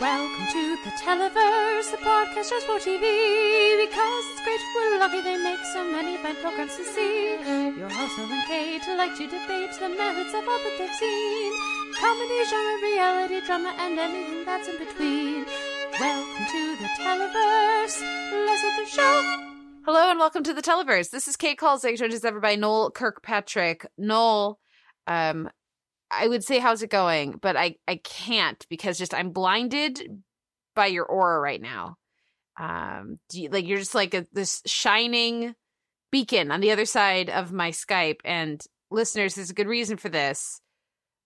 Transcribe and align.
Welcome 0.00 0.46
to 0.46 0.76
the 0.82 0.90
Televerse, 0.92 1.90
the 1.90 1.98
podcast 1.98 2.48
just 2.48 2.64
for 2.64 2.78
TV. 2.78 3.84
Because 3.84 4.24
it's 4.32 4.42
great, 4.44 4.58
we're 4.74 4.98
lucky 4.98 5.20
they 5.20 5.36
make 5.36 5.58
so 5.74 5.84
many 5.92 6.16
fine 6.16 6.36
programs 6.36 6.74
to 6.76 6.84
see. 6.84 7.36
Your 7.76 7.90
host, 7.90 8.16
Noel 8.16 8.32
and 8.32 8.46
Kate, 8.48 8.80
like 8.96 9.14
to 9.18 9.26
debate 9.26 9.72
the 9.78 9.90
merits 9.90 10.32
of 10.32 10.48
all 10.48 10.58
that 10.58 10.74
they've 10.78 10.94
seen. 10.94 11.52
Comedy, 12.00 12.44
genre, 12.48 12.80
reality, 12.82 13.40
drama, 13.44 13.74
and 13.78 13.98
anything 13.98 14.46
that's 14.46 14.68
in 14.68 14.78
between. 14.78 15.44
Welcome 16.00 16.46
to 16.46 16.76
the 16.76 16.88
Televerse. 16.98 18.00
Let's 18.46 18.62
get 18.62 18.80
the 18.80 18.86
show. 18.86 19.22
Hello 19.84 20.10
and 20.10 20.18
welcome 20.18 20.42
to 20.44 20.54
the 20.54 20.62
Televerse. 20.62 21.10
This 21.10 21.28
is 21.28 21.36
Kate 21.36 21.58
Kulzick, 21.58 21.98
joined 21.98 22.14
as 22.14 22.24
ever 22.24 22.40
by 22.40 22.54
Noel 22.56 22.90
Kirkpatrick. 22.90 23.86
Noel, 23.98 24.58
um, 25.06 25.50
I 26.10 26.26
would 26.26 26.44
say 26.44 26.58
how's 26.58 26.82
it 26.82 26.90
going, 26.90 27.38
but 27.40 27.56
I 27.56 27.76
I 27.86 27.96
can't 27.96 28.64
because 28.68 28.98
just 28.98 29.14
I'm 29.14 29.30
blinded 29.30 30.22
by 30.74 30.86
your 30.86 31.04
aura 31.04 31.40
right 31.40 31.60
now. 31.60 31.96
Um, 32.58 33.18
you, 33.32 33.48
like 33.48 33.66
you're 33.66 33.78
just 33.78 33.94
like 33.94 34.14
a, 34.14 34.26
this 34.32 34.62
shining 34.66 35.54
beacon 36.10 36.50
on 36.50 36.60
the 36.60 36.72
other 36.72 36.84
side 36.84 37.30
of 37.30 37.52
my 37.52 37.70
Skype. 37.70 38.20
And 38.24 38.62
listeners, 38.90 39.34
there's 39.34 39.50
a 39.50 39.54
good 39.54 39.68
reason 39.68 39.96
for 39.96 40.08
this. 40.08 40.60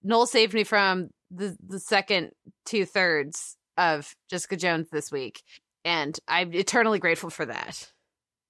Noel 0.03 0.27
saved 0.27 0.55
me 0.55 0.65
from 0.65 1.09
the 1.31 1.57
the 1.67 1.81
second 1.81 2.31
two 2.67 2.85
thirds 2.85 3.57
of 3.77 4.15
Jessica 4.31 4.57
Jones 4.57 4.89
this 4.93 5.11
week, 5.11 5.43
and 5.85 6.19
I'm 6.29 6.53
eternally 6.53 6.99
grateful 6.99 7.31
for 7.31 7.47
that. 7.47 7.91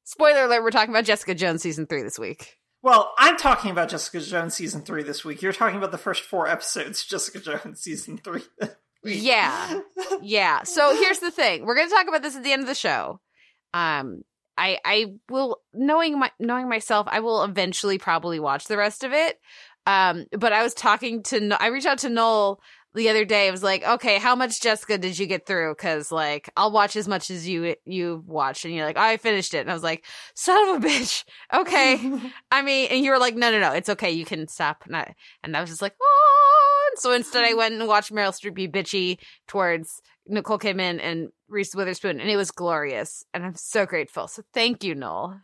Spoiler 0.02 0.44
alert: 0.44 0.62
We're 0.62 0.70
talking 0.70 0.90
about 0.92 1.04
Jessica 1.04 1.34
Jones 1.34 1.62
season 1.62 1.86
three 1.86 2.02
this 2.02 2.18
week. 2.18 2.58
Well, 2.84 3.14
I'm 3.16 3.38
talking 3.38 3.70
about 3.70 3.88
Jessica 3.88 4.20
Jones 4.20 4.52
season 4.52 4.82
three 4.82 5.02
this 5.02 5.24
week. 5.24 5.40
You're 5.40 5.54
talking 5.54 5.78
about 5.78 5.90
the 5.90 5.96
first 5.96 6.20
four 6.20 6.46
episodes, 6.46 7.02
Jessica 7.02 7.40
Jones 7.40 7.80
season 7.80 8.18
three. 8.18 8.42
yeah, 9.02 9.80
yeah. 10.20 10.64
So 10.64 10.94
here's 10.94 11.20
the 11.20 11.30
thing: 11.30 11.64
we're 11.64 11.76
going 11.76 11.88
to 11.88 11.94
talk 11.94 12.08
about 12.08 12.20
this 12.20 12.36
at 12.36 12.44
the 12.44 12.52
end 12.52 12.60
of 12.60 12.68
the 12.68 12.74
show. 12.74 13.20
Um, 13.72 14.20
I 14.58 14.78
I 14.84 15.14
will 15.30 15.62
knowing 15.72 16.18
my 16.18 16.30
knowing 16.38 16.68
myself, 16.68 17.06
I 17.10 17.20
will 17.20 17.42
eventually 17.42 17.96
probably 17.96 18.38
watch 18.38 18.66
the 18.66 18.76
rest 18.76 19.02
of 19.02 19.14
it. 19.14 19.40
Um, 19.86 20.26
but 20.32 20.52
I 20.52 20.62
was 20.62 20.74
talking 20.74 21.22
to 21.22 21.56
I 21.58 21.68
reached 21.68 21.86
out 21.86 22.00
to 22.00 22.10
Noel 22.10 22.60
the 22.94 23.08
other 23.08 23.24
day. 23.24 23.48
I 23.48 23.50
was 23.50 23.62
like, 23.62 23.86
okay, 23.86 24.18
how 24.18 24.34
much 24.36 24.60
Jessica 24.60 24.98
did 24.98 25.18
you 25.18 25.26
get 25.26 25.46
through? 25.46 25.74
Because 25.74 26.12
like 26.12 26.50
I'll 26.56 26.72
watch 26.72 26.96
as 26.96 27.08
much 27.08 27.30
as 27.30 27.48
you 27.48 27.74
you 27.84 28.22
watched, 28.26 28.64
and 28.64 28.74
you're 28.74 28.86
like, 28.86 28.96
oh, 28.96 29.02
I 29.02 29.16
finished 29.16 29.54
it, 29.54 29.58
and 29.58 29.70
I 29.70 29.74
was 29.74 29.82
like, 29.82 30.04
son 30.34 30.68
of 30.68 30.82
a 30.82 30.86
bitch. 30.86 31.24
Okay, 31.52 32.20
I 32.50 32.62
mean, 32.62 32.88
and 32.90 33.04
you 33.04 33.10
were 33.10 33.18
like, 33.18 33.36
no, 33.36 33.50
no, 33.50 33.60
no, 33.60 33.72
it's 33.72 33.88
okay, 33.88 34.10
you 34.10 34.24
can 34.24 34.48
stop. 34.48 34.84
And 34.86 34.96
I 34.96 35.14
and 35.42 35.56
I 35.56 35.60
was 35.60 35.70
just 35.70 35.82
like, 35.82 35.94
oh. 36.00 36.88
And 36.90 36.98
so 36.98 37.12
instead, 37.12 37.44
I 37.44 37.48
mm-hmm. 37.48 37.58
went 37.58 37.74
and 37.74 37.88
watched 37.88 38.12
Meryl 38.12 38.32
Streep 38.32 38.54
be 38.54 38.68
bitchy 38.68 39.18
towards 39.46 40.00
Nicole 40.26 40.58
Kidman 40.58 41.00
and 41.02 41.30
Reese 41.48 41.74
Witherspoon, 41.74 42.20
and 42.20 42.30
it 42.30 42.36
was 42.36 42.50
glorious, 42.50 43.24
and 43.32 43.44
I'm 43.44 43.54
so 43.54 43.86
grateful. 43.86 44.26
So 44.26 44.42
thank 44.52 44.82
you, 44.82 44.94
Noel. 44.94 45.40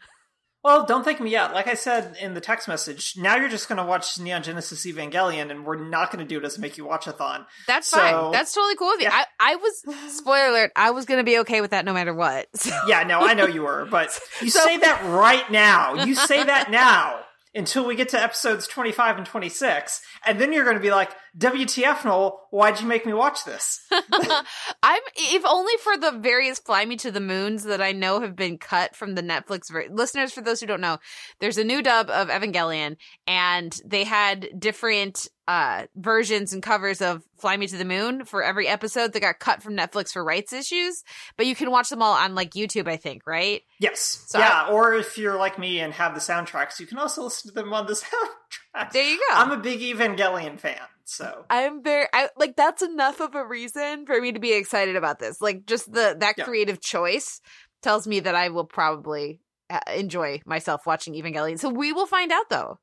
Well, 0.62 0.84
don't 0.84 1.04
thank 1.04 1.20
me 1.20 1.30
yet. 1.30 1.54
Like 1.54 1.68
I 1.68 1.74
said 1.74 2.16
in 2.20 2.34
the 2.34 2.40
text 2.40 2.68
message, 2.68 3.14
now 3.16 3.36
you're 3.36 3.48
just 3.48 3.68
going 3.68 3.78
to 3.78 3.84
watch 3.84 4.18
Neon 4.18 4.42
Genesis 4.42 4.84
Evangelion, 4.86 5.50
and 5.50 5.64
we're 5.64 5.82
not 5.82 6.12
going 6.12 6.22
to 6.22 6.28
do 6.28 6.38
it 6.38 6.44
as 6.44 6.58
make 6.58 6.76
you 6.76 6.84
watch 6.84 7.06
a 7.06 7.12
thon. 7.12 7.46
That's 7.66 7.88
So- 7.88 7.96
fine. 7.98 8.32
That's 8.32 8.52
totally 8.52 8.76
cool 8.76 8.88
with 8.88 8.98
me. 8.98 9.04
Yeah. 9.04 9.24
I, 9.40 9.52
I 9.52 9.56
was 9.56 9.82
spoiler 10.14 10.48
alert. 10.48 10.72
I 10.76 10.90
was 10.90 11.06
gonna 11.06 11.24
be 11.24 11.38
okay 11.40 11.60
with 11.62 11.70
that 11.70 11.84
no 11.84 11.92
matter 11.94 12.14
what. 12.14 12.46
So, 12.56 12.78
Yeah, 12.86 13.04
no, 13.04 13.20
I 13.20 13.32
know 13.34 13.46
you 13.46 13.62
were, 13.62 13.86
but 13.90 14.18
you 14.42 14.50
So- 14.50 14.60
say 14.60 14.76
that 14.78 15.02
right 15.06 15.50
now. 15.50 16.04
You 16.04 16.14
say 16.14 16.42
that 16.44 16.70
now 16.70 17.20
until 17.54 17.86
we 17.86 17.96
get 17.96 18.08
to 18.10 18.20
episodes 18.20 18.66
25 18.66 19.18
and 19.18 19.26
26, 19.26 20.00
and 20.24 20.40
then 20.40 20.52
you're 20.52 20.64
going 20.64 20.76
to 20.76 20.82
be 20.82 20.90
like, 20.90 21.10
WTF, 21.38 22.04
Noel, 22.04 22.46
why'd 22.50 22.80
you 22.80 22.86
make 22.86 23.06
me 23.06 23.12
watch 23.12 23.44
this? 23.44 23.80
I'm 23.90 25.02
if 25.16 25.44
only 25.46 25.72
for 25.82 25.96
the 25.96 26.12
various 26.12 26.58
"Fly 26.58 26.84
Me 26.84 26.96
to 26.96 27.10
the 27.10 27.20
Moons" 27.20 27.64
that 27.64 27.80
I 27.80 27.92
know 27.92 28.20
have 28.20 28.36
been 28.36 28.58
cut 28.58 28.96
from 28.96 29.14
the 29.14 29.22
Netflix. 29.22 29.70
Ver- 29.70 29.88
Listeners, 29.90 30.32
for 30.32 30.40
those 30.40 30.60
who 30.60 30.66
don't 30.66 30.80
know, 30.80 30.98
there's 31.40 31.58
a 31.58 31.64
new 31.64 31.82
dub 31.82 32.10
of 32.10 32.28
Evangelion, 32.28 32.96
and 33.26 33.78
they 33.84 34.04
had 34.04 34.48
different 34.58 35.28
uh 35.50 35.86
versions 35.96 36.52
and 36.52 36.62
covers 36.62 37.02
of 37.02 37.24
"Fly 37.38 37.56
Me 37.56 37.66
to 37.66 37.76
the 37.76 37.84
Moon" 37.84 38.24
for 38.24 38.42
every 38.42 38.68
episode 38.68 39.12
that 39.12 39.20
got 39.20 39.40
cut 39.40 39.62
from 39.62 39.76
Netflix 39.76 40.12
for 40.12 40.22
rights 40.22 40.52
issues. 40.52 41.02
But 41.36 41.46
you 41.46 41.56
can 41.56 41.70
watch 41.72 41.88
them 41.88 42.02
all 42.02 42.12
on 42.14 42.36
like 42.36 42.52
YouTube, 42.52 42.86
I 42.86 42.96
think, 42.96 43.22
right? 43.26 43.62
Yes. 43.80 44.24
So 44.28 44.38
yeah, 44.38 44.68
or 44.70 44.94
if 44.94 45.18
you're 45.18 45.36
like 45.36 45.58
me 45.58 45.80
and 45.80 45.92
have 45.94 46.14
the 46.14 46.20
soundtracks, 46.20 46.78
you 46.78 46.86
can 46.86 46.98
also 46.98 47.24
listen 47.24 47.50
to 47.50 47.54
them 47.54 47.72
on 47.72 47.86
the 47.86 47.92
soundtrack. 48.74 48.92
There 48.92 49.04
you 49.04 49.18
go. 49.28 49.34
I'm 49.34 49.50
a 49.50 49.56
big 49.56 49.80
Evangelion 49.80 50.60
fan, 50.60 50.78
so. 51.04 51.44
I'm 51.50 51.82
very 51.82 52.06
I 52.12 52.28
like 52.36 52.54
that's 52.54 52.82
enough 52.82 53.20
of 53.20 53.34
a 53.34 53.44
reason 53.44 54.06
for 54.06 54.20
me 54.20 54.30
to 54.32 54.38
be 54.38 54.52
excited 54.52 54.94
about 54.94 55.18
this. 55.18 55.40
Like 55.40 55.66
just 55.66 55.92
the 55.92 56.16
that 56.20 56.36
Yeah. 56.38 56.44
creative 56.44 56.80
choice 56.80 57.40
tells 57.82 58.06
me 58.06 58.20
that 58.20 58.36
I 58.36 58.50
will 58.50 58.66
probably 58.66 59.40
uh, 59.68 59.80
enjoy 59.96 60.42
myself 60.46 60.86
watching 60.86 61.14
Evangelion. 61.14 61.58
So 61.58 61.70
we 61.70 61.92
will 61.92 62.06
find 62.06 62.30
out 62.30 62.48
though. 62.50 62.78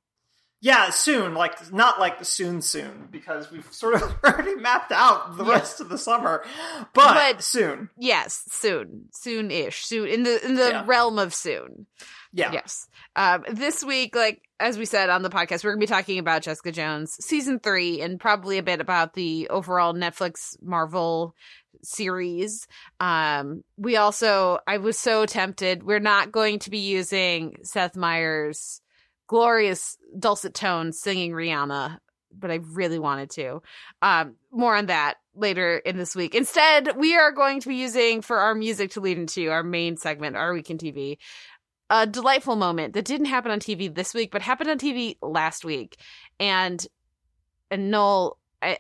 Yeah, 0.60 0.90
soon, 0.90 1.36
like 1.36 1.72
not 1.72 2.00
like 2.00 2.18
the 2.18 2.26
soon, 2.26 2.62
soon, 2.64 3.10
because 3.12 3.52
we've 3.52 3.72
sort 3.72 3.94
of 3.96 4.16
already 4.24 4.56
mapped 4.56 4.92
out 4.92 5.38
the 5.38 5.44
Yeah. 5.46 5.52
rest 5.52 5.80
of 5.82 5.90
the 5.90 5.98
summer, 6.00 6.44
but, 6.94 7.14
But- 7.14 7.44
soon. 7.44 7.90
Yes, 7.98 8.44
soon, 8.50 9.10
soon-ish, 9.14 9.86
soon 9.86 10.08
in 10.08 10.24
the 10.24 10.44
in 10.46 10.56
the 10.56 10.70
Yeah. 10.70 10.84
realm 10.88 11.20
of 11.20 11.34
soon. 11.34 11.86
Yeah. 12.34 12.52
Yes. 12.52 12.88
Um, 13.16 13.46
this 13.50 13.84
week, 13.84 14.16
like 14.16 14.42
as 14.60 14.78
we 14.80 14.86
said 14.86 15.10
on 15.10 15.22
the 15.22 15.30
podcast, 15.30 15.64
we're 15.64 15.72
gonna 15.72 15.80
be 15.80 15.86
talking 15.88 16.18
about 16.20 16.42
Jessica 16.42 16.72
Jones 16.72 17.16
season 17.24 17.60
three 17.60 18.02
and 18.02 18.20
probably 18.20 18.58
a 18.58 18.64
bit 18.64 18.82
about 18.82 19.14
the 19.14 19.48
overall 19.50 19.94
Netflix 19.94 20.56
Marvel 20.62 21.36
series. 21.84 22.68
Um, 23.00 23.64
we 23.78 23.96
also, 23.98 24.60
I 24.68 24.78
was 24.80 24.98
so 24.98 25.26
tempted. 25.26 25.84
We're 25.84 26.00
not 26.00 26.32
going 26.32 26.60
to 26.60 26.70
be 26.72 26.80
using 26.80 27.56
Seth 27.64 27.96
Meyers' 27.96 28.82
glorious 29.28 29.98
dulcet 30.18 30.54
tones 30.54 31.00
singing 31.00 31.32
Rihanna, 31.32 32.00
but 32.32 32.52
I 32.52 32.60
really 32.72 33.00
wanted 33.00 33.30
to. 33.32 33.62
Um, 34.02 34.36
more 34.52 34.76
on 34.76 34.88
that 34.88 35.16
later 35.36 35.78
in 35.78 35.98
this 35.98 36.16
week. 36.16 36.34
Instead, 36.34 36.98
we 36.98 37.16
are 37.16 37.32
going 37.32 37.60
to 37.62 37.70
be 37.70 37.76
using 37.76 38.22
for 38.22 38.40
our 38.40 38.56
music 38.56 38.92
to 38.92 39.02
lead 39.02 39.18
into 39.18 39.50
our 39.50 39.64
main 39.64 39.98
segment, 39.98 40.36
our 40.36 40.54
week 40.54 40.70
in 40.70 40.78
TV 40.78 41.18
a 41.90 42.06
delightful 42.06 42.56
moment 42.56 42.94
that 42.94 43.06
didn't 43.06 43.28
happen 43.28 43.52
on 43.52 43.60
TV 43.60 43.94
this 43.94 44.14
week, 44.14 44.32
but 44.32 44.42
happened 44.42 44.70
on 44.70 44.78
TV 44.78 45.18
last 45.22 45.64
week. 45.64 45.98
And 46.40 46.86
and 47.72 47.92
Noel, 47.92 48.38
I 48.62 48.80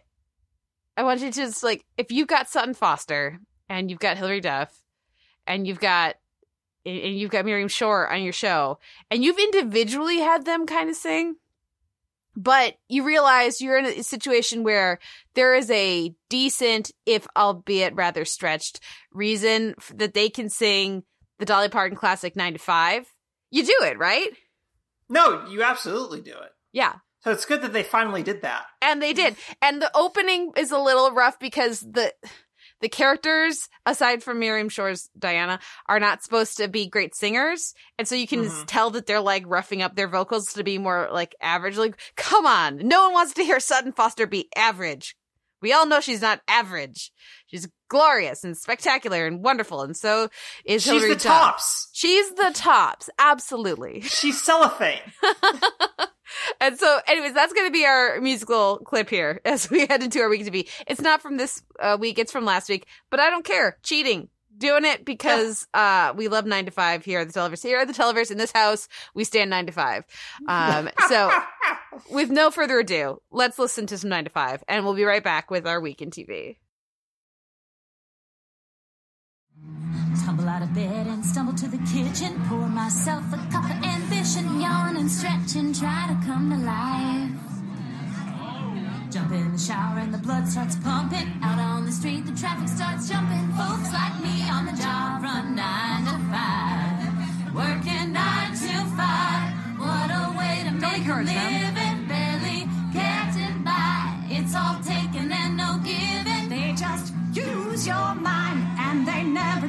I 0.95 1.03
want 1.03 1.21
you 1.21 1.31
to 1.31 1.33
just 1.33 1.63
like 1.63 1.85
if 1.97 2.11
you've 2.11 2.27
got 2.27 2.49
Sutton 2.49 2.73
Foster 2.73 3.39
and 3.69 3.89
you've 3.89 3.99
got 3.99 4.17
Hilary 4.17 4.41
Duff 4.41 4.73
and 5.45 5.65
you've 5.65 5.79
got 5.79 6.15
and 6.87 7.19
you've 7.19 7.31
got 7.31 7.45
Miriam 7.45 7.67
Shor 7.67 8.11
on 8.11 8.23
your 8.23 8.33
show, 8.33 8.79
and 9.11 9.23
you've 9.23 9.39
individually 9.39 10.19
had 10.19 10.45
them 10.45 10.65
kind 10.65 10.89
of 10.89 10.95
sing, 10.95 11.35
but 12.35 12.75
you 12.87 13.03
realize 13.03 13.61
you're 13.61 13.77
in 13.77 13.85
a 13.85 14.03
situation 14.03 14.63
where 14.63 14.99
there 15.33 15.55
is 15.55 15.69
a 15.71 16.13
decent, 16.29 16.91
if 17.05 17.27
albeit 17.35 17.95
rather 17.95 18.25
stretched, 18.25 18.79
reason 19.11 19.75
that 19.95 20.13
they 20.13 20.29
can 20.29 20.49
sing 20.49 21.03
the 21.39 21.45
Dolly 21.45 21.69
Parton 21.69 21.97
classic 21.97 22.35
9 22.35 22.53
to 22.53 22.59
5. 22.59 23.07
You 23.51 23.65
do 23.65 23.77
it, 23.81 23.97
right? 23.97 24.29
No, 25.09 25.47
you 25.47 25.63
absolutely 25.63 26.21
do 26.21 26.31
it. 26.31 26.51
Yeah. 26.73 26.95
So 27.21 27.31
it's 27.31 27.45
good 27.45 27.61
that 27.61 27.73
they 27.73 27.83
finally 27.83 28.23
did 28.23 28.41
that. 28.43 28.65
And 28.81 29.01
they 29.01 29.13
did. 29.13 29.35
And 29.61 29.81
the 29.81 29.91
opening 29.95 30.51
is 30.55 30.71
a 30.71 30.79
little 30.79 31.11
rough 31.11 31.39
because 31.39 31.81
the 31.81 32.13
the 32.81 32.89
characters, 32.89 33.69
aside 33.85 34.21
from 34.23 34.39
Miriam 34.39 34.69
Shor's 34.69 35.09
Diana, 35.17 35.59
are 35.87 35.99
not 35.99 36.23
supposed 36.23 36.57
to 36.57 36.67
be 36.67 36.87
great 36.87 37.15
singers. 37.15 37.73
And 37.97 38.07
so 38.07 38.15
you 38.15 38.27
can 38.27 38.45
Mhm. 38.45 38.63
tell 38.67 38.89
that 38.91 39.05
they're 39.07 39.19
like 39.19 39.43
roughing 39.47 39.81
up 39.81 39.95
their 39.95 40.07
vocals 40.07 40.53
to 40.53 40.63
be 40.63 40.77
more 40.77 41.09
like 41.11 41.35
average. 41.41 41.77
Like, 41.77 41.99
come 42.15 42.45
on. 42.45 42.77
No 42.87 43.03
one 43.05 43.13
wants 43.13 43.33
to 43.33 43.43
hear 43.43 43.59
Sutton 43.59 43.91
Foster 43.93 44.27
be 44.27 44.47
average. 44.55 45.15
We 45.59 45.73
all 45.73 45.87
know 45.87 46.01
she's 46.01 46.21
not 46.21 46.41
average. 46.47 47.11
She's 47.47 47.67
glorious 47.89 48.43
and 48.43 48.55
spectacular 48.55 49.25
and 49.25 49.43
wonderful. 49.43 49.81
And 49.81 49.97
so 49.97 50.29
is 50.65 50.83
She's 50.83 50.91
Hilary 50.91 51.09
the 51.09 51.15
Duff. 51.15 51.23
tops. 51.23 51.89
She's 51.93 52.29
the 52.35 52.51
tops. 52.53 53.09
Absolutely. 53.17 54.01
She's 54.01 54.39
cellophane. 54.43 54.99
And 56.59 56.77
so, 56.77 56.99
anyways, 57.07 57.33
that's 57.33 57.53
going 57.53 57.67
to 57.67 57.71
be 57.71 57.85
our 57.85 58.19
musical 58.19 58.79
clip 58.79 59.09
here 59.09 59.41
as 59.45 59.69
we 59.69 59.85
head 59.85 60.03
into 60.03 60.19
our 60.19 60.29
week 60.29 60.45
to 60.45 60.51
be. 60.51 60.67
It's 60.87 61.01
not 61.01 61.21
from 61.21 61.37
this 61.37 61.61
uh, 61.79 61.97
week; 61.99 62.19
it's 62.19 62.31
from 62.31 62.45
last 62.45 62.69
week. 62.69 62.87
But 63.09 63.19
I 63.19 63.29
don't 63.29 63.45
care. 63.45 63.77
Cheating, 63.83 64.29
doing 64.57 64.85
it 64.85 65.05
because 65.05 65.67
uh, 65.73 66.13
we 66.15 66.27
love 66.27 66.45
nine 66.45 66.65
to 66.65 66.71
five 66.71 67.05
here 67.05 67.19
at 67.19 67.31
the 67.31 67.39
Televerse. 67.39 67.63
Here 67.63 67.79
at 67.79 67.87
the 67.87 67.93
Televerse 67.93 68.31
in 68.31 68.37
this 68.37 68.51
house, 68.51 68.87
we 69.13 69.23
stand 69.23 69.49
nine 69.49 69.65
to 69.67 69.71
five. 69.71 70.05
Um, 70.47 70.89
so, 71.07 71.31
with 72.11 72.29
no 72.29 72.51
further 72.51 72.79
ado, 72.79 73.21
let's 73.31 73.59
listen 73.59 73.87
to 73.87 73.97
some 73.97 74.09
nine 74.09 74.25
to 74.25 74.29
five, 74.29 74.63
and 74.67 74.83
we'll 74.83 74.95
be 74.95 75.03
right 75.03 75.23
back 75.23 75.51
with 75.51 75.67
our 75.67 75.79
week 75.79 76.01
in 76.01 76.09
TV. 76.09 76.57
Tumble 80.25 80.49
out 80.49 80.61
of 80.61 80.73
bed 80.73 81.07
and 81.07 81.25
stumble 81.25 81.53
to 81.53 81.67
the 81.67 81.77
kitchen. 81.91 82.41
Pour 82.49 82.67
myself 82.67 83.23
a 83.31 83.37
cup 83.51 83.63
of 83.63 83.83
ambition. 83.83 84.59
Yawn 84.59 84.97
and 84.97 85.09
stretch 85.09 85.55
and 85.55 85.73
try 85.73 86.07
to 86.07 86.27
come 86.27 86.49
to 86.49 86.57
life. 86.57 87.31
Jump 89.09 89.31
in 89.31 89.51
the 89.53 89.57
shower 89.57 89.99
and 89.99 90.13
the 90.13 90.17
blood 90.17 90.47
starts 90.47 90.75
pumping. 90.77 91.27
Out 91.41 91.59
on 91.59 91.85
the 91.85 91.91
street, 91.91 92.25
the 92.25 92.35
traffic 92.35 92.67
starts 92.67 93.07
jumping. 93.09 93.47
Folks 93.53 93.93
like 93.93 94.19
me 94.21 94.49
on 94.49 94.65
the 94.65 94.73
job 94.73 95.23
run 95.23 95.55
nine 95.55 96.03
to 96.05 96.17
five. 96.31 97.55
Working 97.55 98.11
nine 98.11 98.51
to 98.51 98.85
five. 98.99 99.53
What 99.79 100.11
a 100.11 100.37
way 100.37 100.63
to 100.65 100.71
make 100.71 101.07
a 101.07 101.17
living. 101.23 101.76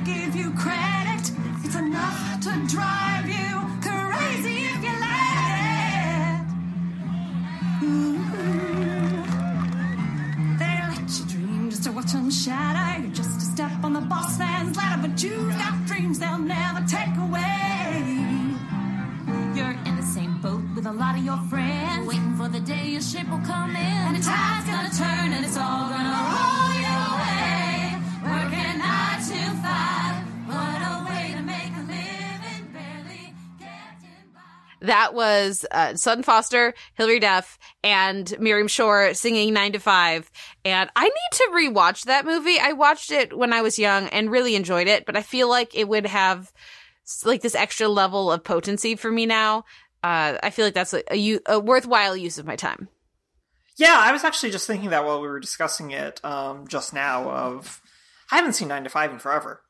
Give 0.08 0.34
you 0.34 0.50
credit. 0.52 1.25
It's 1.64 1.76
enough 1.76 2.40
to 2.44 2.52
drive 2.75 3.26
you 3.28 3.52
crazy 3.87 4.58
if 4.72 4.81
you 4.87 4.94
let 5.06 5.37
it. 6.25 6.40
Ooh. 7.84 8.19
They 10.60 10.75
let 10.93 11.08
you 11.16 11.25
dream 11.32 11.70
just 11.70 11.84
to 11.84 11.93
watch 11.93 12.12
them 12.12 12.31
shatter. 12.31 13.02
You're 13.02 13.12
just 13.22 13.37
a 13.38 13.46
step 13.55 13.72
on 13.82 13.93
the 13.93 14.00
boss 14.00 14.38
man's 14.38 14.76
ladder, 14.76 15.08
but 15.08 15.22
you've 15.22 15.56
got 15.62 15.75
dreams 15.87 16.19
they'll 16.19 16.38
never 16.38 16.81
take 16.87 17.14
away. 17.26 18.49
You're 19.56 19.76
in 19.88 19.96
the 19.96 20.08
same 20.16 20.40
boat 20.40 20.62
with 20.75 20.87
a 20.87 20.93
lot 20.93 21.19
of 21.19 21.25
your 21.25 21.40
friends. 21.50 22.06
Waiting 22.06 22.34
for 22.37 22.49
the 22.49 22.61
day 22.61 22.87
your 22.96 23.02
ship 23.02 23.28
will 23.31 23.44
come 23.52 23.70
in. 23.70 23.99
And 24.08 24.16
the 24.16 24.22
tide's 24.22 24.66
gonna 24.72 24.94
turn 25.04 25.32
and 25.37 25.44
it's 25.44 25.58
all 25.58 25.88
gonna 25.90 26.16
roll 26.32 26.77
That 34.80 35.14
was 35.14 35.66
uh, 35.70 35.94
Sutton 35.94 36.22
Foster, 36.22 36.75
Hilary 36.94 37.20
Duff, 37.20 37.58
and 37.82 38.32
Miriam 38.38 38.69
Shor 38.69 39.14
singing 39.14 39.52
Nine 39.52 39.72
to 39.72 39.78
Five. 39.78 40.30
And 40.64 40.88
I 40.94 41.04
need 41.04 41.32
to 41.32 41.50
rewatch 41.52 42.04
that 42.04 42.25
movie. 42.25 42.58
I 42.60 42.72
watched 42.72 43.10
it 43.10 43.36
when 43.36 43.52
I 43.52 43.62
was 43.62 43.78
young 43.78 44.08
and 44.08 44.30
really 44.30 44.54
enjoyed 44.54 44.86
it, 44.86 45.06
but 45.06 45.16
I 45.16 45.22
feel 45.22 45.48
like 45.48 45.75
it 45.75 45.88
would 45.88 46.06
have 46.06 46.52
like 47.25 47.42
this 47.42 47.54
extra 47.54 47.88
level 47.88 48.30
of 48.30 48.44
potency 48.44 48.94
for 48.94 49.10
me 49.10 49.26
now. 49.26 49.64
Uh, 50.02 50.38
I 50.42 50.50
feel 50.50 50.64
like 50.64 50.75
that's 50.75 50.94
a 51.10 51.58
worthwhile 51.58 52.16
use 52.16 52.38
of 52.38 52.46
my 52.46 52.54
time. 52.54 52.88
Yeah, 53.76 53.96
I 53.96 54.12
was 54.12 54.25
actually 54.25 54.50
just 54.50 54.66
thinking 54.66 54.90
that 54.90 55.04
while 55.04 55.20
we 55.20 55.28
were 55.28 55.40
discussing 55.40 55.92
it 55.92 56.25
um, 56.25 56.66
just 56.69 56.92
now. 56.92 57.30
Of 57.30 57.80
I 58.30 58.36
haven't 58.36 58.54
seen 58.54 58.69
Nine 58.69 58.84
to 58.84 58.90
Five 58.90 59.12
in 59.12 59.19
forever, 59.19 59.62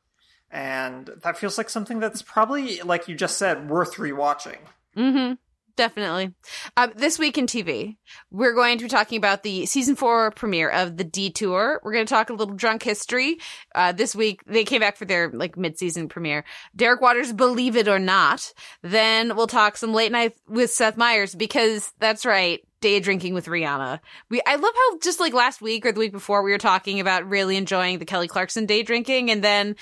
and 0.51 1.09
that 1.23 1.37
feels 1.37 1.57
like 1.57 1.69
something 1.69 1.99
that's 1.99 2.21
probably, 2.21 2.81
like 2.81 3.07
you 3.07 3.15
just 3.15 3.37
said, 3.37 3.69
worth 3.69 3.95
rewatching. 3.95 4.57
Mm-hmm. 4.97 5.33
Definitely. 5.79 6.33
Uh, 6.75 6.89
this 6.93 7.17
week 7.17 7.37
in 7.37 7.45
TV, 7.45 7.95
we're 8.31 8.53
going 8.53 8.79
to 8.79 8.83
be 8.83 8.89
talking 8.89 9.17
about 9.17 9.43
the 9.43 9.65
season 9.65 9.95
four 9.95 10.29
premiere 10.31 10.67
of 10.67 10.97
the 10.97 11.05
Detour. 11.05 11.79
We're 11.81 11.93
going 11.93 12.05
to 12.05 12.13
talk 12.13 12.29
a 12.29 12.33
little 12.33 12.53
drunk 12.53 12.83
history. 12.83 13.37
Uh, 13.73 13.93
this 13.93 14.13
week, 14.13 14.41
they 14.45 14.65
came 14.65 14.81
back 14.81 14.97
for 14.97 15.05
their 15.05 15.31
like 15.31 15.55
mid-season 15.55 16.09
premiere. 16.09 16.43
Derek 16.75 16.99
Waters' 16.99 17.31
Believe 17.31 17.77
It 17.77 17.87
or 17.87 17.97
Not. 17.97 18.51
Then 18.81 19.37
we'll 19.37 19.47
talk 19.47 19.77
some 19.77 19.93
late 19.93 20.11
night 20.11 20.35
with 20.49 20.69
Seth 20.69 20.97
Meyers 20.97 21.33
because 21.33 21.93
that's 21.97 22.25
right. 22.25 22.59
Day 22.81 22.99
drinking 22.99 23.33
with 23.33 23.47
Rihanna. 23.47 23.99
We, 24.29 24.41
I 24.45 24.55
love 24.55 24.73
how 24.73 24.99
just 24.99 25.19
like 25.19 25.33
last 25.33 25.61
week 25.61 25.85
or 25.85 25.91
the 25.91 25.99
week 25.99 26.13
before 26.13 26.43
we 26.43 26.51
were 26.51 26.57
talking 26.57 27.01
about 27.01 27.29
really 27.29 27.57
enjoying 27.57 27.99
the 27.99 28.05
Kelly 28.05 28.29
Clarkson 28.29 28.65
day 28.65 28.83
drinking 28.83 29.31
and 29.31 29.43
then 29.43 29.75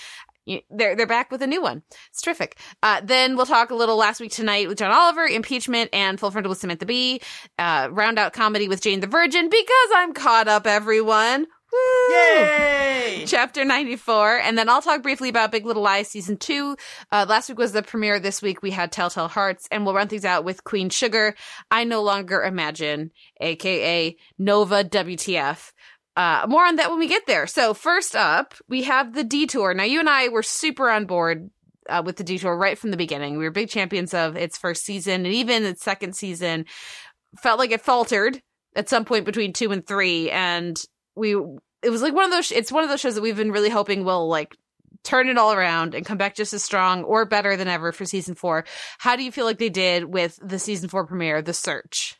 you- 0.47 0.61
they're 0.71 0.95
they're 0.95 1.05
back 1.05 1.29
with 1.31 1.41
a 1.41 1.47
new 1.47 1.61
one. 1.61 1.83
It's 2.09 2.21
terrific. 2.21 2.57
Uh, 2.81 3.01
then 3.03 3.35
we'll 3.35 3.45
talk 3.45 3.69
a 3.69 3.75
little 3.75 3.97
last 3.97 4.19
week 4.19 4.31
tonight 4.31 4.67
with 4.67 4.77
John 4.79 4.91
Oliver, 4.91 5.25
impeachment, 5.25 5.89
and 5.93 6.19
full 6.19 6.31
frontal 6.31 6.49
with 6.49 6.59
Samantha 6.59 6.85
Bee. 6.85 7.21
Uh, 7.59 7.89
round 7.91 8.17
out 8.17 8.33
comedy 8.33 8.67
with 8.67 8.81
Jane 8.81 8.99
the 9.01 9.07
Virgin 9.07 9.49
because 9.49 9.89
I'm 9.95 10.13
caught 10.13 10.47
up. 10.47 10.65
Everyone. 10.65 11.45
Woo! 11.69 12.13
Yay! 12.15 13.25
Chapter 13.27 13.65
94. 13.65 14.37
And 14.37 14.57
then 14.57 14.69
I'll 14.69 14.81
talk 14.81 15.03
briefly 15.03 15.27
about 15.27 15.51
Big 15.51 15.65
Little 15.65 15.83
Lies 15.83 16.07
season 16.07 16.37
two. 16.37 16.77
Uh, 17.11 17.25
last 17.27 17.49
week 17.49 17.57
was 17.57 17.73
the 17.73 17.83
premiere. 17.83 18.21
This 18.21 18.41
week 18.41 18.61
we 18.61 18.71
had 18.71 18.89
Telltale 18.91 19.27
Hearts 19.27 19.67
and 19.69 19.85
we'll 19.85 19.93
run 19.93 20.07
things 20.07 20.23
out 20.23 20.45
with 20.45 20.63
Queen 20.63 20.89
Sugar. 20.89 21.35
I 21.69 21.83
no 21.83 22.01
longer 22.03 22.41
imagine, 22.41 23.11
aka 23.41 24.15
Nova 24.39 24.85
WTF. 24.85 25.73
Uh, 26.17 26.47
more 26.49 26.65
on 26.65 26.77
that 26.77 26.89
when 26.89 26.97
we 26.97 27.07
get 27.07 27.27
there. 27.27 27.45
So 27.45 27.75
first 27.75 28.15
up, 28.15 28.55
we 28.67 28.81
have 28.83 29.13
the 29.13 29.23
detour. 29.23 29.75
Now 29.75 29.83
you 29.83 29.99
and 29.99 30.09
I 30.09 30.29
were 30.29 30.41
super 30.41 30.89
on 30.89 31.05
board 31.05 31.51
uh, 31.87 32.01
with 32.03 32.15
the 32.17 32.23
detour 32.23 32.57
right 32.57 32.75
from 32.75 32.89
the 32.89 32.97
beginning. 32.97 33.37
We 33.37 33.43
were 33.43 33.51
big 33.51 33.69
champions 33.69 34.15
of 34.15 34.35
its 34.35 34.57
first 34.57 34.83
season 34.83 35.27
and 35.27 35.35
even 35.35 35.63
its 35.63 35.83
second 35.83 36.15
season 36.15 36.65
felt 37.39 37.59
like 37.59 37.69
it 37.69 37.81
faltered 37.81 38.41
at 38.75 38.89
some 38.89 39.05
point 39.05 39.25
between 39.25 39.53
two 39.53 39.71
and 39.71 39.85
three. 39.85 40.31
And 40.31 40.75
we, 41.15 41.35
it 41.83 41.91
was 41.91 42.01
like 42.01 42.15
one 42.15 42.25
of 42.25 42.31
those, 42.31 42.51
it's 42.51 42.71
one 42.71 42.83
of 42.83 42.89
those 42.89 42.99
shows 42.99 43.13
that 43.13 43.21
we've 43.21 43.37
been 43.37 43.51
really 43.51 43.69
hoping 43.69 44.03
will 44.03 44.27
like 44.27 44.57
turn 45.03 45.29
it 45.29 45.37
all 45.37 45.53
around 45.53 45.93
and 45.93 46.03
come 46.03 46.17
back 46.17 46.33
just 46.33 46.51
as 46.51 46.63
strong 46.63 47.03
or 47.03 47.25
better 47.25 47.55
than 47.55 47.67
ever 47.67 47.91
for 47.91 48.05
season 48.05 48.33
four. 48.33 48.65
How 48.97 49.15
do 49.15 49.23
you 49.23 49.31
feel 49.31 49.45
like 49.45 49.59
they 49.59 49.69
did 49.69 50.05
with 50.05 50.39
the 50.41 50.57
season 50.57 50.89
four 50.89 51.05
premiere, 51.05 51.43
The 51.43 51.53
Search? 51.53 52.15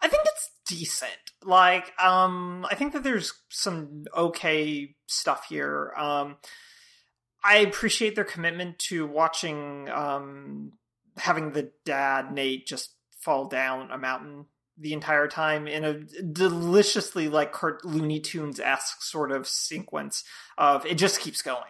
I 0.00 0.08
think 0.08 0.22
it's 0.24 0.50
decent. 0.66 1.21
Like, 1.44 1.92
um, 2.00 2.66
I 2.70 2.74
think 2.74 2.92
that 2.92 3.02
there's 3.02 3.32
some 3.48 4.04
okay 4.16 4.94
stuff 5.06 5.46
here. 5.48 5.92
Um, 5.96 6.36
I 7.44 7.58
appreciate 7.58 8.14
their 8.14 8.24
commitment 8.24 8.78
to 8.80 9.06
watching, 9.06 9.88
um, 9.90 10.72
having 11.16 11.52
the 11.52 11.72
dad 11.84 12.32
Nate 12.32 12.66
just 12.66 12.90
fall 13.20 13.46
down 13.46 13.90
a 13.90 13.98
mountain 13.98 14.46
the 14.78 14.92
entire 14.92 15.28
time 15.28 15.66
in 15.66 15.84
a 15.84 15.94
deliciously 16.24 17.28
like 17.28 17.52
cart- 17.52 17.84
Looney 17.84 18.20
Tunes 18.20 18.58
esque 18.58 19.02
sort 19.02 19.30
of 19.30 19.46
sequence 19.46 20.24
of 20.58 20.86
it 20.86 20.96
just 20.96 21.20
keeps 21.20 21.42
going. 21.42 21.62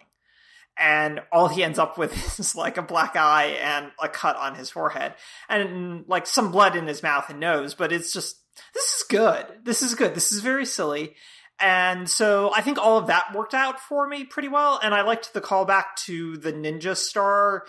And 0.77 1.21
all 1.31 1.47
he 1.47 1.63
ends 1.63 1.77
up 1.77 1.97
with 1.97 2.13
is 2.39 2.55
like 2.55 2.77
a 2.77 2.81
black 2.81 3.15
eye 3.15 3.57
and 3.61 3.91
a 4.01 4.09
cut 4.09 4.35
on 4.35 4.55
his 4.55 4.69
forehead 4.69 5.13
and 5.47 6.05
like 6.07 6.25
some 6.25 6.51
blood 6.51 6.75
in 6.75 6.87
his 6.87 7.03
mouth 7.03 7.29
and 7.29 7.39
nose, 7.39 7.75
but 7.75 7.91
it's 7.91 8.13
just 8.13 8.37
this 8.73 8.85
is 8.93 9.05
good. 9.09 9.45
This 9.63 9.81
is 9.81 9.95
good. 9.95 10.15
This 10.15 10.31
is 10.31 10.41
very 10.41 10.65
silly. 10.65 11.15
And 11.59 12.09
so 12.09 12.51
I 12.53 12.61
think 12.61 12.77
all 12.77 12.97
of 12.97 13.07
that 13.07 13.33
worked 13.33 13.53
out 13.53 13.79
for 13.79 14.07
me 14.07 14.23
pretty 14.23 14.49
well. 14.49 14.79
And 14.81 14.93
I 14.93 15.01
liked 15.01 15.33
the 15.33 15.41
callback 15.41 15.95
to 16.05 16.37
the 16.37 16.51
Ninja 16.51 16.95
Star 16.95 17.65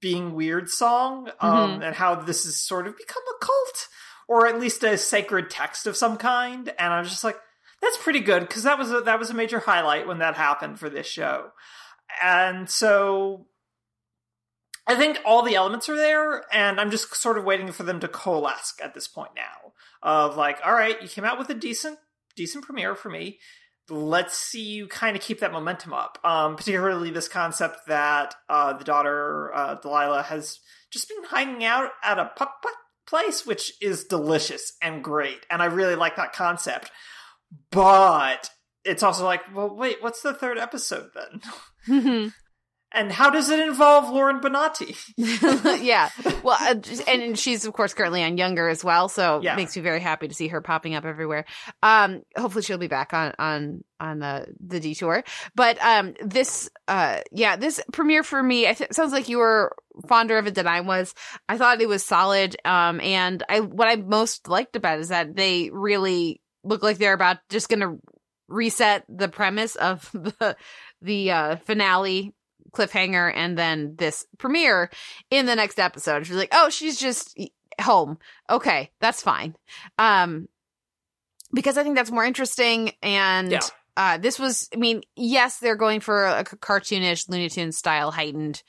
being 0.00 0.34
weird 0.34 0.68
song, 0.68 1.30
um, 1.40 1.82
and 1.82 1.94
how 1.94 2.14
this 2.14 2.44
has 2.44 2.56
sort 2.56 2.86
of 2.86 2.96
become 2.96 3.22
a 3.30 3.44
cult, 3.44 3.88
or 4.28 4.46
at 4.46 4.60
least 4.60 4.82
a 4.82 4.98
sacred 4.98 5.48
text 5.48 5.86
of 5.86 5.96
some 5.96 6.16
kind. 6.16 6.72
And 6.78 6.92
I 6.92 7.00
was 7.00 7.10
just 7.10 7.24
like, 7.24 7.38
that's 7.80 7.96
pretty 7.96 8.20
good 8.20 8.40
because 8.40 8.64
that 8.64 8.78
was 8.78 8.90
a, 8.90 9.00
that 9.02 9.18
was 9.18 9.30
a 9.30 9.34
major 9.34 9.58
highlight 9.58 10.06
when 10.06 10.18
that 10.18 10.34
happened 10.34 10.78
for 10.78 10.90
this 10.90 11.06
show. 11.06 11.50
And 12.22 12.68
so 12.68 13.46
I 14.86 14.96
think 14.96 15.20
all 15.24 15.42
the 15.42 15.54
elements 15.54 15.88
are 15.88 15.96
there, 15.96 16.42
and 16.52 16.80
I'm 16.80 16.90
just 16.90 17.14
sort 17.14 17.38
of 17.38 17.44
waiting 17.44 17.70
for 17.72 17.84
them 17.84 18.00
to 18.00 18.08
coalesce 18.08 18.74
at 18.82 18.92
this 18.92 19.08
point 19.08 19.30
now. 19.36 19.59
Of 20.02 20.36
like, 20.36 20.58
all 20.64 20.72
right, 20.72 21.00
you 21.02 21.08
came 21.08 21.24
out 21.24 21.38
with 21.38 21.50
a 21.50 21.54
decent, 21.54 21.98
decent 22.36 22.64
premiere 22.64 22.94
for 22.94 23.10
me. 23.10 23.38
Let's 23.88 24.36
see 24.36 24.62
you 24.62 24.86
kind 24.86 25.16
of 25.16 25.22
keep 25.22 25.40
that 25.40 25.52
momentum 25.52 25.92
up. 25.92 26.18
Um, 26.24 26.56
particularly 26.56 27.10
this 27.10 27.28
concept 27.28 27.80
that 27.88 28.34
uh, 28.48 28.74
the 28.74 28.84
daughter 28.84 29.52
uh, 29.54 29.74
Delilah 29.74 30.22
has 30.22 30.58
just 30.90 31.08
been 31.08 31.24
hanging 31.24 31.64
out 31.64 31.90
at 32.02 32.18
a 32.18 32.30
putt 32.36 32.50
putt 32.62 32.74
place, 33.06 33.44
which 33.44 33.72
is 33.82 34.04
delicious 34.04 34.72
and 34.80 35.02
great, 35.04 35.44
and 35.50 35.60
I 35.60 35.66
really 35.66 35.96
like 35.96 36.16
that 36.16 36.32
concept. 36.32 36.90
But 37.70 38.48
it's 38.84 39.02
also 39.02 39.24
like, 39.24 39.42
well, 39.54 39.74
wait, 39.74 39.96
what's 40.00 40.22
the 40.22 40.34
third 40.34 40.58
episode 40.58 41.10
then? 41.14 42.32
And 42.92 43.12
how 43.12 43.30
does 43.30 43.50
it 43.50 43.60
involve 43.60 44.10
Lauren 44.12 44.40
Benanti? 44.40 44.96
yeah. 45.82 46.10
Well, 46.42 46.56
uh, 46.60 46.74
and 47.06 47.38
she's 47.38 47.64
of 47.64 47.72
course 47.72 47.94
currently 47.94 48.22
on 48.24 48.36
Younger 48.36 48.68
as 48.68 48.82
well, 48.82 49.08
so 49.08 49.40
Yeah. 49.42 49.52
it 49.52 49.56
makes 49.56 49.76
me 49.76 49.82
very 49.82 50.00
happy 50.00 50.26
to 50.26 50.34
see 50.34 50.48
her 50.48 50.60
popping 50.60 50.94
up 50.94 51.04
everywhere. 51.04 51.44
Um, 51.82 52.22
hopefully 52.36 52.62
she'll 52.62 52.78
be 52.78 52.88
back 52.88 53.12
on 53.14 53.32
on 53.38 53.84
on 54.00 54.22
uh, 54.22 54.46
the 54.66 54.80
detour. 54.80 55.22
But 55.54 55.78
um, 55.84 56.14
this 56.20 56.68
uh, 56.88 57.20
yeah, 57.30 57.56
this 57.56 57.80
premiere 57.92 58.22
for 58.24 58.42
me, 58.42 58.66
I 58.68 58.72
th- 58.72 58.92
sounds 58.92 59.12
like 59.12 59.28
you 59.28 59.38
were 59.38 59.72
fonder 60.08 60.36
of 60.38 60.46
it 60.48 60.54
than 60.56 60.66
I 60.66 60.80
was. 60.80 61.14
I 61.48 61.58
thought 61.58 61.80
it 61.80 61.88
was 61.88 62.04
solid. 62.04 62.56
Um, 62.64 63.00
and 63.00 63.42
I 63.48 63.60
what 63.60 63.86
I 63.88 63.96
most 63.96 64.48
liked 64.48 64.74
about 64.74 64.98
it 64.98 65.02
is 65.02 65.08
that 65.10 65.36
they 65.36 65.70
really 65.70 66.40
look 66.64 66.82
like 66.82 66.98
they're 66.98 67.12
about 67.12 67.36
just 67.50 67.68
going 67.68 67.80
to 67.80 67.98
reset 68.48 69.04
the 69.08 69.28
premise 69.28 69.76
of 69.76 70.10
the 70.14 70.56
the 71.02 71.30
uh, 71.30 71.56
finale 71.56 72.34
cliffhanger 72.72 73.32
and 73.34 73.56
then 73.58 73.94
this 73.96 74.26
premiere 74.38 74.90
in 75.30 75.46
the 75.46 75.56
next 75.56 75.78
episode. 75.78 76.26
She's 76.26 76.36
like, 76.36 76.50
"Oh, 76.52 76.70
she's 76.70 76.98
just 76.98 77.38
home. 77.80 78.18
Okay, 78.48 78.90
that's 79.00 79.22
fine." 79.22 79.56
Um 79.98 80.48
because 81.52 81.76
I 81.76 81.82
think 81.82 81.96
that's 81.96 82.10
more 82.12 82.24
interesting 82.24 82.92
and 83.02 83.50
Yeah. 83.52 83.60
uh 83.96 84.18
this 84.18 84.38
was 84.38 84.68
I 84.74 84.76
mean, 84.76 85.02
yes, 85.16 85.58
they're 85.58 85.76
going 85.76 86.00
for 86.00 86.24
a 86.26 86.44
cartoonish 86.44 87.28
Looney 87.28 87.48
Tunes 87.48 87.76
style 87.76 88.10
heightened 88.12 88.62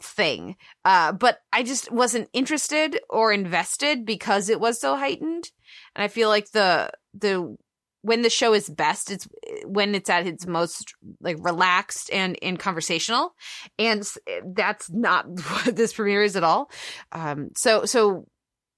thing. 0.00 0.56
Uh 0.84 1.12
but 1.12 1.40
I 1.52 1.62
just 1.62 1.90
wasn't 1.92 2.28
interested 2.32 3.00
or 3.08 3.32
invested 3.32 4.04
because 4.04 4.48
it 4.48 4.60
was 4.60 4.80
so 4.80 4.96
heightened. 4.96 5.50
and 5.94 6.02
I 6.02 6.08
feel 6.08 6.28
like 6.28 6.50
the 6.52 6.90
the 7.14 7.56
when 8.02 8.22
the 8.22 8.30
show 8.30 8.54
is 8.54 8.68
best, 8.68 9.10
it's 9.10 9.28
when 9.64 9.94
it's 9.94 10.10
at 10.10 10.26
its 10.26 10.46
most 10.46 10.94
like 11.20 11.36
relaxed 11.40 12.10
and 12.12 12.38
and 12.42 12.58
conversational, 12.58 13.34
and 13.78 14.08
that's 14.54 14.90
not 14.90 15.26
what 15.50 15.76
this 15.76 15.92
premiere 15.92 16.22
is 16.22 16.36
at 16.36 16.44
all. 16.44 16.70
Um, 17.12 17.50
so 17.56 17.84
so 17.84 18.26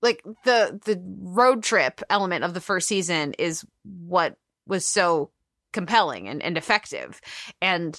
like 0.03 0.23
the 0.45 0.81
the 0.85 1.01
road 1.21 1.63
trip 1.63 2.01
element 2.09 2.45
of 2.45 2.55
the 2.55 2.61
first 2.61 2.89
season 2.89 3.35
is 3.39 3.65
what 3.85 4.37
was 4.67 4.87
so 4.87 5.31
compelling 5.73 6.29
and, 6.29 6.43
and 6.43 6.57
effective. 6.57 7.21
And 7.61 7.99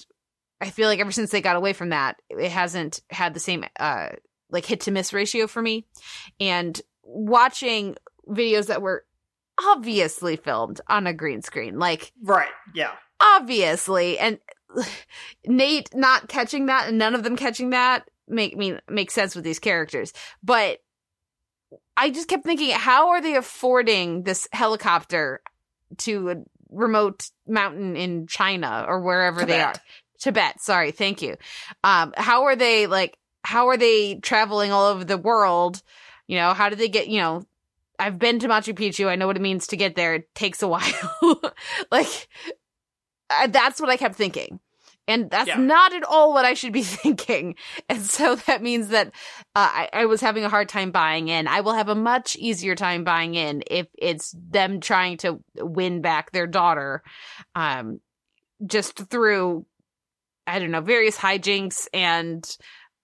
i 0.63 0.69
feel 0.69 0.87
like 0.87 0.99
ever 0.99 1.11
since 1.11 1.31
they 1.31 1.41
got 1.41 1.55
away 1.55 1.73
from 1.73 1.89
that 1.89 2.17
it 2.29 2.51
hasn't 2.51 3.01
had 3.09 3.33
the 3.33 3.39
same 3.39 3.65
uh 3.79 4.09
like 4.51 4.63
hit 4.63 4.81
to 4.81 4.91
miss 4.91 5.13
ratio 5.13 5.47
for 5.47 5.61
me. 5.61 5.85
And 6.39 6.79
watching 7.03 7.95
videos 8.27 8.67
that 8.67 8.81
were 8.81 9.05
obviously 9.69 10.35
filmed 10.35 10.81
on 10.87 11.07
a 11.07 11.13
green 11.13 11.41
screen 11.41 11.77
like 11.79 12.11
Right. 12.23 12.49
Yeah. 12.73 12.91
obviously 13.19 14.17
and 14.19 14.39
nate 15.45 15.89
not 15.93 16.27
catching 16.27 16.67
that 16.67 16.87
and 16.89 16.97
none 16.97 17.15
of 17.15 17.23
them 17.23 17.35
catching 17.35 17.71
that 17.71 18.09
make 18.27 18.55
me 18.55 18.77
make 18.89 19.11
sense 19.11 19.35
with 19.35 19.43
these 19.43 19.59
characters 19.59 20.13
but 20.43 20.79
i 21.97 22.09
just 22.09 22.27
kept 22.27 22.43
thinking 22.45 22.71
how 22.71 23.09
are 23.09 23.21
they 23.21 23.35
affording 23.35 24.23
this 24.23 24.47
helicopter 24.53 25.41
to 25.97 26.29
a 26.29 26.35
remote 26.69 27.29
mountain 27.47 27.95
in 27.97 28.27
china 28.27 28.85
or 28.87 29.01
wherever 29.01 29.43
they 29.45 29.59
are 29.61 29.73
Tibet. 29.73 29.81
tibet 30.19 30.61
sorry 30.61 30.91
thank 30.91 31.21
you 31.21 31.35
um 31.83 32.13
how 32.15 32.43
are 32.43 32.55
they 32.55 32.87
like 32.87 33.17
how 33.43 33.67
are 33.67 33.77
they 33.77 34.15
traveling 34.15 34.71
all 34.71 34.85
over 34.87 35.03
the 35.03 35.17
world 35.17 35.81
you 36.27 36.37
know 36.37 36.53
how 36.53 36.69
do 36.69 36.75
they 36.77 36.87
get 36.87 37.07
you 37.09 37.19
know 37.19 37.43
I've 38.01 38.17
been 38.19 38.39
to 38.39 38.47
Machu 38.47 38.73
Picchu. 38.73 39.07
I 39.07 39.15
know 39.15 39.27
what 39.27 39.37
it 39.37 39.41
means 39.41 39.67
to 39.67 39.77
get 39.77 39.95
there. 39.95 40.15
It 40.15 40.33
takes 40.33 40.61
a 40.63 40.67
while. 40.67 40.91
like 41.91 42.27
I, 43.29 43.47
that's 43.47 43.79
what 43.79 43.89
I 43.89 43.97
kept 43.97 44.15
thinking. 44.15 44.59
And 45.07 45.29
that's 45.29 45.47
Yeah. 45.47 45.57
not 45.57 45.93
at 45.93 46.03
all 46.03 46.33
what 46.33 46.45
I 46.45 46.53
should 46.53 46.73
be 46.73 46.83
thinking. 47.03 47.55
And 47.89 48.01
so 48.01 48.35
that 48.35 48.61
means 48.63 48.89
that 48.89 49.07
uh, 49.55 49.69
I, 49.71 49.89
I 49.93 50.05
was 50.05 50.21
having 50.21 50.43
a 50.45 50.49
hard 50.49 50.67
time 50.69 50.91
buying 50.91 51.27
in. 51.27 51.47
I 51.47 51.61
will 51.61 51.73
have 51.73 51.89
a 51.89 51.95
much 51.95 52.35
easier 52.37 52.75
time 52.75 53.03
buying 53.03 53.35
in 53.35 53.63
if 53.69 53.87
it's 53.97 54.33
them 54.37 54.79
trying 54.79 55.17
to 55.17 55.39
win 55.57 56.01
back 56.01 56.31
their 56.31 56.47
daughter, 56.47 57.03
um, 57.55 57.99
just 58.65 58.97
through, 59.09 59.65
I 60.47 60.59
don't 60.59 60.71
know, 60.71 60.81
various 60.81 61.17
hijinks 61.17 61.87
and 61.93 62.43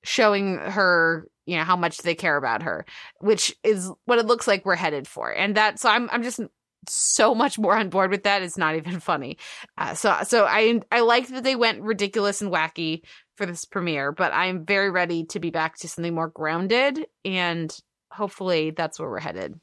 showing 0.03 0.57
her, 0.57 1.27
you 1.47 1.57
know, 1.57 1.63
how 1.63 1.75
much 1.75 1.99
they 1.99 2.13
care 2.13 2.37
about 2.37 2.61
her, 2.61 2.85
which 3.21 3.55
is 3.63 3.89
what 4.05 4.19
it 4.19 4.27
looks 4.27 4.47
like 4.47 4.65
we're 4.65 4.75
headed 4.75 5.07
for. 5.07 5.31
And 5.31 5.55
that, 5.55 5.79
so 5.79 5.89
I'm, 5.89 6.09
I'm 6.11 6.21
just 6.21 6.39
so 6.87 7.33
much 7.33 7.57
more 7.57 7.75
on 7.75 7.89
board 7.89 8.11
with 8.11 8.23
that. 8.23 8.43
It's 8.43 8.57
not 8.57 8.75
even 8.75 8.99
funny. 8.99 9.37
Uh, 9.77 9.95
so, 9.95 10.15
so 10.23 10.45
I, 10.45 10.81
I 10.91 10.99
like 10.99 11.29
that 11.29 11.43
they 11.43 11.55
went 11.55 11.81
ridiculous 11.81 12.41
and 12.41 12.51
wacky 12.51 13.01
for 13.35 13.45
this 13.45 13.65
premiere, 13.65 14.11
but 14.11 14.33
I'm 14.33 14.65
very 14.65 14.91
ready 14.91 15.23
to 15.25 15.39
be 15.39 15.49
back 15.49 15.77
to 15.77 15.87
something 15.87 16.13
more 16.13 16.29
grounded. 16.29 17.05
And 17.25 17.75
hopefully 18.11 18.71
that's 18.71 18.99
where 18.99 19.09
we're 19.09 19.19
headed. 19.19 19.59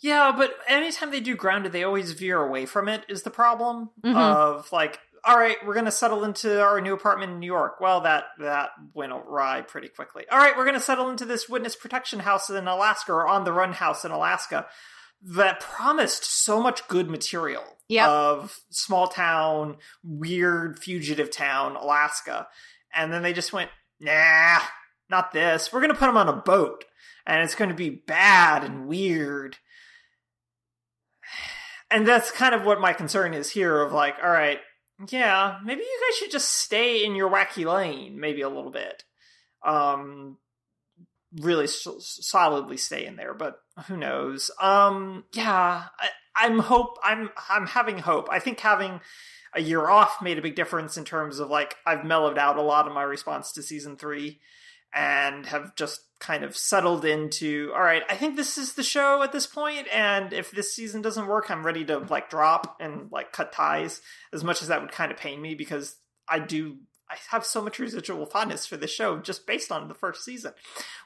Yeah, 0.00 0.32
but 0.36 0.54
anytime 0.68 1.10
they 1.10 1.20
do 1.20 1.34
grounded, 1.36 1.72
they 1.72 1.84
always 1.84 2.12
veer 2.12 2.40
away 2.42 2.66
from 2.66 2.88
it. 2.88 3.04
Is 3.08 3.22
the 3.22 3.30
problem 3.30 3.90
Mhm. 4.04 4.14
of 4.16 4.70
like, 4.72 5.00
all 5.26 5.38
right, 5.38 5.56
we're 5.64 5.74
gonna 5.74 5.90
settle 5.90 6.24
into 6.24 6.60
our 6.62 6.80
new 6.80 6.94
apartment 6.94 7.32
in 7.32 7.40
New 7.40 7.46
York. 7.46 7.80
Well, 7.80 8.02
that 8.02 8.24
that 8.38 8.70
went 8.92 9.12
awry 9.12 9.62
pretty 9.62 9.88
quickly. 9.88 10.24
All 10.30 10.38
right, 10.38 10.56
we're 10.56 10.64
gonna 10.64 10.80
settle 10.80 11.10
into 11.10 11.24
this 11.24 11.48
witness 11.48 11.76
protection 11.76 12.20
house 12.20 12.50
in 12.50 12.66
Alaska 12.66 13.12
or 13.12 13.26
on 13.26 13.44
the 13.44 13.52
run 13.52 13.72
house 13.72 14.04
in 14.04 14.10
Alaska 14.10 14.66
that 15.22 15.60
promised 15.60 16.24
so 16.24 16.60
much 16.60 16.86
good 16.88 17.08
material 17.08 17.64
Yep. 17.88 18.08
of 18.08 18.58
small 18.70 19.08
town, 19.08 19.76
weird 20.02 20.78
fugitive 20.78 21.30
town, 21.30 21.76
Alaska, 21.76 22.48
and 22.94 23.12
then 23.12 23.22
they 23.22 23.32
just 23.32 23.52
went, 23.52 23.70
nah, 24.00 24.60
not 25.10 25.32
this. 25.32 25.72
We're 25.72 25.80
gonna 25.80 25.94
put 25.94 26.06
them 26.06 26.16
on 26.16 26.28
a 26.28 26.32
boat, 26.32 26.84
and 27.26 27.42
it's 27.42 27.54
going 27.54 27.70
to 27.70 27.74
be 27.74 27.90
bad 27.90 28.64
and 28.64 28.86
weird 28.86 29.56
and 31.90 32.06
that's 32.06 32.30
kind 32.30 32.54
of 32.54 32.64
what 32.64 32.80
my 32.80 32.92
concern 32.92 33.34
is 33.34 33.50
here 33.50 33.80
of 33.80 33.92
like 33.92 34.16
all 34.22 34.30
right 34.30 34.60
yeah 35.10 35.58
maybe 35.64 35.80
you 35.82 36.00
guys 36.08 36.18
should 36.18 36.30
just 36.30 36.50
stay 36.52 37.04
in 37.04 37.14
your 37.14 37.30
wacky 37.30 37.64
lane 37.64 38.18
maybe 38.20 38.42
a 38.42 38.48
little 38.48 38.70
bit. 38.70 39.04
Um 39.64 40.38
really 41.40 41.64
s- 41.64 41.86
solidly 42.20 42.76
stay 42.76 43.06
in 43.06 43.16
there 43.16 43.34
but 43.34 43.58
who 43.88 43.96
knows? 43.96 44.50
Um 44.60 45.24
yeah 45.32 45.84
I, 45.98 46.08
i'm 46.36 46.58
hope 46.58 46.98
i'm 47.02 47.30
i'm 47.48 47.66
having 47.66 47.98
hope. 47.98 48.28
I 48.30 48.38
think 48.38 48.60
having 48.60 49.00
a 49.54 49.60
year 49.60 49.88
off 49.88 50.20
made 50.22 50.38
a 50.38 50.42
big 50.42 50.56
difference 50.56 50.96
in 50.96 51.04
terms 51.04 51.38
of 51.38 51.48
like 51.48 51.76
i've 51.86 52.04
mellowed 52.04 52.38
out 52.38 52.56
a 52.56 52.62
lot 52.62 52.86
of 52.88 52.92
my 52.94 53.02
response 53.02 53.52
to 53.52 53.62
season 53.62 53.96
three 53.96 54.40
and 54.94 55.46
have 55.46 55.74
just 55.76 56.00
kind 56.20 56.44
of 56.44 56.56
settled 56.56 57.04
into 57.04 57.70
all 57.74 57.82
right 57.82 58.02
i 58.08 58.14
think 58.14 58.36
this 58.36 58.56
is 58.56 58.74
the 58.74 58.82
show 58.82 59.22
at 59.22 59.32
this 59.32 59.46
point 59.46 59.86
and 59.92 60.32
if 60.32 60.50
this 60.52 60.74
season 60.74 61.02
doesn't 61.02 61.26
work 61.26 61.50
i'm 61.50 61.66
ready 61.66 61.84
to 61.84 61.98
like 61.98 62.30
drop 62.30 62.76
and 62.80 63.10
like 63.12 63.32
cut 63.32 63.52
ties 63.52 64.00
as 64.32 64.42
much 64.44 64.62
as 64.62 64.68
that 64.68 64.80
would 64.80 64.92
kind 64.92 65.10
of 65.12 65.18
pain 65.18 65.42
me 65.42 65.54
because 65.54 65.96
i 66.28 66.38
do 66.38 66.76
i 67.10 67.16
have 67.30 67.44
so 67.44 67.60
much 67.60 67.78
residual 67.78 68.24
fondness 68.24 68.64
for 68.66 68.76
this 68.78 68.90
show 68.92 69.18
just 69.18 69.46
based 69.46 69.70
on 69.70 69.88
the 69.88 69.94
first 69.94 70.24
season 70.24 70.52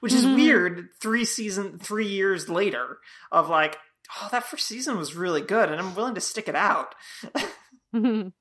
which 0.00 0.12
is 0.12 0.24
Mhm. 0.24 0.36
weird 0.36 0.88
three 1.00 1.24
season 1.24 1.78
three 1.78 2.06
years 2.08 2.48
later 2.48 2.98
of 3.32 3.48
like 3.48 3.76
oh 4.20 4.28
that 4.30 4.44
first 4.44 4.66
season 4.68 4.96
was 4.96 5.14
really 5.16 5.42
good 5.42 5.70
and 5.70 5.80
i'm 5.80 5.94
willing 5.96 6.14
to 6.14 6.20
stick 6.20 6.48
it 6.48 6.54
out 6.54 6.94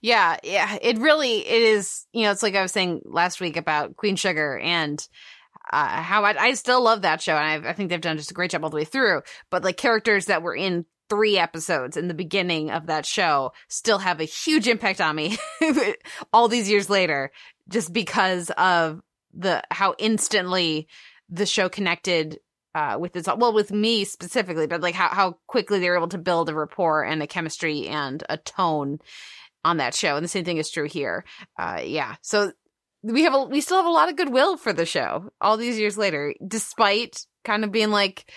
yeah, 0.00 0.36
yeah. 0.42 0.78
It 0.80 0.98
really 0.98 1.46
it 1.46 1.62
is. 1.62 2.06
You 2.12 2.24
know, 2.24 2.32
it's 2.32 2.42
like 2.42 2.54
I 2.54 2.62
was 2.62 2.72
saying 2.72 3.02
last 3.04 3.40
week 3.40 3.56
about 3.56 3.96
Queen 3.96 4.16
Sugar 4.16 4.58
and 4.58 5.06
uh, 5.72 6.02
how 6.02 6.24
I, 6.24 6.36
I 6.38 6.54
still 6.54 6.82
love 6.82 7.02
that 7.02 7.22
show, 7.22 7.36
and 7.36 7.66
I, 7.66 7.70
I 7.70 7.72
think 7.72 7.90
they've 7.90 8.00
done 8.00 8.16
just 8.16 8.30
a 8.30 8.34
great 8.34 8.50
job 8.50 8.64
all 8.64 8.70
the 8.70 8.76
way 8.76 8.84
through. 8.84 9.22
But 9.50 9.64
like 9.64 9.76
characters 9.76 10.26
that 10.26 10.42
were 10.42 10.54
in 10.54 10.84
three 11.08 11.38
episodes 11.38 11.96
in 11.96 12.08
the 12.08 12.14
beginning 12.14 12.70
of 12.70 12.86
that 12.86 13.04
show 13.04 13.52
still 13.68 13.98
have 13.98 14.20
a 14.20 14.24
huge 14.24 14.68
impact 14.68 15.00
on 15.00 15.16
me 15.16 15.36
all 16.32 16.48
these 16.48 16.70
years 16.70 16.88
later, 16.88 17.32
just 17.68 17.92
because 17.92 18.50
of 18.56 19.00
the 19.34 19.62
how 19.70 19.94
instantly 19.98 20.88
the 21.28 21.46
show 21.46 21.68
connected 21.68 22.38
uh, 22.74 22.96
with 23.00 23.12
this, 23.12 23.26
well, 23.26 23.52
with 23.52 23.72
me 23.72 24.04
specifically, 24.04 24.66
but 24.66 24.80
like 24.80 24.94
how, 24.94 25.08
how 25.08 25.38
quickly 25.46 25.78
they 25.78 25.88
were 25.90 25.96
able 25.96 26.08
to 26.08 26.18
build 26.18 26.48
a 26.48 26.54
rapport 26.54 27.02
and 27.02 27.22
a 27.22 27.26
chemistry 27.26 27.88
and 27.88 28.22
a 28.28 28.36
tone 28.36 28.98
on 29.64 29.78
that 29.78 29.94
show. 29.94 30.16
And 30.16 30.24
the 30.24 30.28
same 30.28 30.44
thing 30.44 30.58
is 30.58 30.70
true 30.70 30.86
here. 30.86 31.24
Uh, 31.58 31.80
yeah. 31.84 32.16
So 32.22 32.52
we 33.02 33.22
have 33.24 33.34
a, 33.34 33.44
we 33.44 33.60
still 33.60 33.78
have 33.78 33.86
a 33.86 33.90
lot 33.90 34.08
of 34.08 34.16
goodwill 34.16 34.56
for 34.56 34.72
the 34.72 34.86
show 34.86 35.30
all 35.40 35.56
these 35.56 35.78
years 35.78 35.96
later, 35.96 36.34
despite 36.46 37.24
kind 37.44 37.64
of 37.64 37.72
being 37.72 37.90
like, 37.90 38.30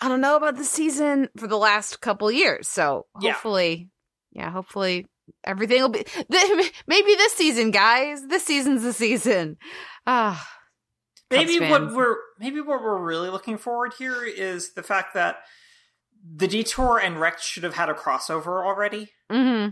I 0.00 0.08
don't 0.08 0.20
know 0.20 0.36
about 0.36 0.56
the 0.56 0.64
season 0.64 1.28
for 1.36 1.46
the 1.46 1.56
last 1.56 2.00
couple 2.00 2.30
years. 2.30 2.68
So 2.68 3.06
hopefully, 3.14 3.88
yeah, 4.32 4.50
hopefully 4.50 5.06
everything 5.44 5.80
will 5.80 5.88
be, 5.88 6.04
maybe 6.86 7.14
this 7.14 7.32
season, 7.32 7.70
guys, 7.70 8.26
this 8.26 8.44
season's 8.44 8.82
the 8.82 8.92
season. 8.92 9.56
Ah, 10.06 10.46
maybe 11.30 11.58
what 11.60 11.92
we're 11.92 12.16
maybe 12.38 12.60
what 12.60 12.82
we're 12.82 13.00
really 13.00 13.30
looking 13.30 13.58
forward 13.58 13.94
here 13.98 14.24
is 14.24 14.74
the 14.74 14.82
fact 14.82 15.14
that 15.14 15.38
the 16.36 16.48
detour 16.48 16.98
and 16.98 17.20
Wrecked 17.20 17.42
should 17.42 17.64
have 17.64 17.74
had 17.74 17.88
a 17.88 17.94
crossover 17.94 18.64
already. 18.64 19.10
hmm 19.30 19.68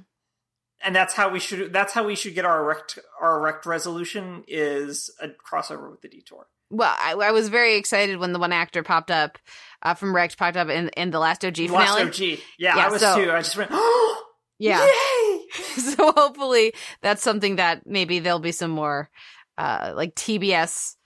and 0.85 0.95
that's 0.95 1.15
how 1.15 1.29
we 1.31 1.39
should 1.41 1.73
that's 1.73 1.93
how 1.93 2.05
we 2.05 2.15
should 2.15 2.35
get 2.35 2.45
our 2.45 2.61
erect 2.63 2.99
our 3.21 3.39
erect 3.39 3.67
resolution 3.67 4.45
is 4.49 5.11
a 5.21 5.29
crossover 5.29 5.91
with 5.91 6.01
the 6.03 6.09
detour 6.09 6.47
Well, 6.71 6.95
I, 6.99 7.13
I 7.13 7.31
was 7.33 7.49
very 7.49 7.77
excited 7.77 8.19
when 8.19 8.33
the 8.33 8.39
one 8.39 8.53
actor 8.53 8.83
popped 8.83 9.11
up 9.11 9.39
uh, 9.83 9.95
from 9.95 10.15
Wrecked 10.15 10.37
popped 10.39 10.57
up 10.57 10.69
in 10.69 10.89
in 10.97 11.11
the 11.11 11.19
last 11.19 11.45
OG 11.45 11.57
finale. 11.57 11.75
last 11.75 12.01
og 12.01 12.19
yeah, 12.21 12.37
Yeah, 12.59 12.87
i 12.87 12.89
was 12.89 13.01
so- 13.01 13.17
too 13.17 13.31
i 13.31 13.39
just 13.41 13.57
went 13.57 13.71
oh 13.73 14.25
Yeah. 14.59 14.85
yay 14.85 15.41
so 15.81 16.13
hopefully 16.13 16.73
that's 17.03 17.23
something 17.23 17.57
that 17.57 17.83
maybe 17.87 18.21
there'll 18.21 18.39
be 18.39 18.53
some 18.53 18.71
more 18.71 19.11
uh 19.59 19.93
like 19.95 20.15
TBS 20.15 20.97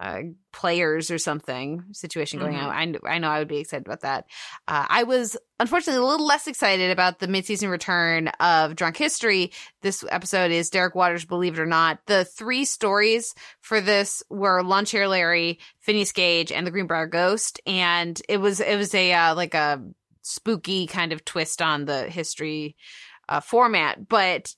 uh 0.00 0.20
players 0.52 1.10
or 1.10 1.18
something 1.18 1.84
situation 1.92 2.38
going 2.40 2.54
Mhm. 2.54 2.62
on. 2.64 3.00
I 3.06 3.14
I 3.14 3.18
know 3.18 3.28
I 3.28 3.38
would 3.38 3.48
be 3.48 3.58
excited 3.58 3.86
about 3.86 4.00
that. 4.00 4.24
Uh 4.66 4.86
I 4.88 5.04
was 5.04 5.36
unfortunately 5.60 6.02
a 6.02 6.06
little 6.06 6.26
less 6.26 6.46
excited 6.48 6.90
about 6.90 7.20
the 7.20 7.28
mid-season 7.28 7.70
return 7.70 8.28
of 8.40 8.74
Drunk 8.74 8.96
History. 8.96 9.52
This 9.82 10.04
episode 10.10 10.50
is 10.50 10.68
Derek 10.70 10.94
Waters 10.96 11.24
Believe 11.24 11.54
It 11.58 11.62
or 11.62 11.66
Not. 11.66 12.00
The 12.06 12.24
three 12.24 12.64
stories 12.64 13.34
for 13.60 13.80
this 13.80 14.22
were 14.28 14.62
Lawnchair 14.62 15.08
Larry, 15.08 15.60
Phineas 15.78 16.12
Gage 16.12 16.50
and 16.50 16.66
the 16.66 16.70
Greenbrier 16.72 17.06
Ghost 17.06 17.60
and 17.66 18.20
it 18.28 18.38
was 18.38 18.60
it 18.60 18.76
was 18.76 18.94
a 18.94 19.12
uh, 19.12 19.34
like 19.36 19.54
a 19.54 19.80
spooky 20.22 20.86
kind 20.86 21.12
of 21.12 21.24
twist 21.24 21.62
on 21.62 21.84
the 21.84 22.08
history 22.08 22.74
uh, 23.28 23.40
format, 23.40 24.08
but 24.08 24.54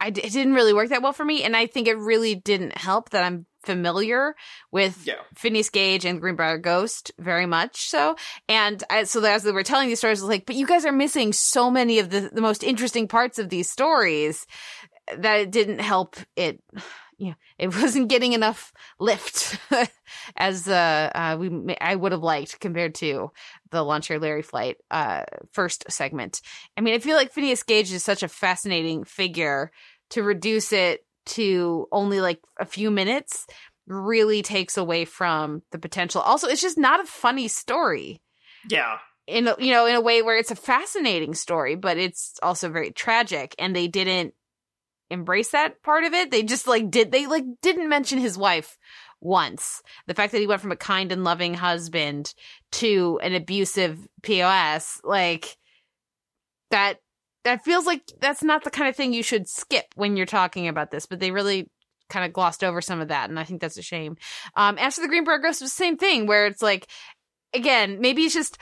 I 0.00 0.10
d- 0.10 0.20
it 0.22 0.32
didn't 0.32 0.54
really 0.54 0.72
work 0.72 0.90
that 0.90 1.02
well 1.02 1.12
for 1.12 1.24
me, 1.24 1.42
and 1.42 1.56
I 1.56 1.66
think 1.66 1.88
it 1.88 1.98
really 1.98 2.34
didn't 2.34 2.76
help 2.78 3.10
that 3.10 3.24
I'm 3.24 3.46
familiar 3.68 4.34
with 4.72 5.06
Yeah. 5.06 5.20
Phineas 5.36 5.68
Gage 5.68 6.06
and 6.06 6.20
Greenbrier 6.22 6.56
Ghost 6.56 7.12
very 7.18 7.44
much 7.44 7.88
so. 7.90 8.16
And 8.48 8.82
I, 8.88 9.04
so 9.04 9.22
as 9.22 9.42
they 9.42 9.52
were 9.52 9.62
telling 9.62 9.88
these 9.88 9.98
stories, 9.98 10.20
I 10.20 10.24
was 10.24 10.30
like, 10.30 10.46
but 10.46 10.56
you 10.56 10.66
guys 10.66 10.86
are 10.86 10.92
missing 10.92 11.34
so 11.34 11.70
many 11.70 11.98
of 11.98 12.08
the, 12.08 12.30
the 12.32 12.40
most 12.40 12.64
interesting 12.64 13.08
parts 13.08 13.38
of 13.38 13.50
these 13.50 13.70
stories 13.70 14.46
that 15.18 15.40
it 15.40 15.50
didn't 15.50 15.80
help 15.80 16.16
it. 16.34 16.62
Yeah, 17.20 17.34
it 17.58 17.74
wasn't 17.82 18.08
getting 18.08 18.32
enough 18.32 18.72
lift 19.00 19.58
as 20.36 20.68
uh, 20.68 21.10
uh 21.12 21.36
we 21.40 21.74
I 21.80 21.96
would 21.96 22.12
have 22.12 22.22
liked 22.22 22.60
compared 22.60 22.94
to 23.02 23.32
the 23.72 23.82
Lawnchair 23.82 24.20
Larry 24.22 24.42
flight 24.42 24.76
uh 24.92 25.24
first 25.50 25.90
segment. 25.90 26.40
I 26.76 26.80
mean, 26.80 26.94
I 26.94 27.00
feel 27.00 27.16
like 27.16 27.32
Phineas 27.32 27.64
Gage 27.64 27.90
is 27.92 28.04
such 28.04 28.22
a 28.22 28.28
fascinating 28.28 29.02
figure 29.02 29.72
to 30.10 30.22
reduce 30.22 30.72
it 30.72 31.04
to 31.28 31.86
only 31.92 32.20
like 32.20 32.40
a 32.58 32.64
few 32.66 32.90
minutes 32.90 33.46
really 33.86 34.42
takes 34.42 34.76
away 34.76 35.04
from 35.04 35.62
the 35.72 35.78
potential. 35.78 36.20
Also, 36.20 36.48
it's 36.48 36.60
just 36.60 36.78
not 36.78 37.00
a 37.00 37.06
funny 37.06 37.48
story 37.48 38.20
Yeah. 38.68 38.98
in 39.26 39.48
a, 39.48 39.56
you 39.58 39.72
know 39.72 39.86
in 39.86 39.94
a 39.94 40.00
way 40.00 40.20
where 40.22 40.36
it's 40.36 40.50
a 40.50 40.56
fascinating 40.56 41.34
story, 41.34 41.74
but 41.74 41.96
it's 41.96 42.34
also 42.42 42.68
very 42.68 42.90
tragic, 42.90 43.54
and 43.58 43.74
they 43.74 43.88
didn't 43.88 44.34
embrace 45.10 45.50
that 45.52 45.82
part 45.82 46.04
of 46.04 46.12
it. 46.12 46.30
They 46.30 46.42
just 46.42 46.66
like 46.66 46.90
did 46.90 47.12
they 47.12 47.26
like 47.26 47.44
didn't 47.62 47.88
mention 47.88 48.18
his 48.18 48.36
wife 48.36 48.76
once. 49.20 49.82
The 50.06 50.14
fact 50.14 50.32
that 50.32 50.40
he 50.40 50.46
went 50.46 50.60
from 50.60 50.72
a 50.72 50.76
kind 50.76 51.10
and 51.10 51.24
loving 51.24 51.54
husband 51.54 52.34
to 52.72 53.18
an 53.22 53.34
abusive 53.34 53.98
POS, 54.22 55.00
like 55.02 55.56
that 56.70 57.00
that 57.44 57.64
feels 57.64 57.86
like 57.86 58.02
that's 58.20 58.42
not 58.42 58.64
the 58.64 58.70
kind 58.70 58.88
of 58.88 58.96
thing 58.96 59.12
you 59.12 59.22
should 59.22 59.48
skip 59.48 59.86
when 59.94 60.16
you're 60.16 60.26
talking 60.26 60.68
about 60.68 60.90
this, 60.90 61.06
but 61.06 61.20
they 61.20 61.30
really 61.30 61.70
kind 62.08 62.24
of 62.24 62.32
glossed 62.32 62.64
over 62.64 62.80
some 62.80 63.00
of 63.00 63.08
that, 63.08 63.28
and 63.28 63.38
I 63.38 63.44
think 63.44 63.60
that's 63.60 63.76
a 63.76 63.82
shame. 63.82 64.16
Um, 64.56 64.78
after 64.78 65.00
the 65.00 65.08
Greenbrier 65.08 65.38
Ghost, 65.38 65.60
was 65.60 65.70
the 65.70 65.76
same 65.76 65.96
thing 65.96 66.26
where 66.26 66.46
it's 66.46 66.62
like, 66.62 66.88
again, 67.54 68.00
maybe 68.00 68.22
it's 68.22 68.34
just 68.34 68.58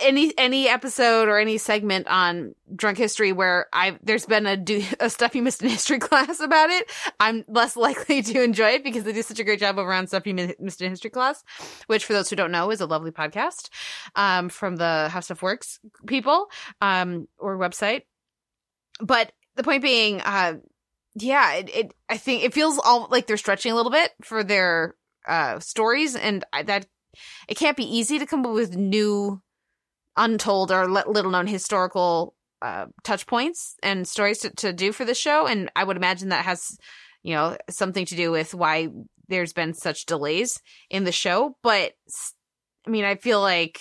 any 0.00 0.32
any 0.38 0.68
episode 0.68 1.28
or 1.28 1.38
any 1.38 1.58
segment 1.58 2.06
on 2.08 2.54
drunk 2.74 2.98
history 2.98 3.32
where 3.32 3.66
I 3.72 3.98
there's 4.02 4.26
been 4.26 4.46
a 4.46 4.56
do 4.56 4.82
a 5.00 5.10
stuff 5.10 5.34
you 5.34 5.42
missed 5.42 5.62
in 5.62 5.68
history 5.68 5.98
class 6.00 6.40
about 6.40 6.70
it, 6.70 6.90
I'm 7.20 7.44
less 7.48 7.76
likely 7.76 8.22
to 8.22 8.42
enjoy 8.42 8.70
it 8.70 8.84
because 8.84 9.04
they 9.04 9.12
do 9.12 9.22
such 9.22 9.38
a 9.38 9.44
great 9.44 9.60
job 9.60 9.78
over 9.78 9.92
on 9.92 10.06
stuff 10.06 10.26
you 10.26 10.34
missed 10.34 10.80
in 10.80 10.90
history 10.90 11.10
class, 11.10 11.42
which 11.86 12.04
for 12.04 12.12
those 12.12 12.30
who 12.30 12.36
don't 12.36 12.52
know 12.52 12.70
is 12.70 12.80
a 12.80 12.86
lovely 12.86 13.10
podcast 13.10 13.70
um, 14.14 14.48
from 14.48 14.76
the 14.76 15.08
How 15.10 15.20
Stuff 15.20 15.42
Works 15.42 15.80
people 16.06 16.48
um, 16.80 17.28
or 17.38 17.58
website. 17.58 18.02
But 19.00 19.32
the 19.56 19.62
point 19.62 19.82
being, 19.82 20.20
uh, 20.20 20.54
yeah, 21.14 21.54
it, 21.54 21.70
it 21.74 21.94
I 22.08 22.16
think 22.16 22.44
it 22.44 22.54
feels 22.54 22.78
all 22.78 23.08
like 23.10 23.26
they're 23.26 23.36
stretching 23.36 23.72
a 23.72 23.74
little 23.74 23.92
bit 23.92 24.12
for 24.22 24.44
their 24.44 24.94
uh, 25.26 25.60
stories, 25.60 26.16
and 26.16 26.44
I, 26.52 26.62
that 26.64 26.86
it 27.48 27.56
can't 27.56 27.76
be 27.76 27.84
easy 27.84 28.18
to 28.18 28.26
come 28.26 28.44
up 28.46 28.52
with 28.52 28.76
new 28.76 29.40
untold 30.18 30.70
or 30.70 30.86
little 30.86 31.30
known 31.30 31.46
historical 31.46 32.34
uh, 32.60 32.86
touch 33.04 33.26
points 33.26 33.76
and 33.82 34.06
stories 34.06 34.38
to, 34.38 34.50
to 34.50 34.72
do 34.72 34.92
for 34.92 35.04
the 35.04 35.14
show. 35.14 35.46
And 35.46 35.70
I 35.76 35.84
would 35.84 35.96
imagine 35.96 36.30
that 36.30 36.44
has, 36.44 36.76
you 37.22 37.34
know, 37.34 37.56
something 37.70 38.04
to 38.06 38.16
do 38.16 38.30
with 38.30 38.54
why 38.54 38.88
there's 39.28 39.52
been 39.52 39.74
such 39.74 40.06
delays 40.06 40.60
in 40.90 41.04
the 41.04 41.12
show. 41.12 41.56
But 41.62 41.92
I 42.86 42.90
mean, 42.90 43.04
I 43.04 43.14
feel 43.14 43.40
like 43.40 43.80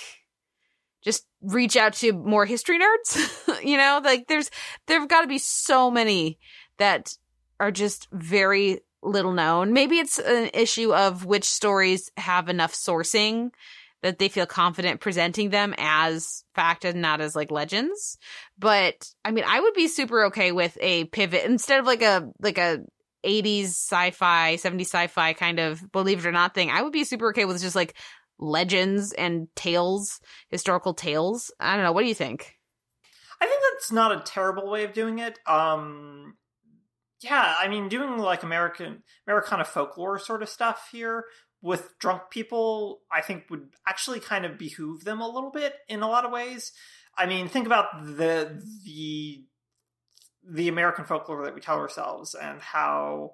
just 1.04 1.26
reach 1.42 1.76
out 1.76 1.94
to 1.94 2.14
more 2.14 2.46
history 2.46 2.80
nerds, 2.80 3.64
you 3.64 3.78
know, 3.78 4.02
like 4.04 4.28
there's, 4.28 4.52
there've 4.86 5.08
got 5.08 5.22
to 5.22 5.28
be 5.28 5.38
so 5.40 5.90
many 5.90 6.38
that 6.78 7.14
are 7.60 7.72
just 7.72 8.08
very 8.12 8.82
little 9.02 9.32
known. 9.32 9.74
Maybe 9.74 9.98
it's 9.98 10.20
an 10.20 10.50
issue 10.54 10.94
of 10.94 11.26
which 11.26 11.46
stories 11.46 12.12
have 12.18 12.50
enough 12.50 12.74
sourcing 12.74 13.52
that 14.04 14.20
they 14.20 14.30
feel 14.30 14.46
confident 14.46 15.02
presenting 15.02 15.50
them 15.50 15.74
as 15.78 16.44
fact 16.56 16.86
and 16.86 17.02
not 17.02 17.22
as 17.22 17.36
like 17.36 17.52
legends. 17.52 18.18
But 18.58 19.10
I 19.26 19.32
mean, 19.32 19.44
I 19.48 19.60
would 19.60 19.74
be 19.74 19.88
super 19.88 20.26
okay 20.26 20.52
with 20.52 20.78
a 20.82 21.06
pivot 21.06 21.46
instead 21.46 21.80
of 21.80 21.86
like 21.86 22.02
a 22.02 22.30
like 22.40 22.58
a 22.58 22.80
80s 23.26 23.66
sci-fi, 23.66 24.56
70s 24.56 24.82
sci-fi 24.82 25.34
kind 25.34 25.60
of 25.60 25.92
believe 25.92 26.20
it 26.20 26.28
or 26.28 26.32
not 26.32 26.54
thing. 26.54 26.70
I 26.70 26.82
would 26.82 26.94
be 26.94 27.04
super 27.04 27.30
okay 27.30 27.46
with 27.46 27.62
just 27.62 27.76
like 27.76 27.98
legends 28.40 29.12
and 29.14 29.48
tales, 29.56 30.20
historical 30.50 30.94
tales. 30.94 31.52
I 31.60 31.76
don't 31.76 31.84
know. 31.84 31.92
What 31.92 32.04
do 32.04 32.08
you 32.08 32.16
think? 32.16 32.54
I 33.42 33.46
think 33.46 33.62
that's 33.74 33.92
not 33.92 34.12
a 34.12 34.22
terrible 34.22 34.70
way 34.70 34.84
of 34.84 34.94
doing 34.94 35.20
it. 35.20 35.40
Um, 35.48 36.38
yeah, 37.22 37.56
I 37.60 37.68
mean, 37.68 37.90
doing 37.90 38.18
like 38.18 38.44
American 38.44 39.04
Americana 39.28 39.66
folklore 39.66 40.20
sort 40.20 40.44
of 40.44 40.50
stuff 40.50 40.90
here 40.92 41.26
with 41.62 41.98
drunk 42.00 42.24
people, 42.30 43.02
I 43.12 43.22
think 43.22 43.46
would 43.50 43.70
actually 43.88 44.20
kind 44.20 44.46
of 44.46 44.58
behoove 44.58 45.04
them 45.04 45.22
a 45.22 45.28
little 45.28 45.52
bit 45.52 45.74
in 45.90 46.02
a 46.02 46.08
lot 46.08 46.26
of 46.26 46.32
ways. 46.32 46.72
I 47.18 47.26
mean, 47.26 47.48
think 47.48 47.66
about 47.66 47.88
the 48.04 48.62
the 48.84 49.44
the 50.50 50.68
American 50.68 51.06
folklore 51.06 51.44
that 51.44 51.56
we 51.56 51.62
tell 51.62 51.80
ourselves 51.80 52.36
and 52.36 52.62
how 52.62 53.34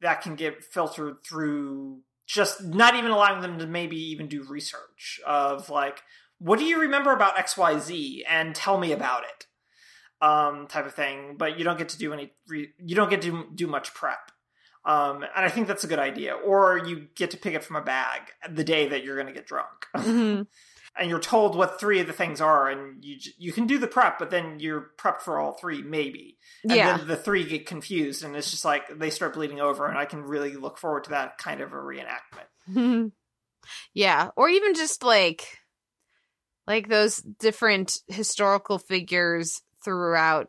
that 0.00 0.22
can 0.22 0.34
get 0.34 0.64
filtered 0.64 1.16
through 1.26 2.00
just 2.26 2.62
not 2.62 2.94
even 2.94 3.10
allowing 3.10 3.40
them 3.40 3.58
to 3.58 3.66
maybe 3.66 3.96
even 3.96 4.28
do 4.28 4.42
research 4.44 5.20
of 5.26 5.70
like 5.70 6.02
what 6.38 6.58
do 6.58 6.64
you 6.64 6.80
remember 6.80 7.12
about 7.12 7.36
xyz 7.36 8.22
and 8.28 8.54
tell 8.54 8.78
me 8.78 8.92
about 8.92 9.24
it? 9.24 9.46
Um 10.24 10.66
type 10.68 10.86
of 10.86 10.94
thing. 10.94 11.36
But 11.38 11.58
you 11.58 11.64
don't 11.64 11.78
get 11.78 11.90
to 11.90 11.98
do 11.98 12.12
any 12.12 12.32
re- 12.48 12.72
you 12.78 12.94
don't 12.94 13.10
get 13.10 13.22
to 13.22 13.46
do 13.54 13.66
much 13.66 13.94
prep 13.94 14.32
um 14.84 15.16
and 15.22 15.44
i 15.44 15.48
think 15.48 15.66
that's 15.68 15.84
a 15.84 15.88
good 15.88 15.98
idea. 15.98 16.34
Or 16.34 16.78
you 16.78 17.08
get 17.14 17.30
to 17.32 17.36
pick 17.36 17.54
it 17.54 17.62
from 17.64 17.76
a 17.76 17.82
bag 17.82 18.22
the 18.50 18.64
day 18.64 18.88
that 18.88 19.04
you're 19.04 19.16
going 19.16 19.26
to 19.26 19.32
get 19.32 19.46
drunk. 19.46 19.68
Mhm. 19.96 20.46
and 20.98 21.08
you're 21.08 21.20
told 21.20 21.54
what 21.56 21.78
three 21.78 22.00
of 22.00 22.06
the 22.08 22.12
things 22.12 22.40
are 22.40 22.68
and 22.68 23.04
you 23.04 23.16
j- 23.18 23.30
you 23.38 23.52
can 23.52 23.66
do 23.66 23.78
the 23.78 23.86
prep 23.86 24.18
but 24.18 24.30
then 24.30 24.58
you're 24.58 24.90
prepped 24.98 25.20
for 25.22 25.38
all 25.38 25.52
three 25.52 25.82
maybe. 25.82 26.36
And 26.64 26.72
Yeah. 26.72 26.96
then 26.98 27.06
the 27.06 27.16
three 27.16 27.44
get 27.44 27.66
confused 27.66 28.24
and 28.24 28.34
it's 28.34 28.50
just 28.50 28.64
like 28.64 28.98
they 28.98 29.10
start 29.10 29.34
bleeding 29.34 29.60
over 29.60 29.86
and 29.86 29.96
i 29.98 30.04
can 30.04 30.22
really 30.22 30.56
look 30.56 30.78
forward 30.78 31.04
to 31.04 31.10
that 31.10 31.38
kind 31.38 31.60
of 31.60 31.72
a 31.72 31.76
reenactment. 31.76 33.12
Yeah, 33.94 34.30
or 34.36 34.48
even 34.48 34.74
just 34.74 35.02
like 35.02 35.46
like 36.66 36.88
those 36.88 37.16
different 37.16 37.98
historical 38.08 38.78
figures 38.78 39.60
throughout 39.84 40.48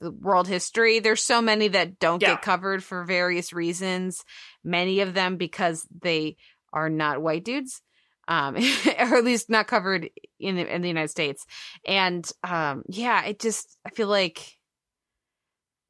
world 0.00 0.48
history. 0.48 0.98
There's 1.00 1.22
so 1.22 1.40
many 1.42 1.68
that 1.68 1.98
don't 1.98 2.22
Yeah. 2.22 2.30
get 2.34 2.42
covered 2.42 2.82
for 2.84 3.04
various 3.04 3.52
reasons. 3.52 4.24
Many 4.64 5.00
of 5.00 5.14
them 5.14 5.36
because 5.36 5.86
they 6.02 6.36
are 6.72 6.88
not 6.90 7.22
white 7.22 7.44
dudes. 7.44 7.80
Um, 8.28 8.56
or 8.98 9.16
at 9.16 9.24
least 9.24 9.48
not 9.48 9.66
covered 9.68 10.10
in 10.38 10.56
the, 10.56 10.74
in 10.74 10.82
the 10.82 10.88
United 10.88 11.08
States. 11.08 11.46
And 11.86 12.30
um, 12.44 12.82
yeah, 12.88 13.24
it 13.24 13.40
just 13.40 13.78
I 13.86 13.90
feel 13.90 14.08
like 14.08 14.56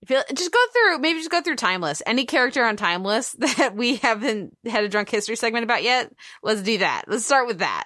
I 0.05 0.07
feel 0.07 0.23
just 0.33 0.53
go 0.53 0.59
through 0.73 0.99
maybe 1.01 1.19
just 1.19 1.31
go 1.31 1.43
through 1.43 1.57
Timeless. 1.57 2.01
Any 2.07 2.25
character 2.27 2.65
on 2.65 2.77
Timeless 2.77 3.33
that 3.39 3.75
we 3.75 3.97
haven't 3.97 4.57
had 4.65 4.85
a 4.85 4.89
drunk 4.89 5.09
history 5.11 5.35
segment 5.37 5.65
about 5.65 5.83
yet, 5.83 6.13
let's 6.43 6.63
do 6.63 6.79
that. 6.79 7.05
Let's 7.09 7.25
start 7.27 7.47
with 7.49 7.59
that. 7.59 7.85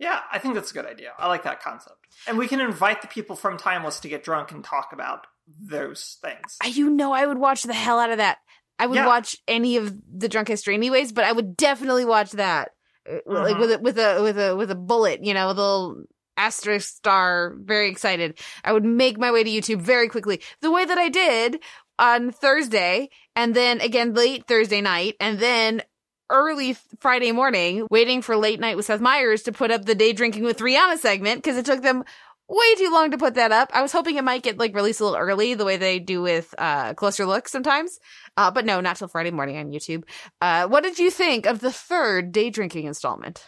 yeah 0.00 0.20
i 0.32 0.38
think 0.38 0.54
that's 0.54 0.72
a 0.72 0.74
good 0.74 0.84
idea 0.84 1.12
i 1.18 1.26
like 1.28 1.44
that 1.44 1.62
concept 1.62 1.96
and 2.28 2.36
we 2.36 2.46
can 2.48 2.60
invite 2.60 3.00
the 3.02 3.08
people 3.08 3.34
from 3.36 3.56
timeless 3.56 4.00
to 4.00 4.08
get 4.08 4.22
drunk 4.24 4.50
and 4.52 4.62
talk 4.64 4.90
about 4.92 5.26
those 5.46 6.18
things 6.22 6.56
I, 6.62 6.68
you 6.68 6.90
know, 6.90 7.12
I 7.12 7.26
would 7.26 7.38
watch 7.38 7.62
the 7.62 7.72
hell 7.74 7.98
out 7.98 8.10
of 8.10 8.18
that. 8.18 8.38
I 8.78 8.86
would 8.86 8.96
Yeah. 8.96 9.06
watch 9.06 9.36
any 9.48 9.76
of 9.76 9.94
the 10.12 10.28
drunk 10.28 10.48
history 10.48 10.74
anyways, 10.74 11.12
but 11.12 11.24
I 11.24 11.32
would 11.32 11.56
definitely 11.56 12.04
watch 12.04 12.32
that, 12.32 12.70
Uh, 13.08 13.18
like 13.26 13.56
Mhm. 13.56 13.60
with 13.60 13.70
a, 13.72 13.78
with 13.78 13.98
a 13.98 14.22
with 14.22 14.38
a 14.38 14.56
with 14.56 14.70
a 14.70 14.74
bullet, 14.74 15.24
you 15.24 15.32
know, 15.32 15.48
with 15.48 15.58
a 15.58 15.62
little 15.62 16.02
asterisk 16.36 16.94
star. 16.96 17.54
Very 17.58 17.88
excited. 17.88 18.38
I 18.64 18.72
would 18.72 18.84
make 18.84 19.16
my 19.18 19.30
way 19.30 19.44
to 19.44 19.50
YouTube 19.50 19.80
very 19.80 20.08
quickly, 20.08 20.42
the 20.60 20.70
way 20.72 20.84
that 20.84 20.98
I 20.98 21.08
did 21.08 21.60
on 21.98 22.30
Thursday, 22.32 23.08
and 23.36 23.54
then 23.54 23.80
again 23.80 24.12
late 24.12 24.46
Thursday 24.46 24.80
night, 24.80 25.14
and 25.20 25.38
then 25.38 25.82
early 26.28 26.76
Friday 26.98 27.30
morning, 27.30 27.86
waiting 27.90 28.20
for 28.20 28.36
late 28.36 28.58
night 28.58 28.76
with 28.76 28.84
Seth 28.86 29.00
Meyers 29.00 29.44
to 29.44 29.52
put 29.52 29.70
up 29.70 29.84
the 29.84 29.94
day 29.94 30.12
drinking 30.12 30.42
with 30.42 30.58
Rihanna 30.58 30.98
segment 30.98 31.40
because 31.42 31.56
it 31.56 31.64
took 31.64 31.82
them 31.82 32.02
way 32.48 32.74
too 32.76 32.90
long 32.90 33.10
to 33.10 33.18
put 33.18 33.34
that 33.34 33.52
up. 33.52 33.70
I 33.74 33.82
was 33.82 33.92
hoping 33.92 34.16
it 34.16 34.24
might 34.24 34.42
get 34.42 34.58
like 34.58 34.74
released 34.74 35.00
a 35.00 35.04
little 35.04 35.18
early, 35.18 35.54
the 35.54 35.64
way 35.64 35.76
they 35.76 35.98
do 35.98 36.22
with 36.22 36.54
uh 36.58 36.94
closer 36.94 37.26
look 37.26 37.48
sometimes. 37.48 37.98
Uh, 38.36 38.50
but 38.50 38.64
no, 38.66 38.80
not 38.80 38.96
till 38.96 39.08
Friday 39.08 39.30
morning 39.30 39.56
on 39.56 39.70
YouTube. 39.70 40.04
Uh, 40.40 40.66
what 40.68 40.82
did 40.82 40.98
you 40.98 41.10
think 41.10 41.46
of 41.46 41.60
the 41.60 41.72
third 41.72 42.32
day 42.32 42.50
drinking 42.50 42.86
installment? 42.86 43.46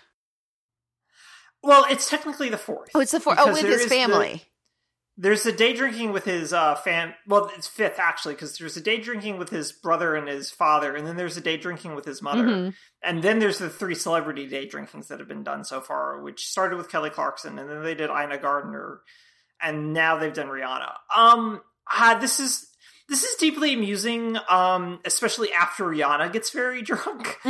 well 1.61 1.85
it's 1.91 2.09
technically 2.09 2.49
the 2.49 2.57
fourth 2.57 2.89
Oh, 2.95 3.01
it's 3.01 3.11
the 3.11 3.19
fourth. 3.19 3.39
Oh, 3.41 3.53
with 3.53 3.65
his 3.65 3.87
family. 3.87 4.45
There's 5.21 5.45
a 5.47 5.53
day 5.53 5.73
drinking 5.75 6.13
with 6.13 6.25
his 6.25 6.53
uh 6.53 6.77
fan. 6.77 7.13
Well, 7.27 7.51
it's 7.57 7.67
fifth 7.67 7.99
actually, 7.99 8.35
because 8.35 8.57
there's 8.57 8.77
a 8.77 8.81
day 8.81 8.99
drinking 8.99 9.37
with 9.37 9.51
his 9.51 9.73
brother 9.73 10.15
and 10.15 10.29
his 10.29 10.51
father, 10.53 10.95
and 10.95 11.05
then 11.05 11.17
there's 11.17 11.37
a 11.37 11.41
day 11.41 11.57
drinking 11.57 11.97
with 11.97 12.05
his 12.05 12.23
mother, 12.23 12.45
Mhm. 12.45 12.75
and 13.03 13.23
then 13.23 13.41
there's 13.41 13.59
the 13.59 13.69
three 13.69 13.97
celebrity 13.97 14.47
day 14.47 14.67
drinkings 14.67 15.09
that 15.09 15.19
have 15.19 15.27
been 15.27 15.43
done 15.43 15.65
so 15.65 15.81
far, 15.81 16.21
which 16.21 16.47
started 16.47 16.77
with 16.77 16.89
Kelly 16.89 17.11
Clarkson, 17.11 17.59
and 17.59 17.69
then 17.69 17.83
they 17.83 17.97
did 17.97 18.11
Ina 18.11 18.39
Garten, 18.39 19.01
and 19.61 19.93
now 19.93 20.17
they've 20.19 20.33
done 20.33 20.47
Rihanna. 20.47 20.93
Um, 21.15 21.63
uh, 21.93 22.17
this 22.21 22.39
is 22.39 22.67
this 23.09 23.25
is 23.25 23.35
deeply 23.37 23.73
amusing, 23.75 24.37
um, 24.49 25.01
especially 25.05 25.53
after 25.53 25.85
Rihanna 25.85 26.31
gets 26.33 26.51
very 26.51 26.81
drunk. 26.91 27.39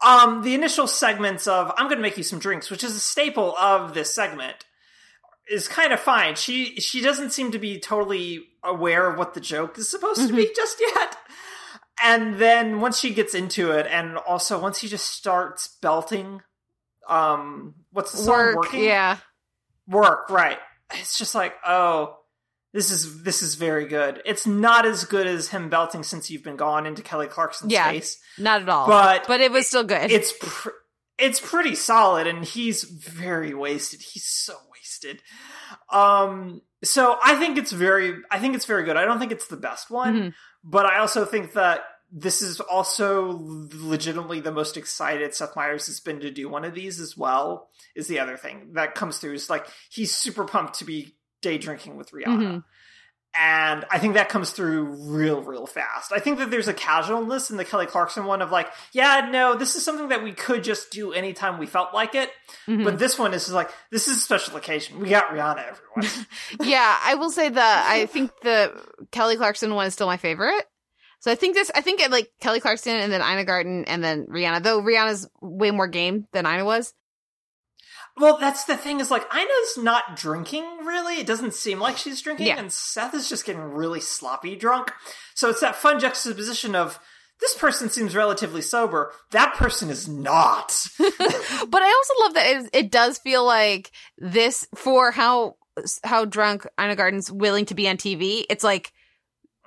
um, 0.00 0.42
the 0.42 0.54
initial 0.54 0.86
segments 0.86 1.46
of 1.46 1.72
"I'm 1.76 1.86
going 1.86 1.98
to 1.98 2.02
make 2.02 2.16
you 2.16 2.22
some 2.22 2.38
drinks," 2.38 2.70
which 2.70 2.82
is 2.84 2.96
a 2.96 3.00
staple 3.00 3.54
of 3.56 3.92
this 3.92 4.14
segment, 4.14 4.64
is 5.50 5.68
kind 5.68 5.92
of 5.92 6.00
fine. 6.00 6.36
She 6.36 6.76
she 6.76 7.00
doesn't 7.00 7.30
seem 7.32 7.50
to 7.52 7.58
be 7.58 7.78
totally 7.80 8.44
aware 8.64 9.10
of 9.10 9.18
what 9.18 9.34
the 9.34 9.40
joke 9.40 9.76
is 9.78 9.88
supposed 9.90 10.26
to 10.28 10.32
be 10.34 10.50
just 10.54 10.80
yet. 10.80 11.16
And 12.02 12.36
then 12.36 12.80
once 12.80 12.98
she 12.98 13.12
gets 13.12 13.34
into 13.34 13.72
it, 13.72 13.86
and 13.86 14.16
also 14.16 14.58
once 14.58 14.78
he 14.80 14.88
just 14.88 15.06
starts 15.10 15.76
belting, 15.82 16.40
um, 17.08 17.74
what's 17.92 18.12
the 18.12 18.18
song? 18.18 18.36
Work, 18.38 18.56
Working? 18.56 18.84
yeah. 18.84 19.16
work 19.88 20.30
right 20.30 20.58
it's 20.94 21.18
just 21.18 21.34
like 21.34 21.54
oh 21.66 22.16
this 22.72 22.90
is 22.92 23.22
this 23.24 23.42
is 23.42 23.56
very 23.56 23.86
good 23.86 24.22
it's 24.24 24.46
not 24.46 24.86
as 24.86 25.04
good 25.04 25.26
as 25.26 25.48
him 25.48 25.68
belting 25.68 26.02
since 26.04 26.30
you've 26.30 26.44
been 26.44 26.56
gone 26.56 26.86
into 26.86 27.02
kelly 27.02 27.26
clarkson's 27.26 27.72
Yeah. 27.72 27.90
face 27.90 28.18
Not 28.38 28.62
at 28.62 28.68
all. 28.68 28.86
But- 28.86 29.26
but 29.26 29.40
it 29.40 29.50
was 29.50 29.66
still 29.66 29.82
good. 29.84 30.10
it's 30.12 30.32
pr- 30.40 30.70
it's 31.18 31.40
pretty 31.40 31.74
solid 31.74 32.26
and 32.28 32.44
he's 32.44 32.84
very 32.84 33.52
wasted 33.54 34.00
he's 34.00 34.24
so 34.26 34.54
wasted 34.90 35.22
um 35.92 36.60
so 36.82 37.16
i 37.22 37.36
think 37.36 37.58
it's 37.58 37.72
very 37.72 38.14
i 38.30 38.38
think 38.38 38.54
it's 38.54 38.64
very 38.66 38.84
good 38.84 38.96
i 38.96 39.04
don't 39.04 39.18
think 39.18 39.32
it's 39.32 39.46
the 39.48 39.56
best 39.56 39.90
one 39.90 40.14
Mhm. 40.14 40.34
but 40.64 40.84
i 40.86 40.98
also 40.98 41.24
think 41.24 41.52
that 41.52 41.82
this 42.12 42.42
is 42.42 42.58
also 42.58 43.38
legitimately 43.72 44.40
the 44.40 44.50
most 44.50 44.76
excited 44.76 45.32
Seth 45.32 45.54
Meyers 45.54 45.86
has 45.86 46.00
been 46.00 46.18
to 46.20 46.30
do 46.32 46.48
one 46.48 46.64
of 46.64 46.74
these 46.74 46.98
as 46.98 47.16
well. 47.16 47.68
Is 47.94 48.08
the 48.08 48.18
other 48.18 48.36
thing 48.36 48.72
that 48.72 48.96
comes 48.96 49.18
through 49.18 49.34
is 49.34 49.48
like 49.48 49.64
he's 49.92 50.12
super 50.12 50.44
pumped 50.44 50.80
to 50.80 50.84
be 50.84 51.14
day 51.40 51.56
drinking 51.56 51.96
with 51.96 52.10
Rihanna, 52.10 52.42
Mhm. 52.42 52.64
And 53.38 53.84
I 53.90 53.98
think 53.98 54.14
that 54.14 54.28
comes 54.28 54.50
through 54.50 54.84
real, 55.12 55.40
real 55.42 55.66
fast. 55.66 56.12
I 56.12 56.18
think 56.18 56.38
that 56.38 56.50
there's 56.50 56.66
a 56.68 56.74
casualness 56.74 57.50
in 57.50 57.56
the 57.56 57.64
Kelly 57.64 57.86
Clarkson 57.86 58.24
one 58.24 58.42
of 58.42 58.50
like, 58.50 58.68
yeah, 58.92 59.28
no, 59.30 59.54
this 59.54 59.76
is 59.76 59.84
something 59.84 60.08
that 60.08 60.22
we 60.24 60.32
could 60.32 60.64
just 60.64 60.90
do 60.90 61.12
anytime 61.12 61.58
we 61.58 61.66
felt 61.66 61.94
like 61.94 62.14
it, 62.14 62.30
Mhm. 62.66 62.84
but 62.84 62.98
this 62.98 63.18
one 63.18 63.32
is 63.32 63.50
like 63.52 63.70
this 63.90 64.08
is 64.08 64.16
a 64.16 64.20
special 64.20 64.56
occasion. 64.56 64.98
We 65.00 65.08
got 65.10 65.28
Rihanna, 65.28 65.64
everyone. 65.68 66.26
yeah, 66.68 66.98
I 67.02 67.14
will 67.14 67.30
say 67.30 67.48
that 67.48 67.86
I 67.88 68.06
think 68.06 68.32
the 68.42 68.72
Kelly 69.12 69.36
Clarkson 69.36 69.74
one 69.74 69.86
is 69.86 69.94
still 69.94 70.06
my 70.08 70.16
favorite. 70.16 70.64
So 71.20 71.30
I 71.30 71.34
think 71.34 71.54
this, 71.54 71.70
I 71.74 71.82
think 71.82 72.00
it 72.00 72.10
like 72.10 72.30
Kelly 72.40 72.60
Clarkson 72.60 72.96
and 72.96 73.12
then 73.12 73.20
Ina 73.20 73.44
Garten 73.44 73.84
and 73.84 74.02
then 74.02 74.26
Rihanna, 74.26 74.62
though 74.62 74.80
Rihanna's 74.80 75.28
way 75.42 75.70
more 75.70 75.86
game 75.86 76.26
than 76.32 76.46
Ina 76.46 76.64
was. 76.64 76.94
Well, 78.20 78.36
that's 78.38 78.64
the 78.64 78.76
thing 78.76 79.00
is 79.00 79.10
like 79.10 79.26
Ina's 79.34 79.78
not 79.78 80.14
drinking 80.16 80.64
really. 80.84 81.18
It 81.18 81.26
doesn't 81.26 81.54
seem 81.54 81.80
like 81.80 81.96
she's 81.96 82.20
drinking, 82.22 82.46
Yeah. 82.48 82.58
and 82.58 82.72
Seth 82.72 83.14
is 83.14 83.28
just 83.28 83.44
getting 83.46 83.62
really 83.62 84.00
sloppy 84.00 84.54
drunk. 84.56 84.92
So 85.34 85.48
it's 85.48 85.60
that 85.60 85.74
fun 85.76 85.98
juxtaposition 85.98 86.74
of 86.74 86.98
this 87.40 87.54
person 87.54 87.88
seems 87.88 88.14
relatively 88.14 88.60
sober, 88.60 89.12
that 89.30 89.54
person 89.54 89.88
is 89.88 90.06
not. 90.06 90.86
But 90.98 91.82
I 91.82 91.86
also 91.86 92.22
love 92.24 92.34
that 92.34 92.46
it, 92.46 92.70
it 92.72 92.90
does 92.90 93.18
feel 93.18 93.44
like 93.44 93.90
this 94.18 94.66
for 94.74 95.10
how 95.10 95.56
how 96.04 96.24
drunk 96.26 96.66
Ina 96.80 96.96
Garten's 96.96 97.30
willing 97.32 97.64
to 97.66 97.74
be 97.74 97.88
on 97.88 97.96
TV. 97.96 98.44
It's 98.50 98.64
like 98.64 98.92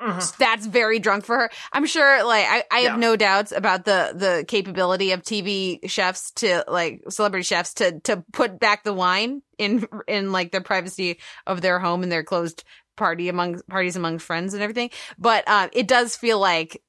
Mhm. 0.01 0.37
that's 0.37 0.65
very 0.65 0.99
drunk 0.99 1.23
for 1.25 1.37
her. 1.37 1.49
I'm 1.71 1.85
sure 1.85 2.23
like 2.25 2.45
I, 2.47 2.63
I 2.71 2.79
have 2.81 2.93
Yeah. 2.93 2.97
no 2.97 3.15
doubts 3.15 3.51
about 3.51 3.85
the 3.85 4.11
the 4.15 4.43
capability 4.47 5.11
of 5.11 5.21
TV 5.21 5.79
chefs 5.89 6.31
to 6.37 6.63
like 6.67 7.01
celebrity 7.09 7.43
chefs 7.43 7.73
to 7.75 7.99
to 8.01 8.23
put 8.33 8.59
back 8.59 8.83
the 8.83 8.93
wine 8.93 9.41
in 9.57 9.87
in 10.07 10.31
like 10.31 10.51
the 10.51 10.61
privacy 10.61 11.19
of 11.47 11.61
their 11.61 11.79
home 11.79 12.03
and 12.03 12.11
their 12.11 12.23
closed 12.23 12.63
party 12.95 13.29
among 13.29 13.59
parties 13.69 13.95
among 13.95 14.19
friends 14.19 14.53
and 14.53 14.61
everything. 14.63 14.89
But 15.17 15.47
um 15.47 15.69
it 15.73 15.87
does 15.87 16.15
feel 16.15 16.39
like 16.39 16.81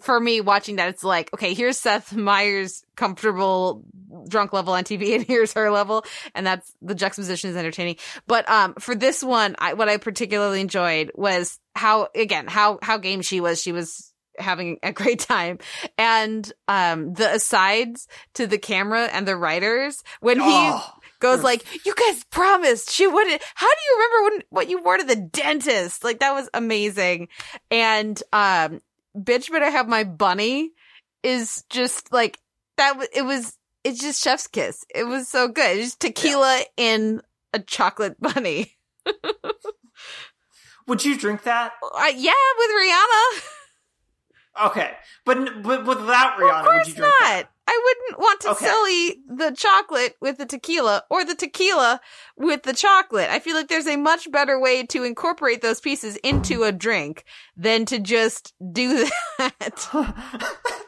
for 0.00 0.18
me 0.18 0.40
watching 0.40 0.76
that 0.76 0.88
it's 0.88 1.04
like 1.04 1.32
okay 1.34 1.54
here's 1.54 1.78
Seth 1.78 2.14
Meyers 2.14 2.82
comfortable 2.96 3.82
drunk 4.28 4.52
level 4.52 4.72
on 4.72 4.84
TV 4.84 5.14
and 5.14 5.24
here's 5.24 5.52
her 5.52 5.70
level 5.70 6.04
and 6.34 6.46
that's 6.46 6.72
the 6.80 6.94
juxtaposition 6.94 7.50
is 7.50 7.56
entertaining 7.56 7.96
but 8.26 8.48
um 8.48 8.74
for 8.78 8.94
this 8.94 9.22
one 9.22 9.56
I 9.58 9.74
what 9.74 9.88
I 9.88 9.96
particularly 9.98 10.60
enjoyed 10.60 11.10
was 11.14 11.58
how 11.74 12.08
again 12.14 12.46
how 12.46 12.78
how 12.82 12.96
game 12.98 13.22
she 13.22 13.40
was 13.40 13.60
she 13.60 13.72
was 13.72 14.12
having 14.38 14.78
a 14.82 14.92
great 15.00 15.20
time 15.20 15.58
and 15.98 16.50
um 16.66 17.12
the 17.14 17.34
asides 17.34 18.08
to 18.34 18.46
the 18.46 18.58
camera 18.58 19.06
and 19.12 19.28
the 19.28 19.36
writers 19.36 20.02
when 20.20 20.38
he 20.38 20.44
Oh, 20.46 20.92
goes 21.20 21.42
like, 21.42 21.62
"You 21.84 21.94
guys 21.94 22.24
promised 22.24 22.90
she 22.90 23.06
wouldn't." 23.06 23.42
How 23.54 23.66
do 23.68 23.80
you 23.88 23.96
remember 23.96 24.22
when 24.22 24.42
what 24.48 24.70
you 24.70 24.82
wore 24.82 24.96
to 24.96 25.04
the 25.04 25.16
dentist? 25.16 26.02
Like 26.02 26.20
that 26.20 26.32
was 26.32 26.48
amazing. 26.54 27.28
And 27.70 28.20
um, 28.32 28.80
bitch, 29.16 29.50
better 29.50 29.70
have 29.70 29.88
my 29.88 30.04
bunny 30.04 30.70
is 31.22 31.64
just 31.70 32.12
like 32.12 32.38
that. 32.76 32.90
w- 32.92 33.08
It 33.14 33.22
was. 33.22 33.56
It's 33.82 34.00
just 34.00 34.22
chef's 34.22 34.46
kiss. 34.46 34.84
It 34.94 35.04
was 35.04 35.28
so 35.28 35.48
good. 35.48 35.78
It's 35.78 35.86
just 35.88 36.00
tequila 36.00 36.60
in 36.76 37.22
a 37.54 37.58
chocolate 37.60 38.20
bunny. 38.20 38.76
would 40.86 41.04
you 41.04 41.16
drink 41.16 41.42
that? 41.44 41.72
Uh, 41.82 42.12
yeah, 42.14 42.32
with 42.58 42.70
Rihanna. 42.70 43.42
Okay, 44.66 44.90
but 45.24 45.62
but 45.62 45.86
without 45.86 46.38
Rihanna, 46.38 46.60
of 46.60 46.64
would 46.66 46.70
course 46.72 46.88
you 46.88 46.94
drink 46.94 47.14
not. 47.20 47.20
that? 47.20 47.44
I 47.72 47.80
wouldn't 47.84 48.18
want 48.20 48.40
to 48.40 48.50
Okay. 48.50 48.66
sully 48.66 49.22
the 49.28 49.52
chocolate 49.56 50.16
with 50.20 50.38
the 50.38 50.46
tequila 50.46 51.04
or 51.08 51.24
the 51.24 51.36
tequila 51.36 52.00
with 52.36 52.64
the 52.64 52.72
chocolate. 52.72 53.30
I 53.30 53.38
feel 53.38 53.54
like 53.54 53.68
there's 53.68 53.86
a 53.86 53.96
much 53.96 54.30
better 54.32 54.58
way 54.58 54.84
to 54.86 55.04
incorporate 55.04 55.62
those 55.62 55.80
pieces 55.80 56.16
into 56.16 56.64
a 56.64 56.72
drink 56.72 57.24
than 57.56 57.84
to 57.86 58.00
just 58.00 58.54
do 58.72 59.08
that. 59.38 59.88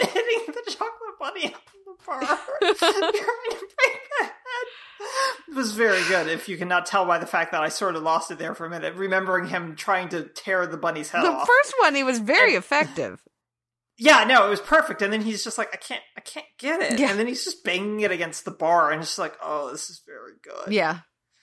Hitting 0.00 0.46
the 0.46 0.70
chocolate 0.70 1.18
bunny 1.18 1.46
on 1.46 1.60
the 1.84 1.94
bar. 2.06 2.20
Trying 2.20 2.74
to 2.74 3.58
break 3.58 4.00
the 4.18 4.24
head. 4.24 4.32
It 5.48 5.54
was 5.54 5.72
very 5.72 6.02
good. 6.08 6.28
If 6.28 6.48
you 6.48 6.56
cannot 6.56 6.86
tell 6.86 7.04
by 7.06 7.18
the 7.18 7.26
fact 7.26 7.50
that 7.52 7.62
I 7.62 7.68
sort 7.70 7.96
of 7.96 8.02
lost 8.02 8.30
it 8.30 8.38
there 8.38 8.54
for 8.54 8.66
a 8.66 8.70
minute, 8.70 8.94
remembering 8.94 9.48
him 9.48 9.74
trying 9.76 10.08
to 10.10 10.22
tear 10.24 10.66
the 10.66 10.76
bunny's 10.76 11.10
head 11.10 11.24
the 11.24 11.28
off. 11.32 11.46
first 11.46 11.74
one, 11.80 11.94
he 11.94 12.02
was 12.04 12.18
very 12.20 12.52
effective. 12.54 13.22
Yeah, 13.98 14.24
no, 14.24 14.46
it 14.46 14.50
was 14.50 14.60
perfect. 14.60 15.02
And 15.02 15.12
then 15.12 15.22
he's 15.22 15.42
just 15.44 15.58
like, 15.58 15.68
I 15.72 15.76
can't, 15.76 16.02
I 16.16 16.20
can't 16.20 16.46
get 16.58 16.80
it. 16.80 16.98
Yeah. 17.00 17.10
And 17.10 17.18
then 17.18 17.26
he's 17.26 17.44
just 17.44 17.64
banging 17.64 18.00
it 18.00 18.10
against 18.12 18.44
the 18.44 18.50
bar, 18.50 18.90
and 18.92 19.00
it's 19.00 19.10
just 19.10 19.18
like, 19.18 19.34
oh, 19.42 19.70
this 19.70 19.88
is 19.90 20.02
very 20.06 20.32
good. 20.42 20.72
Yeah. 20.72 20.98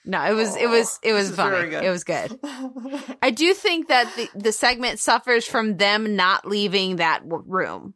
No, 0.06 0.22
it 0.24 0.34
was, 0.34 0.54
it 0.56 0.68
was, 0.68 0.98
it 1.02 1.12
Oh, 1.12 1.14
was 1.14 1.34
funny. 1.34 1.50
very 1.56 1.70
good. 1.70 1.82
It 1.84 1.90
was 1.90 2.04
good. 2.04 2.38
I 3.22 3.30
do 3.30 3.54
think 3.54 3.88
that 3.88 4.12
the, 4.16 4.28
the 4.38 4.52
segment 4.52 5.00
suffers 5.00 5.46
from 5.46 5.78
them 5.78 6.14
not 6.14 6.46
leaving 6.46 6.96
that 6.96 7.22
room. 7.24 7.94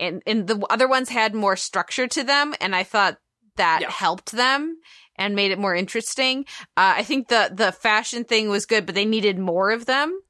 And, 0.00 0.22
and 0.26 0.46
the 0.48 0.58
other 0.68 0.88
ones 0.88 1.08
had 1.08 1.36
more 1.36 1.54
structure 1.54 2.08
to 2.08 2.24
them. 2.24 2.52
And 2.60 2.74
I 2.74 2.82
thought 2.82 3.18
that 3.54 3.78
Yeah. 3.82 3.90
helped 3.90 4.32
them 4.32 4.76
and 5.14 5.36
made 5.36 5.52
it 5.52 5.58
more 5.60 5.74
interesting. 5.74 6.46
Uh, 6.76 6.94
I 6.98 7.04
think 7.04 7.28
the, 7.28 7.50
the 7.54 7.70
fashion 7.70 8.24
thing 8.24 8.48
was 8.48 8.66
good, 8.66 8.84
but 8.84 8.96
they 8.96 9.06
needed 9.06 9.38
more 9.38 9.70
of 9.70 9.86
them. 9.86 10.20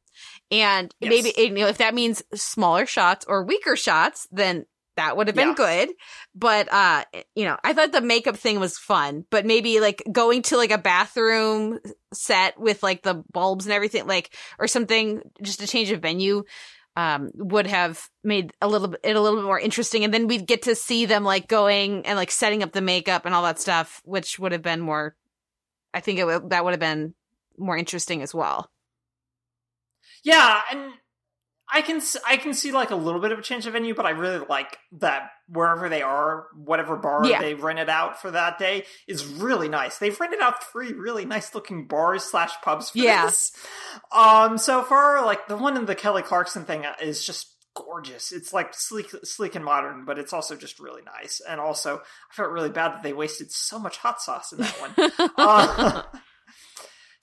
And 0.51 0.95
Yes. 1.01 1.11
maybe, 1.11 1.33
you 1.37 1.51
know, 1.51 1.67
if 1.67 1.79
that 1.79 1.95
means 1.95 2.23
smaller 2.35 2.87
shots 2.87 3.25
or 3.29 3.45
weaker 3.45 3.77
shots, 3.77 4.29
then 4.31 4.65
that 4.97 5.17
would 5.17 5.27
have 5.27 5.37
been 5.37 5.49
Yeah. 5.49 5.55
good. 5.55 5.91
But, 6.35 6.73
uh, 6.73 7.05
you 7.35 7.45
know, 7.45 7.59
I 7.63 7.73
thought 7.73 7.93
the 7.93 8.01
makeup 8.01 8.37
thing 8.37 8.59
was 8.61 8.79
fun, 8.79 9.25
but 9.31 9.45
maybe 9.45 9.81
like 9.81 10.03
going 10.11 10.43
to 10.43 10.57
like 10.57 10.71
a 10.71 10.79
bathroom 10.79 11.81
set 12.15 12.59
with 12.59 12.83
like 12.83 13.03
the 13.03 13.23
bulbs 13.33 13.67
and 13.67 13.73
everything, 13.73 14.07
like, 14.07 14.35
or 14.59 14.67
something, 14.67 15.21
just 15.43 15.63
a 15.63 15.67
change 15.67 15.91
of 15.91 16.01
venue, 16.01 16.45
um, 16.95 17.31
would 17.35 17.67
have 17.67 18.09
made 18.25 18.53
a 18.63 18.69
little 18.69 18.89
bit, 18.89 19.01
it 19.05 19.17
a 19.17 19.21
little 19.21 19.41
bit 19.41 19.47
more 19.47 19.61
interesting. 19.61 20.03
And 20.03 20.15
then 20.15 20.29
we'd 20.29 20.47
get 20.47 20.63
to 20.63 20.75
see 20.75 21.05
them 21.05 21.25
like 21.25 21.47
going 21.47 22.07
and 22.07 22.17
like 22.17 22.31
setting 22.31 22.63
up 22.63 22.73
the 22.73 22.81
makeup 22.81 23.27
and 23.27 23.35
all 23.35 23.43
that 23.43 23.61
stuff, 23.61 24.01
which 24.05 24.39
would 24.39 24.53
have 24.53 24.63
been 24.63 24.81
more, 24.81 25.15
I 25.93 26.01
think 26.01 26.19
it 26.19 26.25
would, 26.25 26.51
that 26.51 26.65
would 26.65 26.73
have 26.73 26.81
been 26.81 27.15
more 27.59 27.77
interesting 27.77 28.23
as 28.23 28.35
well. 28.35 28.71
Yeah, 30.27 30.61
and 30.73 30.91
I 31.73 31.83
can 31.83 32.03
I 32.27 32.37
can 32.37 32.53
see 32.53 32.73
like 32.73 32.91
a 32.91 32.97
little 32.97 33.21
bit 33.21 33.31
of 33.33 33.39
a 33.39 33.43
change 33.43 33.65
of 33.67 33.73
venue, 33.75 33.95
but 33.95 34.07
I 34.07 34.11
really 34.11 34.45
like 34.49 34.77
that 34.99 35.31
wherever 35.49 35.89
they 35.89 36.03
are, 36.03 36.47
whatever 36.55 36.97
bar 36.97 37.25
Yeah. 37.27 37.41
they 37.41 37.55
rented 37.55 37.89
out 37.89 38.21
for 38.21 38.33
that 38.33 38.59
day 38.59 38.85
is 39.07 39.25
really 39.25 39.69
nice. 39.69 39.99
They've 39.99 40.19
rented 40.19 40.41
out 40.41 40.65
three 40.65 40.93
really 40.93 41.25
nice 41.25 41.55
looking 41.55 41.87
bars 41.87 42.25
slash 42.25 42.53
pubs 42.63 42.91
for 42.91 42.99
Yeah. 42.99 43.27
this. 43.27 43.53
Um, 44.13 44.59
so 44.59 44.83
far, 44.83 45.25
like 45.25 45.47
the 45.47 45.57
one 45.57 45.77
in 45.77 45.87
the 45.87 45.95
Kelly 45.95 46.23
Clarkson 46.23 46.65
thing 46.65 46.85
is 47.01 47.25
just 47.25 47.53
gorgeous. 47.77 48.33
It's 48.33 48.53
like 48.53 48.73
sleek, 48.73 49.11
sleek 49.23 49.55
and 49.55 49.65
modern, 49.65 50.05
but 50.07 50.19
it's 50.19 50.33
also 50.33 50.57
just 50.57 50.81
really 50.81 51.03
nice. 51.03 51.41
And 51.49 51.61
also, 51.61 51.99
I 51.99 52.35
felt 52.35 52.51
really 52.51 52.71
bad 52.71 52.93
that 52.95 53.03
they 53.05 53.13
wasted 53.13 53.53
so 53.53 53.79
much 53.79 53.99
hot 53.99 54.21
sauce 54.21 54.53
in 54.53 54.59
that 54.59 54.81
one. 54.81 55.31
Uh, 55.39 56.03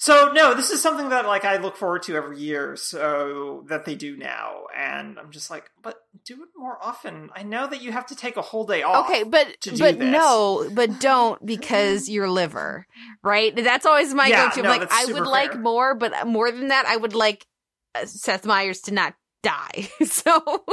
So 0.04 0.34
no, 0.34 0.54
this 0.54 0.70
is 0.70 0.82
something 0.82 1.08
that 1.12 1.26
like 1.26 1.46
I 1.46 1.56
look 1.56 1.78
forward 1.78 2.04
to 2.04 2.16
every 2.18 2.38
year. 2.38 2.76
So 2.76 3.64
that 3.70 3.86
they 3.86 3.96
do 3.96 4.18
now, 4.18 4.64
and 4.76 5.18
I'm 5.18 5.32
just 5.32 5.50
like, 5.50 5.72
but 5.82 5.96
do 6.26 6.44
it 6.44 6.50
more 6.58 6.78
often. 6.82 7.30
I 7.34 7.44
know 7.44 7.68
that 7.68 7.82
you 7.82 7.94
have 7.94 8.08
to 8.08 8.16
take 8.16 8.36
a 8.36 8.42
whole 8.42 8.66
day 8.66 8.84
off. 8.84 9.06
Okay, 9.10 9.24
but 9.24 9.62
to 9.62 9.72
do 9.72 9.78
but 9.78 10.00
this. 10.00 10.12
no, 10.12 10.70
but 10.74 11.00
don't 11.00 11.46
because 11.46 12.10
your 12.10 12.30
liver, 12.30 12.86
right? 13.24 13.56
That's 13.56 13.86
always 13.86 14.14
my 14.14 14.28
Yeah, 14.28 14.50
go-to. 14.50 14.60
I'm 14.60 14.64
no, 14.66 14.70
like, 14.72 14.92
I 14.92 15.06
would 15.06 15.26
like 15.26 15.58
more, 15.58 15.96
but 15.96 16.28
more 16.28 16.52
than 16.52 16.68
that, 16.68 16.86
I 16.86 16.98
would 16.98 17.16
like 17.16 17.48
uh, 17.96 18.06
Seth 18.06 18.46
Meyers 18.46 18.82
to 18.82 18.94
not 18.94 19.14
die. 19.42 19.88
so 20.06 20.66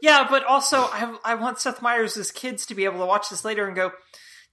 Yeah, 0.00 0.26
but 0.30 0.42
also 0.44 0.78
I 0.78 1.18
I 1.22 1.34
want 1.34 1.60
Seth 1.60 1.82
Meyers' 1.82 2.30
kids 2.30 2.64
to 2.64 2.74
be 2.74 2.86
able 2.86 3.00
to 3.00 3.06
watch 3.06 3.28
this 3.28 3.44
later 3.44 3.66
and 3.66 3.76
go, 3.76 3.92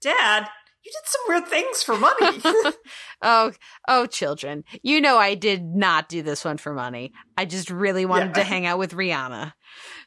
Dad, 0.01 0.49
you 0.83 0.91
did 0.91 1.05
some 1.05 1.21
weird 1.27 1.47
things 1.47 1.83
for 1.83 1.97
money. 1.97 2.41
Oh, 3.23 3.51
oh, 3.87 4.07
children. 4.07 4.63
You 4.81 4.99
know, 4.99 5.19
I 5.19 5.35
did 5.35 5.63
not 5.63 6.09
do 6.09 6.23
this 6.23 6.43
one 6.43 6.57
for 6.57 6.73
money. 6.73 7.13
I 7.37 7.45
just 7.45 7.69
really 7.69 8.03
wanted 8.07 8.29
Yeah. 8.29 8.33
to 8.41 8.43
hang 8.43 8.65
out 8.65 8.79
with 8.79 8.95
Rihanna. 8.95 9.53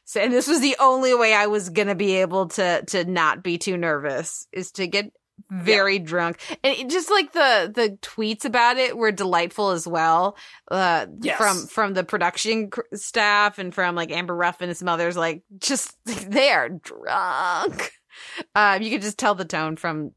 So, 0.03 0.19
and 0.19 0.33
this 0.33 0.49
was 0.49 0.59
the 0.59 0.75
only 0.81 1.15
way 1.15 1.33
I 1.33 1.47
was 1.47 1.69
going 1.69 1.87
to 1.87 1.95
be 1.95 2.15
able 2.15 2.49
to, 2.49 2.83
to 2.87 3.05
not 3.05 3.41
be 3.41 3.57
too 3.57 3.77
nervous 3.77 4.47
is 4.51 4.73
to 4.73 4.87
get 4.87 5.13
very 5.49 5.97
drunk. 5.97 6.39
And 6.61 6.75
it, 6.77 6.89
just 6.89 7.09
like 7.09 7.31
the, 7.31 7.71
the 7.73 7.97
tweets 8.01 8.43
about 8.43 8.75
it 8.75 8.97
were 8.97 9.13
delightful 9.13 9.69
as 9.69 9.87
well. 9.87 10.35
Uh, 10.69 11.05
Yes. 11.21 11.37
from, 11.37 11.67
from 11.67 11.93
the 11.93 12.03
production 12.03 12.69
cr- 12.69 12.81
staff 12.95 13.59
and 13.59 13.73
from 13.73 13.95
like 13.95 14.11
Amber 14.11 14.35
Ruffin 14.35 14.67
and 14.67 14.77
some 14.77 14.89
others, 14.89 15.15
like 15.15 15.41
just, 15.57 15.95
they 16.05 16.49
are 16.49 16.67
drunk. 16.67 17.93
Um, 18.53 18.81
you 18.81 18.91
could 18.91 19.01
just 19.03 19.17
tell 19.17 19.35
the 19.35 19.45
tone 19.45 19.77
from 19.77 20.11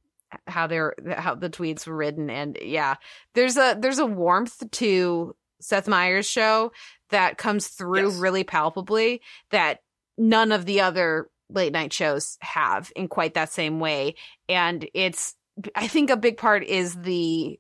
how 0.47 0.67
they're 0.67 0.95
how 1.17 1.35
the 1.35 1.51
tweets 1.51 1.87
were 1.87 1.97
written 1.97 2.29
and 2.31 2.59
yeah 2.61 2.97
there's 3.35 3.57
a 3.57 3.77
there's 3.81 3.99
a 3.99 4.07
warmth 4.07 4.63
to 4.71 5.35
seth 5.61 5.89
meyers 5.89 6.29
show 6.29 6.71
that 7.11 7.39
comes 7.39 7.69
through 7.69 8.11
Yes. 8.11 8.19
really 8.19 8.45
palpably 8.45 9.23
that 9.51 9.79
none 10.19 10.53
of 10.53 10.67
the 10.67 10.81
other 10.83 11.29
late 11.51 11.73
night 11.73 11.93
shows 11.93 12.37
have 12.41 12.93
in 12.95 13.09
quite 13.09 13.35
that 13.35 13.51
same 13.51 13.81
way 13.81 14.15
and 14.49 14.87
it's 14.93 15.35
i 15.75 15.89
think 15.89 16.11
a 16.11 16.17
big 16.17 16.37
part 16.37 16.63
is 16.65 16.95
the 16.95 17.59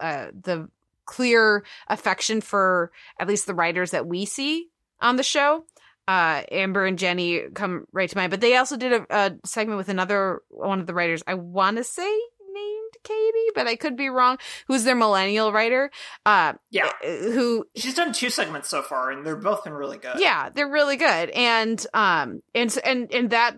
uh 0.00 0.26
the 0.42 0.68
clear 1.06 1.64
affection 1.88 2.42
for 2.42 2.92
at 3.18 3.26
least 3.26 3.46
the 3.46 3.54
writers 3.54 3.92
that 3.92 4.06
we 4.06 4.26
see 4.26 4.68
on 5.00 5.16
the 5.16 5.22
show 5.22 5.64
uh 6.08 6.42
amber 6.50 6.86
and 6.86 6.98
jenny 6.98 7.42
come 7.54 7.86
right 7.92 8.10
to 8.10 8.16
mind 8.16 8.30
but 8.30 8.40
they 8.40 8.56
also 8.56 8.76
did 8.76 8.92
a, 8.92 9.06
a 9.10 9.32
segment 9.44 9.76
with 9.76 9.88
another 9.88 10.40
one 10.48 10.80
of 10.80 10.86
the 10.86 10.94
writers 10.94 11.22
i 11.26 11.34
want 11.34 11.76
to 11.76 11.84
say 11.84 12.10
named 12.52 12.92
katie 13.04 13.50
but 13.54 13.66
i 13.68 13.76
could 13.76 13.96
be 13.96 14.08
wrong 14.08 14.38
who's 14.66 14.84
their 14.84 14.96
millennial 14.96 15.52
writer 15.52 15.90
uh 16.26 16.52
yeah. 16.70 16.90
who 17.02 17.64
She's 17.76 17.94
done 17.94 18.12
two 18.12 18.30
segments 18.30 18.68
so 18.68 18.82
far, 18.82 19.10
and 19.10 19.24
they're 19.24 19.36
both 19.36 19.62
been 19.64 19.72
really 19.74 19.98
good. 19.98 20.18
yeah 20.18 20.48
they're 20.48 20.68
really 20.70 20.96
good 20.96 21.30
and 21.30 21.86
um 21.94 22.42
and 22.54 22.76
and 22.84 23.12
and 23.12 23.30
that 23.30 23.56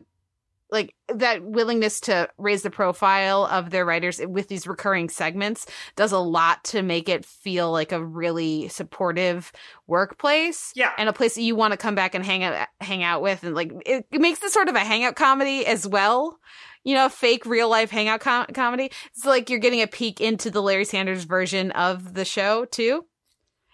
like 0.72 0.94
that 1.14 1.42
willingness 1.42 2.00
to 2.00 2.28
raise 2.38 2.62
the 2.62 2.70
profile 2.70 3.44
of 3.46 3.70
their 3.70 3.84
writers 3.84 4.20
with 4.26 4.48
these 4.48 4.66
recurring 4.66 5.08
segments 5.08 5.66
does 5.96 6.12
a 6.12 6.18
lot 6.18 6.62
to 6.64 6.82
make 6.82 7.08
it 7.08 7.24
feel 7.24 7.72
like 7.72 7.92
a 7.92 8.04
really 8.04 8.68
supportive 8.68 9.50
workplace 9.86 10.72
Yeah. 10.74 10.92
and 10.98 11.08
a 11.08 11.12
place 11.12 11.34
that 11.34 11.42
you 11.42 11.54
want 11.56 11.72
to 11.72 11.76
come 11.76 11.94
back 11.94 12.14
and 12.14 12.24
hang 12.24 12.42
out 12.44 12.68
hang 12.80 13.02
out 13.02 13.22
with 13.22 13.42
and 13.44 13.54
like 13.54 13.72
it, 13.84 14.06
it 14.10 14.20
makes 14.20 14.38
this 14.38 14.52
sort 14.52 14.68
of 14.68 14.74
a 14.76 14.80
hangout 14.80 15.16
comedy 15.16 15.66
as 15.66 15.86
well 15.86 16.38
you 16.84 16.94
know 16.94 17.08
fake 17.08 17.44
real 17.44 17.68
life 17.68 17.90
hangout 17.90 18.20
com- 18.20 18.46
comedy 18.54 18.90
it's 19.14 19.24
like 19.24 19.50
you're 19.50 19.58
getting 19.58 19.82
a 19.82 19.86
peek 19.86 20.20
into 20.20 20.50
the 20.50 20.62
larry 20.62 20.84
sanders 20.84 21.24
version 21.24 21.70
of 21.72 22.14
the 22.14 22.24
show 22.24 22.64
too 22.64 23.04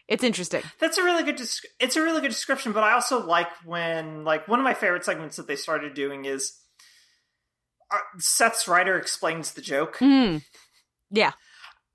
it's 0.09 0.25
interesting 0.25 0.63
That's 0.79 0.99
a 0.99 1.03
really 1.03 1.25
good. 1.25 1.37
Desc- 1.37 1.65
it's 1.81 1.97
a 1.97 2.01
really 2.01 2.21
good 2.21 2.29
description, 2.31 2.71
but 2.71 2.85
I 2.85 2.93
also 2.93 3.27
like 3.27 3.49
when 3.65 4.23
like 4.23 4.47
one 4.47 4.61
of 4.61 4.65
my 4.65 4.73
favorite 4.75 5.05
segments 5.05 5.35
that 5.37 5.49
they 5.49 5.57
started 5.57 5.95
doing 5.95 6.27
is 6.27 6.53
Seth's 8.19 8.67
writer 8.69 8.99
explains 8.99 9.53
the 9.53 9.63
joke, 9.63 9.99
Mm. 9.99 10.43
yeah 11.11 11.33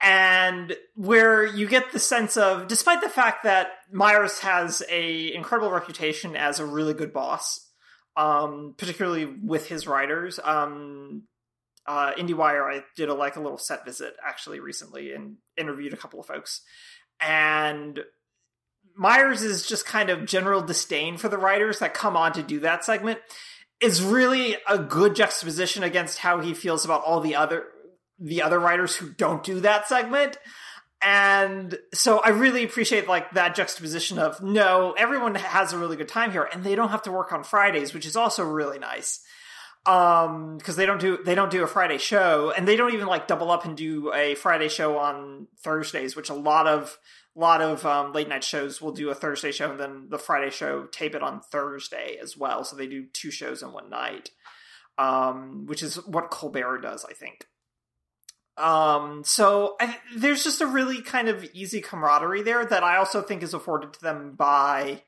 and 0.04 0.76
where 0.96 1.46
you 1.46 1.68
get 1.68 1.92
the 1.92 2.00
sense 2.00 2.36
of, 2.36 2.68
despite 2.68 3.02
the 3.02 3.10
fact 3.10 3.44
that 3.44 3.68
Myers 3.92 4.40
has 4.40 4.82
a 4.90 5.32
incredible 5.32 5.70
reputation 5.72 6.36
as 6.36 6.60
a 6.60 6.66
really 6.66 6.96
good 6.96 7.14
boss, 7.14 7.70
um, 8.18 8.74
particularly 8.78 9.26
with 9.26 9.68
his 9.68 9.86
writers. 9.86 10.40
Um, 10.44 11.28
uh, 11.86 12.14
IndieWire, 12.14 12.80
I 12.80 12.84
did 12.96 13.10
a 13.10 13.14
like 13.14 13.36
a 13.36 13.42
little 13.42 13.60
set 13.60 13.86
visit 13.86 14.16
actually 14.26 14.60
recently 14.60 15.14
and 15.14 15.38
interviewed 15.56 15.94
a 15.94 15.98
couple 15.98 16.20
of 16.20 16.26
folks, 16.26 16.62
and 17.20 18.00
Myers 18.96 19.44
is 19.44 19.68
just 19.68 19.86
kind 19.86 20.10
of 20.10 20.26
general 20.26 20.62
disdain 20.62 21.18
for 21.18 21.30
the 21.30 21.38
writers 21.38 21.78
that 21.80 21.94
come 21.94 22.18
on 22.18 22.34
to 22.34 22.44
do 22.44 22.60
that 22.62 22.84
segment 22.84 23.20
is 23.82 24.04
really 24.04 24.58
a 24.68 24.78
good 24.78 25.16
juxtaposition 25.16 25.84
against 25.84 26.20
how 26.20 26.40
he 26.40 26.54
feels 26.54 26.86
about 26.86 27.04
all 27.04 27.20
the 27.20 27.36
other 27.36 27.66
the 28.20 28.44
other 28.44 28.60
writers 28.60 28.96
who 28.96 29.10
don't 29.10 29.44
do 29.44 29.62
that 29.62 29.88
segment. 29.88 30.38
And 31.02 31.80
so 31.94 32.20
I 32.20 32.30
really 32.30 32.64
appreciate 32.64 33.08
like 33.08 33.32
that 33.32 33.56
juxtaposition 33.56 34.20
of 34.20 34.42
no, 34.44 34.94
everyone 34.96 35.34
has 35.34 35.74
a 35.74 35.80
really 35.80 35.98
good 35.98 36.08
time 36.08 36.32
here 36.32 36.48
and 36.52 36.64
they 36.64 36.76
don't 36.76 36.90
have 36.90 37.02
to 37.04 37.12
work 37.12 37.34
on 37.34 37.44
Fridays, 37.44 37.94
which 37.94 38.06
is 38.06 38.16
also 38.16 38.44
really 38.44 38.78
nice. 38.78 39.22
Um, 39.88 40.60
because 40.60 40.76
they 40.76 40.86
don't 40.86 41.02
do 41.02 41.18
they 41.26 41.34
don't 41.34 41.50
do 41.50 41.64
a 41.64 41.68
Friday 41.68 41.98
show 41.98 42.54
and 42.56 42.68
they 42.68 42.76
don't 42.76 42.94
even 42.94 43.08
like 43.08 43.26
double 43.26 43.50
up 43.50 43.66
and 43.66 43.76
do 43.76 44.14
a 44.14 44.36
Friday 44.36 44.70
show 44.70 45.00
on 45.00 45.48
Thursdays, 45.64 46.16
which 46.16 46.30
a 46.30 46.36
lot 46.36 46.68
of 46.68 46.96
lot 47.40 47.62
of 47.62 47.86
um, 47.86 48.12
late 48.14 48.28
night 48.28 48.44
shows 48.44 48.82
will 48.82 48.92
do 48.92 49.10
a 49.10 49.16
Thursday 49.16 49.52
show 49.52 49.72
and 49.72 49.80
then 49.80 50.08
the 50.10 50.20
Friday 50.20 50.50
show 50.50 50.84
tape 50.86 51.16
it 51.16 51.24
on 51.24 51.42
Thursday 51.42 52.18
as 52.22 52.36
well. 52.36 52.64
So 52.64 52.76
they 52.76 52.88
do 52.88 53.06
two 53.14 53.32
shows 53.32 53.64
in 53.64 53.72
one 53.72 53.90
night, 53.90 54.32
um, 54.98 55.66
which 55.66 55.82
is 55.82 55.96
what 56.06 56.30
Colbert 56.30 56.80
does, 56.82 57.06
I 57.06 57.14
think. 57.14 57.46
Um, 58.58 59.24
so 59.26 59.76
I, 59.80 59.98
there's 60.16 60.44
just 60.44 60.62
a 60.62 60.68
really 60.68 61.02
kind 61.02 61.30
of 61.30 61.44
easy 61.54 61.82
camaraderie 61.82 62.44
there 62.44 62.66
that 62.66 62.84
I 62.84 62.98
also 62.98 63.22
think 63.22 63.44
is 63.44 63.54
afforded 63.54 63.94
to 63.94 64.02
them 64.02 64.36
by 64.36 65.04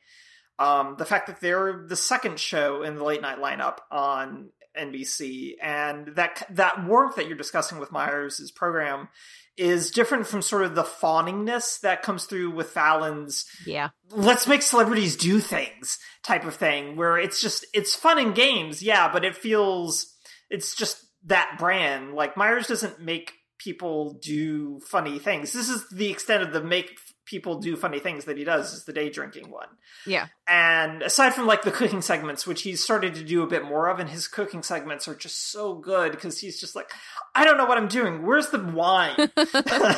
um, 0.60 0.96
the 0.98 1.06
fact 1.06 1.28
that 1.28 1.42
they're 1.42 1.86
the 1.88 1.96
second 1.96 2.40
show 2.40 2.84
in 2.84 2.96
the 2.96 3.04
late 3.04 3.22
night 3.22 3.40
lineup 3.40 3.80
on 3.92 4.50
NBC, 4.80 5.54
and 5.62 6.16
that 6.16 6.46
that 6.50 6.86
warmth 6.86 7.16
that 7.16 7.28
you're 7.28 7.38
discussing 7.38 7.80
with 7.80 7.92
Myers' 7.92 8.52
program 8.52 9.10
is 9.56 9.92
different 9.92 10.26
from 10.26 10.42
sort 10.42 10.64
of 10.64 10.74
the 10.74 10.84
fawningness 10.84 11.80
that 11.82 12.02
comes 12.02 12.26
through 12.26 12.50
with 12.50 12.70
Fallon's 12.70 13.46
yeah. 13.68 13.90
Let's 14.10 14.48
make 14.48 14.64
celebrities 14.64 15.16
do 15.16 15.40
things 15.40 16.00
type 16.24 16.44
of 16.44 16.56
thing 16.56 16.96
where 16.96 17.20
it's 17.20 17.40
just 17.40 17.64
it's 17.72 17.94
fun 17.94 18.18
and 18.18 18.34
games 18.34 18.82
yeah 18.82 19.12
but 19.14 19.24
it 19.24 19.36
feels 19.36 20.14
it's 20.50 20.76
just 20.76 21.06
that 21.26 21.58
brand. 21.60 22.14
Like 22.14 22.38
myers 22.38 22.68
doesn't 22.68 23.02
make 23.02 23.34
people 23.58 24.20
do 24.22 24.80
funny 24.88 25.20
things. 25.20 25.54
This 25.54 25.70
is 25.70 25.88
the 25.90 26.10
extent 26.10 26.44
of 26.44 26.54
the 26.54 26.64
make 26.64 27.00
people 27.26 27.60
do 27.60 27.76
funny 27.76 28.00
things 28.00 28.26
that 28.26 28.38
he 28.38 28.44
does 28.44 28.74
is 28.74 28.86
the 28.86 28.94
day 28.94 29.10
drinking 29.10 29.50
one. 29.50 29.68
Yeah. 30.06 30.28
And 30.48 31.02
aside 31.02 31.34
from 31.34 31.48
like 31.48 31.64
the 31.64 31.72
cooking 31.72 32.02
segments 32.02 32.46
which 32.46 32.64
he's 32.64 32.84
started 32.84 33.16
to 33.16 33.24
do 33.24 33.44
a 33.44 33.48
bit 33.48 33.64
more 33.64 33.88
of 33.88 34.00
and 34.00 34.10
his 34.10 34.28
cooking 34.28 34.64
segments 34.64 35.08
are 35.08 35.16
just 35.16 35.52
so 35.52 35.76
good 35.76 36.12
because 36.12 36.40
he's 36.40 36.60
just 36.60 36.76
like 36.76 36.92
i 37.36 37.46
don't 37.46 37.58
know 37.58 37.66
what 37.66 37.78
i'm 37.78 37.88
doing. 37.88 38.26
Where's 38.26 38.50
the 38.50 38.60
wine? 38.60 39.32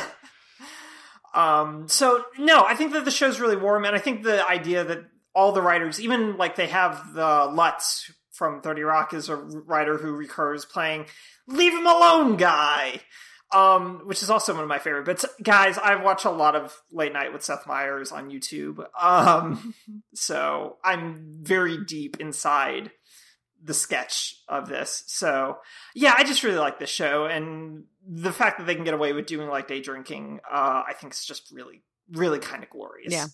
Um 1.34 1.86
so 1.86 2.24
no 2.38 2.64
i 2.66 2.74
think 2.74 2.94
that 2.94 3.04
the 3.04 3.10
show's 3.10 3.38
really 3.38 3.56
warm 3.56 3.84
and 3.84 3.94
i 3.94 3.98
think 3.98 4.22
the 4.22 4.48
idea 4.48 4.84
that 4.84 5.04
all 5.34 5.52
the 5.52 5.60
writers 5.60 6.00
even 6.00 6.38
like 6.38 6.56
they 6.56 6.66
have 6.66 7.12
the 7.12 7.50
lutz 7.52 8.10
from 8.32 8.62
30 8.62 8.82
rock 8.82 9.12
is 9.12 9.28
a 9.28 9.36
writer 9.36 9.98
who 9.98 10.12
recurs 10.12 10.64
playing 10.64 11.04
leave 11.46 11.74
him 11.74 11.86
alone 11.86 12.36
guy 12.36 13.02
um 13.52 14.02
which 14.04 14.22
is 14.22 14.30
also 14.30 14.52
one 14.54 14.62
of 14.62 14.68
my 14.68 14.78
favorite 14.78 15.04
bits. 15.04 15.24
Guys 15.42 15.78
i 15.78 15.94
watch 15.96 16.24
a 16.24 16.30
lot 16.30 16.56
of 16.56 16.76
late 16.90 17.12
night 17.12 17.32
with 17.32 17.42
seth 17.42 17.66
meyers 17.66 18.12
on 18.12 18.30
youtube. 18.30 18.84
Um 19.00 19.74
so 20.14 20.76
i'm 20.84 21.38
very 21.42 21.84
deep 21.84 22.18
inside 22.20 22.90
the 23.62 23.74
sketch 23.74 24.36
of 24.48 24.68
this. 24.68 25.04
So 25.06 25.58
yeah 25.94 26.14
i 26.16 26.24
just 26.24 26.42
really 26.42 26.58
like 26.58 26.78
this 26.78 26.90
show. 26.90 27.26
And 27.26 27.84
the 28.08 28.32
fact 28.32 28.58
that 28.58 28.66
they 28.66 28.74
can 28.74 28.84
get 28.84 28.94
away 28.94 29.12
with 29.12 29.26
doing 29.26 29.48
like 29.48 29.68
day 29.68 29.80
drinking 29.80 30.40
uh 30.50 30.82
i 30.86 30.92
think 30.92 31.12
is 31.12 31.24
just 31.24 31.50
really 31.52 31.82
really 32.12 32.38
kind 32.38 32.62
of 32.62 32.70
glorious. 32.70 33.12
Yeah. 33.12 33.26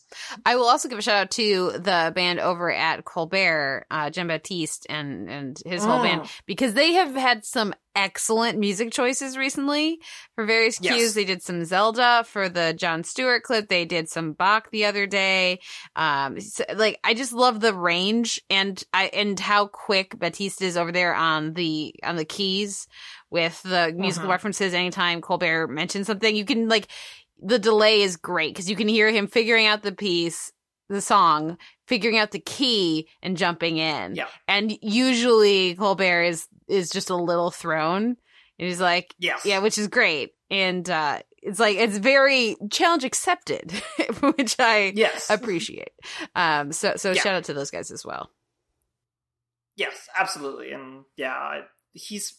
I 0.46 0.56
will 0.56 0.64
also 0.66 0.88
give 0.88 0.98
a 0.98 1.02
shout 1.02 1.14
out 1.16 1.30
to 1.32 1.72
the 1.72 2.12
band 2.14 2.40
over 2.40 2.72
at 2.72 3.04
Colbert, 3.04 3.86
uh, 3.90 4.10
Jon 4.10 4.28
Batiste 4.28 4.86
and 4.88 5.28
and 5.28 5.58
his 5.66 5.84
whole 5.84 6.02
band 6.02 6.22
Mm. 6.22 6.30
because 6.46 6.74
they 6.74 6.92
have 6.94 7.14
had 7.14 7.44
some 7.44 7.74
excellent 7.94 8.58
music 8.58 8.90
choices 8.90 9.36
recently 9.36 9.98
for 10.34 10.46
various 10.46 10.80
Yes. 10.80 10.94
cues. 10.94 11.14
They 11.14 11.26
did 11.26 11.42
some 11.42 11.64
Zelda 11.66 12.24
for 12.26 12.48
the 12.48 12.72
Jon 12.72 13.04
Stewart 13.04 13.42
clip. 13.42 13.68
They 13.68 13.84
did 13.84 14.08
some 14.08 14.32
Bach 14.32 14.70
the 14.70 14.86
other 14.86 15.06
day. 15.06 15.60
Um, 15.94 16.40
so, 16.40 16.64
like 16.74 16.98
I 17.04 17.12
just 17.12 17.34
love 17.34 17.60
the 17.60 17.74
range 17.74 18.40
and 18.48 18.82
I 18.94 19.04
and 19.12 19.38
how 19.38 19.66
quick 19.66 20.18
Batiste 20.18 20.62
is 20.62 20.78
over 20.78 20.90
there 20.92 21.14
on 21.14 21.52
the 21.52 21.94
on 22.02 22.16
the 22.16 22.24
keys 22.24 22.86
with 23.28 23.62
the 23.62 23.92
musical 23.96 24.28
Mhm. 24.28 24.32
references. 24.32 24.72
Anytime 24.74 25.20
Colbert 25.20 25.68
mentions 25.68 26.06
something, 26.06 26.34
you 26.34 26.44
can 26.46 26.68
like 26.68 26.88
the 27.40 27.58
delay 27.58 28.02
is 28.02 28.16
great 28.16 28.52
because 28.54 28.68
you 28.70 28.76
can 28.76 28.88
hear 28.88 29.10
him 29.10 29.26
figuring 29.26 29.66
out 29.66 29.82
the 29.82 29.92
piece, 29.92 30.52
the 30.88 31.00
song, 31.00 31.58
figuring 31.86 32.18
out 32.18 32.30
the 32.30 32.38
key, 32.40 33.08
and 33.22 33.36
jumping 33.36 33.78
in. 33.78 34.14
Yeah. 34.14 34.26
And 34.48 34.76
usually 34.82 35.74
Colbert 35.74 36.22
is 36.24 36.48
is 36.68 36.90
just 36.90 37.10
a 37.10 37.16
little 37.16 37.50
thrown. 37.50 38.04
And 38.58 38.68
he's 38.68 38.80
like, 38.80 39.14
Yes. 39.18 39.44
yeah, 39.44 39.58
which 39.58 39.78
is 39.78 39.88
great. 39.88 40.34
And 40.50 40.88
uh 40.88 41.20
it's 41.42 41.58
like 41.58 41.76
it's 41.76 41.96
very 41.98 42.56
challenge 42.70 43.04
accepted, 43.04 43.72
which 44.20 44.56
I 44.60 44.92
Yes. 44.94 45.28
appreciate. 45.30 45.90
Um 46.36 46.72
so 46.72 46.94
so 46.96 47.10
Yeah. 47.12 47.20
shout 47.22 47.34
out 47.34 47.44
to 47.44 47.54
those 47.54 47.70
guys 47.70 47.90
as 47.90 48.04
well. 48.04 48.30
Yes, 49.76 50.08
absolutely. 50.16 50.72
And 50.72 51.04
yeah, 51.16 51.62
he's 51.92 52.34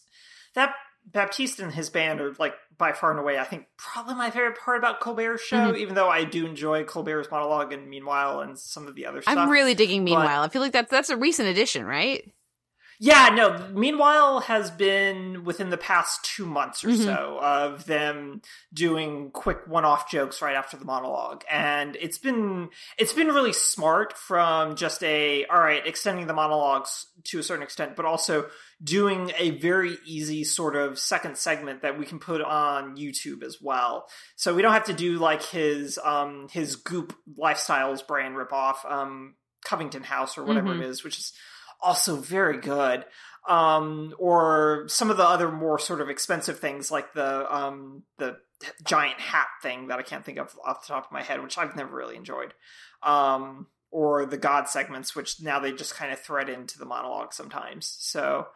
that 0.54 0.74
Batiste 1.06 1.60
and 1.60 1.72
his 1.72 1.90
band 1.90 2.20
are 2.20 2.34
like 2.38 2.54
by 2.76 2.92
far 2.92 3.10
and 3.10 3.20
away, 3.20 3.38
I 3.38 3.44
think, 3.44 3.66
probably 3.76 4.14
my 4.14 4.30
favorite 4.30 4.58
part 4.58 4.78
about 4.78 5.00
Colbert's 5.00 5.42
show, 5.42 5.72
Mhm. 5.72 5.78
even 5.78 5.94
though 5.94 6.08
I 6.08 6.24
do 6.24 6.44
enjoy 6.46 6.84
Colbert's 6.84 7.30
monologue 7.30 7.72
and 7.72 7.88
Meanwhile 7.88 8.40
and 8.40 8.58
some 8.58 8.86
of 8.88 8.94
the 8.94 9.06
other 9.06 9.22
stuff. 9.22 9.36
I'm 9.36 9.50
really 9.50 9.74
digging 9.74 10.00
but- 10.00 10.10
Meanwhile. 10.10 10.42
I 10.42 10.48
feel 10.48 10.62
like 10.62 10.72
that's 10.72 10.90
that's 10.90 11.10
a 11.10 11.16
recent 11.16 11.48
addition, 11.48 11.84
right? 11.86 12.24
Yeah, 13.00 13.30
no. 13.34 13.68
Meanwhile, 13.72 14.40
has 14.40 14.70
been 14.70 15.44
within 15.44 15.70
the 15.70 15.76
past 15.76 16.24
two 16.24 16.46
months 16.46 16.84
or 16.84 16.88
Mhm. 16.88 17.04
so 17.04 17.38
of 17.42 17.86
them 17.86 18.40
doing 18.72 19.30
quick 19.32 19.66
one-off 19.66 20.08
jokes 20.10 20.40
right 20.40 20.54
after 20.56 20.76
the 20.76 20.84
monologue, 20.84 21.44
and 21.50 21.96
it's 21.96 22.18
been 22.18 22.70
it's 22.96 23.12
been 23.12 23.28
really 23.28 23.52
smart 23.52 24.16
from 24.16 24.76
just 24.76 25.02
a 25.02 25.44
all 25.46 25.58
right 25.60 25.86
extending 25.86 26.26
the 26.26 26.34
monologues 26.34 27.06
to 27.24 27.38
a 27.38 27.42
certain 27.42 27.62
extent, 27.64 27.96
but 27.96 28.04
also 28.04 28.48
doing 28.82 29.32
a 29.38 29.50
very 29.50 29.96
easy 30.04 30.44
sort 30.44 30.76
of 30.76 30.98
second 30.98 31.36
segment 31.38 31.82
that 31.82 31.98
we 31.98 32.04
can 32.06 32.18
put 32.18 32.40
on 32.42 32.96
YouTube 32.96 33.42
as 33.42 33.58
well. 33.60 34.08
So 34.36 34.54
we 34.54 34.62
don't 34.62 34.72
have 34.72 34.84
to 34.84 34.92
do 34.94 35.18
like 35.18 35.42
his 35.42 35.98
um 36.04 36.48
his 36.50 36.76
Goop 36.76 37.16
Lifestyles 37.38 38.06
brand 38.06 38.36
ripoff, 38.36 38.84
um 38.90 39.34
Covetton 39.64 40.02
House 40.04 40.36
or 40.36 40.44
whatever 40.44 40.68
Mhm. 40.68 40.80
it 40.80 40.86
is, 40.86 41.02
which 41.02 41.18
is 41.18 41.32
also 41.84 42.16
very 42.16 42.58
good. 42.58 43.04
Um, 43.46 44.14
or 44.18 44.86
some 44.88 45.10
of 45.10 45.18
the 45.18 45.28
other 45.28 45.52
more 45.52 45.78
sort 45.78 46.00
of 46.00 46.08
expensive 46.08 46.60
things 46.60 46.90
like 46.90 47.12
the 47.12 47.54
um 47.54 48.02
the 48.16 48.38
giant 48.84 49.20
hat 49.20 49.48
thing 49.62 49.88
that 49.88 49.98
I 49.98 50.02
can't 50.02 50.24
think 50.24 50.38
of 50.38 50.56
off 50.64 50.86
the 50.86 50.94
top 50.94 51.06
of 51.06 51.12
my 51.12 51.22
head, 51.22 51.42
which 51.42 51.58
I've 51.58 51.76
never 51.76 51.94
really 51.94 52.16
enjoyed. 52.16 52.54
Um, 53.02 53.66
or 53.90 54.26
the 54.26 54.38
God 54.38 54.68
segments, 54.68 55.14
which 55.14 55.40
now 55.40 55.60
they 55.60 55.72
just 55.72 55.94
kind 55.94 56.12
of 56.12 56.18
thread 56.18 56.48
into 56.48 56.78
the 56.78 56.86
monologue 56.86 57.32
sometimes. 57.32 57.94
So 58.00 58.48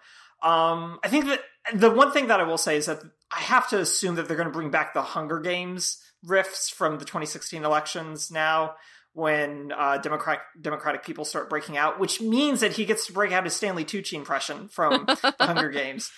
um, 0.43 0.99
I 1.05 1.09
think 1.09 1.27
that 1.27 1.41
the 1.75 1.91
one 1.91 2.13
thing 2.13 2.29
that 2.29 2.41
I 2.41 2.45
will 2.45 2.59
say 2.59 2.77
is 2.77 2.87
that 2.87 3.01
I 3.31 3.41
have 3.41 3.69
to 3.71 3.79
assume 3.79 4.17
that 4.17 4.27
they're 4.27 4.37
going 4.37 4.49
to 4.49 4.53
bring 4.53 4.71
back 4.71 4.95
the 4.95 5.03
Hunger 5.03 5.39
Games 5.39 6.03
riffs 6.27 6.73
from 6.73 6.99
the 6.99 7.05
2016 7.05 7.65
elections 7.65 8.31
now 8.31 8.75
when 9.15 9.73
uh, 9.77 9.99
Democratic 9.99 10.43
Democratic 10.61 11.05
people 11.05 11.25
start 11.25 11.51
breaking 11.51 11.77
out, 11.77 11.99
which 11.99 12.21
means 12.21 12.61
that 12.61 12.73
he 12.75 12.85
gets 12.85 13.07
to 13.07 13.13
break 13.13 13.33
out 13.33 13.45
his 13.45 13.55
Stanley 13.55 13.85
Tucci 13.85 14.13
impression 14.15 14.69
from 14.69 15.07
the 15.07 15.35
Hunger 15.41 15.71
Games. 15.71 16.11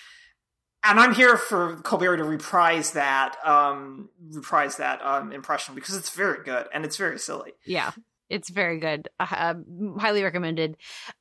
And 0.83 0.99
I'm 0.99 1.15
here 1.15 1.37
for 1.37 1.77
Colbert 1.83 2.17
to 2.19 2.25
reprise 2.25 2.93
that 2.93 3.37
um, 3.45 4.09
reprise 4.33 4.77
that 4.79 5.05
um, 5.05 5.33
impression 5.33 5.75
because 5.75 5.95
it's 5.97 6.11
very 6.11 6.43
good 6.45 6.67
and 6.73 6.85
it's 6.85 6.97
very 6.97 7.19
silly. 7.19 7.53
Yeah, 7.67 7.91
it's 8.31 8.49
very 8.49 8.81
good. 8.81 9.09
Uh, 9.19 9.55
highly 9.99 10.23
recommended. 10.23 10.77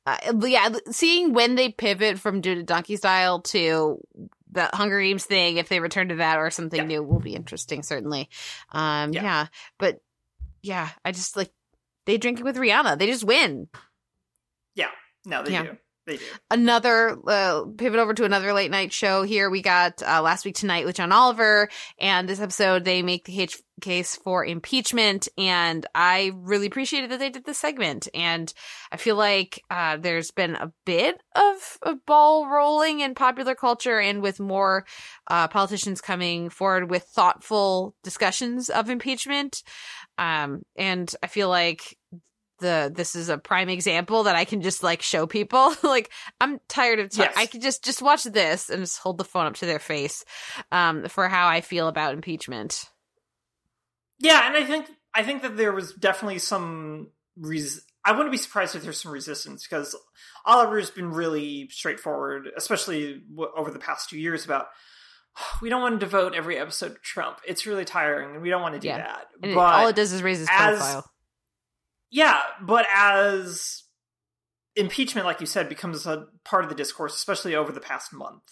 Uh, 0.06 0.16
yeah, 0.46 0.70
seeing 0.90 1.34
when 1.34 1.56
they 1.56 1.70
pivot 1.70 2.18
from 2.18 2.40
to 2.42 2.62
donkey 2.62 2.96
style 2.96 3.40
to 3.42 3.98
the 4.50 4.68
Hunger 4.72 5.00
Games 5.00 5.26
thing, 5.26 5.58
if 5.58 5.68
they 5.68 5.78
return 5.78 6.08
to 6.08 6.16
that 6.16 6.38
or 6.38 6.50
something 6.50 6.80
Yeah. 6.80 6.86
new, 6.86 7.02
will 7.02 7.20
be 7.20 7.34
interesting. 7.34 7.82
Certainly. 7.82 8.28
Um, 8.72 9.12
Yeah. 9.12 9.22
yeah. 9.22 9.46
but 9.78 10.00
yeah, 10.62 10.88
I 11.04 11.12
just 11.12 11.36
like 11.36 11.50
they 12.10 12.18
drink 12.18 12.40
it 12.40 12.44
with 12.44 12.56
Rihanna. 12.56 12.98
They 12.98 13.06
just 13.06 13.22
win. 13.24 13.68
Yeah. 14.74 14.90
No, 15.24 15.44
they 15.44 15.52
Yeah. 15.52 15.62
do. 15.62 15.76
They 16.10 16.16
do. 16.16 16.24
another 16.50 17.16
uh, 17.24 17.64
pivot 17.78 18.00
over 18.00 18.14
to 18.14 18.24
another 18.24 18.52
late 18.52 18.72
night 18.72 18.92
show 18.92 19.22
here 19.22 19.48
we 19.48 19.62
got 19.62 20.02
uh, 20.02 20.20
last 20.20 20.44
week 20.44 20.56
tonight 20.56 20.84
with 20.84 20.96
john 20.96 21.12
oliver 21.12 21.68
and 22.00 22.28
this 22.28 22.40
episode 22.40 22.84
they 22.84 23.00
make 23.02 23.26
the 23.26 23.40
H- 23.40 23.62
case 23.80 24.16
for 24.16 24.44
impeachment 24.44 25.28
and 25.38 25.86
i 25.94 26.32
really 26.34 26.66
appreciated 26.66 27.12
that 27.12 27.20
they 27.20 27.30
did 27.30 27.44
this 27.44 27.58
segment 27.58 28.08
and 28.12 28.52
i 28.90 28.96
feel 28.96 29.14
like 29.14 29.62
uh, 29.70 29.96
there's 29.98 30.32
been 30.32 30.56
a 30.56 30.72
bit 30.84 31.22
of 31.36 31.78
a 31.82 31.94
ball 31.94 32.48
rolling 32.48 32.98
in 32.98 33.14
popular 33.14 33.54
culture 33.54 34.00
and 34.00 34.20
with 34.20 34.40
more 34.40 34.84
uh, 35.28 35.46
politicians 35.46 36.00
coming 36.00 36.50
forward 36.50 36.90
with 36.90 37.04
thoughtful 37.04 37.94
discussions 38.02 38.68
of 38.68 38.90
impeachment 38.90 39.62
um, 40.18 40.62
and 40.76 41.14
i 41.22 41.28
feel 41.28 41.48
like 41.48 41.96
the 42.60 42.92
this 42.94 43.14
is 43.16 43.28
a 43.28 43.36
prime 43.38 43.68
example 43.68 44.22
that 44.24 44.36
I 44.36 44.44
can 44.44 44.62
just 44.62 44.82
like 44.82 45.02
show 45.02 45.26
people. 45.26 45.74
like 45.82 46.10
I'm 46.40 46.60
tired 46.68 47.00
of 47.00 47.10
t- 47.10 47.22
Yes. 47.22 47.34
I 47.36 47.46
could 47.46 47.62
just 47.62 47.84
just 47.84 48.00
watch 48.02 48.22
this 48.24 48.70
and 48.70 48.80
just 48.80 48.98
hold 48.98 49.18
the 49.18 49.24
phone 49.24 49.46
up 49.46 49.54
to 49.56 49.66
their 49.66 49.78
face 49.80 50.24
um 50.70 51.08
for 51.08 51.28
how 51.28 51.48
I 51.48 51.60
feel 51.60 51.88
about 51.88 52.14
impeachment. 52.14 52.88
Yeah, 54.18 54.46
and 54.46 54.56
I 54.56 54.64
think 54.64 54.86
I 55.14 55.22
think 55.22 55.42
that 55.42 55.56
there 55.56 55.72
was 55.72 55.92
definitely 55.94 56.38
some 56.38 57.08
res- 57.36 57.84
I 58.04 58.12
wouldn't 58.12 58.30
be 58.32 58.38
surprised 58.38 58.74
if 58.76 58.82
there's 58.82 59.00
some 59.00 59.12
resistance 59.12 59.66
because 59.68 59.96
Oliver's 60.46 60.90
been 60.90 61.10
really 61.10 61.68
straightforward, 61.70 62.48
especially 62.56 63.22
w- 63.30 63.50
over 63.56 63.70
the 63.70 63.78
past 63.78 64.08
two 64.10 64.18
years 64.18 64.44
about 64.44 64.66
we 65.62 65.68
don't 65.68 65.80
want 65.82 65.98
to 66.00 66.04
devote 66.06 66.34
every 66.34 66.58
episode 66.58 66.94
to 66.94 67.00
Trump. 67.02 67.38
It's 67.46 67.64
really 67.66 67.84
tiring, 67.84 68.32
and 68.34 68.42
we 68.42 68.50
don't 68.50 68.62
want 68.62 68.74
to 68.74 68.80
do 68.80 68.88
Yeah. 68.88 68.98
that. 68.98 69.26
And 69.42 69.54
but 69.54 69.60
all 69.74 69.88
it 69.88 69.96
does 69.96 70.12
is 70.12 70.22
raise 70.22 70.38
his 70.38 70.48
as- 70.50 70.78
profile. 70.78 71.10
Yeah, 72.10 72.40
but 72.60 72.86
as 72.94 73.84
impeachment, 74.76 75.26
like 75.26 75.40
you 75.40 75.46
said, 75.46 75.68
becomes 75.68 76.06
a 76.06 76.26
part 76.44 76.64
of 76.64 76.70
the 76.70 76.76
discourse, 76.76 77.14
especially 77.14 77.54
over 77.54 77.72
the 77.72 77.80
past 77.80 78.12
month 78.12 78.42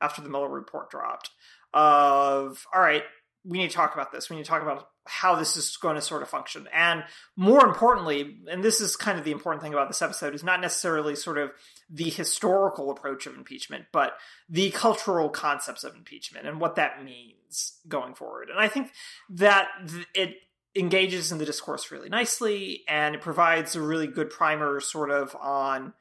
after 0.00 0.22
the 0.22 0.28
Mueller 0.28 0.48
report 0.48 0.90
dropped, 0.90 1.30
of 1.74 2.66
all 2.74 2.80
right, 2.80 3.02
we 3.44 3.58
need 3.58 3.70
to 3.70 3.76
talk 3.76 3.94
about 3.94 4.12
this. 4.12 4.28
We 4.28 4.36
need 4.36 4.44
to 4.44 4.48
talk 4.48 4.62
about 4.62 4.88
how 5.06 5.36
this 5.36 5.56
is 5.56 5.76
going 5.78 5.94
to 5.94 6.02
sort 6.02 6.22
of 6.22 6.28
function. 6.28 6.68
And 6.72 7.02
more 7.34 7.64
importantly, 7.64 8.40
and 8.50 8.62
this 8.62 8.80
is 8.80 8.94
kind 8.94 9.18
of 9.18 9.24
the 9.24 9.30
important 9.30 9.62
thing 9.62 9.72
about 9.72 9.88
this 9.88 10.02
episode, 10.02 10.34
is 10.34 10.44
not 10.44 10.60
necessarily 10.60 11.16
sort 11.16 11.38
of 11.38 11.50
the 11.88 12.10
historical 12.10 12.90
approach 12.90 13.26
of 13.26 13.34
impeachment, 13.34 13.86
but 13.90 14.18
the 14.50 14.70
cultural 14.70 15.30
concepts 15.30 15.82
of 15.82 15.94
impeachment 15.94 16.46
and 16.46 16.60
what 16.60 16.76
that 16.76 17.02
means 17.02 17.78
going 17.88 18.14
forward. 18.14 18.50
And 18.50 18.60
I 18.60 18.68
think 18.68 18.90
that 19.30 19.68
it 20.14 20.34
engages 20.74 21.32
in 21.32 21.38
the 21.38 21.44
discourse 21.44 21.90
really 21.90 22.08
nicely 22.08 22.82
and 22.88 23.14
it 23.14 23.20
provides 23.20 23.74
a 23.74 23.80
really 23.80 24.06
good 24.06 24.30
primer 24.30 24.80
sort 24.80 25.10
of 25.10 25.34
on 25.36 25.92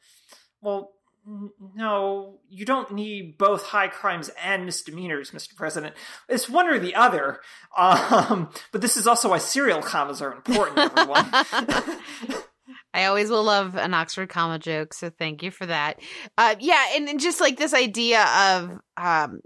well 0.62 0.92
no 1.76 2.40
you 2.50 2.66
don't 2.66 2.92
need 2.92 3.38
both 3.38 3.64
high 3.64 3.88
crimes 3.88 4.30
and 4.42 4.66
misdemeanors 4.66 5.32
mr 5.32 5.56
president. 5.56 5.96
It's 6.30 6.50
one 6.50 6.68
or 6.68 6.80
the 6.80 6.96
other. 6.96 7.40
Um, 7.76 8.50
but 8.72 8.82
this 8.82 8.98
is 8.98 9.08
also 9.08 9.30
why 9.30 9.38
serial 9.40 9.82
commas 9.82 10.22
are 10.22 10.34
important 10.34 10.80
everyone. 10.80 11.30
I 12.94 13.06
always 13.06 13.30
will 13.30 13.44
love 13.44 13.76
an 13.76 13.94
Oxford 13.94 14.30
comma 14.30 14.58
joke, 14.58 14.94
so 14.94 15.10
thank 15.10 15.44
you 15.44 15.52
for 15.52 15.66
that. 15.66 16.00
Uh, 16.38 16.56
yeah, 16.60 16.84
and, 16.96 17.08
and 17.08 17.20
just 17.20 17.40
like 17.40 17.58
this 17.58 17.74
idea 17.74 18.24
of 18.24 18.80
um, 18.98 19.42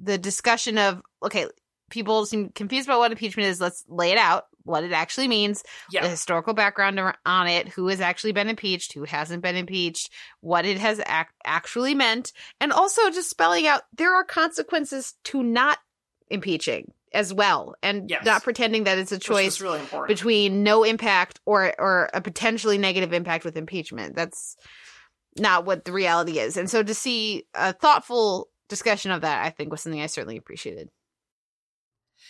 the 0.00 0.18
discussion 0.18 0.78
of 0.78 1.00
okay, 1.22 1.46
people 1.92 2.26
seem 2.26 2.48
confused 2.48 2.88
about 2.88 2.98
what 2.98 3.12
impeachment 3.12 3.48
is. 3.48 3.60
Let's 3.60 3.84
lay 3.86 4.10
it 4.10 4.18
out, 4.18 4.46
what 4.64 4.82
it 4.82 4.90
actually 4.92 5.28
means, 5.28 5.62
the 6.02 6.08
historical 6.08 6.54
background 6.54 6.98
on 7.24 7.46
it, 7.46 7.68
who 7.68 7.86
has 7.88 8.00
actually 8.00 8.32
been 8.32 8.48
impeached, 8.48 8.94
who 8.94 9.04
hasn't 9.04 9.42
been 9.42 9.54
impeached, 9.54 10.10
what 10.40 10.64
it 10.66 10.78
has 10.78 10.98
ac- 10.98 11.28
actually 11.44 11.94
meant, 11.94 12.32
and 12.60 12.72
also 12.72 13.10
just 13.10 13.30
spelling 13.30 13.66
out 13.68 13.82
there 13.96 14.14
are 14.14 14.24
consequences 14.24 15.14
to 15.24 15.42
not 15.42 15.78
impeaching 16.30 16.90
as 17.12 17.32
well, 17.32 17.74
and 17.82 18.08
Yes. 18.08 18.24
not 18.24 18.42
pretending 18.42 18.84
that 18.84 18.96
it's 18.98 19.12
a 19.12 19.18
choice 19.18 19.60
really 19.60 19.82
between 20.08 20.62
no 20.62 20.82
impact 20.82 21.40
or 21.44 21.74
or 21.78 22.08
a 22.14 22.22
potentially 22.22 22.78
negative 22.78 23.12
impact 23.12 23.44
with 23.44 23.56
impeachment. 23.56 24.16
That's 24.16 24.56
not 25.38 25.66
what 25.66 25.84
the 25.84 25.92
reality 25.92 26.38
is. 26.38 26.56
And 26.56 26.70
so 26.70 26.82
to 26.82 26.94
see 26.94 27.44
a 27.54 27.72
thoughtful 27.74 28.48
discussion 28.70 29.10
of 29.10 29.20
that, 29.22 29.44
I 29.44 29.50
think 29.50 29.70
was 29.70 29.82
something 29.82 30.00
I 30.00 30.06
certainly 30.06 30.38
appreciated. 30.38 30.88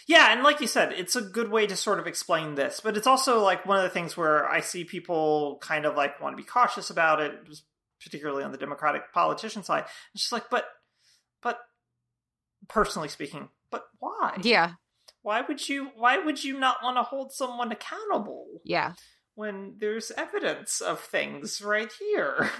Yeah, 0.06 0.32
and 0.32 0.42
like 0.42 0.60
you 0.60 0.66
said, 0.66 0.92
it's 0.92 1.16
a 1.16 1.22
good 1.22 1.50
way 1.50 1.66
to 1.66 1.76
sort 1.76 1.98
of 1.98 2.06
explain 2.06 2.54
this, 2.54 2.80
but 2.82 2.96
it's 2.96 3.06
also 3.06 3.42
like 3.42 3.66
one 3.66 3.76
of 3.76 3.84
the 3.84 3.90
things 3.90 4.16
where 4.16 4.48
I 4.48 4.60
see 4.60 4.84
people 4.84 5.58
kind 5.62 5.86
of 5.86 5.96
like 5.96 6.20
want 6.20 6.36
to 6.36 6.42
be 6.42 6.46
cautious 6.46 6.90
about 6.90 7.20
it, 7.20 7.34
particularly 8.02 8.42
on 8.42 8.52
the 8.52 8.58
Democratic 8.58 9.12
politician 9.12 9.62
side. 9.62 9.84
It's 10.14 10.24
just 10.24 10.32
like, 10.32 10.50
but, 10.50 10.64
but, 11.42 11.58
personally 12.68 13.08
speaking, 13.08 13.48
but 13.70 13.84
why? 13.98 14.38
Yeah. 14.42 14.72
Why 15.22 15.40
would 15.40 15.68
you? 15.68 15.90
Why 15.96 16.18
would 16.18 16.42
you 16.42 16.58
not 16.58 16.78
want 16.82 16.96
to 16.96 17.02
hold 17.04 17.32
someone 17.32 17.70
accountable? 17.70 18.46
Yeah. 18.64 18.94
When 19.34 19.74
there's 19.78 20.10
evidence 20.16 20.80
of 20.80 21.00
things 21.00 21.62
right 21.62 21.90
here. 21.98 22.50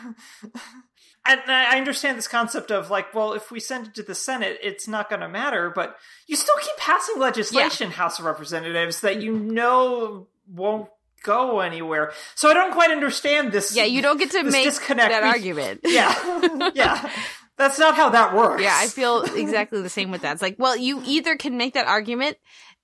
and 1.26 1.40
I 1.46 1.76
understand 1.78 2.18
this 2.18 2.28
concept 2.28 2.70
of 2.70 2.90
like, 2.90 3.14
well, 3.14 3.32
if 3.34 3.50
we 3.50 3.60
send 3.60 3.88
it 3.88 3.94
to 3.96 4.02
the 4.02 4.14
Senate, 4.14 4.58
it's 4.62 4.88
not 4.88 5.08
going 5.10 5.20
to 5.20 5.28
matter, 5.28 5.70
but 5.70 5.96
you 6.26 6.36
still 6.36 6.56
keep 6.60 6.76
passing 6.76 7.18
legislation, 7.18 7.90
House 7.90 8.18
of 8.18 8.24
Representatives, 8.24 9.00
that 9.00 9.20
you 9.20 9.38
know 9.38 10.28
won't 10.48 10.88
go 11.22 11.60
anywhere. 11.60 12.12
So 12.34 12.50
I 12.50 12.54
don't 12.54 12.72
quite 12.72 12.90
understand 12.90 13.52
this. 13.52 13.76
Yeah, 13.76 13.84
you 13.84 14.02
don't 14.02 14.18
get 14.18 14.30
to 14.32 14.42
make 14.44 14.64
disconnect. 14.64 15.10
that 15.10 15.22
We- 15.22 15.28
argument. 15.28 15.80
Yeah, 15.84 16.70
yeah. 16.74 17.10
That's 17.58 17.78
not 17.78 17.94
how 17.94 18.08
that 18.08 18.34
works. 18.34 18.62
Yeah, 18.62 18.74
I 18.76 18.86
feel 18.86 19.22
exactly 19.22 19.82
the 19.82 19.90
same 19.90 20.10
with 20.10 20.22
that. 20.22 20.32
It's 20.32 20.42
like, 20.42 20.56
well, 20.58 20.74
you 20.74 21.02
either 21.04 21.36
can 21.36 21.58
make 21.58 21.74
that 21.74 21.86
argument 21.86 22.38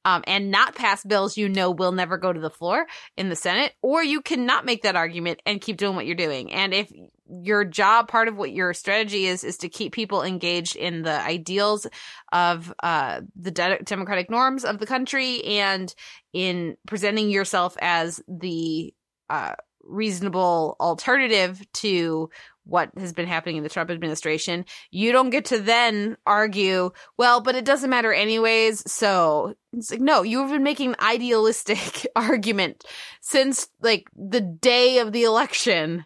um, 0.04 0.22
and 0.26 0.50
not 0.50 0.74
pass 0.74 1.02
bills 1.04 1.36
you 1.36 1.48
know 1.48 1.70
will 1.70 1.92
never 1.92 2.16
go 2.16 2.32
to 2.32 2.40
the 2.40 2.50
floor 2.50 2.86
in 3.16 3.28
the 3.28 3.36
Senate, 3.36 3.72
or 3.82 4.02
you 4.02 4.20
cannot 4.20 4.64
make 4.64 4.82
that 4.82 4.96
argument 4.96 5.40
and 5.44 5.60
keep 5.60 5.76
doing 5.76 5.96
what 5.96 6.06
you're 6.06 6.14
doing. 6.14 6.52
And 6.52 6.72
if 6.72 6.92
your 7.28 7.64
job, 7.64 8.08
part 8.08 8.28
of 8.28 8.36
what 8.36 8.52
your 8.52 8.72
strategy 8.72 9.26
is, 9.26 9.44
is 9.44 9.58
to 9.58 9.68
keep 9.68 9.92
people 9.92 10.22
engaged 10.22 10.76
in 10.76 11.02
the 11.02 11.20
ideals 11.20 11.86
of 12.32 12.72
uh, 12.82 13.20
the 13.36 13.50
de- 13.50 13.82
democratic 13.82 14.30
norms 14.30 14.64
of 14.64 14.78
the 14.78 14.86
country 14.86 15.44
and 15.44 15.94
in 16.32 16.76
presenting 16.86 17.30
yourself 17.30 17.76
as 17.80 18.20
the 18.28 18.94
uh, 19.28 19.54
reasonable 19.82 20.76
alternative 20.80 21.60
to 21.72 22.30
what 22.68 22.90
has 22.98 23.12
been 23.12 23.26
happening 23.26 23.56
in 23.56 23.62
the 23.62 23.68
Trump 23.68 23.90
administration, 23.90 24.64
you 24.90 25.10
don't 25.10 25.30
get 25.30 25.46
to 25.46 25.58
then 25.58 26.16
argue, 26.26 26.90
well, 27.16 27.40
but 27.40 27.54
it 27.54 27.64
doesn't 27.64 27.88
matter 27.88 28.12
anyways. 28.12 28.90
So 28.90 29.54
it's 29.72 29.90
like, 29.90 30.00
no, 30.00 30.22
you've 30.22 30.50
been 30.50 30.62
making 30.62 30.90
an 30.90 30.96
idealistic 31.00 32.06
argument 32.16 32.84
since 33.20 33.68
like 33.80 34.08
the 34.14 34.42
day 34.42 34.98
of 34.98 35.12
the 35.12 35.24
election 35.24 36.04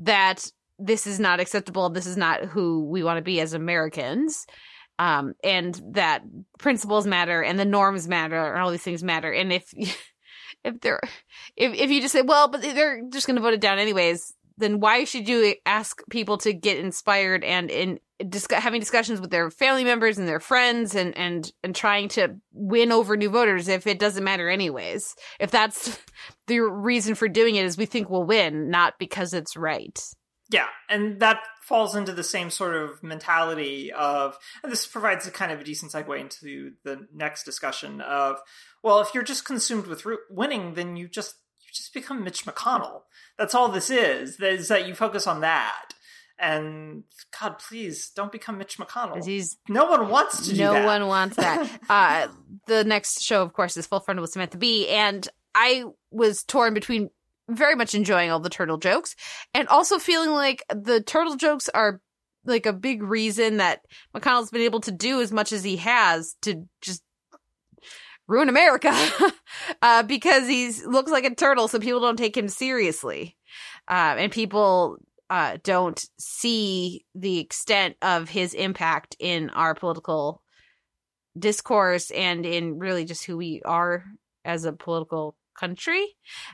that 0.00 0.50
this 0.78 1.06
is 1.06 1.18
not 1.18 1.40
acceptable. 1.40 1.88
This 1.88 2.06
is 2.06 2.16
not 2.16 2.44
who 2.44 2.84
we 2.84 3.02
want 3.02 3.16
to 3.16 3.22
be 3.22 3.40
as 3.40 3.54
Americans. 3.54 4.46
Um, 4.98 5.32
and 5.42 5.80
that 5.92 6.22
principles 6.58 7.06
matter 7.06 7.42
and 7.42 7.58
the 7.58 7.64
norms 7.64 8.06
matter 8.06 8.52
and 8.52 8.62
all 8.62 8.70
these 8.70 8.82
things 8.82 9.02
matter. 9.02 9.32
And 9.32 9.50
if, 9.50 9.72
if 10.64 10.80
they're, 10.80 11.00
if, 11.56 11.72
if 11.74 11.90
you 11.90 12.02
just 12.02 12.12
say, 12.12 12.22
well, 12.22 12.48
but 12.48 12.60
they're 12.60 13.02
just 13.08 13.26
going 13.26 13.36
to 13.36 13.42
vote 13.42 13.54
it 13.54 13.60
down 13.62 13.78
anyways, 13.78 14.34
then 14.56 14.80
why 14.80 15.04
should 15.04 15.28
you 15.28 15.54
ask 15.66 16.02
people 16.10 16.38
to 16.38 16.52
get 16.52 16.78
inspired 16.78 17.44
and 17.44 17.70
in 17.70 18.00
dis- 18.28 18.46
having 18.50 18.80
discussions 18.80 19.20
with 19.20 19.30
their 19.30 19.50
family 19.50 19.84
members 19.84 20.18
and 20.18 20.28
their 20.28 20.40
friends 20.40 20.94
and 20.94 21.16
and 21.16 21.52
and 21.62 21.74
trying 21.74 22.08
to 22.08 22.36
win 22.52 22.92
over 22.92 23.16
new 23.16 23.30
voters 23.30 23.68
if 23.68 23.86
it 23.86 23.98
doesn't 23.98 24.24
matter 24.24 24.48
anyways? 24.48 25.14
If 25.40 25.50
that's 25.50 25.98
the 26.46 26.60
reason 26.60 27.14
for 27.14 27.28
doing 27.28 27.56
it 27.56 27.64
is 27.64 27.76
we 27.76 27.86
think 27.86 28.10
we'll 28.10 28.24
win 28.24 28.70
not 28.70 28.94
because 28.98 29.32
it's 29.34 29.56
right. 29.56 29.98
Yeah, 30.52 30.66
and 30.90 31.18
that 31.20 31.38
falls 31.62 31.96
into 31.96 32.12
the 32.12 32.22
same 32.22 32.50
sort 32.50 32.76
of 32.76 33.02
mentality 33.02 33.90
of, 33.90 34.36
this 34.62 34.86
provides 34.86 35.26
a 35.26 35.30
kind 35.30 35.50
of 35.50 35.60
a 35.60 35.64
decent 35.64 35.92
segue 35.92 36.20
into 36.20 36.72
the 36.84 37.06
next 37.14 37.44
discussion 37.44 38.02
of, 38.02 38.38
well, 38.82 39.00
if 39.00 39.14
you're 39.14 39.22
just 39.22 39.46
consumed 39.46 39.86
with 39.86 40.04
winning, 40.28 40.74
then 40.74 40.96
you 40.96 41.08
just 41.08 41.36
just 41.72 41.92
become 41.94 42.22
Mitch 42.24 42.44
McConnell. 42.44 43.02
That's 43.38 43.54
all 43.54 43.68
this 43.68 43.90
is. 43.90 44.38
Is 44.40 44.68
that 44.68 44.86
you 44.86 44.94
focus 44.94 45.26
on 45.26 45.40
that, 45.40 45.92
and 46.38 47.04
God, 47.40 47.58
please 47.58 48.10
don't 48.10 48.32
become 48.32 48.58
Mitch 48.58 48.78
McConnell. 48.78 49.24
he's 49.24 49.56
no 49.68 49.86
one 49.86 50.08
wants 50.08 50.46
to 50.48 50.54
do 50.54 50.60
no 50.60 50.72
that. 50.74 50.84
one 50.86 51.06
wants 51.06 51.36
that 51.36 51.80
uh 51.88 52.28
the 52.66 52.84
next 52.84 53.22
show 53.22 53.42
of 53.42 53.52
course 53.52 53.76
is 53.76 53.86
full 53.86 54.00
frontal 54.00 54.22
with 54.22 54.30
samantha 54.30 54.58
bee 54.58 54.88
and 54.88 55.28
i 55.54 55.84
was 56.10 56.42
torn 56.44 56.74
between 56.74 57.08
very 57.48 57.74
much 57.74 57.94
enjoying 57.94 58.30
all 58.30 58.40
the 58.40 58.48
turtle 58.50 58.78
jokes 58.78 59.14
and 59.54 59.66
also 59.68 59.98
feeling 59.98 60.30
like 60.30 60.62
the 60.74 61.00
turtle 61.02 61.36
jokes 61.36 61.68
are 61.70 62.00
like 62.44 62.66
a 62.66 62.72
big 62.72 63.02
reason 63.02 63.56
that 63.58 63.80
mcconnell's 64.16 64.50
been 64.50 64.62
able 64.62 64.80
to 64.80 64.92
do 64.92 65.20
as 65.20 65.32
much 65.32 65.52
as 65.52 65.62
he 65.64 65.76
has 65.76 66.34
to 66.42 66.64
just 66.80 67.02
ruin 68.28 68.48
america 68.48 68.92
uh 69.82 70.02
because 70.02 70.46
he 70.48 70.72
looks 70.86 71.10
like 71.10 71.24
a 71.24 71.34
turtle 71.34 71.68
so 71.68 71.78
people 71.78 72.00
don't 72.00 72.16
take 72.16 72.36
him 72.36 72.48
seriously 72.48 73.36
uh, 73.88 74.14
and 74.18 74.32
people 74.32 74.98
uh, 75.32 75.56
don't 75.62 76.04
see 76.18 77.04
the 77.14 77.38
extent 77.38 77.96
of 78.02 78.28
his 78.28 78.54
impact 78.54 79.16
in 79.18 79.50
our 79.50 79.74
political 79.74 80.42
discourse 81.38 82.10
and 82.10 82.44
in 82.44 82.78
really 82.78 83.04
just 83.04 83.24
who 83.24 83.36
we 83.36 83.62
are 83.64 84.04
as 84.44 84.64
a 84.64 84.72
political 84.72 85.34
country. 85.58 86.06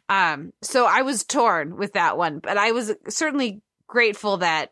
Um, 0.09 0.53
so 0.63 0.87
I 0.87 1.03
was 1.03 1.25
torn 1.25 1.77
with 1.77 1.95
that 1.95 2.17
one, 2.17 2.39
but 2.39 2.57
I 2.57 2.73
was 2.73 2.95
certainly 3.09 3.63
grateful 3.89 4.39
that 4.39 4.71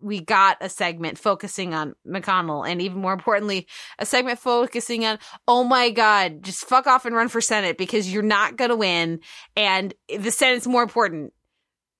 we 0.00 0.20
got 0.20 0.56
a 0.60 0.68
segment 0.68 1.18
focusing 1.18 1.74
on 1.74 1.94
McConnell 2.06 2.68
and 2.68 2.80
even 2.80 2.98
more 2.98 3.12
importantly, 3.12 3.66
a 3.98 4.06
segment 4.06 4.38
focusing 4.38 5.04
on, 5.04 5.18
oh 5.46 5.64
my 5.64 5.90
God, 5.90 6.42
just 6.42 6.64
fuck 6.64 6.86
off 6.86 7.04
and 7.04 7.14
run 7.14 7.28
for 7.28 7.40
Senate 7.40 7.78
because 7.78 8.12
you're 8.12 8.22
not 8.22 8.56
going 8.56 8.70
to 8.70 8.76
win. 8.76 9.20
And 9.56 9.94
the 10.08 10.30
Senate's 10.30 10.66
more 10.66 10.82
important. 10.82 11.32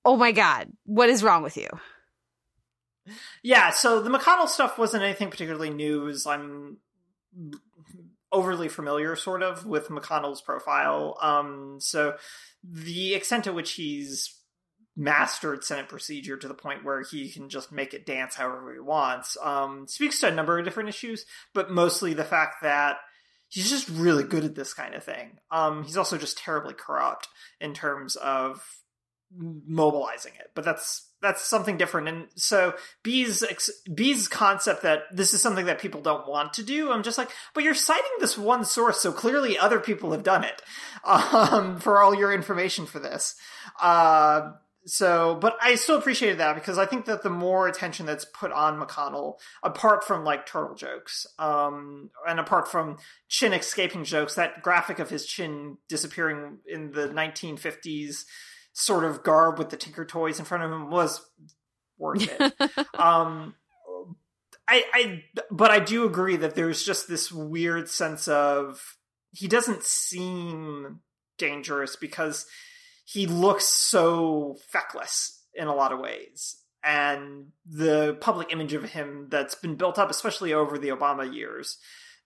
Oh 0.03 0.17
my 0.17 0.31
God, 0.31 0.69
what 0.85 1.09
is 1.09 1.23
wrong 1.23 1.43
with 1.43 1.57
you? 1.57 1.67
Yeah, 3.43 3.71
so 3.71 4.01
the 4.01 4.09
McConnell 4.09 4.47
stuff 4.47 4.77
wasn't 4.77 5.03
anything 5.03 5.29
particularly 5.29 5.69
new. 5.69 6.13
I'm 6.27 6.77
overly 8.31 8.69
familiar, 8.69 9.15
sort 9.15 9.43
of, 9.43 9.65
with 9.65 9.89
McConnell's 9.89 10.41
profile. 10.41 11.17
Um, 11.21 11.77
so 11.79 12.15
the 12.63 13.13
extent 13.13 13.45
to 13.45 13.53
which 13.53 13.73
he's 13.73 14.40
mastered 14.95 15.63
Senate 15.63 15.87
procedure 15.87 16.37
to 16.37 16.47
the 16.47 16.53
point 16.53 16.83
where 16.83 17.01
he 17.01 17.29
can 17.29 17.49
just 17.49 17.71
make 17.71 17.93
it 17.93 18.05
dance 18.05 18.35
however 18.35 18.73
he 18.73 18.79
wants 18.79 19.37
um, 19.41 19.87
speaks 19.87 20.19
to 20.19 20.27
a 20.27 20.31
number 20.31 20.59
of 20.59 20.65
different 20.65 20.89
issues, 20.89 21.25
but 21.53 21.71
mostly 21.71 22.13
the 22.13 22.23
fact 22.23 22.55
that 22.61 22.97
he's 23.47 23.69
just 23.69 23.89
really 23.89 24.23
good 24.23 24.43
at 24.43 24.55
this 24.55 24.73
kind 24.73 24.95
of 24.95 25.03
thing. 25.03 25.37
Um, 25.49 25.83
he's 25.83 25.97
also 25.97 26.17
just 26.17 26.37
terribly 26.37 26.73
corrupt 26.73 27.27
in 27.59 27.73
terms 27.73 28.15
of 28.15 28.63
mobilizing 29.37 30.33
it, 30.39 30.51
but 30.55 30.65
that's 30.65 31.07
that's 31.21 31.43
something 31.43 31.77
different. 31.77 32.07
And 32.07 32.27
so 32.35 32.73
Bee's 33.03 33.43
Bee's 33.93 34.27
concept 34.27 34.81
that 34.83 35.03
this 35.13 35.33
is 35.33 35.41
something 35.41 35.67
that 35.67 35.79
people 35.79 36.01
don't 36.01 36.27
want 36.27 36.53
to 36.53 36.63
do. 36.63 36.91
I'm 36.91 37.03
just 37.03 37.17
like, 37.17 37.29
but 37.53 37.63
you're 37.63 37.75
citing 37.75 38.11
this 38.19 38.37
one 38.37 38.65
source, 38.65 38.99
so 38.99 39.11
clearly 39.11 39.57
other 39.57 39.79
people 39.79 40.11
have 40.11 40.23
done 40.23 40.43
it. 40.43 40.61
Um, 41.03 41.79
for 41.79 41.99
all 41.99 42.13
your 42.13 42.31
information 42.31 42.85
for 42.85 42.99
this. 42.99 43.35
Uh, 43.81 44.51
so, 44.85 45.37
but 45.39 45.57
I 45.61 45.75
still 45.75 45.97
appreciated 45.97 46.39
that 46.39 46.55
because 46.55 46.77
I 46.77 46.85
think 46.85 47.05
that 47.05 47.21
the 47.21 47.29
more 47.29 47.67
attention 47.67 48.05
that's 48.05 48.25
put 48.25 48.51
on 48.51 48.79
McConnell, 48.79 49.35
apart 49.61 50.03
from 50.03 50.23
like 50.23 50.45
turtle 50.45 50.75
jokes, 50.75 51.27
um, 51.37 52.09
and 52.27 52.39
apart 52.39 52.67
from 52.67 52.97
chin 53.27 53.53
escaping 53.53 54.03
jokes, 54.03 54.35
that 54.35 54.63
graphic 54.63 54.99
of 54.99 55.09
his 55.09 55.25
chin 55.25 55.77
disappearing 55.87 56.57
in 56.65 56.91
the 56.91 57.09
1950s 57.09 58.25
sort 58.73 59.03
of 59.03 59.23
garb 59.23 59.59
with 59.59 59.69
the 59.69 59.77
Tinker 59.77 60.05
Toys 60.05 60.39
in 60.39 60.45
front 60.45 60.63
of 60.63 60.71
him 60.71 60.89
was 60.89 61.25
worth 61.97 62.27
it. 62.27 62.53
um, 62.99 63.53
I, 64.67 64.83
I, 64.93 65.23
but 65.51 65.69
I 65.69 65.79
do 65.79 66.05
agree 66.05 66.37
that 66.37 66.55
there's 66.55 66.83
just 66.83 67.07
this 67.07 67.31
weird 67.31 67.89
sense 67.89 68.27
of 68.27 68.97
he 69.31 69.47
doesn't 69.47 69.83
seem 69.83 71.01
dangerous 71.37 71.95
because 71.95 72.45
he 73.03 73.27
looks 73.27 73.65
so 73.65 74.57
feckless 74.69 75.43
in 75.53 75.67
a 75.67 75.75
lot 75.75 75.91
of 75.91 75.99
ways. 75.99 76.57
And 76.83 77.47
the 77.65 78.17
public 78.21 78.51
image 78.51 78.73
of 78.73 78.83
him 78.83 79.27
that's 79.29 79.55
been 79.55 79.75
built 79.75 79.99
up, 79.99 80.09
especially 80.09 80.53
over 80.53 80.77
the 80.77 80.89
Obama 80.89 81.31
years, 81.31 81.77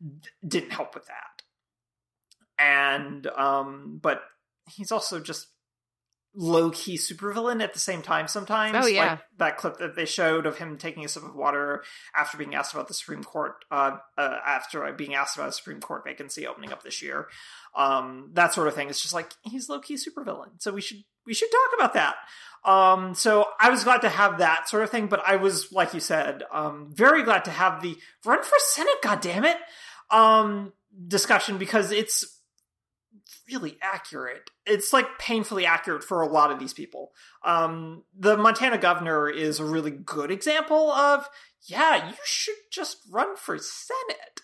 d- 0.02 0.30
didn't 0.48 0.72
help 0.72 0.96
with 0.96 1.06
that. 1.08 1.44
And, 2.58 3.28
um, 3.28 4.00
but 4.02 4.22
he's 4.70 4.92
also 4.92 5.20
just 5.20 5.48
low 6.36 6.70
key 6.70 6.98
supervillain 6.98 7.64
at 7.64 7.74
the 7.74 7.80
same 7.80 8.02
time 8.02 8.28
sometimes. 8.28 8.76
Oh, 8.80 8.88
yeah. 8.88 9.12
Like 9.12 9.20
that 9.38 9.58
clip 9.58 9.78
that 9.78 9.96
they 9.96 10.06
showed 10.06 10.46
of 10.46 10.58
him 10.58 10.78
taking 10.78 11.06
a 11.06 11.08
sip 11.08 11.24
of 11.24 11.36
water 11.36 11.84
after 12.16 12.38
being 12.38 12.56
asked 12.56 12.74
about 12.74 12.88
the 12.88 12.94
Supreme 12.94 13.24
Court, 13.24 13.54
uh, 13.72 13.98
uh, 14.18 14.38
after 14.46 14.92
being 14.94 15.16
asked 15.16 15.38
about 15.38 15.50
a 15.50 15.54
Supreme 15.54 15.80
Court 15.80 16.04
vacancy 16.06 16.46
opening 16.46 16.72
up 16.72 16.84
this 16.84 17.02
year. 17.02 17.28
Um, 17.76 18.32
that 18.34 18.54
sort 18.54 18.68
of 18.68 18.76
thing. 18.76 18.90
It's 18.90 19.02
just 19.02 19.14
like 19.14 19.32
he's 19.44 19.70
low 19.70 19.80
key 19.80 19.96
supervillain. 19.96 20.60
So 20.60 20.72
we 20.72 20.82
should 20.82 21.04
we 21.26 21.34
should 21.34 21.50
talk 21.52 21.80
about 21.80 21.94
that. 21.94 22.16
Um, 22.64 23.14
so 23.14 23.48
I 23.60 23.70
was 23.70 23.84
glad 23.84 24.02
to 24.02 24.10
have 24.10 24.40
that 24.40 24.68
sort 24.68 24.84
of 24.84 24.90
thing, 24.90 25.08
but 25.08 25.22
I 25.26 25.36
was, 25.36 25.72
like 25.72 25.94
you 25.94 26.00
said, 26.00 26.44
um, 26.52 26.92
very 26.94 27.22
glad 27.24 27.46
to 27.46 27.52
have 27.52 27.82
the 27.82 27.96
run 28.26 28.44
for 28.44 28.56
Senate. 28.58 29.02
God 29.04 29.22
damn 29.22 29.46
it! 29.46 29.58
Um, 30.10 30.74
discussion 31.08 31.58
because 31.58 31.92
it's 31.92 32.35
really 33.52 33.78
accurate. 33.82 34.50
It's 34.66 34.92
like 34.94 35.20
painfully 35.20 35.66
accurate 35.66 36.04
for 36.04 36.22
a 36.22 36.28
lot 36.28 36.52
of 36.52 36.60
these 36.60 36.74
people. 36.74 37.12
Um, 37.44 38.04
the 38.18 38.38
Montana 38.38 38.78
governor 38.78 39.30
is 39.30 39.60
a 39.60 39.66
really 39.66 39.92
good 39.92 40.32
example 40.32 40.92
of, 40.92 41.28
yeah, 41.68 42.10
you 42.10 42.16
should 42.24 42.56
just 42.72 42.98
run 43.10 43.36
for 43.36 43.58
Senate. 43.58 44.42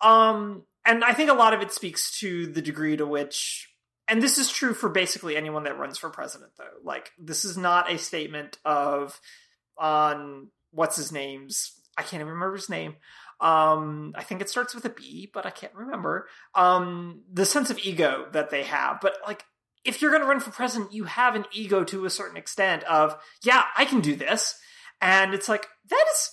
Um, 0.00 0.64
and 0.84 1.04
I 1.04 1.12
think 1.12 1.30
a 1.30 1.34
lot 1.34 1.54
of 1.54 1.60
it 1.60 1.72
speaks 1.72 2.18
to 2.18 2.46
the 2.46 2.62
degree 2.62 2.96
to 2.96 3.06
which, 3.06 3.68
and 4.08 4.20
this 4.20 4.38
is 4.38 4.50
true 4.50 4.74
for 4.74 4.88
basically 4.88 5.36
anyone 5.36 5.64
that 5.64 5.78
runs 5.78 5.96
for 5.98 6.10
president, 6.10 6.52
though. 6.58 6.64
Like, 6.82 7.12
this 7.18 7.44
is 7.44 7.56
not 7.56 7.90
a 7.90 7.98
statement 7.98 8.58
of 8.64 9.20
on 9.78 10.48
what's 10.72 10.96
his 10.96 11.12
name's, 11.12 11.80
I 11.96 12.02
can't 12.02 12.20
even 12.20 12.32
remember 12.32 12.56
his 12.56 12.68
name. 12.68 12.96
Um, 13.42 14.14
I 14.16 14.22
think 14.22 14.40
it 14.40 14.48
starts 14.48 14.72
with 14.72 14.84
a 14.84 14.88
B, 14.88 15.28
but 15.34 15.44
I 15.44 15.50
can't 15.50 15.74
remember. 15.74 16.28
Um, 16.54 17.22
the 17.30 17.44
sense 17.44 17.70
of 17.70 17.78
ego 17.80 18.26
that 18.32 18.50
they 18.50 18.62
have. 18.62 19.00
But 19.02 19.16
like, 19.26 19.44
if 19.84 20.00
you're 20.00 20.12
going 20.12 20.22
to 20.22 20.28
run 20.28 20.38
for 20.38 20.52
president, 20.52 20.92
you 20.92 21.04
have 21.04 21.34
an 21.34 21.44
ego 21.52 21.82
to 21.82 22.04
a 22.04 22.10
certain 22.10 22.36
extent 22.36 22.84
of, 22.84 23.16
yeah, 23.42 23.64
I 23.76 23.84
can 23.84 24.00
do 24.00 24.14
this. 24.14 24.54
And 25.00 25.34
it's 25.34 25.48
like, 25.48 25.66
that 25.90 26.04
is, 26.12 26.30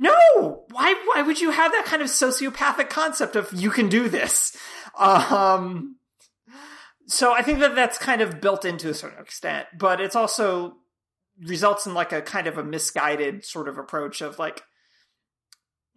no, 0.00 0.64
why, 0.72 0.96
why 1.06 1.22
would 1.22 1.40
you 1.40 1.52
have 1.52 1.70
that 1.70 1.84
kind 1.84 2.02
of 2.02 2.08
sociopathic 2.08 2.88
concept 2.88 3.36
of 3.36 3.52
you 3.52 3.70
can 3.70 3.88
do 3.88 4.08
this? 4.08 4.56
Um, 4.98 5.98
so 7.06 7.32
I 7.32 7.42
think 7.42 7.60
that 7.60 7.76
that's 7.76 7.96
kind 7.96 8.22
of 8.22 8.40
built 8.40 8.64
into 8.64 8.90
a 8.90 8.94
certain 8.94 9.22
extent, 9.22 9.68
but 9.78 10.00
it's 10.00 10.16
also 10.16 10.78
results 11.40 11.86
in 11.86 11.94
like 11.94 12.12
a 12.12 12.22
kind 12.22 12.48
of 12.48 12.58
a 12.58 12.64
misguided 12.64 13.44
sort 13.44 13.68
of 13.68 13.78
approach 13.78 14.20
of 14.20 14.40
like, 14.40 14.64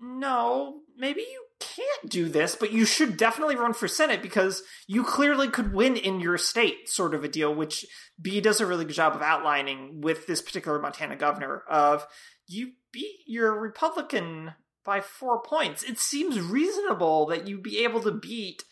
no, 0.04 0.82
maybe 0.98 1.22
you 1.22 1.44
can't 1.60 2.10
do 2.10 2.28
this, 2.28 2.56
but 2.56 2.72
you 2.72 2.86
should 2.86 3.18
definitely 3.18 3.56
run 3.56 3.74
for 3.74 3.88
Senate 3.88 4.22
because 4.22 4.64
you 4.88 5.04
clearly 5.04 5.48
could 5.48 5.74
win 5.74 5.96
in 5.96 6.20
your 6.20 6.38
state, 6.38 6.90
sort 6.90 7.16
of 7.16 7.24
a 7.24 7.30
deal, 7.30 7.54
which 7.54 7.86
Bee 8.22 8.42
does 8.42 8.60
a 8.60 8.66
really 8.66 8.86
good 8.86 8.96
job 8.96 9.16
of 9.16 9.22
outlining 9.22 10.02
with 10.02 10.28
this 10.28 10.42
particular 10.42 10.80
Montana 10.80 11.16
governor 11.16 11.64
of 11.70 12.06
you 12.48 12.74
beat 12.92 13.20
your 13.26 13.58
Republican 13.58 14.54
by 14.84 15.00
four 15.00 15.42
points. 15.42 15.84
It 15.84 16.00
seems 16.00 16.40
reasonable 16.40 17.26
that 17.28 17.48
you'd 17.48 17.64
be 17.64 17.84
able 17.84 18.02
to 18.02 18.12
beat 18.12 18.64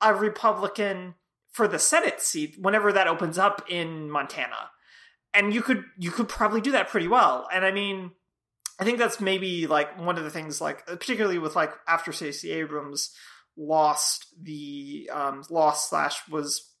a 0.00 0.14
Republican 0.14 1.14
for 1.52 1.68
the 1.68 1.78
Senate 1.78 2.20
seat 2.20 2.56
whenever 2.58 2.92
that 2.92 3.06
opens 3.06 3.36
up 3.38 3.64
in 3.68 4.10
Montana. 4.10 4.70
And 5.34 5.54
you 5.54 5.62
could 5.62 5.84
you 5.98 6.10
could 6.10 6.28
probably 6.28 6.60
do 6.60 6.72
that 6.72 6.88
pretty 6.88 7.06
well. 7.06 7.46
And 7.52 7.64
I 7.64 7.70
mean, 7.70 8.12
I 8.80 8.84
think 8.84 8.98
that's 8.98 9.20
maybe 9.20 9.66
like 9.66 9.98
one 10.00 10.16
of 10.16 10.24
the 10.24 10.30
things, 10.30 10.60
like 10.60 10.86
particularly 10.86 11.38
with 11.38 11.54
like 11.54 11.72
after 11.86 12.12
Stacey 12.12 12.50
Abrams 12.52 13.14
lost 13.56 14.26
the 14.40 15.10
um, 15.12 15.44
lost 15.50 15.90
slash 15.90 16.26
was 16.28 16.72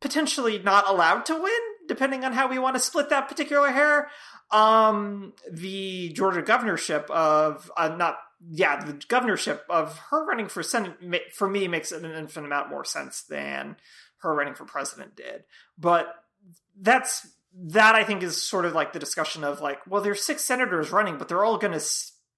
potentially 0.00 0.60
not 0.60 0.88
allowed 0.88 1.26
to 1.26 1.34
win, 1.34 1.60
depending 1.88 2.24
on 2.24 2.32
how 2.32 2.48
we 2.48 2.60
want 2.60 2.76
to 2.76 2.80
split 2.80 3.10
that 3.10 3.28
particular 3.28 3.70
hair. 3.70 4.08
Um, 4.52 5.32
the 5.50 6.10
Georgia 6.10 6.42
governorship 6.42 7.10
of 7.10 7.70
uh, 7.76 7.88
not 7.88 8.18
yeah 8.48 8.84
the 8.84 9.00
governorship 9.08 9.64
of 9.68 9.98
her 10.10 10.24
running 10.26 10.46
for 10.46 10.62
senate 10.62 11.32
for 11.32 11.48
me 11.48 11.66
makes 11.66 11.90
an 11.90 12.04
infinite 12.04 12.46
amount 12.46 12.68
more 12.68 12.84
sense 12.84 13.22
than 13.22 13.76
her 14.18 14.34
running 14.34 14.54
for 14.54 14.64
president 14.64 15.16
did. 15.16 15.42
But 15.76 16.14
that's 16.80 17.26
that 17.58 17.94
I 17.94 18.04
think 18.04 18.22
is 18.22 18.40
sort 18.40 18.66
of 18.66 18.74
like 18.74 18.92
the 18.92 18.98
discussion 18.98 19.42
of 19.44 19.60
like, 19.60 19.78
well, 19.86 20.02
there's 20.02 20.24
six 20.24 20.44
senators 20.44 20.92
running, 20.92 21.16
but 21.18 21.28
they're 21.28 21.44
all 21.44 21.58
going 21.58 21.78
to 21.78 21.84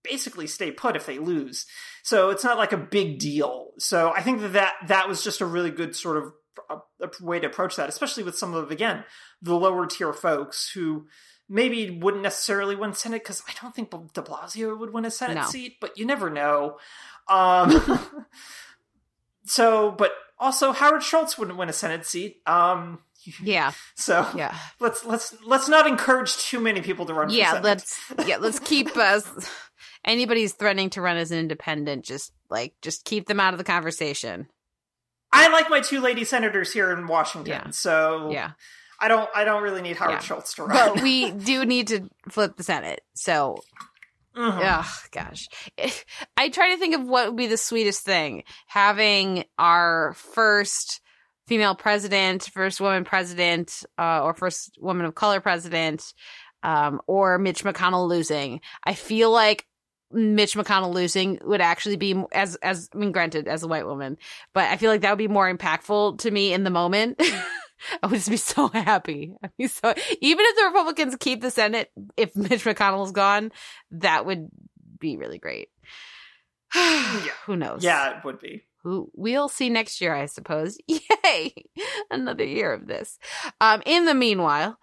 basically 0.05 0.47
stay 0.47 0.71
put 0.71 0.97
if 0.97 1.07
they 1.07 1.19
lose. 1.19 1.67
So 2.03 2.31
it's 2.31 2.45
not 2.45 2.57
like 2.57 2.73
a 2.73 2.77
big 2.77 3.19
deal. 3.19 3.71
So 3.79 4.13
I 4.15 4.23
think 4.23 4.41
that 4.41 4.53
that, 4.53 4.75
that 4.87 5.09
was 5.09 5.25
just 5.25 5.41
a 5.41 5.47
really 5.47 5.71
good 5.71 5.97
sort 5.97 6.19
of 6.19 6.33
a, 6.71 6.77
a 7.05 7.11
way 7.21 7.41
to 7.41 7.47
approach 7.47 7.77
that, 7.77 7.89
especially 7.89 8.23
with 8.23 8.37
some 8.37 8.55
of 8.55 8.71
again 8.71 9.05
the 9.43 9.55
lower 9.55 9.87
tier 9.87 10.13
folks 10.13 10.71
who 10.73 11.07
maybe 11.49 11.91
wouldn't 11.91 12.23
necessarily 12.23 12.77
win 12.77 12.93
Senate 12.93 13.23
because 13.23 13.43
I 13.49 13.53
don't 13.61 13.75
think 13.75 13.91
De 13.91 14.23
Blasio 14.23 14.79
would 14.79 14.93
win 14.93 15.05
a 15.05 15.11
Senate 15.11 15.37
No. 15.37 15.47
seat, 15.47 15.77
but 15.81 15.97
you 15.97 16.05
never 16.05 16.31
know. 16.31 16.79
Um, 17.27 18.27
so, 19.45 19.91
but 19.91 20.13
also 20.39 20.73
Howard 20.73 21.03
Schultz 21.03 21.39
wouldn't 21.39 21.59
win 21.59 21.69
a 21.69 21.73
Senate 21.73 22.05
seat. 22.05 22.43
Um, 22.47 23.01
Yeah, 23.43 23.73
so 23.97 24.27
yeah, 24.35 24.57
let's 24.81 25.05
let's 25.05 25.35
let's 25.45 25.69
not 25.69 25.87
encourage 25.87 26.37
too 26.37 26.61
many 26.61 26.81
people 26.81 27.07
to 27.07 27.15
run. 27.15 27.29
For 27.29 27.35
yeah. 27.35 27.61
Let's 27.63 27.99
yeah, 28.27 28.37
let's 28.39 28.59
keep 28.59 28.97
us. 28.97 29.29
Anybody's 30.05 30.53
threatening 30.55 30.91
to 30.91 31.01
run 31.03 31.17
as 31.17 31.31
an 31.33 31.39
independent, 31.39 32.05
just 32.05 32.33
like 32.51 32.75
just 32.83 33.05
keep 33.05 33.27
them 33.27 33.41
out 33.41 33.55
of 33.55 33.59
the 33.59 33.65
conversation. 33.65 34.47
I 35.33 35.49
like 35.49 35.69
my 35.69 35.81
two 35.81 36.01
lady 36.01 36.25
senators 36.25 36.73
here 36.73 36.91
in 36.93 37.07
Washington, 37.07 37.53
Yeah. 37.53 37.71
so 37.71 38.31
Yeah, 38.31 38.53
I 39.01 39.09
don't 39.09 39.29
I 39.35 39.45
don't 39.45 39.63
really 39.63 39.83
need 39.83 39.97
Howard 39.97 40.13
Yeah. 40.13 40.19
Schultz 40.21 40.55
to 40.55 40.65
run. 40.65 40.95
but 40.95 41.03
we 41.03 41.31
do 41.51 41.65
need 41.67 41.89
to 41.89 42.09
flip 42.31 42.57
the 42.57 42.63
Senate. 42.63 43.01
So 43.15 43.59
Mhm. 44.37 44.61
Oh 44.63 44.99
gosh. 45.11 45.49
I 46.37 46.49
try 46.49 46.71
to 46.71 46.79
think 46.79 46.95
of 46.95 47.03
what 47.05 47.27
would 47.27 47.37
be 47.37 47.49
the 47.49 47.57
sweetest 47.57 48.03
thing. 48.05 48.45
Having 48.69 49.45
our 49.59 50.15
first 50.15 51.01
female 51.49 51.75
president, 51.75 52.45
first 52.53 52.81
woman 52.81 53.05
president, 53.05 53.85
uh, 53.99 54.23
or 54.23 54.35
first 54.35 54.77
woman 54.81 55.07
of 55.07 55.15
color 55.15 55.41
president, 55.41 56.13
um, 56.63 57.01
or 57.07 57.39
Mitch 57.39 57.65
McConnell 57.65 58.07
losing. 58.07 58.61
I 58.85 58.95
feel 58.95 59.31
like 59.31 59.67
Mitch 60.13 60.55
McConnell 60.55 60.93
losing 60.95 61.39
would 61.43 61.63
actually 61.63 61.97
be 61.97 62.23
as 62.33 62.57
as 62.57 62.91
I 62.95 62.99
mean, 62.99 63.13
granted, 63.13 63.49
as 63.49 63.63
a 63.63 63.69
white 63.69 63.87
woman, 63.87 64.19
but 64.53 64.65
I 64.65 64.77
feel 64.77 64.91
like 64.91 65.01
that 65.01 65.11
would 65.11 65.19
be 65.19 65.29
more 65.29 65.53
impactful 65.53 66.19
to 66.21 66.31
me 66.31 66.53
in 66.53 66.65
the 66.65 66.71
moment. 66.71 67.21
I 68.03 68.07
would 68.09 68.17
just 68.17 68.31
be 68.31 68.37
so 68.37 68.69
happy. 68.69 69.35
I'd 69.43 69.57
be 69.57 69.69
so 69.69 69.95
even 70.21 70.45
if 70.47 70.57
the 70.57 70.65
Republicans 70.65 71.17
keep 71.19 71.41
the 71.41 71.51
Senate, 71.51 71.91
if 72.17 72.37
Mitch 72.37 72.65
McConnell's 72.65 73.13
gone, 73.13 73.53
that 73.93 74.27
would 74.27 74.49
be 74.99 75.17
really 75.17 75.39
great. 75.39 75.69
Who 77.47 77.57
knows? 77.57 77.83
yeah, 77.83 78.19
it 78.19 78.25
would 78.25 78.39
be. 78.39 78.65
Who 78.83 79.11
we'll 79.15 79.49
see 79.49 79.69
next 79.71 80.01
year, 80.01 80.15
I 80.15 80.27
suppose. 80.27 80.79
Yay! 80.87 81.53
Another 82.11 82.45
year 82.45 82.73
of 82.73 82.87
this. 82.87 83.19
Um, 83.61 83.83
in 83.85 84.05
the 84.05 84.15
meanwhile, 84.15 84.79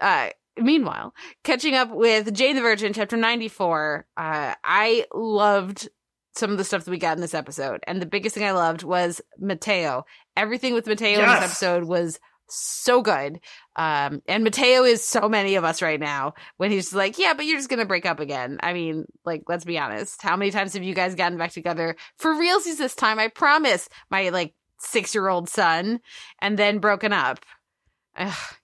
uh, 0.00 0.30
meanwhile, 0.58 1.14
catching 1.44 1.74
up 1.74 1.90
with 1.90 2.32
Jane 2.34 2.56
the 2.56 2.62
Virgin, 2.62 2.92
chapter 2.92 3.16
94, 3.16 4.06
uh, 4.16 4.54
I 4.64 5.06
loved 5.12 5.88
some 6.36 6.50
of 6.50 6.58
the 6.58 6.64
stuff 6.64 6.84
that 6.84 6.90
we 6.90 6.98
got 6.98 7.16
in 7.16 7.20
this 7.20 7.34
episode. 7.34 7.80
And 7.86 8.00
the 8.00 8.06
biggest 8.06 8.34
thing 8.34 8.44
I 8.44 8.52
loved 8.52 8.82
was 8.82 9.20
Mateo. 9.38 10.04
Everything 10.36 10.74
with 10.74 10.86
Mateo 10.86 11.20
in 11.20 11.26
this 11.26 11.42
episode 11.42 11.84
was 11.84 12.18
so 12.50 13.02
good. 13.02 13.40
Um, 13.76 14.22
and 14.26 14.44
Mateo 14.44 14.84
is 14.84 15.04
so 15.04 15.28
many 15.28 15.56
of 15.56 15.64
us 15.64 15.82
right 15.82 16.00
now 16.00 16.34
when 16.56 16.70
he's 16.70 16.92
like, 16.92 17.18
yeah, 17.18 17.34
but 17.34 17.46
you're 17.46 17.58
just 17.58 17.68
going 17.68 17.80
to 17.80 17.86
break 17.86 18.06
up 18.06 18.20
again. 18.20 18.58
I 18.62 18.72
mean, 18.72 19.06
like, 19.24 19.42
let's 19.48 19.64
be 19.64 19.78
honest. 19.78 20.22
How 20.22 20.36
many 20.36 20.50
times 20.50 20.74
have 20.74 20.82
you 20.82 20.94
guys 20.94 21.14
gotten 21.14 21.38
back 21.38 21.52
together 21.52 21.96
for 22.18 22.34
realsies 22.34 22.78
this 22.78 22.94
time? 22.94 23.18
I 23.18 23.28
promise 23.28 23.88
my 24.10 24.28
like 24.30 24.54
six 24.78 25.14
year 25.14 25.28
old 25.28 25.48
son 25.48 26.00
and 26.40 26.58
then 26.58 26.78
broken 26.78 27.12
up. 27.12 27.38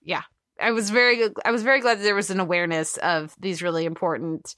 Yeah. 0.03 0.23
I 0.61 0.73
was 0.73 0.91
very, 0.91 1.25
I 1.45 1.51
was 1.51 1.63
very 1.63 1.81
glad 1.81 1.99
that 1.99 2.05
there 2.05 2.15
was 2.15 2.31
an 2.31 2.41
awareness 2.41 2.97
of 2.97 3.35
these 3.39 3.63
really 3.63 3.85
important 3.85 4.55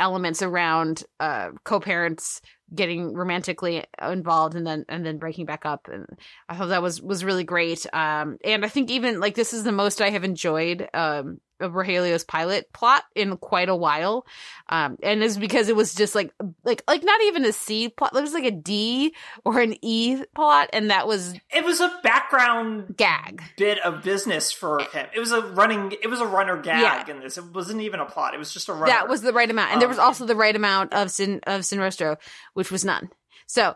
elements 0.00 0.42
around 0.42 1.04
uh 1.20 1.50
co-parents 1.62 2.40
getting 2.74 3.14
romantically 3.14 3.84
involved 4.02 4.54
and 4.54 4.66
then 4.66 4.84
and 4.88 5.04
then 5.06 5.18
breaking 5.18 5.46
back 5.46 5.64
up 5.66 5.88
and 5.92 6.06
i 6.48 6.56
thought 6.56 6.68
that 6.68 6.82
was 6.82 7.00
was 7.00 7.24
really 7.24 7.44
great 7.44 7.86
um 7.94 8.36
and 8.44 8.64
i 8.64 8.68
think 8.68 8.90
even 8.90 9.20
like 9.20 9.34
this 9.34 9.52
is 9.52 9.64
the 9.64 9.72
most 9.72 10.00
i 10.00 10.10
have 10.10 10.24
enjoyed 10.24 10.88
um 10.94 11.40
of 11.60 11.70
Rogelio's 11.72 12.24
pilot 12.24 12.70
plot 12.72 13.04
in 13.14 13.36
quite 13.36 13.68
a 13.68 13.76
while 13.76 14.26
um 14.70 14.98
and 15.04 15.22
it's 15.22 15.36
because 15.36 15.68
it 15.68 15.76
was 15.76 15.94
just 15.94 16.12
like 16.12 16.32
like 16.64 16.82
like 16.88 17.04
not 17.04 17.20
even 17.22 17.44
a 17.44 17.52
c 17.52 17.88
plot 17.88 18.10
it 18.14 18.20
was 18.20 18.34
like 18.34 18.44
a 18.44 18.50
d 18.50 19.14
or 19.44 19.60
an 19.60 19.76
e 19.80 20.20
plot 20.34 20.68
and 20.72 20.90
that 20.90 21.06
was 21.06 21.32
It 21.54 21.64
was 21.64 21.80
a 21.80 21.96
background 22.02 22.96
gag 22.96 23.40
bit 23.56 23.78
of 23.84 24.02
business 24.02 24.50
for 24.50 24.80
him. 24.80 25.06
It 25.14 25.20
was 25.20 25.30
a 25.30 25.42
running. 25.42 25.92
It 26.02 26.08
was 26.10 26.20
a 26.20 26.26
runner 26.26 26.60
gag 26.60 26.80
Yeah. 27.08 27.14
in 27.14 27.20
this. 27.20 27.38
It 27.38 27.44
wasn't 27.54 27.82
even 27.82 28.00
a 28.00 28.04
plot. 28.06 28.34
It 28.34 28.38
was 28.38 28.52
just 28.52 28.68
a 28.68 28.72
runner. 28.72 28.86
that 28.86 29.08
was 29.08 29.22
the 29.22 29.32
right 29.32 29.48
amount 29.48 29.70
and 29.72 29.80
there 29.80 29.88
was 29.88 29.98
Um, 29.98 30.06
also 30.06 30.26
the 30.26 30.34
right 30.36 30.54
amount 30.56 30.92
of 30.92 31.08
sin 31.10 31.40
of 31.46 31.64
Sin 31.64 31.78
Rostro 31.78 32.16
which 32.54 32.63
was 32.70 32.84
none 32.84 33.10
so 33.46 33.74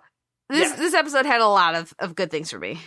this 0.48 0.70
Yes. 0.70 0.78
this 0.78 0.94
episode 0.94 1.26
had 1.26 1.40
a 1.40 1.46
lot 1.46 1.74
of 1.74 1.94
of 1.98 2.14
good 2.14 2.30
things 2.30 2.50
for 2.50 2.58
me 2.58 2.80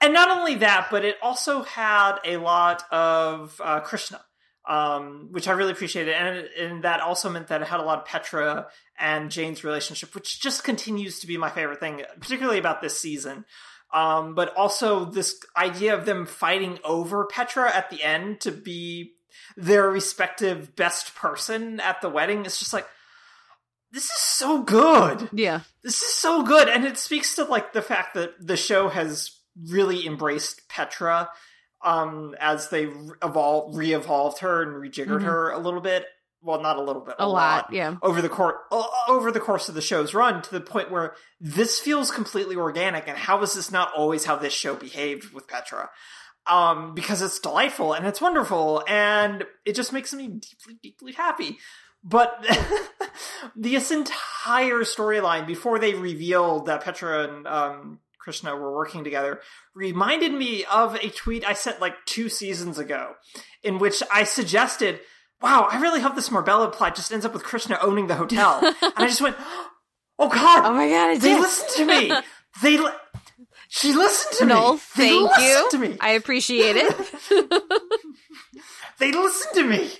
and 0.00 0.12
not 0.12 0.36
only 0.36 0.56
that, 0.56 0.88
but 0.90 1.04
it 1.04 1.16
also 1.22 1.62
had 1.62 2.18
a 2.24 2.36
lot 2.36 2.82
of 2.92 3.58
uh, 3.64 3.80
Krishna, 3.80 4.22
um, 4.68 5.28
which 5.30 5.48
I 5.48 5.52
really 5.52 5.72
appreciated, 5.72 6.14
and 6.14 6.48
and 6.58 6.84
that 6.84 7.00
also 7.00 7.30
meant 7.30 7.48
that 7.48 7.62
it 7.62 7.68
had 7.68 7.80
a 7.80 7.84
lot 7.84 8.00
of 8.00 8.04
Petra 8.04 8.66
and 8.98 9.30
Jane's 9.30 9.64
relationship, 9.64 10.14
which 10.14 10.40
just 10.40 10.64
continues 10.64 11.20
to 11.20 11.26
be 11.26 11.38
my 11.38 11.50
favorite 11.50 11.80
thing, 11.80 12.02
particularly 12.20 12.58
about 12.58 12.82
this 12.82 12.98
season. 12.98 13.44
Um, 13.94 14.34
but 14.34 14.54
also 14.56 15.04
this 15.06 15.40
idea 15.56 15.96
of 15.96 16.04
them 16.04 16.26
fighting 16.26 16.78
over 16.84 17.24
Petra 17.24 17.74
at 17.74 17.88
the 17.88 18.02
end 18.02 18.40
to 18.40 18.50
be 18.50 19.12
their 19.56 19.88
respective 19.88 20.74
best 20.74 21.14
person 21.14 21.78
at 21.80 22.00
the 22.02 22.10
wedding 22.10 22.44
is 22.44 22.58
just 22.58 22.72
like 22.72 22.86
this 23.92 24.04
is 24.04 24.16
so 24.18 24.62
good. 24.62 25.28
Yeah. 25.32 25.60
This 25.82 26.02
is 26.02 26.12
so 26.14 26.42
good, 26.42 26.68
and 26.68 26.84
it 26.84 26.98
speaks 26.98 27.36
to 27.36 27.44
like 27.44 27.72
the 27.72 27.82
fact 27.82 28.14
that 28.14 28.30
the 28.44 28.56
show 28.56 28.88
has 28.88 29.30
really 29.70 30.06
embraced 30.06 30.68
Petra 30.68 31.30
um 31.84 32.34
as 32.40 32.68
they 32.70 32.88
evolve 33.22 33.76
re-evolved 33.76 34.40
her 34.40 34.62
and 34.62 34.72
rejiggered 34.72 35.20
Mhm. 35.20 35.24
her 35.24 35.50
a 35.50 35.58
little 35.58 35.80
bit. 35.80 36.06
Well, 36.42 36.60
not 36.60 36.76
a 36.76 36.82
little 36.82 37.02
bit, 37.02 37.16
A, 37.18 37.26
lot. 37.28 37.72
Yeah. 37.72 37.96
over 38.02 38.22
the 38.22 38.28
course 38.28 38.56
over 39.08 39.32
the 39.32 39.40
course 39.40 39.68
of 39.68 39.74
the 39.74 39.80
show's 39.80 40.14
run 40.14 40.42
to 40.42 40.50
the 40.52 40.60
point 40.60 40.90
where 40.90 41.14
this 41.40 41.80
feels 41.80 42.10
completely 42.10 42.54
organic 42.56 43.08
and 43.08 43.18
how 43.18 43.40
is 43.42 43.54
this 43.54 43.70
not 43.72 43.92
always 43.94 44.24
how 44.26 44.36
this 44.36 44.52
show 44.52 44.74
behaved 44.74 45.32
with 45.32 45.48
Petra 45.48 45.90
um 46.46 46.94
because 46.94 47.20
it's 47.22 47.40
delightful 47.40 47.92
and 47.92 48.06
it's 48.06 48.20
wonderful 48.20 48.84
and 48.88 49.44
it 49.64 49.74
just 49.74 49.92
makes 49.92 50.12
me 50.14 50.28
deeply 50.28 50.74
deeply 50.82 51.12
happy 51.12 51.58
but 52.04 52.44
this 53.56 53.90
entire 53.90 54.80
storyline 54.80 55.46
before 55.46 55.78
they 55.78 55.94
revealed 55.94 56.66
that 56.66 56.82
Petra 56.84 57.24
and 57.28 57.46
um 57.46 58.00
Krishna 58.18 58.54
were 58.56 58.74
working 58.74 59.04
together 59.04 59.40
reminded 59.74 60.32
me 60.32 60.64
of 60.64 60.94
a 60.96 61.08
tweet 61.10 61.46
I 61.46 61.52
sent 61.52 61.80
like 61.80 61.94
two 62.06 62.28
seasons 62.28 62.78
ago 62.78 63.14
in 63.62 63.78
which 63.78 64.02
I 64.12 64.24
suggested 64.24 65.00
wow, 65.42 65.68
I 65.70 65.80
really 65.80 66.00
hope 66.00 66.14
this 66.14 66.30
Marbella 66.30 66.68
plot 66.70 66.94
just 66.96 67.12
ends 67.12 67.26
up 67.26 67.34
with 67.34 67.44
Krishna 67.44 67.78
owning 67.82 68.06
the 68.06 68.14
hotel. 68.14 68.60
and 68.64 68.74
I 68.96 69.06
just 69.06 69.20
went, 69.20 69.36
oh 70.18 70.28
god, 70.30 70.64
Oh 70.64 70.72
my 70.72 70.88
god, 70.88 71.16
they 71.20 71.28
did. 71.34 71.40
listened 71.40 71.70
to 71.76 71.84
me. 71.86 72.12
They, 72.62 72.78
li- 72.78 72.90
she 73.68 73.92
listened 73.92 74.38
to 74.38 74.46
Noel, 74.46 74.72
me. 74.76 74.80
They 74.96 75.08
thank 75.10 75.22
listened 75.36 75.44
you. 75.44 75.70
To 75.72 75.78
me. 75.78 75.96
I 76.00 76.10
appreciate 76.12 76.76
it. 76.76 77.52
They 78.98 79.12
listened 79.12 79.54
to 79.56 79.64
me. 79.64 79.90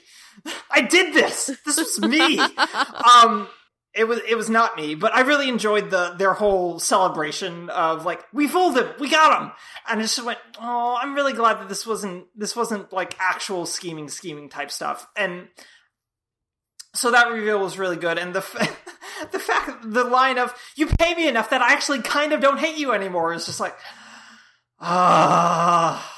I 0.71 0.83
did 0.83 1.15
this. 1.15 1.51
This 1.65 1.77
was 1.79 2.01
me. 2.01 2.39
um, 2.39 3.49
it 3.97 4.07
was 4.07 4.21
it 4.29 4.37
was 4.37 4.51
not 4.51 4.77
me, 4.77 4.95
but 4.95 5.15
I 5.15 5.21
really 5.23 5.49
enjoyed 5.49 5.91
the 5.91 6.15
their 6.19 6.35
whole 6.35 6.79
celebration 6.79 7.71
of 7.71 8.05
like 8.05 8.23
we 8.33 8.47
fooled 8.47 8.77
him, 8.77 8.89
we 9.01 9.09
got 9.09 9.41
him, 9.41 9.53
and 9.89 10.01
I 10.01 10.03
just 10.03 10.23
went, 10.23 10.39
oh, 10.61 10.99
I'm 11.01 11.15
really 11.15 11.33
glad 11.33 11.61
that 11.61 11.71
this 11.71 11.87
wasn't 11.87 12.27
this 12.37 12.55
wasn't 12.55 12.93
like 12.93 13.17
actual 13.19 13.65
scheming 13.65 14.09
scheming 14.09 14.51
type 14.51 14.71
stuff, 14.71 15.09
and 15.17 15.49
so 16.95 17.11
that 17.11 17.31
reveal 17.31 17.59
was 17.59 17.79
really 17.79 17.97
good, 17.97 18.19
and 18.19 18.35
the 18.35 18.41
f- 18.41 18.87
the 19.33 19.39
fact 19.39 19.83
the 19.83 20.05
line 20.05 20.37
of 20.37 20.55
you 20.77 20.87
pay 20.87 21.15
me 21.15 21.27
enough 21.27 21.49
that 21.51 21.63
I 21.63 21.73
actually 21.73 22.03
kind 22.03 22.35
of 22.35 22.41
don't 22.41 22.59
hate 22.59 22.77
you 22.77 22.93
anymore 22.93 23.33
is 23.33 23.47
just 23.47 23.61
like 23.61 23.77
ah. 24.79 26.13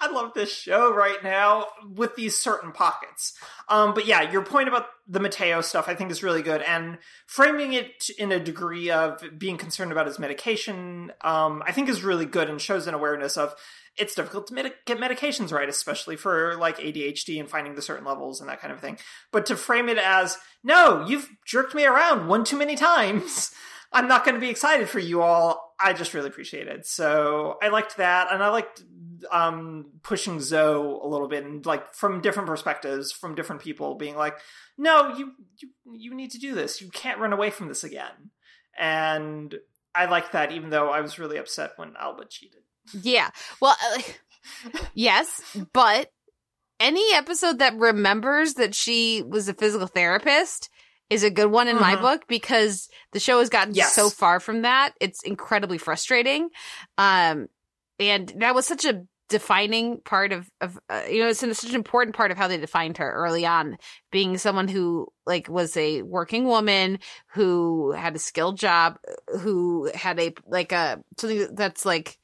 I 0.00 0.10
love 0.12 0.32
this 0.34 0.52
show 0.52 0.94
right 0.94 1.22
now 1.24 1.66
with 1.94 2.14
these 2.14 2.36
certain 2.36 2.70
pockets. 2.70 3.34
Um, 3.68 3.94
but 3.94 4.06
yeah, 4.06 4.30
your 4.30 4.42
point 4.42 4.68
about 4.68 4.86
the 5.08 5.18
Mateo 5.18 5.60
stuff 5.60 5.88
I 5.88 5.94
think 5.94 6.10
is 6.10 6.22
really 6.22 6.42
good, 6.42 6.62
and 6.62 6.98
framing 7.26 7.72
it 7.72 8.08
in 8.16 8.30
a 8.30 8.38
degree 8.38 8.90
of 8.90 9.22
being 9.36 9.56
concerned 9.56 9.90
about 9.90 10.06
his 10.06 10.18
medication, 10.18 11.12
um, 11.22 11.62
I 11.66 11.72
think 11.72 11.88
is 11.88 12.04
really 12.04 12.26
good 12.26 12.48
and 12.48 12.60
shows 12.60 12.86
an 12.86 12.94
awareness 12.94 13.36
of 13.36 13.54
it's 13.96 14.14
difficult 14.14 14.46
to 14.46 14.54
med- 14.54 14.74
get 14.86 14.98
medications 14.98 15.52
right, 15.52 15.68
especially 15.68 16.16
for 16.16 16.56
like 16.56 16.78
ADHD 16.78 17.40
and 17.40 17.50
finding 17.50 17.74
the 17.74 17.82
certain 17.82 18.04
levels 18.04 18.40
and 18.40 18.48
that 18.48 18.60
kind 18.60 18.72
of 18.72 18.80
thing. 18.80 18.98
But 19.32 19.46
to 19.46 19.56
frame 19.56 19.88
it 19.88 19.98
as 19.98 20.38
no, 20.62 21.04
you've 21.06 21.28
jerked 21.44 21.74
me 21.74 21.84
around 21.84 22.28
one 22.28 22.44
too 22.44 22.56
many 22.56 22.76
times. 22.76 23.50
I'm 23.92 24.06
not 24.06 24.24
going 24.24 24.34
to 24.34 24.40
be 24.40 24.50
excited 24.50 24.88
for 24.88 24.98
you 24.98 25.22
all. 25.22 25.74
I 25.80 25.94
just 25.94 26.12
really 26.12 26.28
appreciate 26.28 26.68
it. 26.68 26.86
So 26.86 27.56
I 27.62 27.68
liked 27.68 27.96
that, 27.96 28.28
and 28.30 28.42
I 28.42 28.50
liked 28.50 28.82
um 29.30 29.86
pushing 30.02 30.38
Xo 30.38 31.02
a 31.04 31.06
little 31.06 31.28
bit 31.28 31.44
and 31.44 31.64
like 31.66 31.94
from 31.94 32.20
different 32.20 32.48
perspectives 32.48 33.12
from 33.12 33.34
different 33.34 33.60
people 33.62 33.94
being 33.96 34.16
like 34.16 34.36
no 34.76 35.14
you 35.16 35.32
you, 35.58 35.68
you 35.92 36.14
need 36.14 36.30
to 36.32 36.38
do 36.38 36.54
this 36.54 36.80
you 36.80 36.88
can't 36.90 37.18
run 37.18 37.32
away 37.32 37.50
from 37.50 37.68
this 37.68 37.84
again 37.84 38.30
and 38.78 39.54
I 39.94 40.06
like 40.06 40.32
that 40.32 40.52
even 40.52 40.70
though 40.70 40.90
I 40.90 41.00
was 41.00 41.18
really 41.18 41.38
upset 41.38 41.72
when 41.76 41.94
Alba 41.98 42.26
cheated 42.28 42.62
Yeah. 43.02 43.30
Well, 43.60 43.76
uh, 43.94 44.02
yes, 44.94 45.56
but 45.72 46.10
any 46.80 47.12
episode 47.14 47.58
that 47.58 47.76
remembers 47.76 48.54
that 48.54 48.74
she 48.74 49.22
was 49.26 49.48
a 49.48 49.54
physical 49.54 49.86
therapist 49.88 50.70
is 51.10 51.24
a 51.24 51.30
good 51.30 51.50
one 51.50 51.66
in 51.68 51.76
my 51.76 51.96
Mhm. 51.96 52.00
book 52.02 52.22
because 52.28 52.88
the 53.12 53.18
show 53.20 53.40
has 53.40 53.48
gotten 53.48 53.74
Yes. 53.74 53.94
so 53.94 54.10
far 54.10 54.38
from 54.40 54.62
that. 54.62 54.92
It's 55.00 55.22
incredibly 55.24 55.78
frustrating. 55.78 56.50
Um, 56.98 57.48
and 57.98 58.32
that 58.38 58.54
was 58.54 58.66
such 58.66 58.84
a 58.84 59.02
defining 59.28 60.00
part 60.00 60.32
of, 60.32 60.50
of 60.60 60.78
uh, 60.88 61.02
you 61.08 61.20
know, 61.20 61.28
it's 61.28 61.40
such 61.40 61.68
an 61.68 61.74
important 61.74 62.16
part 62.16 62.30
of 62.30 62.38
how 62.38 62.48
they 62.48 62.56
defined 62.56 62.96
her 62.96 63.12
early 63.12 63.44
on, 63.44 63.76
being 64.10 64.38
someone 64.38 64.68
who 64.68 65.06
like 65.26 65.48
was 65.48 65.76
a 65.76 66.02
working 66.02 66.44
woman 66.44 66.98
who 67.28 67.92
had 67.92 68.16
a 68.16 68.18
skilled 68.18 68.56
job, 68.56 68.98
who 69.40 69.90
had 69.94 70.18
a, 70.18 70.32
like 70.46 70.72
a, 70.72 71.00
something 71.18 71.54
that's 71.54 71.84
like, 71.84 72.18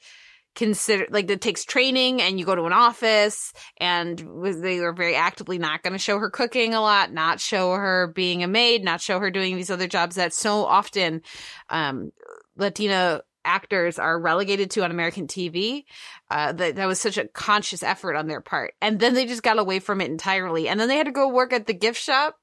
consider 0.55 1.07
like 1.11 1.27
that 1.27 1.41
takes 1.41 1.65
training 1.65 2.23
and 2.23 2.39
you 2.39 2.47
go 2.47 2.55
to 2.55 2.63
an 2.65 2.73
office 2.73 3.53
and 3.79 4.21
they 4.63 4.79
were 4.79 4.93
very 4.93 5.17
actively 5.17 5.59
not 5.59 5.83
going 5.83 5.93
to 5.93 5.99
show 5.99 6.17
her 6.17 6.31
cooking 6.31 6.75
a 6.75 6.81
lot 6.81 7.13
not 7.13 7.41
show 7.41 7.73
her 7.73 8.13
being 8.15 8.45
a 8.45 8.47
maid 8.47 8.85
not 8.85 9.01
show 9.01 9.19
her 9.19 9.33
doing 9.33 9.57
these 9.57 9.71
other 9.71 9.89
jobs 9.89 10.15
that 10.15 10.33
so 10.33 10.65
often 10.65 11.23
um 11.71 12.13
latina 12.57 13.21
actors 13.45 13.99
are 13.99 14.19
relegated 14.21 14.71
to 14.71 14.83
on 14.85 14.91
american 14.91 15.27
tv 15.27 15.85
uh 16.31 16.53
that, 16.53 16.77
that 16.77 16.87
was 16.87 17.01
such 17.01 17.19
a 17.19 17.29
conscious 17.29 17.83
effort 17.83 18.17
on 18.17 18.27
their 18.27 18.41
part. 18.41 18.75
And 18.81 18.99
then 18.99 19.15
they 19.15 19.27
just 19.27 19.43
got 19.43 19.59
away 19.59 19.79
from 19.79 20.01
it 20.01 20.11
entirely. 20.11 20.69
And 20.69 20.79
then 20.81 20.89
they 20.89 20.97
had 20.97 21.07
to 21.07 21.13
go 21.13 21.29
work 21.29 21.53
at 21.53 21.67
the 21.67 21.75
gift 21.75 22.01
shop 22.01 22.37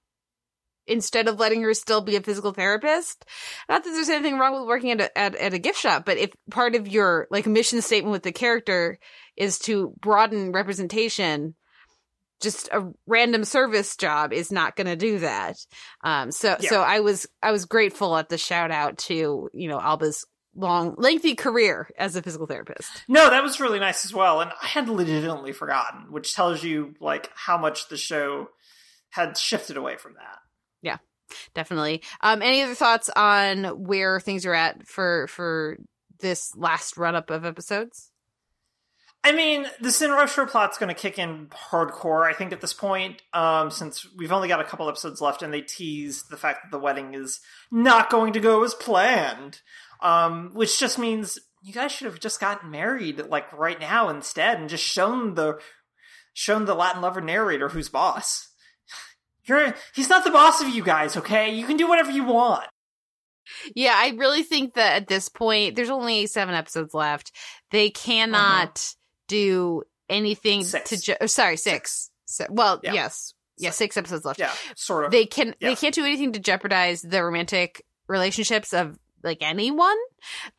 instead 0.88 1.28
of 1.28 1.40
letting 1.40 1.62
her 1.62 1.74
still 1.74 2.02
be 2.02 2.16
a 2.16 2.22
physical 2.22 2.52
therapist. 2.54 3.26
Not 3.70 3.84
that 3.84 3.90
there's 3.92 4.10
anything 4.10 4.38
wrong 4.40 4.54
with 4.54 4.68
working 4.68 4.92
at 4.92 5.02
a, 5.02 5.18
at, 5.18 5.36
at 5.36 5.54
a 5.54 5.60
gift 5.60 5.80
shop 5.80 6.06
but 6.06 6.18
if 6.18 6.32
part 6.50 6.76
of 6.76 6.88
your 6.88 7.28
like 7.32 7.46
mission 7.46 7.82
statement 7.82 8.12
with 8.12 8.24
the 8.24 8.32
character 8.32 8.98
is 9.38 9.60
to 9.60 9.94
broaden 10.00 10.52
representation 10.52 11.56
just 12.42 12.70
a 12.72 12.92
random 13.06 13.44
service 13.44 13.96
job 13.96 14.34
is 14.34 14.52
not 14.52 14.76
going 14.76 14.88
to 14.88 14.96
do 14.96 15.20
that. 15.20 15.58
Um 16.04 16.32
so 16.32 16.58
Yeah. 16.60 16.70
so 16.70 16.82
i 16.82 17.00
was 17.00 17.28
i 17.44 17.52
was 17.52 17.66
grateful 17.66 18.18
at 18.18 18.30
the 18.30 18.38
shout 18.38 18.72
out 18.72 18.98
to 19.00 19.50
you 19.54 19.68
know 19.68 19.80
alba's 19.80 20.26
long 20.56 20.96
lengthy 20.98 21.36
career 21.36 21.90
as 21.98 22.16
a 22.16 22.22
physical 22.22 22.48
therapist. 22.48 23.04
No 23.08 23.30
that 23.30 23.44
was 23.44 23.60
really 23.60 23.80
nice 23.80 24.06
as 24.06 24.14
well. 24.14 24.42
And 24.42 24.52
I 24.62 24.68
had 24.68 24.90
legitimately 24.90 25.54
forgotten 25.54 26.12
which 26.12 26.36
tells 26.36 26.64
you 26.64 26.94
like 27.00 27.30
how 27.36 27.58
much 27.58 27.88
the 27.88 27.98
show 27.98 28.50
had 29.10 29.38
shifted 29.38 29.78
away 29.78 29.98
from 29.98 30.16
that. 30.16 30.40
Yeah, 30.82 30.98
definitely. 31.54 32.02
Um 32.22 32.42
any 32.42 32.62
other 32.62 32.76
thoughts 32.76 33.10
on 33.16 33.64
where 33.86 34.20
things 34.20 34.46
are 34.46 34.54
at 34.54 34.88
for 34.88 35.28
for 35.28 35.78
this 36.20 36.56
last 36.56 36.98
run 36.98 37.16
up 37.16 37.30
of 37.30 37.46
episodes? 37.46 38.12
I 39.24 39.34
mean, 39.34 39.68
the 39.80 39.92
Sin 39.92 40.10
Rostro 40.10 40.50
plot's 40.50 40.80
going 40.80 40.94
to 40.94 41.00
kick 41.00 41.20
in 41.20 41.48
hardcore, 41.70 42.28
I 42.28 42.34
think, 42.34 42.52
at 42.52 42.62
this 42.62 42.74
point, 42.74 43.22
um, 43.34 43.70
since 43.70 44.08
we've 44.18 44.32
only 44.32 44.48
got 44.48 44.62
a 44.62 44.64
couple 44.64 44.90
episodes 44.90 45.22
left, 45.22 45.44
and 45.44 45.54
they 45.54 45.62
teased 45.62 46.32
the 46.32 46.38
fact 46.38 46.64
that 46.64 46.72
the 46.72 46.82
wedding 46.82 47.14
is 47.14 47.40
not 47.72 48.10
going 48.10 48.34
to 48.34 48.40
go 48.40 48.64
as 48.64 48.74
planned, 48.74 49.62
um, 50.02 50.52
which 50.54 50.80
just 50.80 50.98
means 51.00 51.40
you 51.64 51.74
guys 51.74 51.92
should 51.92 52.06
have 52.06 52.20
just 52.20 52.40
gotten 52.40 52.72
married, 52.72 53.20
like, 53.28 53.52
right 53.54 53.80
now 53.80 54.10
instead, 54.10 54.60
and 54.60 54.70
just 54.70 54.84
shown 54.84 55.36
the 55.36 55.60
shown 56.34 56.66
the 56.66 56.74
Latin 56.76 57.02
lover 57.02 57.22
narrator 57.22 57.70
who's 57.70 57.90
boss. 57.90 58.48
You're 59.46 59.76
he's 59.94 60.10
not 60.10 60.24
the 60.24 60.32
boss 60.32 60.62
of 60.62 60.70
you 60.70 60.84
guys, 60.84 61.18
okay? 61.18 61.54
You 61.54 61.66
can 61.66 61.78
do 61.78 61.88
whatever 61.88 62.12
you 62.12 62.24
want. 62.24 62.66
Yeah, 63.76 63.94
I 63.96 64.10
really 64.18 64.44
think 64.44 64.76
that 64.76 64.96
at 64.96 65.08
this 65.08 65.28
point, 65.28 65.76
there's 65.76 65.90
only 65.90 66.26
seven 66.28 66.56
episodes 66.56 66.94
left. 66.94 67.32
They 67.72 67.90
cannot 67.90 68.94
do 69.28 69.84
anything 70.10 70.60
Uh-huh. 70.62 70.70
Six. 70.70 70.90
to. 70.90 71.02
Ju- 71.20 71.28
sorry, 71.28 71.58
six. 71.58 72.12
So, 72.26 72.46
well, 72.50 72.80
Yeah. 72.84 72.94
yes, 72.94 73.34
yeah, 73.58 73.70
Six. 73.72 73.78
six 73.78 73.98
episodes 73.98 74.26
left. 74.26 74.40
Yeah, 74.40 74.54
sort 74.76 75.06
of. 75.06 75.12
They 75.12 75.26
can. 75.26 75.48
Yeah. 75.60 75.70
They 75.70 75.76
can't 75.76 75.94
do 75.94 76.06
anything 76.06 76.32
to 76.34 76.40
jeopardize 76.40 77.02
the 77.02 77.24
romantic 77.24 77.84
relationships 78.08 78.74
of 78.74 78.98
like 79.24 79.40
anyone. 79.42 79.98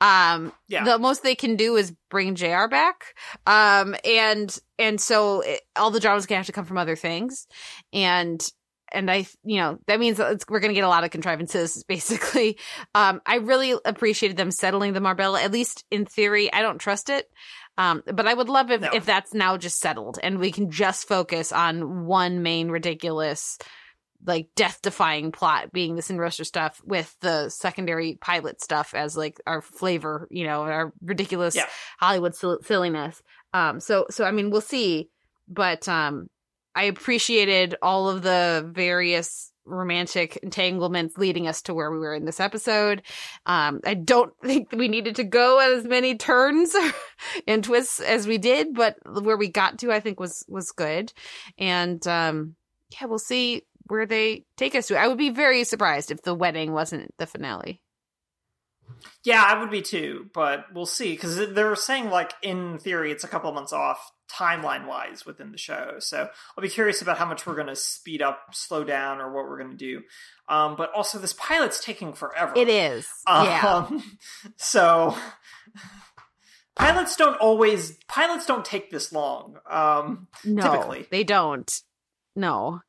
Um, 0.01 0.53
Yeah. 0.69 0.85
the 0.85 0.99
most 0.99 1.23
they 1.23 1.35
can 1.35 1.57
do 1.57 1.77
is 1.77 1.93
bring 2.11 2.35
Jr. 2.35 2.67
back. 2.69 3.15
Um, 3.47 3.95
and 4.05 4.57
and 4.79 5.01
so 5.01 5.41
it, 5.41 5.61
all 5.77 5.91
the 5.91 6.01
dramas 6.01 6.27
gonna 6.27 6.39
have 6.39 6.47
to 6.47 6.53
come 6.53 6.65
from 6.65 6.79
other 6.79 6.97
things, 6.97 7.47
and 7.93 8.41
and 8.95 9.11
I, 9.11 9.27
you 9.43 9.57
know, 9.57 9.79
that 9.87 9.99
means 9.99 10.19
we're 10.19 10.61
going 10.61 10.69
to 10.69 10.75
get 10.75 10.85
a 10.85 10.89
lot 10.89 11.03
of 11.03 11.11
contrivances, 11.11 11.83
basically. 11.89 12.59
Um, 12.95 13.23
I 13.25 13.37
really 13.37 13.75
appreciated 13.87 14.37
them 14.37 14.51
settling 14.51 14.93
the 14.93 15.01
Marbella, 15.01 15.41
at 15.41 15.51
least 15.51 15.83
in 15.91 16.05
theory. 16.05 16.53
I 16.53 16.61
don't 16.61 16.77
trust 16.79 17.09
it. 17.09 17.27
Um, 17.79 18.03
but 18.05 18.29
I 18.29 18.35
would 18.35 18.51
love 18.51 18.71
if, 18.71 18.83
No. 18.83 18.91
if 18.93 19.07
that's 19.07 19.33
now 19.33 19.57
just 19.57 19.81
settled 19.81 20.19
and 20.23 20.39
we 20.39 20.53
can 20.53 20.71
just 20.71 21.09
focus 21.09 21.53
on 21.53 22.05
one 22.05 22.43
main 22.43 22.69
ridiculous, 22.69 23.57
like 24.25 24.49
death 24.55 24.81
defying 24.83 25.33
plot 25.33 25.73
being 25.73 25.97
the 25.97 26.03
Sin 26.03 26.17
Rostro 26.17 26.47
stuff 26.47 26.81
with 26.85 27.17
the 27.21 27.49
secondary 27.49 28.19
pilot 28.21 28.61
stuff 28.61 28.95
as 28.95 29.17
like 29.17 29.41
our 29.47 29.61
flavor, 29.61 30.29
you 30.31 30.45
know, 30.45 30.63
our 30.63 30.93
ridiculous 31.03 31.57
Yeah. 31.57 31.67
Hollywood 31.99 32.35
sil- 32.39 32.63
silliness. 32.63 33.23
Um, 33.53 33.81
so, 33.81 34.07
so, 34.11 34.25
I 34.25 34.31
mean, 34.31 34.51
we'll 34.51 34.61
see, 34.61 35.09
but, 35.49 35.89
um, 35.89 36.29
I 36.75 36.85
appreciated 36.85 37.75
all 37.83 38.09
of 38.09 38.23
the 38.23 38.67
various 38.73 39.53
romantic 39.65 40.39
entanglements 40.43 41.19
leading 41.19 41.47
us 41.47 41.63
to 41.63 41.75
where 41.75 41.91
we 41.91 41.99
were 41.99 42.15
in 42.15 42.25
this 42.25 42.41
episode. 42.41 43.03
Um, 43.45 43.81
I 43.85 43.95
don't 43.95 44.33
think 44.43 44.73
we 44.73 44.89
needed 44.89 45.17
to 45.17 45.25
go 45.25 45.59
as 45.59 45.85
many 45.85 46.17
turns 46.17 46.75
and 47.47 47.63
twists 47.63 48.01
as 48.01 48.27
we 48.27 48.39
did, 48.39 48.75
but 48.75 48.97
where 49.05 49.37
we 49.37 49.49
got 49.49 49.81
to, 49.81 49.93
I 49.93 50.01
think 50.01 50.19
was, 50.19 50.45
was 50.49 50.73
good. 50.73 51.13
And, 51.59 52.05
um, 52.07 52.57
yeah, 53.01 53.07
we'll 53.07 53.19
see 53.19 53.63
where 53.87 54.07
they 54.07 54.45
take 54.57 54.75
us 54.75 54.87
to. 54.89 54.97
I 54.99 55.09
would 55.09 55.19
be 55.19 55.31
very 55.31 55.65
surprised 55.65 56.11
if 56.11 56.23
the 56.23 56.35
wedding 56.35 56.73
wasn't 56.73 57.11
the 57.19 57.27
finale. 57.27 57.81
Yeah, 59.25 59.43
I 59.47 59.59
would 59.61 59.71
be 59.71 59.83
too, 59.83 60.27
but 60.35 60.67
we'll 60.75 60.87
see 60.87 61.13
because 61.13 61.37
they're 61.55 61.75
saying 61.77 62.11
like 62.11 62.33
in 62.43 62.79
theory 62.79 63.11
it's 63.11 63.25
a 63.25 63.29
couple 63.29 63.49
of 63.49 63.55
months 63.55 63.73
off 63.73 64.13
timeline 64.31 64.87
wise 64.87 65.25
within 65.27 65.51
the 65.53 65.59
show. 65.59 65.97
So 65.99 66.29
I'll 66.57 66.63
be 66.63 66.69
curious 66.69 67.03
about 67.03 67.19
how 67.19 67.25
much 67.27 67.47
we're 67.47 67.55
going 67.55 67.67
to 67.69 67.77
speed 67.77 68.23
up, 68.23 68.41
slow 68.53 68.85
down, 68.85 69.21
or 69.21 69.33
what 69.33 69.45
we're 69.49 69.59
going 69.59 69.71
to 69.71 69.77
do. 69.77 70.03
Um, 70.49 70.77
but 70.77 70.91
also 70.93 71.19
this 71.19 71.33
pilot's 71.35 71.83
taking 71.83 72.13
forever. 72.13 72.53
It 72.57 72.69
is, 72.69 73.07
Um, 73.27 73.47
yeah. 73.47 73.89
So 74.57 75.17
pilots 76.77 77.17
don't 77.17 77.37
always 77.37 77.97
pilots 78.09 78.47
don't 78.47 78.65
take 78.65 78.91
this 78.91 79.13
long. 79.13 79.57
Um, 79.69 80.29
No, 80.45 80.63
typically. 80.71 81.07
they 81.11 81.25
don't. 81.25 81.71
No. 82.35 82.81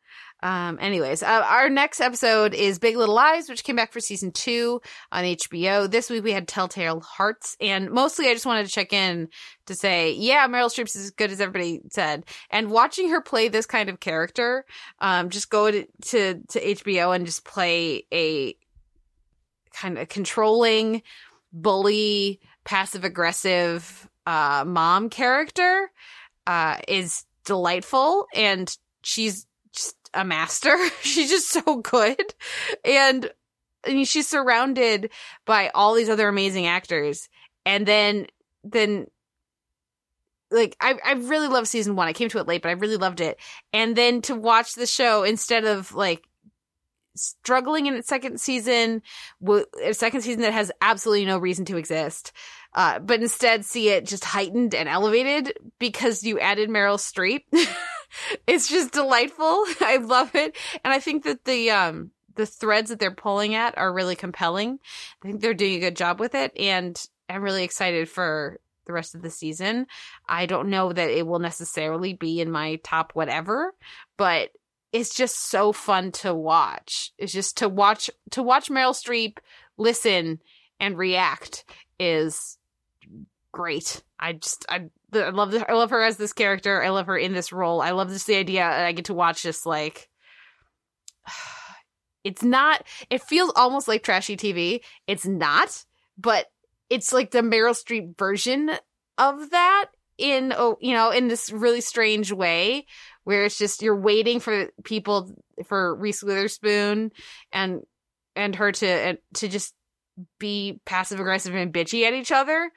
Um, 0.44 0.78
anyways, 0.82 1.24
uh, 1.24 1.46
our 1.48 1.70
next 1.70 2.02
episode 2.02 2.54
is 2.54 2.78
Big 2.78 2.98
Little 2.98 3.16
Lies, 3.16 3.48
which 3.48 3.64
came 3.64 3.78
back 3.78 3.94
for 3.94 4.02
season 4.02 4.34
two 4.34 4.82
on 5.10 5.24
HBO. 5.24 5.89
This 5.89 6.10
week 6.10 6.26
we 6.26 6.34
had 6.34 6.50
Telltale 6.50 7.00
Hearts, 7.00 7.56
and 7.62 7.89
mostly 7.89 8.28
I 8.28 8.34
just 8.34 8.46
wanted 8.46 8.66
to 8.66 8.72
check 8.72 8.91
in 8.91 9.30
to 9.68 9.74
say, 9.74 10.12
yeah, 10.12 10.46
Meryl 10.50 10.68
Streep's 10.70 10.98
as 10.98 11.12
good 11.12 11.32
as 11.32 11.39
everybody 11.39 11.80
said. 11.91 12.26
And 12.50 12.70
watching 12.70 13.10
her 13.12 13.22
play 13.22 13.48
this 13.48 13.66
kind 13.66 13.88
of 13.88 14.02
character, 14.02 14.66
um, 15.00 15.30
just 15.30 15.50
go 15.50 15.72
to, 15.72 15.86
to, 16.08 16.41
to 16.50 16.76
HBO 16.76 17.16
and 17.16 17.26
just 17.26 17.46
play 17.46 18.06
a 18.14 18.58
kind 19.72 19.98
of 19.98 20.10
controlling, 20.10 21.04
bully, 21.54 22.41
passive 22.66 23.06
aggressive, 23.06 24.10
uh, 24.28 24.66
mom 24.68 25.10
character, 25.10 25.89
uh, 26.48 26.80
is 26.89 27.24
delightful. 27.46 28.28
And 28.36 28.76
she's 29.04 29.48
a 30.14 30.26
master. 30.26 30.78
she's 31.01 31.30
just 31.30 31.49
so 31.49 31.78
good. 31.78 32.34
And 32.86 33.32
mean, 33.88 34.05
she's 34.05 34.28
surrounded 34.28 35.11
by 35.45 35.70
all 35.70 35.93
these 35.93 36.09
other 36.09 36.28
amazing 36.28 36.68
actors. 36.68 37.30
And 37.66 37.86
then, 37.86 38.28
then, 38.64 39.07
like, 40.51 40.76
I, 40.80 40.95
I 41.03 41.14
really 41.14 41.47
love 41.47 41.68
season 41.68 41.95
one. 41.95 42.07
I 42.07 42.14
came 42.14 42.30
to 42.30 42.39
it 42.39 42.47
late, 42.47 42.61
but 42.61 42.70
I 42.70 42.74
really 42.74 42.97
loved 42.97 43.22
it. 43.22 43.39
And 43.72 43.95
then 43.95 44.22
to 44.24 44.36
watch 44.36 44.74
the 44.74 44.86
show 44.86 45.24
instead 45.24 45.66
of 45.66 45.93
like 45.93 46.24
struggling 47.16 47.86
in 47.86 47.95
its 47.95 48.07
second 48.07 48.39
season, 48.39 49.01
a 49.84 49.93
second 49.93 50.22
season 50.22 50.41
that 50.41 50.53
has 50.53 50.72
absolutely 50.82 51.26
no 51.26 51.38
reason 51.38 51.66
to 51.66 51.78
exist, 51.78 52.32
uh, 52.76 52.99
but 52.99 53.22
instead 53.22 53.66
see 53.66 53.89
it 53.89 54.05
just 54.05 54.24
heightened 54.24 54.74
and 54.74 54.89
elevated 54.89 55.53
because 55.80 56.24
you 56.24 56.39
added 56.39 56.70
Meryl 56.70 56.97
Streep. 56.97 57.43
it's 58.47 58.68
just 58.68 58.93
delightful. 58.93 59.66
I 59.82 59.97
love 59.97 60.36
it. 60.36 60.55
And 60.84 60.93
I 60.93 60.99
think 60.99 61.24
that 61.24 61.45
the, 61.45 61.72
um, 61.72 62.11
the 62.36 62.45
threads 62.45 62.89
that 62.89 62.99
they're 62.99 63.11
pulling 63.11 63.55
at 63.55 63.78
are 63.78 63.93
really 63.93 64.16
compelling. 64.16 64.80
I 65.24 65.28
think 65.28 65.41
they're 65.41 65.53
doing 65.53 65.76
a 65.76 65.80
good 65.80 65.95
job 65.95 66.20
with 66.20 66.36
it. 66.36 66.51
And 66.57 66.99
I'm 67.30 67.43
really 67.43 67.64
excited 67.64 68.09
for 68.09 68.59
the 68.86 68.93
rest 68.93 69.16
of 69.16 69.22
the 69.22 69.30
season. 69.30 69.88
I 70.28 70.45
don't 70.45 70.70
know 70.70 70.91
that 70.91 71.09
it 71.09 71.26
will 71.26 71.39
necessarily 71.39 72.14
be 72.14 72.41
in 72.41 72.51
my 72.51 72.80
top 72.84 73.11
whatever, 73.14 73.74
but 74.18 74.49
it's 74.91 75.16
just 75.16 75.49
so 75.49 75.72
fun 75.72 76.11
to 76.11 76.34
watch. 76.34 77.11
It's 77.18 77.34
just 77.34 77.57
to 77.57 77.70
watch, 77.70 78.09
to 78.32 78.43
watch 78.43 78.70
Meryl 78.70 78.93
Streep 78.93 79.38
listen 79.78 80.39
and 80.80 80.97
react 80.97 81.66
is 81.99 82.57
great. 83.54 84.04
I 84.20 84.34
just, 84.34 84.66
I, 84.68 84.89
I 85.14 85.30
love 85.30 85.51
the, 85.51 85.70
I 85.70 85.74
love 85.74 85.91
her 85.91 86.01
as 86.01 86.18
this 86.18 86.34
character. 86.34 86.84
I 86.84 86.89
love 86.89 87.08
her 87.08 87.18
in 87.18 87.32
this 87.32 87.54
role. 87.54 87.82
I 87.82 87.91
love 87.91 88.10
this 88.10 88.26
the 88.26 88.36
idea 88.36 88.66
I 88.66 88.91
get 88.91 89.06
to 89.06 89.14
watch 89.14 89.43
this 89.43 89.66
like 89.66 90.10
it's 92.26 92.43
not 92.43 92.84
it 93.10 93.22
feels 93.24 93.54
almost 93.56 93.88
like 93.88 94.04
trashy 94.04 94.36
TV. 94.36 94.82
It's 95.08 95.26
not, 95.26 95.86
but 96.18 96.47
it's 96.89 97.14
like 97.14 97.32
the 97.32 97.39
Meryl 97.39 97.76
Streep 97.76 98.18
version 98.18 98.72
of 99.18 99.51
that 99.51 99.86
in 100.18 100.54
oh, 100.56 100.78
you 100.82 100.93
know, 100.93 101.12
in 101.12 101.28
this 101.28 101.51
really 101.51 101.82
strange 101.82 102.32
way 102.32 102.86
where 103.24 103.45
it's 103.45 103.58
just 103.58 103.82
you're 103.82 103.95
waiting 103.95 104.39
for 104.39 104.70
people 104.84 105.34
for 105.66 105.95
Reese 105.95 106.24
Witherspoon 106.24 107.12
and 107.51 107.82
and 108.36 108.56
her 108.56 108.72
to 108.72 109.18
to 109.36 109.47
just 109.47 109.74
be 110.39 110.80
passive 110.86 111.20
aggressive 111.20 111.56
and 111.56 111.74
bitchy 111.74 112.06
at 112.06 112.14
each 112.14 112.32
other 112.32 112.72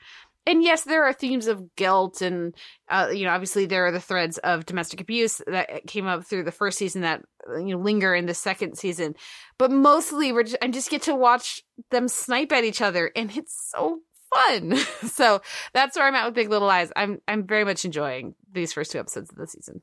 and 0.46 0.62
yes, 0.62 0.84
there 0.84 1.04
are 1.04 1.12
themes 1.12 1.46
of 1.46 1.74
guilt, 1.76 2.22
and 2.22 2.54
uh, 2.88 3.08
you 3.12 3.24
know, 3.24 3.30
obviously 3.30 3.66
there 3.66 3.86
are 3.86 3.92
the 3.92 4.00
threads 4.00 4.38
of 4.38 4.64
domestic 4.66 5.00
abuse 5.00 5.40
that 5.46 5.86
came 5.86 6.06
up 6.06 6.24
through 6.24 6.44
the 6.44 6.52
first 6.52 6.78
season 6.78 7.02
that 7.02 7.22
you 7.58 7.76
know 7.76 7.78
linger 7.78 8.14
in 8.14 8.26
the 8.26 8.34
second 8.34 8.76
season. 8.76 9.14
But 9.58 9.70
mostly, 9.70 10.32
we're 10.32 10.44
just, 10.44 10.56
I 10.62 10.68
just 10.68 10.90
get 10.90 11.02
to 11.02 11.14
watch 11.14 11.62
them 11.90 12.08
snipe 12.08 12.52
at 12.52 12.64
each 12.64 12.80
other, 12.80 13.10
and 13.16 13.36
it's 13.36 13.70
so 13.74 14.00
fun. 14.34 14.76
so 15.08 15.40
that's 15.72 15.96
where 15.96 16.06
I'm 16.06 16.14
at 16.14 16.26
with 16.26 16.34
Big 16.34 16.50
Little 16.50 16.68
Lies. 16.68 16.92
I'm 16.96 17.20
I'm 17.26 17.46
very 17.46 17.64
much 17.64 17.84
enjoying 17.84 18.34
these 18.52 18.72
first 18.72 18.92
two 18.92 18.98
episodes 18.98 19.30
of 19.30 19.36
the 19.36 19.46
season. 19.46 19.82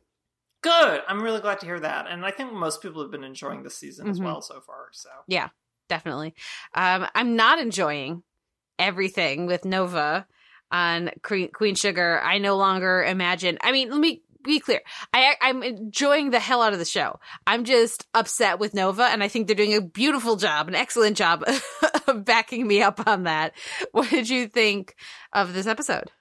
good. 0.61 1.01
I'm 1.07 1.22
really 1.22 1.41
glad 1.41 1.59
to 1.59 1.66
hear 1.66 1.80
that, 1.82 2.07
and 2.09 2.26
I 2.26 2.32
think 2.32 2.53
most 2.53 2.82
people 2.82 3.01
have 3.01 3.11
been 3.11 3.24
enjoying 3.26 3.64
this 3.64 3.76
season 3.76 4.07
as 4.07 4.20
Mhm. 4.20 4.24
well 4.26 4.41
so 4.41 4.61
far. 4.61 4.88
So 4.93 5.09
Yeah, 5.28 5.49
definitely. 5.89 6.36
Um, 6.74 7.05
I'm 7.16 7.36
not 7.36 7.59
enjoying 7.59 8.24
everything 8.80 9.45
with 9.45 9.66
Nova 9.66 10.26
on 10.74 11.12
Queen, 11.22 11.76
Sugar. 11.76 12.20
I 12.22 12.40
no 12.40 12.58
longer 12.58 13.04
imagine. 13.04 13.58
I 13.62 13.72
mean, 13.72 13.90
let 13.90 14.00
me 14.00 14.24
be 14.44 14.60
clear. 14.60 14.82
I 15.14 15.36
I'm 15.40 15.64
enjoying 15.64 16.32
the 16.32 16.40
hell 16.40 16.62
out 16.62 16.74
of 16.74 16.80
the 16.80 16.86
show. 16.86 17.20
I'm 17.48 17.64
just 17.64 18.06
upset 18.14 18.60
with 18.60 18.74
Nova, 18.74 19.04
and 19.04 19.24
I 19.24 19.30
think 19.30 19.48
they're 19.48 19.56
doing 19.56 19.76
a 19.76 19.82
beautiful 19.82 20.36
job, 20.36 20.68
an 20.68 20.76
excellent 20.76 21.16
job 21.16 21.46
of 22.08 22.26
backing 22.26 22.68
me 22.68 22.82
up 22.82 23.08
on 23.08 23.24
that. 23.24 23.54
What 23.94 24.10
did 24.10 24.28
you 24.28 24.50
think 24.50 24.96
of 25.32 25.54
this 25.54 25.68
episode? 25.68 26.12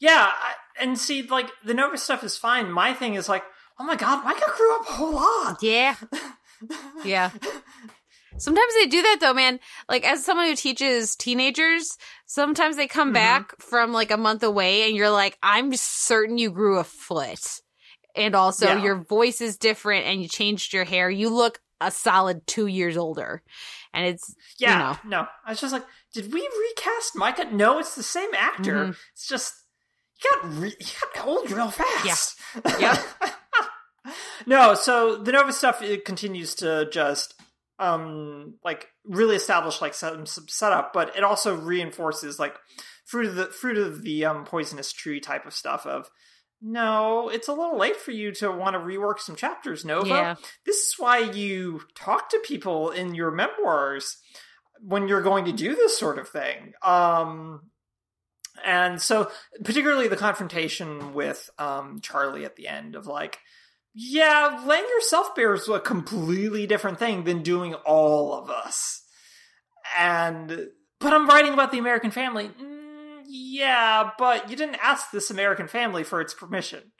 yeah, 0.00 0.30
and 0.80 0.98
see, 0.98 1.22
like 1.22 1.50
the 1.64 1.74
Nova 1.74 1.98
stuff 1.98 2.22
is 2.22 2.36
fine. 2.36 2.70
My 2.70 2.94
thing 2.94 3.14
is 3.14 3.28
like, 3.28 3.42
oh 3.78 3.84
my 3.84 3.96
god, 3.96 4.24
Micah 4.24 4.52
grew 4.56 4.76
up 4.76 4.88
a 4.88 4.92
whole 4.92 5.12
lot. 5.12 5.58
Yeah, 5.62 5.96
yeah. 7.04 7.30
Sometimes 8.38 8.74
they 8.74 8.86
do 8.86 9.02
that 9.02 9.18
though, 9.20 9.34
man. 9.34 9.60
Like 9.88 10.04
as 10.04 10.24
someone 10.24 10.46
who 10.46 10.56
teaches 10.56 11.16
teenagers, 11.16 11.96
sometimes 12.26 12.76
they 12.76 12.86
come 12.86 13.10
Mhm. 13.10 13.14
back 13.14 13.60
from 13.60 13.92
like 13.92 14.10
a 14.10 14.16
month 14.16 14.42
away 14.42 14.86
and 14.86 14.96
you're 14.96 15.10
like, 15.10 15.36
I'm 15.42 15.74
certain 15.76 16.38
you 16.38 16.50
grew 16.50 16.78
a 16.78 16.84
foot. 16.84 17.60
And 18.14 18.34
also 18.34 18.66
Yeah. 18.66 18.82
your 18.82 18.96
voice 18.96 19.40
is 19.40 19.56
different 19.58 20.06
and 20.06 20.22
you 20.22 20.28
changed 20.28 20.72
your 20.72 20.84
hair. 20.84 21.08
You 21.10 21.28
look 21.30 21.60
a 21.80 21.90
solid 21.90 22.46
two 22.46 22.66
years 22.66 22.96
older. 22.96 23.42
And 23.94 24.04
it's 24.06 24.34
Yeah, 24.58 24.96
no. 25.04 25.26
I 25.46 25.50
was 25.50 25.60
just 25.60 25.72
like, 25.72 25.84
did 26.12 26.32
we 26.32 26.40
recast 26.70 27.14
Micah? 27.14 27.44
No, 27.52 27.78
it's 27.78 27.94
the 27.94 28.02
same 28.02 28.34
actor. 28.34 28.86
Mhm. 28.86 28.96
It's 29.12 29.28
just 29.28 29.54
he 30.16 30.28
got 30.28 30.52
re- 30.60 30.76
he 30.80 30.92
got 31.14 31.26
old 31.26 31.50
real 31.50 31.70
fast. 31.70 32.36
Yep. 32.80 32.98
no, 34.46 34.74
so 34.74 35.16
the 35.16 35.30
Nova 35.32 35.52
stuff 35.52 35.82
it 35.82 36.04
continues 36.04 36.54
to 36.56 36.88
just 36.90 37.34
um 37.78 38.54
like 38.64 38.88
really 39.04 39.36
establish 39.36 39.80
like 39.80 39.94
some, 39.94 40.26
some 40.26 40.48
setup, 40.48 40.92
but 40.92 41.16
it 41.16 41.24
also 41.24 41.54
reinforces 41.56 42.38
like 42.38 42.56
fruit 43.04 43.26
of 43.26 43.34
the 43.36 43.46
fruit 43.46 43.78
of 43.78 44.02
the 44.02 44.24
um 44.24 44.44
poisonous 44.44 44.92
tree 44.92 45.20
type 45.20 45.46
of 45.46 45.54
stuff 45.54 45.86
of 45.86 46.10
no, 46.60 47.28
it's 47.28 47.46
a 47.46 47.52
little 47.52 47.78
late 47.78 47.96
for 47.96 48.10
you 48.10 48.32
to 48.32 48.50
want 48.50 48.74
to 48.74 48.80
rework 48.80 49.20
some 49.20 49.36
chapters, 49.36 49.84
Nova 49.84 50.08
Yeah. 50.08 50.34
this 50.66 50.76
is 50.76 50.94
why 50.98 51.18
you 51.18 51.82
talk 51.94 52.30
to 52.30 52.42
people 52.44 52.90
in 52.90 53.14
your 53.14 53.30
memoirs 53.30 54.16
when 54.80 55.06
you're 55.06 55.22
going 55.22 55.44
to 55.44 55.52
do 55.52 55.76
this 55.76 55.96
sort 55.96 56.18
of 56.18 56.28
thing. 56.28 56.72
Um, 56.82 57.70
and 58.64 59.00
so, 59.00 59.30
particularly 59.64 60.08
the 60.08 60.16
confrontation 60.16 61.14
with 61.14 61.48
um, 61.58 62.00
Charlie 62.00 62.44
at 62.44 62.56
the 62.56 62.66
end 62.66 62.96
of 62.96 63.06
like, 63.06 63.38
yeah, 64.00 64.62
laying 64.64 64.84
yourself 64.84 65.34
bare 65.34 65.54
is 65.54 65.68
a 65.68 65.80
completely 65.80 66.68
different 66.68 67.00
thing 67.00 67.24
than 67.24 67.42
doing 67.42 67.74
all 67.74 68.32
of 68.32 68.48
us. 68.48 69.02
And, 69.98 70.68
but 71.00 71.12
I'm 71.12 71.26
writing 71.26 71.52
about 71.52 71.72
the 71.72 71.78
American 71.78 72.12
family. 72.12 72.48
Mm, 72.48 73.22
yeah, 73.26 74.10
but 74.16 74.48
you 74.48 74.54
didn't 74.54 74.78
ask 74.80 75.10
this 75.10 75.32
American 75.32 75.66
family 75.66 76.04
for 76.04 76.20
its 76.20 76.32
permission. 76.32 76.92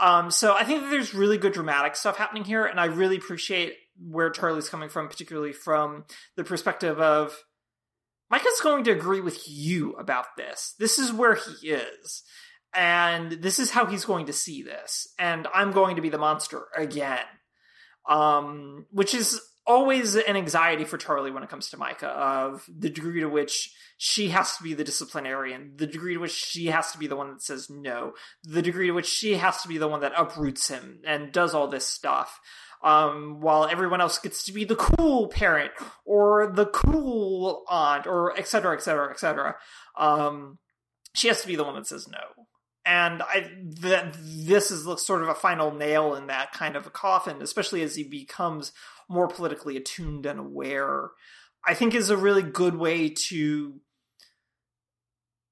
Um, 0.00 0.32
so 0.32 0.54
I 0.54 0.64
think 0.64 0.82
that 0.82 0.90
there's 0.90 1.14
really 1.14 1.38
good 1.38 1.52
dramatic 1.52 1.94
stuff 1.94 2.16
happening 2.16 2.42
here, 2.42 2.66
and 2.66 2.80
I 2.80 2.86
really 2.86 3.16
appreciate 3.16 3.74
where 3.96 4.30
Charlie's 4.30 4.68
coming 4.68 4.88
from, 4.88 5.06
particularly 5.06 5.52
from 5.52 6.04
the 6.34 6.42
perspective 6.42 6.98
of 6.98 7.44
Micah's 8.28 8.60
going 8.60 8.82
to 8.84 8.90
agree 8.90 9.20
with 9.20 9.48
you 9.48 9.92
about 9.92 10.36
this. 10.36 10.74
This 10.80 10.98
is 10.98 11.12
where 11.12 11.36
he 11.36 11.68
is, 11.68 12.24
and 12.74 13.32
this 13.32 13.58
is 13.58 13.70
how 13.70 13.86
he's 13.86 14.04
going 14.04 14.26
to 14.26 14.32
see 14.32 14.62
this, 14.62 15.08
and 15.18 15.46
I'm 15.54 15.72
going 15.72 15.96
to 15.96 16.02
be 16.02 16.10
the 16.10 16.18
monster 16.18 16.66
again. 16.76 17.24
um, 18.08 18.86
which 18.90 19.14
is 19.14 19.40
always 19.66 20.16
an 20.16 20.36
anxiety 20.36 20.84
for 20.84 20.98
Charlie 20.98 21.30
when 21.30 21.42
it 21.42 21.48
comes 21.48 21.70
to 21.70 21.76
Micah 21.76 22.08
of 22.08 22.64
the 22.68 22.90
degree 22.90 23.20
to 23.20 23.28
which 23.28 23.72
she 23.98 24.30
has 24.30 24.56
to 24.56 24.62
be 24.62 24.74
the 24.74 24.84
disciplinarian, 24.84 25.74
the 25.76 25.86
degree 25.86 26.14
to 26.14 26.20
which 26.20 26.32
she 26.32 26.66
has 26.66 26.90
to 26.92 26.98
be 26.98 27.06
the 27.06 27.16
one 27.16 27.30
that 27.30 27.42
says 27.42 27.68
no, 27.70 28.14
the 28.42 28.62
degree 28.62 28.88
to 28.88 28.92
which 28.92 29.06
she 29.06 29.34
has 29.34 29.62
to 29.62 29.68
be 29.68 29.78
the 29.78 29.86
one 29.88 30.00
that 30.00 30.12
uproots 30.16 30.68
him 30.68 31.00
and 31.06 31.32
does 31.32 31.54
all 31.54 31.68
this 31.68 31.86
stuff. 31.86 32.40
Um, 32.82 33.40
while 33.40 33.66
everyone 33.66 34.00
else 34.00 34.18
gets 34.18 34.44
to 34.44 34.52
be 34.52 34.64
the 34.64 34.74
cool 34.74 35.28
parent 35.28 35.70
or 36.06 36.50
the 36.50 36.64
cool 36.64 37.62
aunt 37.68 38.06
or 38.06 38.36
et 38.38 38.48
cetera, 38.48 38.74
et 38.74 38.80
cetera, 38.82 39.10
et 39.10 39.20
cetera. 39.20 39.56
Um, 39.98 40.58
she 41.14 41.28
has 41.28 41.42
to 41.42 41.46
be 41.46 41.56
the 41.56 41.64
one 41.64 41.74
that 41.74 41.86
says 41.86 42.08
no. 42.08 42.46
And 42.90 43.22
I 43.22 43.48
that 43.82 44.16
this 44.20 44.72
is 44.72 44.82
sort 45.00 45.22
of 45.22 45.28
a 45.28 45.34
final 45.34 45.72
nail 45.72 46.16
in 46.16 46.26
that 46.26 46.50
kind 46.50 46.74
of 46.74 46.88
a 46.88 46.90
coffin, 46.90 47.40
especially 47.40 47.82
as 47.82 47.94
he 47.94 48.02
becomes 48.02 48.72
more 49.08 49.28
politically 49.28 49.76
attuned 49.76 50.26
and 50.26 50.40
aware. 50.40 51.10
I 51.64 51.74
think 51.74 51.94
is 51.94 52.10
a 52.10 52.16
really 52.16 52.42
good 52.42 52.74
way 52.74 53.10
to 53.28 53.80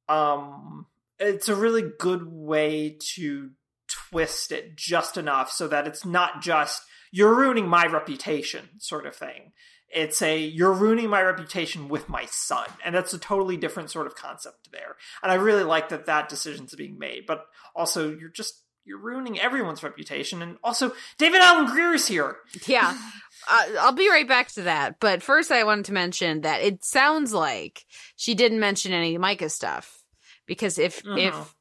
um 0.08 0.86
it's 1.20 1.48
a 1.48 1.54
really 1.54 1.84
good 2.00 2.26
way 2.26 2.98
to 3.14 3.50
twist 3.86 4.50
it 4.50 4.76
just 4.76 5.16
enough 5.16 5.48
so 5.52 5.68
that 5.68 5.86
it's 5.86 6.04
not 6.04 6.42
just 6.42 6.82
you're 7.12 7.36
ruining 7.36 7.68
my 7.68 7.86
reputation 7.86 8.68
sort 8.78 9.06
of 9.06 9.14
thing. 9.14 9.52
It's 9.90 10.20
a 10.22 10.38
you're 10.38 10.72
ruining 10.72 11.08
my 11.08 11.22
reputation 11.22 11.88
with 11.88 12.08
my 12.08 12.26
son, 12.26 12.66
and 12.84 12.94
that's 12.94 13.14
a 13.14 13.18
totally 13.18 13.56
different 13.56 13.90
sort 13.90 14.06
of 14.06 14.14
concept 14.14 14.70
there. 14.70 14.96
And 15.22 15.32
I 15.32 15.36
really 15.36 15.64
like 15.64 15.88
that 15.88 16.06
that 16.06 16.28
decision's 16.28 16.74
being 16.74 16.98
made, 16.98 17.26
but 17.26 17.46
also 17.74 18.10
you're 18.10 18.28
just 18.28 18.62
you're 18.84 18.98
ruining 18.98 19.38
everyone's 19.38 19.82
reputation, 19.82 20.40
and 20.42 20.56
also 20.62 20.92
David 21.18 21.40
Alan 21.40 21.66
Grier 21.66 21.94
is 21.94 22.06
here. 22.08 22.36
Yeah. 22.66 22.96
Uh, 23.50 23.64
I'll 23.80 23.92
be 23.92 24.10
right 24.10 24.26
back 24.26 24.48
to 24.54 24.62
that. 24.62 24.98
But 24.98 25.22
first, 25.22 25.52
I 25.52 25.62
wanted 25.62 25.84
to 25.86 25.92
mention 25.92 26.40
that 26.40 26.60
it 26.60 26.84
sounds 26.84 27.32
like 27.32 27.86
she 28.16 28.34
didn't 28.34 28.58
mention 28.58 28.92
any 28.92 29.16
Micah 29.16 29.48
stuff 29.48 30.02
because 30.44 30.76
if 30.76 31.02
Mhm. 31.04 31.28
if 31.28 31.54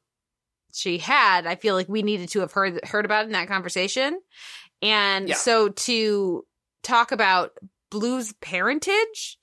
she 0.74 0.98
had, 0.98 1.46
I 1.46 1.54
feel 1.54 1.76
like 1.76 1.88
we 1.88 2.02
needed 2.02 2.30
to 2.30 2.40
have 2.40 2.52
heard 2.52 2.84
heard 2.84 3.04
about 3.04 3.22
it 3.24 3.26
in 3.28 3.32
that 3.32 3.46
conversation. 3.48 4.20
And 4.82 5.28
Yeah. 5.28 5.36
so 5.36 5.68
to 5.68 6.44
talk 6.82 7.12
about 7.12 7.52
Blue's 7.90 8.32
parentage 8.40 9.38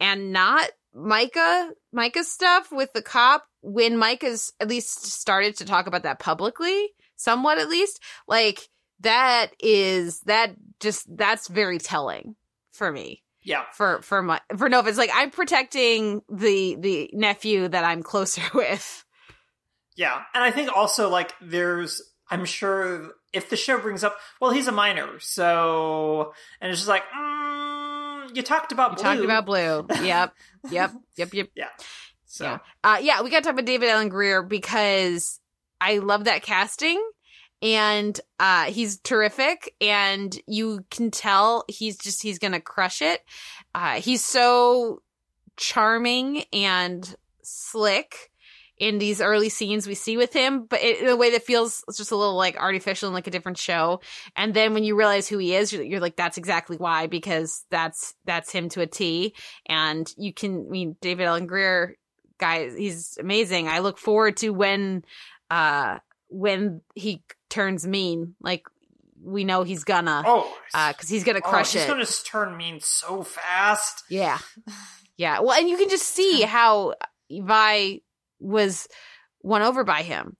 and 0.00 0.32
not 0.32 0.70
Micah 0.94 1.72
Micah's 1.92 2.30
stuff 2.30 2.72
with 2.72 2.92
the 2.92 3.02
cop 3.02 3.44
when 3.62 3.96
Micah's 3.98 4.52
at 4.60 4.68
least 4.68 5.06
started 5.06 5.56
to 5.58 5.64
talk 5.64 5.86
about 5.86 6.04
that 6.04 6.18
publicly, 6.18 6.88
somewhat 7.16 7.58
at 7.58 7.68
least, 7.68 8.00
like 8.28 8.68
that 9.00 9.48
is 9.60 10.20
that 10.20 10.54
just 10.80 11.06
that's 11.16 11.48
very 11.48 11.78
telling 11.78 12.34
for 12.72 12.90
me 12.90 13.22
Yeah, 13.42 13.64
for 13.74 14.00
for 14.02 14.22
my 14.22 14.40
for 14.56 14.68
Nova. 14.70 14.88
It's 14.88 14.96
like 14.98 15.10
I'm 15.12 15.30
protecting 15.30 16.22
the 16.30 16.76
the 16.78 17.10
nephew 17.12 17.68
that 17.68 17.84
I'm 17.84 18.02
closer 18.02 18.42
with. 18.54 19.04
yeah, 19.96 20.22
and 20.34 20.42
I 20.44 20.50
think 20.50 20.74
also 20.74 21.08
like 21.10 21.34
there's 21.42 22.00
I'm 22.30 22.44
sure 22.46 23.12
if 23.32 23.50
the 23.50 23.56
show 23.56 23.78
brings 23.78 24.02
up 24.02 24.16
well 24.40 24.50
he's 24.50 24.66
a 24.66 24.72
minor 24.72 25.18
so 25.20 26.32
and 26.60 26.70
it's 26.70 26.80
just 26.80 26.88
like 26.88 27.02
mm, 27.14 27.45
you 28.34 28.42
talked 28.42 28.72
about 28.72 28.92
We 28.92 28.96
blue. 28.96 29.04
talked 29.04 29.24
about 29.24 29.46
Blue. 29.46 29.86
Yep, 30.04 30.34
yep, 30.70 30.92
yep, 31.16 31.32
yep. 31.32 31.80
so 32.26 32.44
Yeah. 32.44 32.58
Uh, 32.84 32.98
yeah, 33.00 33.22
we 33.22 33.30
got 33.30 33.38
to 33.38 33.42
talk 33.44 33.52
about 33.54 33.64
David 33.64 33.88
Alan 33.88 34.08
Grier 34.08 34.42
because 34.42 35.40
I 35.80 35.98
love 35.98 36.24
that 36.24 36.42
casting 36.42 37.02
and 37.62 38.18
uh, 38.38 38.64
he's 38.64 38.98
terrific 38.98 39.74
and 39.80 40.38
you 40.46 40.84
can 40.90 41.10
tell 41.10 41.64
he's 41.68 41.96
just, 41.98 42.22
he's 42.22 42.38
going 42.38 42.52
to 42.52 42.60
crush 42.60 43.00
it. 43.02 43.22
Uh, 43.74 44.00
he's 44.00 44.24
so 44.24 45.02
charming 45.56 46.44
and 46.52 47.14
slick 47.42 48.30
in 48.78 48.98
these 48.98 49.22
early 49.22 49.48
scenes 49.48 49.86
we 49.86 49.94
see 49.94 50.16
with 50.16 50.32
him, 50.32 50.66
but 50.66 50.82
in 50.82 51.08
a 51.08 51.16
way 51.16 51.30
that 51.30 51.42
feels 51.42 51.82
just 51.96 52.10
a 52.10 52.16
little 52.16 52.36
like 52.36 52.56
artificial 52.56 53.08
and 53.08 53.14
like 53.14 53.26
a 53.26 53.30
different 53.30 53.56
show. 53.56 54.00
And 54.36 54.52
then 54.52 54.74
when 54.74 54.84
you 54.84 54.96
realize 54.96 55.26
who 55.28 55.38
he 55.38 55.54
is, 55.54 55.72
you're, 55.72 55.82
you're 55.82 56.00
like, 56.00 56.16
that's 56.16 56.36
exactly 56.36 56.76
why, 56.76 57.06
because 57.06 57.64
that's, 57.70 58.14
that's 58.26 58.52
him 58.52 58.68
to 58.70 58.82
a 58.82 58.86
T. 58.86 59.34
And 59.66 60.12
you 60.18 60.34
can, 60.34 60.66
I 60.66 60.70
mean, 60.70 60.96
David 61.00 61.24
Alan 61.24 61.46
Grier 61.46 61.96
guys, 62.38 62.74
he's 62.76 63.16
amazing. 63.18 63.66
I 63.66 63.78
look 63.78 63.96
forward 63.96 64.36
to 64.38 64.50
when, 64.50 65.04
uh, 65.50 65.98
when 66.28 66.82
he 66.94 67.22
turns 67.48 67.86
mean, 67.86 68.34
like 68.42 68.64
we 69.22 69.44
know 69.44 69.62
he's 69.62 69.84
gonna, 69.84 70.22
oh 70.26 70.54
uh, 70.74 70.92
cause 70.92 71.08
he's 71.08 71.24
gonna 71.24 71.40
oh, 71.42 71.48
crush 71.48 71.72
he's 71.72 71.76
it. 71.82 71.84
He's 71.86 71.88
gonna 71.88 72.46
turn 72.46 72.56
mean 72.58 72.80
so 72.80 73.22
fast. 73.22 74.04
Yeah. 74.10 74.38
Yeah. 75.16 75.40
Well, 75.40 75.52
and 75.58 75.66
you 75.66 75.78
can 75.78 75.88
just 75.88 76.08
see 76.08 76.42
how 76.42 76.94
Vi 77.30 78.02
was 78.46 78.88
won 79.42 79.62
over 79.62 79.84
by 79.84 80.02
him 80.02 80.36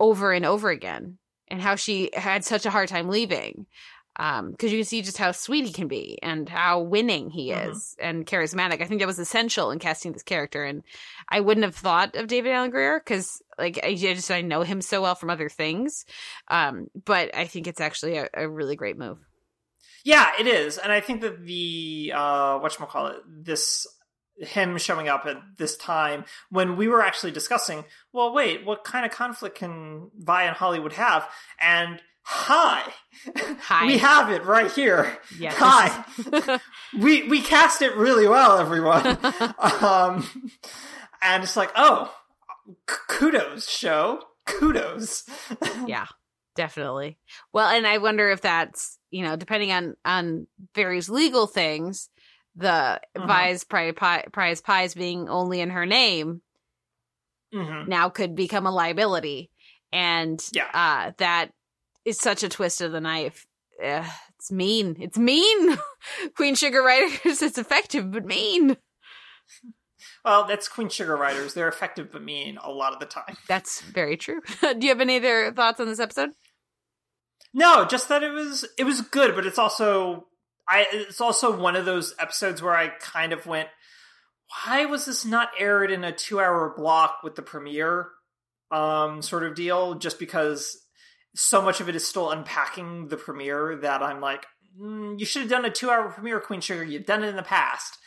over 0.00 0.32
and 0.32 0.44
over 0.44 0.70
again 0.70 1.18
and 1.48 1.60
how 1.60 1.76
she 1.76 2.10
had 2.14 2.44
such 2.44 2.66
a 2.66 2.70
hard 2.70 2.88
time 2.88 3.08
leaving. 3.08 3.66
Um, 4.16 4.52
because 4.52 4.70
you 4.70 4.78
can 4.78 4.86
see 4.86 5.02
just 5.02 5.18
how 5.18 5.32
sweet 5.32 5.64
he 5.66 5.72
can 5.72 5.88
be 5.88 6.20
and 6.22 6.48
how 6.48 6.78
winning 6.78 7.30
he 7.30 7.50
Mhm. 7.50 7.72
is 7.72 7.96
and 7.98 8.24
charismatic. 8.24 8.80
I 8.80 8.86
think 8.86 9.00
that 9.00 9.08
was 9.08 9.18
essential 9.18 9.72
in 9.72 9.80
casting 9.80 10.12
this 10.12 10.22
character. 10.22 10.62
And 10.64 10.84
I 11.28 11.40
wouldn't 11.40 11.64
have 11.64 11.74
thought 11.74 12.14
of 12.14 12.28
David 12.28 12.52
Alan 12.52 12.70
Grier 12.70 13.00
because, 13.00 13.42
like, 13.58 13.80
I 13.82 13.94
just 13.94 14.30
I 14.30 14.40
know 14.40 14.62
him 14.62 14.80
so 14.82 15.02
well 15.02 15.16
from 15.16 15.30
other 15.30 15.48
things. 15.48 16.06
Um, 16.46 16.86
but 17.04 17.34
I 17.36 17.46
think 17.48 17.66
it's 17.66 17.80
actually 17.80 18.18
a, 18.18 18.28
a 18.34 18.48
really 18.48 18.76
great 18.76 18.96
move. 18.96 19.18
Yeah, 20.04 20.30
it 20.38 20.46
is, 20.46 20.76
and 20.78 20.92
I 20.92 21.00
think 21.00 21.22
that 21.22 21.44
the 21.44 22.12
uh, 22.14 22.58
what 22.58 22.76
call 22.76 23.06
it 23.06 23.16
this 23.26 23.86
him 24.38 24.78
showing 24.78 25.08
up 25.08 25.26
at 25.26 25.36
this 25.58 25.76
time 25.76 26.24
when 26.50 26.76
we 26.76 26.88
were 26.88 27.02
actually 27.02 27.32
discussing, 27.32 27.84
well, 28.12 28.32
wait, 28.32 28.64
what 28.64 28.84
kind 28.84 29.06
of 29.06 29.12
conflict 29.12 29.56
can 29.58 30.10
Vi 30.18 30.42
and 30.44 30.56
Hollywood 30.56 30.94
have? 30.94 31.28
And 31.60 32.00
hi, 32.22 32.82
Hi. 33.36 33.86
we 33.86 33.98
have 33.98 34.30
it 34.30 34.44
right 34.44 34.70
here. 34.70 35.18
Yeah. 35.38 35.52
Hi, 35.56 36.58
we 36.98 37.28
we 37.28 37.40
cast 37.40 37.82
it 37.82 37.94
really 37.96 38.26
well, 38.26 38.58
everyone. 38.58 39.06
um, 39.82 40.26
and 41.22 41.42
it's 41.42 41.56
like, 41.56 41.70
oh, 41.76 42.12
kudos, 42.86 43.68
show, 43.68 44.20
kudos. 44.46 45.24
yeah 45.86 46.06
definitely 46.56 47.18
well 47.52 47.68
and 47.68 47.84
i 47.84 47.98
wonder 47.98 48.30
if 48.30 48.40
that's 48.40 48.98
you 49.10 49.24
know 49.24 49.34
depending 49.34 49.72
on 49.72 49.94
on 50.04 50.46
various 50.74 51.08
legal 51.08 51.48
things 51.48 52.10
the 52.56 53.00
Mhm. 53.16 53.26
vi's 53.26 53.64
prize, 53.64 53.94
prize 54.32 54.60
pies 54.60 54.94
being 54.94 55.28
only 55.28 55.60
in 55.60 55.70
her 55.70 55.86
name 55.86 56.40
hmm 57.52 57.84
now 57.86 58.08
could 58.08 58.34
become 58.34 58.66
a 58.66 58.70
liability 58.70 59.50
and 59.92 60.42
Yeah. 60.52 60.68
uh 60.72 61.12
that 61.18 61.52
is 62.04 62.18
such 62.18 62.42
a 62.42 62.48
twist 62.48 62.80
of 62.80 62.92
the 62.92 63.00
knife 63.00 63.46
Ugh, 63.84 64.04
it's 64.38 64.52
mean 64.52 64.96
it's 65.00 65.18
mean 65.18 65.76
queen 66.36 66.54
sugar 66.54 66.82
writers 66.82 67.42
it's 67.42 67.58
effective 67.58 68.10
but 68.12 68.24
mean 68.24 68.76
Well, 70.24 70.44
that's 70.46 70.68
Queen 70.68 70.88
Sugar 70.88 71.16
Writers. 71.16 71.52
They're 71.54 71.68
effective 71.68 72.10
but 72.10 72.22
mean 72.22 72.56
a 72.62 72.70
lot 72.70 72.92
of 72.94 73.00
the 73.00 73.06
time. 73.06 73.36
that's 73.48 73.80
very 73.82 74.16
true 74.16 74.40
do 74.60 74.78
you 74.80 74.88
have 74.88 75.00
any 75.00 75.16
other 75.18 75.52
thoughts 75.52 75.80
on 75.80 75.86
this 75.86 76.00
episode 76.00 76.30
No, 77.52 77.84
just 77.84 78.08
that 78.08 78.22
it 78.22 78.30
was 78.32 78.64
it 78.78 78.84
was 78.84 79.00
good, 79.00 79.34
but 79.34 79.46
it's 79.46 79.58
also 79.58 80.26
I 80.68 80.86
it's 80.92 81.20
also 81.20 81.56
one 81.56 81.76
of 81.76 81.84
those 81.84 82.14
episodes 82.18 82.62
where 82.62 82.74
I 82.74 82.88
kind 82.88 83.32
of 83.32 83.46
went, 83.46 83.68
why 84.64 84.86
was 84.86 85.04
this 85.04 85.24
not 85.24 85.50
aired 85.58 85.90
in 85.90 86.04
a 86.04 86.12
two 86.12 86.40
hour 86.40 86.74
block 86.76 87.20
with 87.22 87.34
the 87.34 87.42
premiere 87.42 88.08
um 88.70 89.22
sort 89.22 89.44
of 89.44 89.54
deal? 89.54 89.94
Just 89.94 90.18
because 90.18 90.76
so 91.34 91.60
much 91.60 91.80
of 91.80 91.88
it 91.88 91.96
is 91.96 92.06
still 92.06 92.30
unpacking 92.30 93.08
the 93.08 93.16
premiere 93.16 93.76
that 93.82 94.02
I'm 94.02 94.20
like, 94.20 94.46
mm, 94.80 95.18
you 95.18 95.26
should 95.26 95.42
have 95.42 95.50
done 95.50 95.64
a 95.64 95.70
two 95.70 95.90
hour 95.90 96.10
premiere, 96.10 96.40
Queen 96.40 96.60
Sugar. 96.60 96.84
You've 96.84 97.06
done 97.06 97.24
it 97.24 97.28
in 97.28 97.36
the 97.36 97.42
past. 97.42 97.98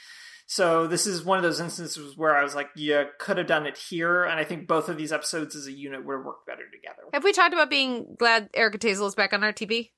So 0.49 0.87
this 0.87 1.05
is 1.05 1.25
one 1.25 1.37
of 1.37 1.43
those 1.43 1.59
instances 1.59 2.15
where 2.15 2.35
I 2.35 2.41
was 2.41 2.55
like, 2.55 2.69
you 2.73 3.05
could 3.19 3.37
have 3.37 3.47
done 3.47 3.65
it 3.65 3.77
here, 3.77 4.23
and 4.23 4.39
I 4.39 4.45
think 4.45 4.65
both 4.65 4.87
of 4.87 4.95
these 4.95 5.11
episodes 5.11 5.57
as 5.57 5.67
a 5.67 5.73
unit 5.73 6.05
would 6.05 6.15
have 6.15 6.25
worked 6.25 6.47
better 6.47 6.63
together. 6.71 7.01
have 7.11 7.25
we 7.25 7.33
talked 7.33 7.53
about 7.53 7.69
being 7.69 8.15
glad 8.17 8.49
erica 8.53 8.77
tazel 8.77 9.07
is 9.07 9.15
back 9.15 9.33
on 9.33 9.43
our 9.43 9.51
tv 9.51 9.89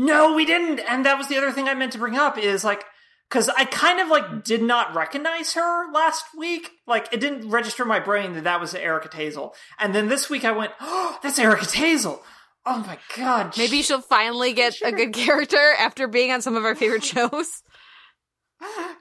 No, 0.00 0.34
we 0.34 0.44
didn't. 0.44 0.78
And 0.78 1.04
that 1.06 1.18
was 1.18 1.26
the 1.26 1.36
other 1.36 1.50
thing 1.50 1.68
I 1.68 1.74
meant 1.74 1.90
to 1.92 1.98
bring 1.98 2.16
up 2.16 2.38
is 2.38 2.62
like, 2.62 2.84
because 3.28 3.48
I 3.48 3.64
kind 3.64 3.98
of 3.98 4.06
like 4.06 4.44
did 4.44 4.62
not 4.62 4.94
recognize 4.94 5.54
her 5.54 5.92
last 5.92 6.24
week. 6.38 6.70
Like, 6.86 7.08
it 7.12 7.18
didn't 7.18 7.50
register 7.50 7.82
in 7.82 7.88
my 7.88 7.98
brain 7.98 8.34
that 8.34 8.44
that 8.44 8.60
was 8.60 8.76
Erica 8.76 9.08
Tazel. 9.08 9.54
And 9.76 9.92
then 9.92 10.08
this 10.08 10.30
week 10.30 10.44
I 10.44 10.52
went, 10.52 10.70
oh, 10.80 11.18
that's 11.20 11.38
Erica 11.40 11.64
Tazel. 11.64 12.20
Oh 12.64 12.78
my 12.86 12.96
god. 13.16 13.58
Maybe 13.58 13.82
she'll 13.82 14.00
finally 14.00 14.52
get 14.52 14.76
a 14.84 14.92
good 14.92 15.12
character 15.12 15.74
after 15.78 16.06
being 16.06 16.30
on 16.30 16.42
some 16.42 16.54
of 16.54 16.64
our 16.64 16.76
favorite 16.76 17.04
shows. 17.04 17.62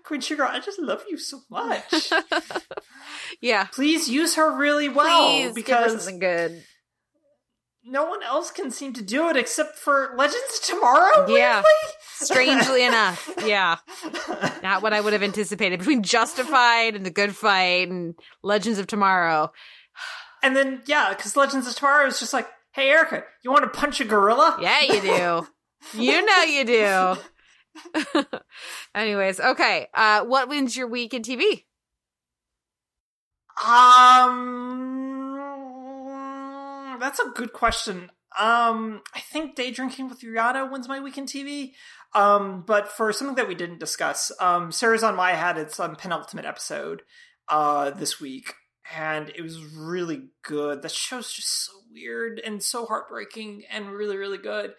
Queen 0.03 0.21
Sugar, 0.21 0.45
I 0.45 0.59
just 0.61 0.79
love 0.79 1.03
you 1.07 1.17
so 1.17 1.41
much. 1.51 2.11
yeah. 3.41 3.65
Please 3.65 4.09
use 4.09 4.35
her 4.35 4.57
really 4.57 4.89
well 4.89 5.27
Please 5.27 5.41
give 5.41 5.49
her 5.49 5.53
because 5.53 5.91
something 5.91 6.19
good. 6.19 6.63
No 7.87 8.05
one 8.05 8.21
else 8.23 8.51
can 8.51 8.69
seem 8.71 8.93
to 8.93 9.01
do 9.01 9.29
it 9.29 9.37
except 9.37 9.77
for 9.77 10.13
Legends 10.17 10.59
of 10.59 10.75
Tomorrow. 10.75 11.27
Yeah. 11.29 11.63
Strangely 12.13 12.83
enough, 12.85 13.29
yeah, 13.45 13.77
not 14.63 14.81
what 14.81 14.91
I 14.93 15.01
would 15.01 15.13
have 15.13 15.21
anticipated 15.23 15.79
between 15.79 16.01
Justified 16.03 16.95
and 16.95 17.05
The 17.05 17.11
Good 17.11 17.35
Fight 17.35 17.89
and 17.89 18.15
Legends 18.43 18.79
of 18.79 18.87
Tomorrow. 18.87 19.51
and 20.41 20.55
then 20.55 20.81
yeah, 20.87 21.09
because 21.15 21.35
Legends 21.37 21.67
of 21.67 21.75
Tomorrow 21.75 22.07
is 22.07 22.19
just 22.19 22.33
like, 22.33 22.47
hey 22.73 22.89
Erica, 22.89 23.23
you 23.43 23.51
want 23.51 23.63
to 23.63 23.69
punch 23.79 24.01
a 24.01 24.05
gorilla? 24.05 24.57
Yeah, 24.59 24.81
you 24.81 25.01
do. 25.01 25.47
you 26.01 26.25
know 26.25 26.41
you 26.43 26.65
do. 26.65 28.23
Anyways, 28.95 29.39
okay. 29.39 29.87
Uh, 29.93 30.23
what 30.25 30.49
wins 30.49 30.75
your 30.75 30.87
week 30.87 31.13
in 31.13 31.21
TV? 31.21 31.65
Um, 33.65 35.06
that's 36.99 37.19
a 37.19 37.29
good 37.29 37.53
question. 37.53 38.11
Um, 38.37 39.01
I 39.15 39.19
think 39.19 39.55
Day 39.55 39.71
Drinking 39.71 40.09
with 40.09 40.21
Rihanna 40.21 40.71
wins 40.71 40.87
my 40.87 40.99
week 40.99 41.17
in 41.17 41.25
TV. 41.25 41.71
Um, 42.13 42.63
but 42.65 42.89
for 42.91 43.11
something 43.11 43.35
that 43.35 43.47
we 43.47 43.55
didn't 43.55 43.79
discuss, 43.79 44.31
um, 44.39 44.71
Sarah's 44.71 45.03
on 45.03 45.15
My 45.15 45.31
had 45.33 45.57
its 45.57 45.79
um, 45.79 45.95
penultimate 45.95 46.45
episode 46.45 47.01
uh, 47.49 47.91
this 47.91 48.19
week, 48.19 48.53
and 48.95 49.29
it 49.35 49.41
was 49.41 49.63
really 49.63 50.29
good. 50.43 50.81
The 50.81 50.89
show's 50.89 51.33
just 51.33 51.65
so 51.65 51.73
weird 51.91 52.39
and 52.43 52.61
so 52.61 52.85
heartbreaking 52.85 53.63
and 53.69 53.91
really, 53.91 54.17
really 54.17 54.37
good. 54.37 54.73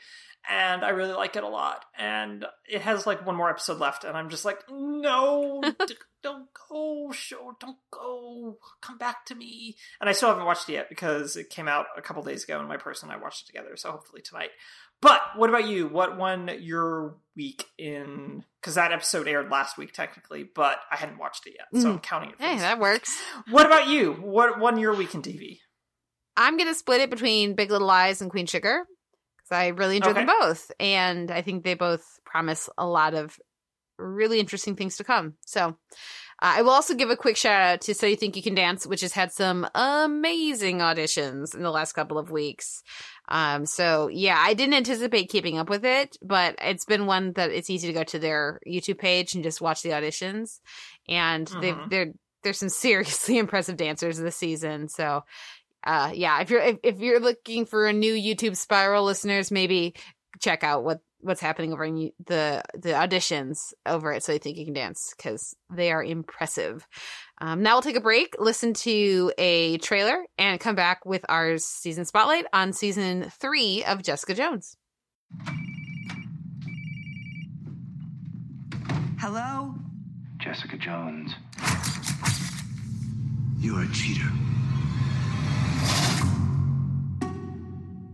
And 0.49 0.83
I 0.85 0.91
really 0.91 1.13
like 1.13 1.37
it 1.37 1.45
a 1.45 1.49
lot. 1.49 1.85
And 1.99 2.47
it 2.67 2.81
has 2.81 3.07
like 3.07 3.27
one 3.27 3.37
more 3.37 3.51
episode 3.51 3.79
left, 3.79 4.05
and 4.05 4.17
I'm 4.17 4.31
just 4.31 4.45
like, 4.45 4.61
no, 4.71 5.63
don't 6.23 6.49
go, 6.69 7.11
show, 7.13 7.57
don't 7.61 7.79
go, 7.91 8.59
come 8.81 8.99
back 8.99 9.25
to 9.27 9.35
me. 9.35 9.77
And 10.01 10.09
I 10.09 10.13
still 10.13 10.29
haven't 10.29 10.45
watched 10.45 10.69
it 10.69 10.73
yet 10.73 10.89
because 10.89 11.37
it 11.37 11.51
came 11.51 11.69
out 11.69 11.87
a 11.97 12.03
couple 12.03 12.23
days 12.23 12.45
ago, 12.45 12.59
and 12.59 12.69
my 12.69 12.77
person 12.77 13.09
and 13.09 13.19
I 13.19 13.23
watched 13.23 13.45
it 13.45 13.47
together. 13.47 13.77
So 13.77 13.91
hopefully 13.91 14.23
tonight. 14.23 14.51
But 15.01 15.21
what 15.37 15.49
about 15.49 15.69
you? 15.69 15.87
What 15.87 16.17
won 16.17 16.51
your 16.61 17.17
week 17.37 17.67
in? 17.79 18.45
Because 18.61 18.75
that 18.75 18.93
episode 18.93 19.29
aired 19.29 19.51
last 19.51 19.79
week, 19.79 19.93
technically, 19.93 20.43
but 20.43 20.79
I 20.91 20.97
hadn't 20.97 21.19
watched 21.19 21.47
it 21.47 21.55
yet, 21.57 21.81
so 21.81 21.89
mm. 21.89 21.93
I'm 21.93 21.99
counting 22.01 22.31
it. 22.31 22.37
for 22.37 22.43
Hey, 22.43 22.59
that 22.59 22.81
works. 22.81 23.17
What 23.51 23.67
about 23.67 23.89
you? 23.89 24.15
What 24.15 24.59
won 24.59 24.79
your 24.79 24.95
week 24.95 25.15
in 25.15 25.23
TV? 25.23 25.59
I'm 26.37 26.57
gonna 26.57 26.75
split 26.75 27.01
it 27.01 27.11
between 27.11 27.55
Big 27.55 27.71
Little 27.71 27.87
Lies 27.87 28.21
and 28.21 28.31
Queen 28.31 28.47
Sugar 28.47 28.85
because 29.37 29.57
I 29.57 29.69
really 29.69 29.97
enjoy 29.97 30.15
them 30.15 30.27
both, 30.41 30.71
and 30.81 31.31
I 31.31 31.43
think 31.43 31.63
they 31.63 31.75
both 31.75 32.05
promise 32.25 32.69
a 32.77 32.87
lot 32.87 33.15
of 33.15 33.39
really 33.99 34.41
interesting 34.41 34.77
things 34.77 34.97
to 34.97 35.05
come. 35.05 35.35
So. 35.47 35.77
Uh, 36.41 36.55
I 36.59 36.63
will 36.63 36.71
also 36.71 36.95
give 36.95 37.11
a 37.11 37.17
quick 37.17 37.37
shout 37.37 37.61
out 37.63 37.81
to 37.81 37.95
So 37.97 38.07
You 38.07 38.15
Think 38.15 38.37
You 38.37 38.45
Can 38.45 38.55
Dance, 38.55 38.87
which 38.87 39.01
has 39.01 39.13
had 39.13 39.33
some 39.33 39.67
amazing 39.75 40.79
auditions 40.79 41.53
in 41.53 41.63
the 41.63 41.71
last 41.73 41.95
couple 41.95 42.17
of 42.17 42.31
weeks. 42.31 42.85
Um, 43.29 43.67
so 43.67 44.07
yeah, 44.07 44.37
I 44.39 44.55
didn't 44.55 44.75
anticipate 44.75 45.31
keeping 45.31 45.59
up 45.59 45.69
with 45.69 45.85
it, 45.85 46.17
but 46.23 46.55
it's 46.63 46.85
been 46.85 47.07
one 47.07 47.33
that 47.33 47.51
it's 47.51 47.71
easy 47.71 47.89
to 47.89 47.93
go 47.93 48.05
to 48.05 48.21
their 48.21 48.61
YouTube 48.65 48.99
page 48.99 49.35
and 49.35 49.43
just 49.43 49.61
watch 49.61 49.83
the 49.83 49.89
auditions. 49.91 50.61
And 51.09 51.49
they've, 51.61 51.75
Mhm. 51.75 51.91
they're, 51.91 52.13
there's 52.45 52.59
some 52.61 52.69
seriously 52.87 53.37
impressive 53.37 53.77
dancers 53.77 54.17
this 54.19 54.37
season. 54.37 54.89
So, 54.89 55.25
uh, 55.83 56.13
yeah, 56.15 56.41
if 56.41 56.51
you're, 56.51 56.63
if, 56.63 56.77
if 56.85 57.01
you're 57.01 57.19
looking 57.19 57.67
for 57.67 57.89
a 57.89 57.93
new 57.93 58.15
YouTube 58.15 58.57
spiral 58.57 59.05
listeners, 59.05 59.51
maybe 59.51 59.95
check 60.41 60.63
out 60.63 60.85
what, 60.85 61.01
what's 61.21 61.41
happening 61.41 61.73
over 61.73 61.85
in 61.85 62.13
the, 62.27 62.63
the 62.75 62.91
auditions 62.91 63.73
over 63.87 64.13
at 64.13 64.23
So 64.23 64.33
You 64.33 64.39
Think 64.39 64.57
You 64.57 64.65
Can 64.65 64.75
Dance 64.75 65.15
because 65.17 65.57
they 65.71 65.91
are 65.93 66.03
impressive. 66.03 66.87
Um, 67.41 67.63
now 67.63 67.75
we'll 67.75 67.83
take 67.83 67.97
a 67.97 68.01
break, 68.01 68.35
listen 68.39 68.73
to 68.75 69.33
a 69.39 69.79
trailer, 69.79 70.25
and 70.39 70.61
come 70.61 70.75
back 70.75 71.05
with 71.05 71.25
our 71.29 71.59
season 71.59 72.05
spotlight 72.05 72.47
on 72.53 72.73
season 72.73 73.31
three 73.39 73.85
of 73.85 74.03
Jessica 74.03 74.35
Jones. 74.35 74.77
Hello? 79.21 79.75
Jessica 80.39 80.77
Jones. 80.79 81.33
You 83.59 83.75
are 83.75 83.83
a 83.83 83.93
cheater. 83.93 84.31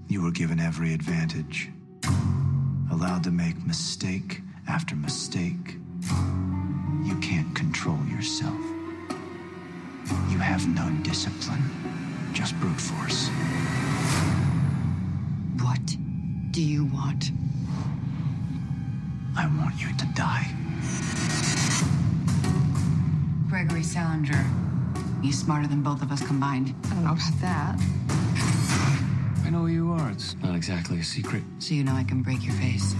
You 0.08 0.22
were 0.22 0.30
given 0.30 0.58
every 0.58 0.94
advantage, 0.94 1.70
allowed 2.94 3.24
to 3.24 3.30
make 3.32 3.66
mistake 3.66 4.40
after 4.68 4.94
mistake. 4.94 5.78
You 7.02 7.16
can't 7.20 7.52
control 7.52 7.98
yourself. 8.06 8.60
You 10.30 10.38
have 10.38 10.68
no 10.68 10.88
discipline, 11.02 11.62
just 12.32 12.54
brute 12.60 12.80
force. 12.80 13.28
What 15.60 15.84
do 16.52 16.62
you 16.62 16.84
want? 16.84 17.32
I 19.36 19.48
want 19.58 19.82
you 19.82 19.88
to 19.96 20.06
die. 20.14 20.46
Gregory 23.48 23.82
Salinger. 23.82 24.46
He's 25.20 25.36
smarter 25.40 25.66
than 25.66 25.82
both 25.82 26.00
of 26.00 26.12
us 26.12 26.24
combined. 26.24 26.72
I 26.84 26.90
don't 26.90 27.04
know 27.04 27.12
about 27.12 27.40
that. 27.40 27.80
I 29.54 29.56
know 29.58 29.66
who 29.66 29.72
you 29.72 29.92
are. 29.92 30.10
It's 30.10 30.34
not 30.42 30.56
exactly 30.56 30.98
a 30.98 31.04
secret. 31.04 31.44
So 31.60 31.74
you 31.74 31.84
know 31.84 31.92
I 31.92 32.02
can 32.02 32.22
break 32.22 32.44
your 32.44 32.54
face. 32.54 32.92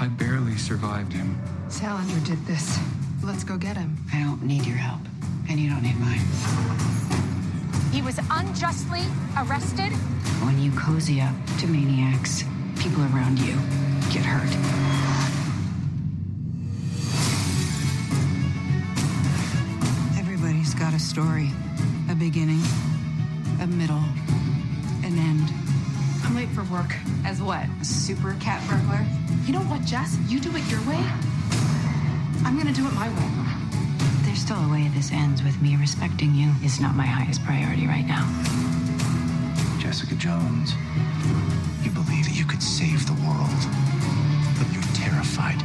I 0.00 0.08
barely 0.08 0.56
survived 0.56 1.12
him. 1.12 1.38
Salinger 1.68 2.20
did 2.20 2.42
this. 2.46 2.78
Let's 3.22 3.44
go 3.44 3.58
get 3.58 3.76
him. 3.76 3.98
I 4.14 4.22
don't 4.22 4.42
need 4.42 4.64
your 4.64 4.78
help, 4.78 5.02
and 5.50 5.60
you 5.60 5.68
don't 5.68 5.82
need 5.82 6.00
mine. 6.00 6.22
He 7.92 8.00
was 8.00 8.18
unjustly 8.30 9.02
arrested. 9.36 9.92
When 10.42 10.58
you 10.58 10.70
cozy 10.70 11.20
up 11.20 11.34
to 11.58 11.66
maniacs, 11.66 12.44
people 12.80 13.02
around 13.02 13.38
you 13.38 13.52
get 14.10 14.24
hurt. 14.24 14.48
Everybody's 20.18 20.72
got 20.72 20.94
a 20.94 20.98
story 20.98 21.50
a 22.08 22.14
beginning, 22.14 22.62
a 23.60 23.66
middle, 23.66 24.05
work. 26.70 26.94
As 27.24 27.40
what? 27.42 27.66
A 27.80 27.84
super 27.84 28.34
cat 28.40 28.62
burglar? 28.68 29.04
You 29.46 29.52
know 29.52 29.64
what, 29.70 29.84
Jess? 29.84 30.18
You 30.28 30.40
do 30.40 30.54
it 30.56 30.64
your 30.70 30.80
way. 30.88 31.02
I'm 32.44 32.56
gonna 32.56 32.72
do 32.72 32.86
it 32.86 32.92
my 32.94 33.08
way. 33.08 33.30
There's 34.24 34.38
still 34.40 34.58
a 34.58 34.70
way 34.70 34.88
this 34.94 35.12
ends 35.12 35.42
with 35.42 35.60
me 35.62 35.76
respecting 35.76 36.34
you. 36.34 36.52
Is 36.64 36.80
not 36.80 36.94
my 36.94 37.06
highest 37.06 37.44
priority 37.44 37.86
right 37.86 38.06
now. 38.06 38.26
Jessica 39.78 40.14
Jones, 40.16 40.74
you 41.82 41.90
believe 41.90 42.24
that 42.26 42.34
you 42.34 42.44
could 42.44 42.62
save 42.62 43.06
the 43.06 43.16
world, 43.26 43.62
but 44.58 44.66
you're 44.74 44.90
terrified. 44.94 45.60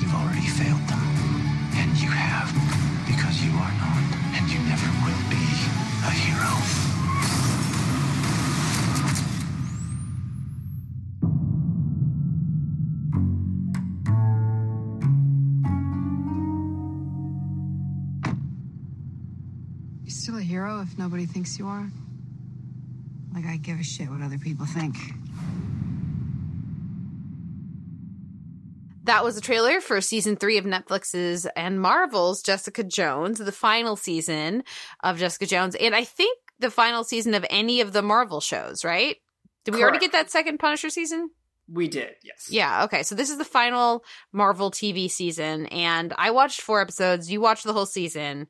You've 0.00 0.14
already 0.14 0.46
failed 0.46 0.84
them. 0.88 1.04
And 1.76 1.92
you 2.00 2.08
have, 2.08 2.48
because 3.06 3.42
you 3.44 3.52
are 3.52 3.74
not, 3.78 3.97
hero 20.78 20.86
if 20.90 20.98
nobody 20.98 21.26
thinks 21.26 21.58
you 21.58 21.66
are. 21.66 21.90
Like 23.34 23.46
I 23.46 23.56
give 23.56 23.78
a 23.78 23.82
shit 23.82 24.08
what 24.08 24.22
other 24.22 24.38
people 24.38 24.66
think. 24.66 24.96
That 29.04 29.24
was 29.24 29.36
a 29.38 29.40
trailer 29.40 29.80
for 29.80 30.00
season 30.00 30.36
three 30.36 30.58
of 30.58 30.64
Netflix's 30.64 31.46
and 31.56 31.80
Marvel's 31.80 32.42
Jessica 32.42 32.84
Jones, 32.84 33.38
the 33.38 33.52
final 33.52 33.96
season 33.96 34.64
of 35.02 35.18
Jessica 35.18 35.46
Jones, 35.46 35.74
and 35.76 35.94
I 35.94 36.04
think 36.04 36.38
the 36.58 36.70
final 36.70 37.04
season 37.04 37.32
of 37.34 37.46
any 37.48 37.80
of 37.80 37.92
the 37.92 38.02
Marvel 38.02 38.40
shows, 38.40 38.84
right? 38.84 39.16
Did 39.64 39.74
we 39.74 39.82
already 39.82 39.98
get 39.98 40.12
that 40.12 40.30
second 40.30 40.58
Punisher 40.58 40.90
season? 40.90 41.30
We 41.70 41.88
did, 41.88 42.14
yes. 42.22 42.48
Yeah, 42.50 42.84
okay. 42.84 43.02
So 43.02 43.14
this 43.14 43.30
is 43.30 43.38
the 43.38 43.44
final 43.44 44.02
Marvel 44.32 44.70
TV 44.70 45.10
season, 45.10 45.66
and 45.66 46.12
I 46.16 46.30
watched 46.30 46.62
four 46.62 46.80
episodes. 46.80 47.30
You 47.30 47.40
watched 47.40 47.64
the 47.64 47.74
whole 47.74 47.86
season. 47.86 48.48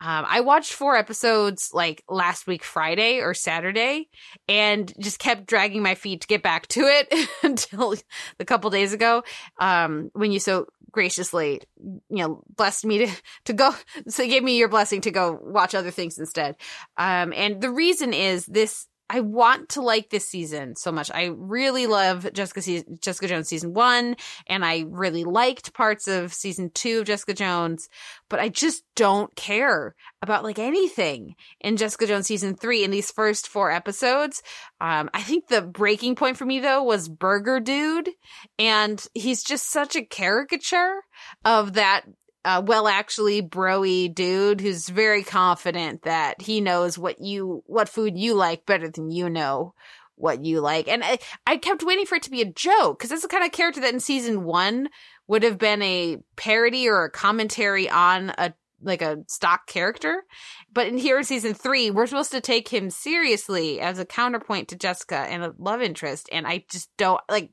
Um, 0.00 0.24
I 0.28 0.40
watched 0.40 0.72
four 0.72 0.96
episodes 0.96 1.70
like 1.72 2.04
last 2.08 2.46
week, 2.46 2.62
Friday 2.62 3.18
or 3.20 3.34
Saturday, 3.34 4.08
and 4.48 4.92
just 5.00 5.18
kept 5.18 5.46
dragging 5.46 5.82
my 5.82 5.94
feet 5.94 6.20
to 6.20 6.26
get 6.26 6.42
back 6.42 6.66
to 6.68 6.82
it 6.82 7.28
until 7.42 7.94
a 8.38 8.44
couple 8.44 8.70
days 8.70 8.92
ago, 8.92 9.24
um, 9.58 10.10
when 10.12 10.30
you 10.30 10.38
so 10.38 10.66
graciously, 10.90 11.60
you 11.82 12.00
know, 12.10 12.42
blessed 12.56 12.84
me 12.84 13.06
to, 13.06 13.12
to 13.44 13.52
go, 13.52 13.74
so 14.08 14.26
gave 14.26 14.42
me 14.42 14.58
your 14.58 14.68
blessing 14.68 15.00
to 15.02 15.10
go 15.10 15.38
watch 15.42 15.74
other 15.74 15.90
things 15.90 16.18
instead. 16.18 16.56
Um, 16.96 17.32
and 17.32 17.60
the 17.60 17.70
reason 17.70 18.12
is 18.12 18.46
this 18.46 18.86
I 19.10 19.20
want 19.20 19.70
to 19.70 19.80
like 19.80 20.10
this 20.10 20.28
season 20.28 20.76
so 20.76 20.92
much. 20.92 21.10
I 21.12 21.30
really 21.34 21.86
love 21.86 22.30
Jessica 22.32 22.60
se- 22.60 22.84
Jessica 23.00 23.28
Jones 23.28 23.48
season 23.48 23.72
1 23.72 24.16
and 24.46 24.64
I 24.64 24.84
really 24.88 25.24
liked 25.24 25.72
parts 25.72 26.06
of 26.08 26.34
season 26.34 26.70
2 26.74 27.00
of 27.00 27.06
Jessica 27.06 27.32
Jones, 27.32 27.88
but 28.28 28.38
I 28.38 28.50
just 28.50 28.84
don't 28.96 29.34
care 29.34 29.94
about 30.20 30.44
like 30.44 30.58
anything 30.58 31.34
in 31.60 31.76
Jessica 31.76 32.06
Jones 32.06 32.26
season 32.26 32.54
3 32.54 32.84
in 32.84 32.90
these 32.90 33.10
first 33.10 33.48
4 33.48 33.70
episodes. 33.70 34.42
Um 34.80 35.08
I 35.14 35.22
think 35.22 35.48
the 35.48 35.62
breaking 35.62 36.14
point 36.14 36.36
for 36.36 36.44
me 36.44 36.60
though 36.60 36.82
was 36.82 37.08
Burger 37.08 37.60
Dude 37.60 38.10
and 38.58 39.04
he's 39.14 39.42
just 39.42 39.70
such 39.70 39.96
a 39.96 40.04
caricature 40.04 41.00
of 41.44 41.74
that 41.74 42.02
uh, 42.48 42.62
well 42.64 42.88
actually 42.88 43.42
broy 43.42 44.12
dude 44.12 44.62
who's 44.62 44.88
very 44.88 45.22
confident 45.22 46.02
that 46.02 46.40
he 46.40 46.62
knows 46.62 46.96
what 46.96 47.20
you 47.20 47.62
what 47.66 47.90
food 47.90 48.16
you 48.16 48.32
like 48.32 48.64
better 48.64 48.88
than 48.88 49.10
you 49.10 49.28
know 49.28 49.74
what 50.14 50.42
you 50.42 50.60
like. 50.60 50.88
And 50.88 51.04
i, 51.04 51.18
I 51.46 51.58
kept 51.58 51.82
waiting 51.82 52.06
for 52.06 52.14
it 52.14 52.22
to 52.22 52.30
be 52.30 52.40
a 52.40 52.50
joke 52.50 52.98
because 52.98 53.10
that's 53.10 53.22
the 53.22 53.28
kind 53.28 53.44
of 53.44 53.52
character 53.52 53.82
that 53.82 53.92
in 53.92 54.00
season 54.00 54.44
one 54.44 54.88
would 55.26 55.42
have 55.42 55.58
been 55.58 55.82
a 55.82 56.16
parody 56.36 56.88
or 56.88 57.04
a 57.04 57.10
commentary 57.10 57.90
on 57.90 58.30
a 58.38 58.54
like 58.80 59.02
a 59.02 59.18
stock 59.26 59.66
character. 59.66 60.24
But 60.72 60.86
in 60.86 60.96
here 60.96 61.18
in 61.18 61.24
season 61.24 61.52
three 61.52 61.90
we're 61.90 62.06
supposed 62.06 62.32
to 62.32 62.40
take 62.40 62.68
him 62.68 62.88
seriously 62.88 63.78
as 63.78 63.98
a 63.98 64.06
counterpoint 64.06 64.68
to 64.68 64.76
jessica 64.76 65.18
and 65.18 65.44
a 65.44 65.54
love 65.58 65.82
interest 65.82 66.30
and 66.32 66.46
i 66.46 66.64
just 66.70 66.88
don't 66.96 67.20
like 67.28 67.50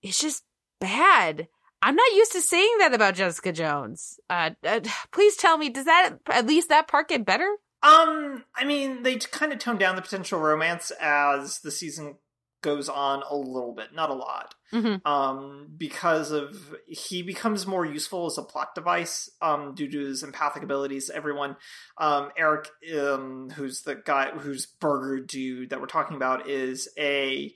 it's 0.00 0.18
just 0.18 0.44
bad 0.80 1.48
I'm 1.82 1.96
not 1.96 2.12
used 2.12 2.32
to 2.32 2.40
saying 2.40 2.76
that 2.78 2.94
about 2.94 3.16
Jessica 3.16 3.52
Jones. 3.52 4.20
Uh, 4.30 4.50
uh, 4.64 4.80
please 5.10 5.36
tell 5.36 5.58
me, 5.58 5.68
does 5.68 5.86
that 5.86 6.14
at 6.30 6.46
least 6.46 6.68
that 6.68 6.86
part 6.86 7.08
get 7.08 7.24
better? 7.26 7.56
Um, 7.82 8.44
I 8.54 8.64
mean, 8.64 9.02
they 9.02 9.16
kind 9.16 9.52
of 9.52 9.58
tone 9.58 9.78
down 9.78 9.96
the 9.96 10.02
potential 10.02 10.38
romance 10.38 10.92
as 11.00 11.58
the 11.58 11.72
season 11.72 12.14
goes 12.62 12.88
on 12.88 13.24
a 13.28 13.34
little 13.34 13.74
bit, 13.74 13.92
not 13.92 14.10
a 14.10 14.14
lot. 14.14 14.54
Mm-hmm. 14.72 15.06
Um, 15.06 15.68
because 15.76 16.30
of 16.30 16.74
he 16.86 17.22
becomes 17.22 17.66
more 17.66 17.84
useful 17.84 18.26
as 18.26 18.38
a 18.38 18.42
plot 18.42 18.74
device, 18.76 19.28
um, 19.42 19.74
due 19.74 19.90
to 19.90 19.98
his 19.98 20.22
empathic 20.22 20.62
abilities. 20.62 21.10
Everyone, 21.10 21.56
um, 21.98 22.30
Erik, 22.38 22.68
um, 22.96 23.50
who's 23.50 23.82
the 23.82 23.96
guy 23.96 24.30
who's 24.30 24.66
Burger 24.66 25.18
Dude 25.18 25.70
that 25.70 25.80
we're 25.80 25.86
talking 25.86 26.16
about, 26.16 26.48
is 26.48 26.88
a 26.96 27.52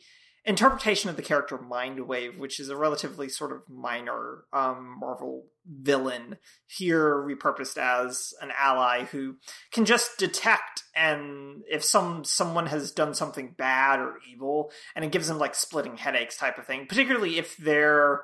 interpretation 0.46 1.10
of 1.10 1.16
the 1.16 1.22
character 1.22 1.58
Mindwave, 1.58 2.38
which 2.38 2.60
is 2.60 2.68
a 2.68 2.76
relatively 2.76 3.28
sort 3.28 3.52
of 3.52 3.68
minor 3.68 4.44
um, 4.52 4.96
Marvel 5.00 5.46
villain, 5.68 6.36
here 6.66 7.14
repurposed 7.14 7.76
as 7.76 8.32
an 8.40 8.52
ally 8.56 9.04
who 9.04 9.36
can 9.72 9.84
just 9.84 10.18
detect 10.18 10.84
and 10.94 11.62
if 11.68 11.84
some 11.84 12.24
someone 12.24 12.66
has 12.66 12.92
done 12.92 13.12
something 13.12 13.54
bad 13.58 13.98
or 13.98 14.18
evil, 14.32 14.70
and 14.94 15.04
it 15.04 15.12
gives 15.12 15.28
them 15.28 15.38
like 15.38 15.54
splitting 15.54 15.96
headaches 15.96 16.36
type 16.36 16.58
of 16.58 16.66
thing, 16.66 16.86
particularly 16.86 17.38
if 17.38 17.56
their 17.56 18.22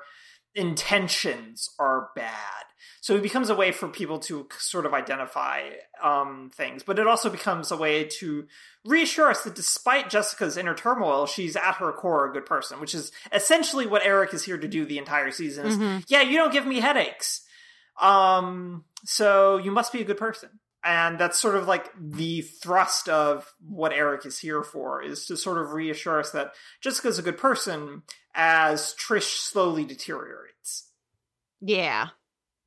intentions 0.55 1.69
are 1.77 2.09
bad. 2.15 2.63
So 3.03 3.17
it 3.17 3.21
becomes 3.21 3.49
a 3.49 3.55
way 3.55 3.73
for 3.73 3.89
people 3.89 4.17
to 4.19 4.47
sort 4.57 4.85
of 4.85 4.93
identify 4.93 5.71
um, 6.01 6.49
things, 6.55 6.83
but 6.83 6.97
it 6.99 7.05
also 7.05 7.29
becomes 7.29 7.69
a 7.69 7.75
way 7.75 8.05
to 8.05 8.47
reassure 8.85 9.29
us 9.29 9.43
that 9.43 9.55
despite 9.55 10.09
Jessica's 10.09 10.55
inner 10.55 10.73
turmoil, 10.73 11.25
she's 11.25 11.57
at 11.57 11.75
her 11.75 11.91
core 11.91 12.29
a 12.29 12.31
good 12.31 12.45
person, 12.45 12.79
which 12.79 12.95
is 12.95 13.11
essentially 13.33 13.85
what 13.85 14.05
Erik 14.05 14.33
is 14.33 14.45
here 14.45 14.57
to 14.57 14.69
do 14.69 14.85
the 14.85 14.99
entire 14.99 15.31
season. 15.31 15.65
Is, 15.65 15.77
Mm-hmm. 15.77 15.99
Yeah, 16.07 16.21
you 16.21 16.37
don't 16.37 16.53
give 16.53 16.65
me 16.65 16.79
headaches, 16.79 17.41
um, 17.99 18.85
so 19.03 19.57
you 19.57 19.71
must 19.71 19.91
be 19.91 19.99
a 19.99 20.05
good 20.05 20.17
person. 20.17 20.61
And 20.81 21.19
that's 21.19 21.41
sort 21.41 21.55
of 21.55 21.67
like 21.67 21.91
the 21.99 22.39
thrust 22.39 23.09
of 23.09 23.53
what 23.67 23.91
Erik 23.91 24.25
is 24.25 24.39
here 24.39 24.63
for, 24.63 25.03
is 25.03 25.25
to 25.25 25.35
sort 25.35 25.57
of 25.57 25.73
reassure 25.73 26.21
us 26.21 26.31
that 26.31 26.53
Jessica's 26.79 27.19
a 27.19 27.21
good 27.21 27.37
person 27.37 28.03
as 28.33 28.95
Trish 28.95 29.39
slowly 29.39 29.83
deteriorates. 29.83 30.87
Yeah. 31.59 32.07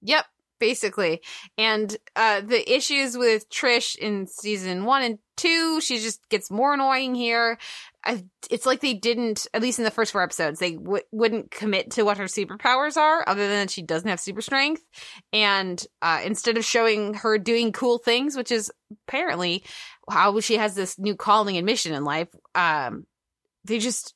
Yep. 0.03 0.24
Basically. 0.59 1.20
And 1.59 1.94
uh 2.16 2.40
the 2.40 2.74
issues 2.74 3.16
with 3.16 3.51
Trish 3.51 3.94
in 3.97 4.26
season 4.26 4.84
one 4.86 5.03
and 5.03 5.18
two, 5.36 5.82
she 5.82 5.99
just 5.99 6.26
gets 6.30 6.51
more 6.51 6.72
annoying 6.74 7.14
here. 7.14 7.59
It's 8.49 8.64
like 8.64 8.80
they 8.80 8.94
didn't, 8.94 9.47
at 9.53 9.61
least 9.61 9.78
in 9.80 9.84
the 9.84 9.90
first 9.90 10.12
four 10.12 10.22
episodes, 10.22 10.61
they 10.61 10.74
w- 10.74 11.03
wouldn't 11.11 11.51
commit 11.51 11.90
to 11.92 12.05
what 12.05 12.18
her 12.18 12.24
superpowers 12.24 12.97
are, 12.97 13.24
other 13.26 13.49
than 13.49 13.66
that 13.66 13.70
she 13.70 13.82
doesn't 13.82 14.09
have 14.09 14.20
super 14.20 14.40
strength. 14.40 14.82
And 15.32 15.84
uh, 16.01 16.20
instead 16.24 16.57
of 16.57 16.64
showing 16.64 17.14
her 17.14 17.36
doing 17.36 17.72
cool 17.72 17.99
things, 17.99 18.36
which 18.36 18.53
is 18.53 18.70
apparently 19.09 19.64
how 20.09 20.38
she 20.40 20.57
has 20.57 20.76
this 20.76 20.99
new 20.99 21.16
calling 21.16 21.57
and 21.57 21.66
mission 21.66 21.92
in 21.92 22.05
life, 22.05 22.28
um, 22.55 23.07
they 23.64 23.80
just 23.80 24.14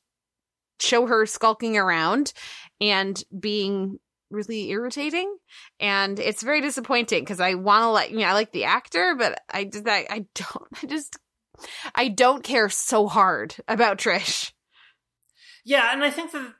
show 0.79 1.05
her 1.05 1.25
skulking 1.25 1.77
around 1.77 2.31
and 2.79 3.21
being 3.37 3.99
really 4.31 4.69
irritating 4.69 5.35
and 5.79 6.19
it's 6.19 6.43
very 6.43 6.61
disappointing 6.61 7.23
because 7.23 7.39
i 7.39 7.53
want 7.53 7.83
to 7.83 7.89
like 7.89 8.11
you 8.11 8.19
know, 8.19 8.25
i 8.25 8.33
like 8.33 8.51
the 8.51 8.63
actor 8.63 9.15
but 9.17 9.39
i 9.49 9.63
just 9.63 9.87
I, 9.87 10.07
I 10.09 10.25
don't 10.35 10.67
i 10.83 10.87
just 10.87 11.17
i 11.95 12.07
don't 12.07 12.43
care 12.43 12.69
so 12.69 13.07
hard 13.07 13.55
about 13.67 13.97
trish 13.97 14.51
Yeah, 15.63 15.91
and 15.91 16.03
I 16.03 16.09
think 16.09 16.31
that 16.31 16.53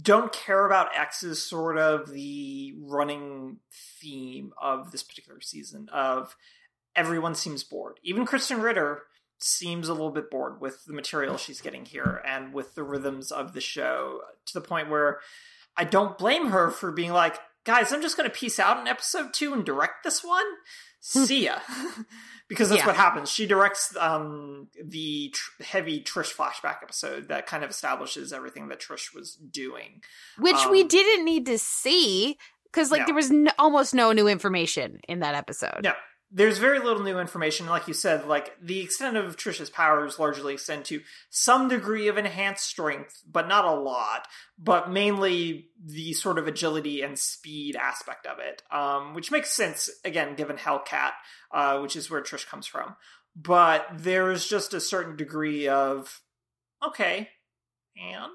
don't 0.00 0.32
care 0.32 0.66
about 0.66 0.96
X 0.96 1.22
is 1.22 1.42
sort 1.42 1.78
of 1.78 2.10
the 2.10 2.74
running 2.78 3.58
theme 4.00 4.52
of 4.60 4.92
this 4.92 5.02
particular 5.02 5.40
season 5.40 5.88
of 5.92 6.36
everyone 6.94 7.34
seems 7.34 7.64
bored. 7.64 7.98
Even 8.02 8.26
Krysten 8.26 8.62
Ritter 8.62 9.02
seems 9.38 9.88
a 9.88 9.92
little 9.92 10.10
bit 10.10 10.30
bored 10.30 10.60
with 10.60 10.84
the 10.84 10.92
material 10.92 11.36
she's 11.36 11.60
getting 11.60 11.86
here 11.86 12.22
and 12.26 12.52
with 12.52 12.74
the 12.74 12.82
rhythms 12.82 13.32
of 13.32 13.54
the 13.54 13.60
show 13.60 14.20
to 14.44 14.52
the 14.52 14.60
point 14.60 14.90
where 14.90 15.20
I 15.80 15.84
don't 15.84 16.18
blame 16.18 16.48
her 16.48 16.70
for 16.70 16.92
being 16.92 17.12
like, 17.12 17.38
guys, 17.64 17.92
I'm 17.92 18.02
just 18.02 18.16
going 18.16 18.28
to 18.28 18.34
piece 18.34 18.58
out 18.58 18.78
in 18.80 18.86
episode 18.86 19.32
two 19.32 19.54
and 19.54 19.64
direct 19.64 20.04
this 20.04 20.22
one. 20.22 20.44
See 21.00 21.46
ya. 21.46 21.60
because 22.48 22.68
that's 22.68 22.80
Yeah. 22.82 22.86
what 22.86 22.96
happens. 22.96 23.30
She 23.30 23.46
directs 23.46 23.96
um, 23.96 24.68
the 24.84 25.30
tr- 25.32 25.62
heavy 25.62 26.02
Trish 26.02 26.34
flashback 26.34 26.82
episode 26.82 27.28
that 27.28 27.46
kind 27.46 27.64
of 27.64 27.70
establishes 27.70 28.32
everything 28.32 28.68
that 28.68 28.80
Trish 28.80 29.14
was 29.14 29.34
doing. 29.36 30.02
which 30.38 30.66
we 30.70 30.82
Um, 30.82 30.88
didn't 30.88 31.24
need 31.24 31.46
to 31.46 31.58
see 31.58 32.36
because 32.64 32.90
like 32.90 33.00
No. 33.00 33.06
there 33.06 33.14
was 33.14 33.30
no, 33.30 33.50
almost 33.58 33.94
no 33.94 34.12
new 34.12 34.28
information 34.28 35.00
in 35.08 35.20
that 35.20 35.34
episode 35.34 35.80
No, 35.82 35.94
there's 36.32 36.58
very 36.58 36.78
little 36.78 37.02
new 37.02 37.18
information. 37.18 37.66
Like 37.66 37.88
you 37.88 37.94
said, 37.94 38.26
like 38.26 38.56
the 38.62 38.80
extent 38.80 39.16
of 39.16 39.36
Trisha's 39.36 39.70
powers 39.70 40.18
largely 40.18 40.54
extend 40.54 40.84
to 40.86 41.00
some 41.28 41.68
degree 41.68 42.06
of 42.08 42.18
enhanced 42.18 42.64
strength, 42.64 43.20
but 43.28 43.48
not 43.48 43.64
a 43.64 43.72
lot. 43.72 44.28
But 44.56 44.90
mainly 44.90 45.70
the 45.84 46.12
sort 46.12 46.38
of 46.38 46.46
agility 46.46 47.02
and 47.02 47.18
speed 47.18 47.74
aspect 47.74 48.26
of 48.26 48.38
it, 48.38 48.62
um, 48.70 49.14
which 49.14 49.32
makes 49.32 49.50
sense 49.50 49.90
again 50.04 50.36
given 50.36 50.56
Hellcat, 50.56 51.12
uh, 51.52 51.78
which 51.80 51.96
is 51.96 52.10
where 52.10 52.22
Trish 52.22 52.46
comes 52.46 52.66
from. 52.66 52.94
But 53.34 53.86
there's 53.96 54.46
just 54.46 54.72
a 54.74 54.80
certain 54.80 55.16
degree 55.16 55.66
of 55.66 56.20
okay, 56.86 57.28
and 57.96 58.32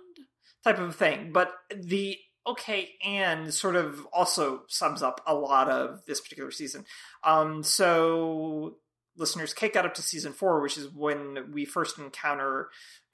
type 0.65 0.79
of 0.79 0.95
thing. 0.95 1.31
But 1.31 1.53
the 1.73 2.17
okay 2.47 2.91
and 3.03 3.53
sort 3.53 3.75
of 3.75 4.05
also 4.13 4.63
sums 4.67 5.01
up 5.01 5.21
a 5.25 5.33
lot 5.33 5.69
of 5.69 6.05
this 6.05 6.21
particular 6.21 6.51
season. 6.51 6.85
Um, 7.23 7.63
so 7.63 8.77
listeners, 9.17 9.53
Kate 9.53 9.73
got 9.73 9.85
up 9.85 9.93
to 9.95 10.01
season 10.01 10.33
four, 10.33 10.61
which 10.61 10.77
is 10.77 10.89
when 10.93 11.51
we 11.53 11.65
first 11.65 11.97
encounter 11.97 12.69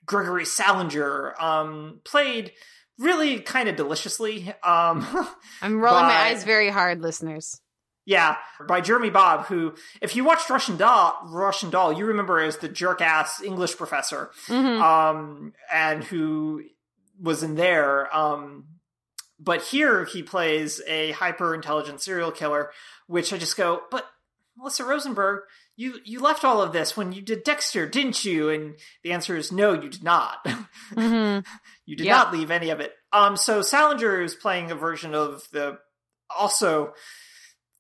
Gregory 0.06 0.46
Salinger, 0.46 1.36
um, 1.40 2.02
played 2.04 2.52
really 2.98 3.40
kind 3.40 3.70
of 3.70 3.76
deliciously. 3.76 4.54
Um, 4.64 5.06
i'm 5.62 5.80
rolling 5.80 6.04
my 6.04 6.14
eyes 6.30 6.44
very 6.44 6.70
hard 6.70 7.02
listeners 7.02 7.60
yeah, 8.04 8.38
by 8.68 8.82
Jeremy 8.82 9.12
Bobb, 9.12 9.46
who, 9.46 9.76
if 10.02 10.16
you 10.16 10.24
watched 10.24 10.50
Russian 10.50 10.76
Doll, 10.76 11.16
Russian 11.28 11.70
Doll, 11.70 11.94
you 11.94 12.08
remember 12.08 12.40
as 12.40 12.58
the 12.58 12.68
jerk 12.68 13.00
ass 13.00 13.42
English 13.44 13.78
professor, 13.78 14.32
Mhm. 14.48 14.82
um, 14.82 15.54
and 15.72 16.04
who 16.04 16.64
was 17.22 17.44
in 17.44 17.54
there. 17.54 18.14
Um, 18.14 18.66
but 19.44 19.62
here 19.64 20.06
he 20.06 20.22
plays 20.24 20.82
a 20.88 21.12
hyper 21.12 21.54
intelligent 21.56 22.02
serial 22.02 22.32
killer, 22.32 22.72
which 23.08 23.34
I 23.34 23.38
just 23.38 23.58
go, 23.58 23.82
but 23.90 24.06
Melissa 24.58 24.84
Rosenberg, 24.86 25.42
you 25.76 26.00
you 26.06 26.20
left 26.20 26.44
all 26.44 26.62
of 26.62 26.74
this 26.74 26.96
when 26.96 27.14
you 27.14 27.22
did 27.22 27.44
Dexter, 27.44 27.88
didn't 27.88 28.24
you? 28.24 28.50
And 28.50 28.76
the 29.04 29.14
answer 29.14 29.36
is 29.36 29.52
no, 29.52 29.74
you 29.74 29.90
did 29.90 30.04
not. 30.04 30.46
Mhm. 30.92 31.46
you 31.86 31.96
did 31.96 32.06
Yeah. 32.06 32.18
not 32.18 32.34
leave 32.34 32.52
any 32.52 32.70
of 32.70 32.80
it. 32.82 32.94
Um, 33.14 33.36
so 33.38 33.62
Salinger 33.62 34.22
is 34.22 34.36
playing 34.36 34.70
a 34.70 34.76
version 34.76 35.16
of 35.16 35.44
the 35.52 35.80
also 36.38 36.94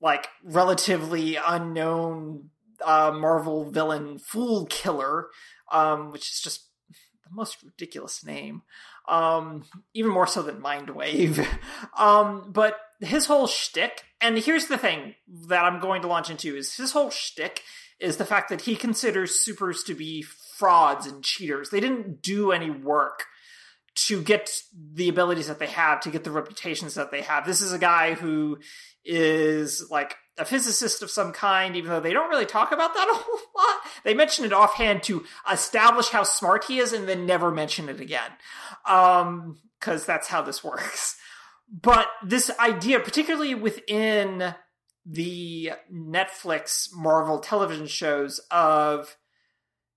like 0.01 0.27
relatively 0.43 1.35
unknown 1.35 2.49
uh, 2.83 3.11
Marvel 3.11 3.69
villain 3.69 4.17
Fool 4.17 4.65
Killer, 4.65 5.27
um, 5.71 6.09
which 6.11 6.31
is 6.31 6.39
just 6.41 6.67
the 6.89 7.29
most 7.31 7.61
ridiculous 7.61 8.23
name. 8.25 8.63
Um, 9.07 9.65
even 9.93 10.11
more 10.11 10.27
so 10.27 10.41
than 10.41 10.61
Mindwave. 10.61 11.45
um, 11.97 12.51
but 12.51 12.77
his 12.99 13.25
whole 13.25 13.47
shtick, 13.47 14.03
and 14.21 14.37
here's 14.37 14.67
the 14.67 14.77
thing 14.77 15.15
that 15.47 15.63
I'm 15.63 15.79
going 15.79 16.03
to 16.03 16.07
launch 16.07 16.29
into 16.29 16.55
is 16.55 16.75
his 16.75 16.91
whole 16.91 17.09
shtick 17.09 17.63
is 17.99 18.17
the 18.17 18.25
fact 18.25 18.49
that 18.49 18.61
he 18.61 18.75
considers 18.75 19.39
supers 19.39 19.83
to 19.83 19.93
be 19.93 20.23
frauds 20.57 21.05
and 21.05 21.23
cheaters. 21.23 21.69
They 21.69 21.79
didn't 21.79 22.21
do 22.21 22.51
any 22.51 22.69
work 22.69 23.25
to 24.07 24.21
get 24.21 24.49
the 24.93 25.09
abilities 25.09 25.47
that 25.47 25.59
they 25.59 25.67
have, 25.67 25.99
to 26.01 26.09
get 26.09 26.23
the 26.23 26.31
reputations 26.31 26.95
that 26.95 27.11
they 27.11 27.21
have. 27.21 27.45
This 27.45 27.61
is 27.61 27.73
a 27.73 27.79
guy 27.79 28.13
who 28.13 28.59
is 29.03 29.87
like 29.89 30.15
a 30.41 30.45
physicist 30.45 31.03
of 31.03 31.11
some 31.11 31.31
kind, 31.31 31.75
even 31.75 31.91
though 31.91 31.99
they 31.99 32.13
don't 32.13 32.29
really 32.29 32.45
talk 32.45 32.71
about 32.71 32.95
that 32.95 33.07
a 33.11 33.13
whole 33.13 33.39
lot. 33.55 33.81
They 34.03 34.13
mention 34.13 34.43
it 34.43 34.51
offhand 34.51 35.03
to 35.03 35.23
establish 35.49 36.09
how 36.09 36.23
smart 36.23 36.65
he 36.65 36.79
is 36.79 36.91
and 36.93 37.07
then 37.07 37.25
never 37.25 37.51
mention 37.51 37.87
it 37.89 38.01
again. 38.01 38.31
Um, 38.85 39.59
cause 39.79 40.05
that's 40.05 40.27
how 40.27 40.41
this 40.41 40.63
works. 40.63 41.17
But 41.69 42.07
this 42.25 42.51
idea, 42.59 42.99
particularly 42.99 43.55
within 43.55 44.55
the 45.05 45.71
Netflix 45.93 46.89
Marvel 46.93 47.39
television 47.39 47.87
shows 47.87 48.39
of 48.49 49.15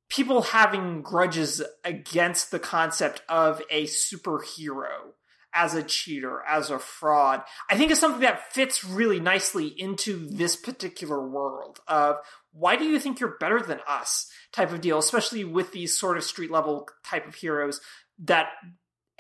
people 0.09 0.43
having 0.43 1.03
grudges 1.03 1.63
against 1.85 2.51
the 2.51 2.59
concept 2.59 3.23
of 3.29 3.61
a 3.71 3.85
superhero 3.85 5.13
as 5.55 5.75
a 5.75 5.83
cheater, 5.83 6.43
as 6.47 6.71
a 6.71 6.79
fraud, 6.79 7.43
I 7.71 7.77
think 7.77 7.91
is 7.91 8.01
something 8.01 8.23
that 8.23 8.53
fits 8.53 8.85
really 8.85 9.21
nicely 9.21 9.69
into 9.69 10.27
this 10.29 10.57
particular 10.57 11.27
world 11.27 11.79
of 11.87 12.17
why 12.53 12.77
do 12.77 12.85
you 12.85 12.99
think 12.99 13.21
you're 13.21 13.37
better 13.39 13.61
than 13.61 13.81
us 13.89 14.31
type 14.53 14.73
of 14.73 14.81
deal, 14.81 14.99
especially 14.99 15.45
with 15.45 15.73
these 15.73 15.97
sort 15.97 16.17
of 16.17 16.25
street 16.25 16.51
level 16.51 16.89
type 17.05 17.27
of 17.27 17.35
heroes 17.35 17.81
that 18.25 18.49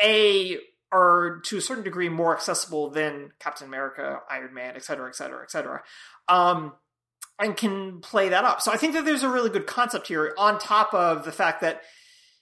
A 0.00 0.58
are 0.92 1.40
to 1.46 1.56
a 1.56 1.60
certain 1.60 1.82
degree 1.82 2.08
more 2.08 2.34
accessible 2.34 2.90
than 2.90 3.32
Captain 3.40 3.66
America, 3.66 4.20
Iron 4.30 4.54
Man, 4.54 4.74
et 4.76 4.84
cetera, 4.84 5.08
et 5.08 5.16
cetera, 5.16 5.42
et 5.42 5.50
cetera. 5.50 5.82
Um, 6.28 6.72
and 7.38 7.56
can 7.56 8.00
play 8.00 8.28
that 8.28 8.44
up. 8.44 8.60
So 8.60 8.72
I 8.72 8.76
think 8.76 8.92
that 8.94 9.04
there's 9.04 9.24
a 9.24 9.28
really 9.28 9.50
good 9.50 9.66
concept 9.66 10.06
here 10.06 10.32
on 10.38 10.58
top 10.60 10.94
of 10.94 11.24
the 11.24 11.32
fact 11.32 11.62
that 11.62 11.82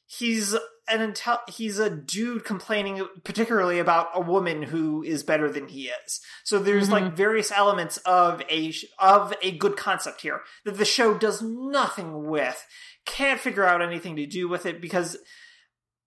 he's 0.06 0.54
an 0.88 1.12
intel- 1.12 1.48
he's 1.48 1.78
a 1.78 1.88
dude 1.88 2.44
complaining 2.44 3.06
particularly 3.24 3.78
about 3.78 4.08
a 4.14 4.20
woman 4.20 4.62
who 4.62 5.02
is 5.02 5.22
better 5.22 5.50
than 5.50 5.68
he 5.68 5.88
is. 5.88 6.20
So 6.44 6.58
there's 6.58 6.84
mm-hmm. 6.84 7.04
like 7.04 7.16
various 7.16 7.52
elements 7.52 7.98
of 7.98 8.42
a 8.50 8.74
of 8.98 9.34
a 9.42 9.56
good 9.56 9.76
concept 9.76 10.22
here 10.22 10.40
that 10.64 10.78
the 10.78 10.84
show 10.84 11.14
does 11.14 11.40
nothing 11.40 12.26
with. 12.26 12.66
Can't 13.06 13.40
figure 13.40 13.64
out 13.64 13.82
anything 13.82 14.16
to 14.16 14.26
do 14.26 14.48
with 14.48 14.66
it 14.66 14.80
because 14.80 15.16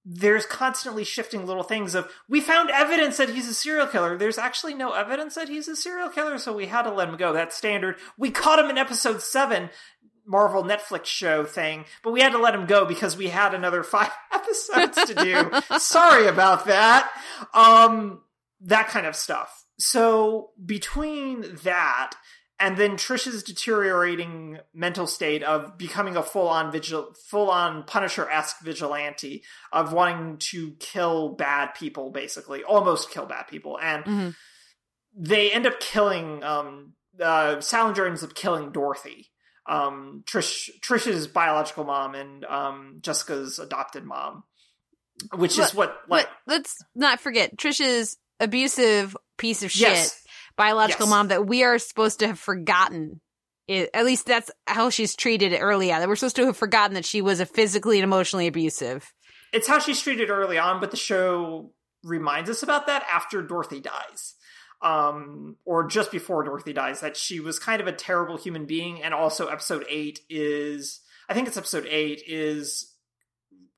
there's 0.07 0.45
constantly 0.45 1.03
shifting 1.03 1.47
little 1.47 1.63
things 1.63 1.95
of 1.95 2.07
we 2.29 2.39
found 2.39 2.69
evidence 2.69 3.17
that 3.17 3.29
he's 3.29 3.47
a 3.47 3.53
serial 3.55 3.87
killer 3.87 4.15
there's 4.15 4.37
actually 4.37 4.75
no 4.75 4.91
evidence 4.91 5.33
that 5.33 5.49
he's 5.49 5.67
a 5.67 5.75
serial 5.75 6.09
killer 6.09 6.37
so 6.37 6.53
we 6.53 6.67
had 6.67 6.83
to 6.83 6.93
let 6.93 7.09
him 7.09 7.17
go 7.17 7.33
that's 7.33 7.57
standard 7.57 7.95
we 8.15 8.29
caught 8.29 8.59
him 8.59 8.69
in 8.69 8.77
episode 8.77 9.19
7 9.19 9.67
marvel 10.25 10.63
netflix 10.63 11.05
show 11.05 11.43
thing 11.43 11.85
but 12.03 12.11
we 12.11 12.21
had 12.21 12.31
to 12.31 12.37
let 12.39 12.55
him 12.55 12.65
go 12.65 12.85
because 12.85 13.15
we 13.17 13.27
had 13.27 13.53
another 13.53 13.83
5 13.95 14.09
episodes 14.33 15.05
to 15.05 15.15
do. 15.15 15.77
Sorry 15.79 16.27
about 16.27 16.65
that. 16.65 17.11
Um 17.53 18.21
that 18.61 18.87
kind 18.87 19.05
of 19.05 19.15
stuff. 19.15 19.65
So 19.77 20.51
between 20.65 21.57
that 21.63 22.13
and 22.59 22.77
then 22.77 22.91
Trish's 22.91 23.43
deteriorating 23.43 24.59
mental 24.73 25.07
state 25.07 25.43
of 25.43 25.77
becoming 25.77 26.15
a 26.15 26.23
full-on 26.23 26.71
vigil, 26.71 27.13
full-on 27.27 27.83
Punisher-esque 27.83 28.63
vigilante 28.63 29.43
of 29.73 29.91
wanting 29.91 30.37
to 30.37 30.71
kill 30.79 31.35
bad 31.35 31.73
people, 31.75 32.11
basically, 32.11 32.63
almost 32.63 33.11
kill 33.11 33.25
bad 33.25 33.47
people, 33.47 33.77
and 33.81 34.05
mm-hmm. 34.05 34.29
they 35.17 35.51
end 35.51 35.67
up 35.67 35.79
killing. 35.81 36.43
Um, 36.43 36.93
uh, 37.21 37.59
Salinger 37.59 38.05
ends 38.07 38.23
up 38.23 38.35
killing 38.35 38.71
Dorothy, 38.71 39.31
um, 39.67 40.23
Trish, 40.25 40.69
Trish's 40.81 41.27
biological 41.27 41.83
mom, 41.83 42.15
and 42.15 42.45
um, 42.45 42.97
Jessica's 43.01 43.59
adopted 43.59 44.03
mom, 44.03 44.43
which 45.33 45.57
is 45.59 45.73
what 45.73 45.97
like. 46.07 46.27
Let's 46.47 46.77
not 46.93 47.19
forget 47.19 47.57
Trish's 47.57 48.17
abusive 48.39 49.15
piece 49.37 49.63
of 49.63 49.71
shit. 49.71 49.89
Yes 49.89 50.21
biological 50.55 51.05
yes. 51.05 51.09
mom 51.09 51.27
that 51.29 51.45
we 51.45 51.63
are 51.63 51.79
supposed 51.79 52.19
to 52.19 52.27
have 52.27 52.39
forgotten. 52.39 53.21
It, 53.67 53.89
at 53.93 54.05
least 54.05 54.27
that's 54.27 54.51
how 54.67 54.89
she's 54.89 55.15
treated 55.15 55.57
early 55.59 55.91
on. 55.91 55.99
That 55.99 56.07
we're 56.07 56.15
supposed 56.15 56.35
to 56.37 56.45
have 56.45 56.57
forgotten 56.57 56.95
that 56.95 57.05
she 57.05 57.21
was 57.21 57.39
a 57.39 57.45
physically 57.45 57.97
and 57.97 58.03
emotionally 58.03 58.47
abusive. 58.47 59.11
It's 59.53 59.67
how 59.67 59.79
she's 59.79 60.01
treated 60.01 60.29
early 60.29 60.57
on, 60.57 60.79
but 60.79 60.91
the 60.91 60.97
show 60.97 61.71
reminds 62.03 62.49
us 62.49 62.61
about 62.61 62.87
that 62.87 63.05
after 63.11 63.41
Dorothy 63.41 63.79
dies. 63.79 64.35
Um, 64.85 65.57
or 65.65 65.87
just 65.87 66.11
before 66.11 66.43
Dorothy 66.43 66.71
dies, 66.71 67.01
that 67.01 67.17
she 67.17 67.39
was 67.39 67.57
kind 67.57 67.81
of 67.81 67.87
a 67.87 67.91
terrible 67.91 68.37
human 68.37 68.65
being. 68.65 69.01
And 69.01 69.15
also, 69.15 69.47
episode 69.47 69.83
eight 69.89 70.19
is, 70.29 71.01
I 71.27 71.33
think 71.33 71.47
it's 71.47 71.57
episode 71.57 71.87
eight, 71.89 72.21
is 72.27 72.93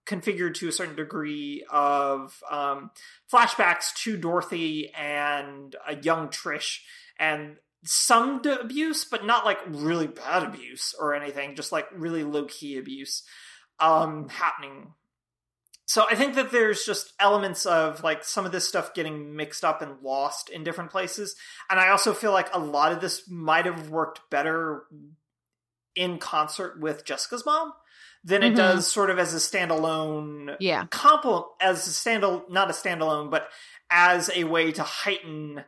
configured 0.05 0.55
to 0.55 0.67
a 0.67 0.71
certain 0.71 0.97
degree 0.97 1.65
of 1.71 2.43
um, 2.51 2.91
flashbacks 3.31 3.93
to 4.03 4.17
Dorothy 4.17 4.91
and 4.93 5.75
a 5.87 5.95
young 5.95 6.27
Trish 6.27 6.79
and 7.17 7.55
some 7.85 8.41
abuse, 8.45 9.05
but 9.05 9.25
not 9.25 9.45
like 9.45 9.59
really 9.67 10.07
bad 10.07 10.43
abuse 10.43 10.93
or 10.99 11.15
anything, 11.15 11.55
just 11.55 11.71
like 11.71 11.87
really 11.95 12.25
low 12.25 12.45
key 12.45 12.77
abuse 12.77 13.23
um, 13.79 14.27
happening. 14.29 14.93
So 15.87 16.05
I 16.09 16.15
think 16.15 16.35
that 16.35 16.51
there's 16.51 16.85
just 16.85 17.13
elements 17.17 17.65
of 17.65 18.03
like 18.03 18.23
some 18.25 18.45
of 18.45 18.51
this 18.51 18.67
stuff 18.67 18.93
getting 18.93 19.37
mixed 19.37 19.63
up 19.63 19.81
and 19.81 20.01
lost 20.03 20.49
in 20.49 20.65
different 20.65 20.91
places. 20.91 21.35
And 21.69 21.79
I 21.79 21.89
also 21.89 22.13
feel 22.13 22.33
like 22.33 22.49
a 22.53 22.59
lot 22.59 22.91
of 22.91 22.99
this 22.99 23.29
might 23.29 23.65
have 23.65 23.89
worked 23.89 24.19
better 24.29 24.83
in 25.95 26.19
concert 26.19 26.79
with 26.81 27.05
Jessica's 27.05 27.45
mom 27.45 27.71
than 28.23 28.43
it 28.43 28.47
mm-hmm. 28.47 28.57
does 28.57 28.85
sort 28.85 29.09
of 29.09 29.17
as 29.17 29.33
a 29.33 29.37
standalone 29.37 30.55
yeah 30.59 30.85
compl 30.87 31.45
as 31.61 31.87
a 31.87 31.91
standal 31.91 32.49
not 32.49 32.69
a 32.69 32.73
standalone 32.73 33.31
but 33.31 33.47
as 33.89 34.29
a 34.35 34.43
way 34.43 34.71
to 34.71 34.83
heighten 34.83 35.63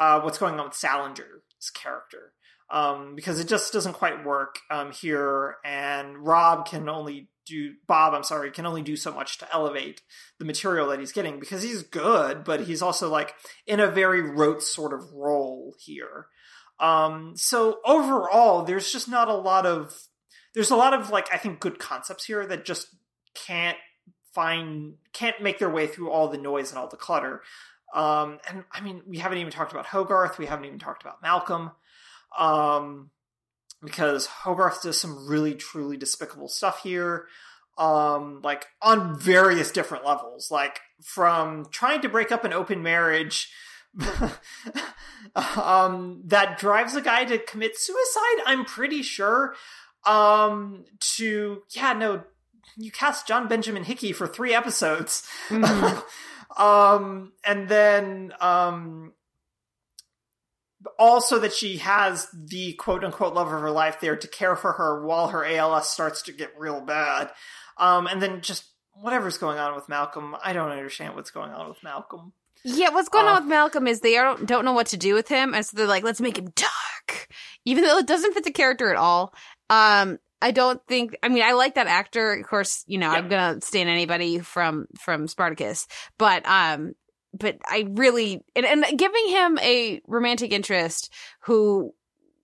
uh, 0.00 0.20
what's 0.20 0.38
going 0.38 0.58
on 0.58 0.66
with 0.66 0.74
Salinger's 0.74 1.70
character 1.74 2.32
um, 2.70 3.14
because 3.14 3.40
it 3.40 3.48
just 3.48 3.72
doesn't 3.72 3.94
quite 3.94 4.24
work 4.24 4.60
um, 4.70 4.92
here 4.92 5.56
and 5.64 6.18
Rob 6.18 6.66
can 6.68 6.88
only 6.88 7.28
do 7.48 7.74
Bobb 7.86 8.14
I'm 8.14 8.22
sorry 8.22 8.50
can 8.50 8.66
only 8.66 8.82
do 8.82 8.96
so 8.96 9.12
much 9.12 9.38
to 9.38 9.52
elevate 9.52 10.02
the 10.38 10.44
material 10.44 10.88
that 10.88 11.00
he's 11.00 11.12
getting 11.12 11.40
because 11.40 11.62
he's 11.62 11.82
good 11.82 12.44
but 12.44 12.60
he's 12.60 12.82
also 12.82 13.08
like 13.08 13.34
in 13.66 13.80
a 13.80 13.90
very 13.90 14.22
rote 14.22 14.62
sort 14.62 14.92
of 14.92 15.12
role 15.12 15.74
here 15.78 16.26
um, 16.80 17.32
so 17.36 17.80
overall 17.84 18.62
there's 18.62 18.92
just 18.92 19.08
not 19.08 19.28
a 19.28 19.34
lot 19.34 19.66
of 19.66 20.08
there's 20.54 20.70
a 20.70 20.76
lot 20.76 20.94
of 20.94 21.10
like 21.10 21.32
I 21.32 21.38
think 21.38 21.60
good 21.60 21.78
concepts 21.78 22.24
here 22.24 22.46
that 22.46 22.64
just 22.64 22.88
can't 23.34 23.78
find 24.34 24.94
can't 25.12 25.42
make 25.42 25.58
their 25.58 25.70
way 25.70 25.86
through 25.86 26.10
all 26.10 26.28
the 26.28 26.38
noise 26.38 26.70
and 26.70 26.78
all 26.78 26.88
the 26.88 26.96
clutter. 26.96 27.42
Um, 27.94 28.38
and 28.48 28.64
I 28.72 28.80
mean, 28.80 29.02
we 29.06 29.18
haven't 29.18 29.38
even 29.38 29.52
talked 29.52 29.72
about 29.72 29.86
Hogarth. 29.86 30.38
We 30.38 30.46
haven't 30.46 30.66
even 30.66 30.78
talked 30.78 31.02
about 31.02 31.22
Malcolm. 31.22 31.70
Um, 32.38 33.10
because 33.82 34.26
Hogarth 34.26 34.82
does 34.82 34.98
some 34.98 35.28
really 35.28 35.54
truly 35.54 35.96
despicable 35.96 36.48
stuff 36.48 36.82
here. 36.82 37.26
Um, 37.76 38.40
like 38.42 38.66
on 38.82 39.18
various 39.18 39.70
different 39.70 40.04
levels, 40.04 40.50
like 40.50 40.80
from 41.02 41.66
trying 41.70 42.00
to 42.00 42.08
break 42.08 42.32
up 42.32 42.44
an 42.44 42.52
open 42.52 42.82
marriage 42.82 43.52
um, 45.56 46.22
that 46.26 46.58
drives 46.58 46.96
a 46.96 47.00
guy 47.00 47.24
to 47.24 47.38
commit 47.38 47.78
suicide. 47.78 48.42
I'm 48.46 48.64
pretty 48.64 49.02
sure 49.02 49.54
um 50.04 50.84
to 51.00 51.62
yeah 51.70 51.92
no 51.92 52.22
you 52.76 52.90
cast 52.90 53.26
John 53.26 53.48
Benjamin 53.48 53.84
Hickey 53.84 54.12
for 54.12 54.26
three 54.26 54.54
episodes 54.54 55.26
mm-hmm. 55.48 56.60
um 56.62 57.32
and 57.44 57.68
then 57.68 58.32
um 58.40 59.12
also 60.98 61.38
that 61.38 61.52
she 61.52 61.78
has 61.78 62.28
the 62.32 62.72
quote 62.74 63.04
unquote 63.04 63.34
love 63.34 63.52
of 63.52 63.60
her 63.60 63.70
life 63.70 64.00
there 64.00 64.16
to 64.16 64.28
care 64.28 64.56
for 64.56 64.72
her 64.72 65.04
while 65.04 65.28
her 65.28 65.44
ALS 65.44 65.88
starts 65.88 66.22
to 66.22 66.32
get 66.32 66.58
real 66.58 66.80
bad 66.80 67.30
um 67.76 68.06
and 68.06 68.20
then 68.22 68.40
just 68.40 68.64
whatever's 68.92 69.38
going 69.38 69.58
on 69.58 69.74
with 69.74 69.88
Malcolm 69.88 70.36
I 70.42 70.52
don't 70.52 70.70
understand 70.70 71.14
what's 71.14 71.30
going 71.30 71.52
on 71.52 71.68
with 71.68 71.82
Malcolm 71.82 72.32
yeah, 72.64 72.90
what's 72.90 73.08
going 73.08 73.26
uh, 73.26 73.30
on 73.30 73.42
with 73.42 73.48
Malcolm 73.48 73.86
is 73.86 74.00
they 74.00 74.14
don't 74.14 74.46
don't 74.46 74.64
know 74.64 74.72
what 74.72 74.88
to 74.88 74.96
do 74.96 75.14
with 75.14 75.28
him, 75.28 75.54
and 75.54 75.64
so 75.64 75.76
they're 75.76 75.86
like, 75.86 76.02
let's 76.02 76.20
make 76.20 76.38
him 76.38 76.52
dark, 76.54 77.28
even 77.64 77.84
though 77.84 77.98
it 77.98 78.06
doesn't 78.06 78.34
fit 78.34 78.44
the 78.44 78.50
character 78.50 78.90
at 78.90 78.96
all. 78.96 79.32
Um, 79.70 80.18
I 80.40 80.50
don't 80.50 80.80
think. 80.86 81.16
I 81.22 81.28
mean, 81.28 81.42
I 81.42 81.52
like 81.52 81.74
that 81.74 81.86
actor. 81.86 82.32
Of 82.32 82.46
course, 82.46 82.84
you 82.86 82.98
know, 82.98 83.10
I'm 83.10 83.28
gonna 83.28 83.60
stand 83.60 83.88
anybody 83.88 84.40
from 84.40 84.86
from 84.98 85.28
Spartacus, 85.28 85.86
but 86.18 86.46
um, 86.46 86.94
but 87.32 87.58
I 87.66 87.86
really 87.90 88.42
and, 88.56 88.64
and 88.64 88.98
giving 88.98 89.28
him 89.28 89.58
a 89.58 90.00
romantic 90.06 90.52
interest 90.52 91.12
who 91.42 91.92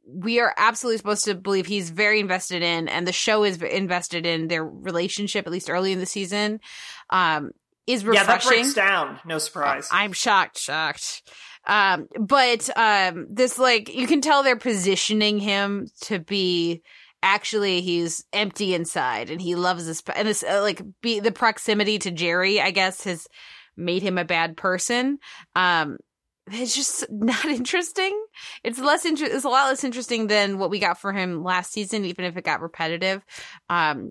we 0.06 0.40
are 0.40 0.55
absolutely 0.56 0.98
supposed 0.98 1.24
to 1.24 1.35
believe 1.35 1.66
he's 1.66 1.90
very 1.90 2.20
invested 2.20 2.62
in, 2.62 2.89
and 2.89 3.06
the 3.06 3.12
show 3.12 3.44
is 3.44 3.61
invested 3.62 4.27
in 4.27 4.48
their 4.48 4.65
relationship 4.65 5.47
at 5.47 5.52
least 5.52 5.70
early 5.70 5.93
in 5.93 5.98
the 5.98 6.06
season. 6.06 6.61
Um, 7.11 7.51
is 7.86 8.05
refreshing. 8.05 8.28
Yeah, 8.28 8.39
that 8.39 8.48
breaks 8.48 8.74
down. 8.74 9.20
No 9.24 9.39
surprise. 9.39 9.89
I'm 9.90 10.12
shocked. 10.12 10.59
Shocked. 10.59 11.23
Um, 11.66 12.09
but 12.19 12.69
um, 12.77 13.27
this 13.31 13.59
like 13.59 13.94
you 13.94 14.06
can 14.06 14.20
tell 14.20 14.43
they're 14.43 14.56
positioning 14.56 15.39
him 15.39 15.89
to 16.02 16.19
be 16.19 16.82
actually 17.23 17.81
he's 17.81 18.24
empty 18.35 18.74
inside 18.74 19.31
and 19.31 19.40
he 19.40 19.55
loves 19.55 19.86
this 19.86 20.02
and 20.15 20.28
this 20.28 20.43
uh, 20.43 20.61
like 20.61 20.82
be 21.01 21.20
the 21.20 21.32
proximity 21.32 21.98
to 21.98 22.12
Jeri 22.12 22.61
I 22.61 22.70
guess 22.70 23.05
has 23.05 23.27
made 23.76 24.02
him 24.02 24.18
a 24.18 24.24
bad 24.24 24.56
person. 24.56 25.18
Um 25.55 25.98
it's 26.51 26.74
just 26.74 27.10
not 27.10 27.44
interesting. 27.46 28.22
It's 28.62 28.78
less 28.78 29.05
inter- 29.05 29.26
it's 29.26 29.44
a 29.44 29.48
lot 29.48 29.68
less 29.68 29.84
interesting 29.84 30.26
than 30.26 30.59
what 30.59 30.70
we 30.70 30.78
got 30.78 31.01
for 31.01 31.12
him 31.12 31.42
last 31.42 31.72
season 31.72 32.05
even 32.05 32.24
if 32.24 32.36
it 32.36 32.44
got 32.44 32.60
repetitive. 32.60 33.24
Um 33.68 34.10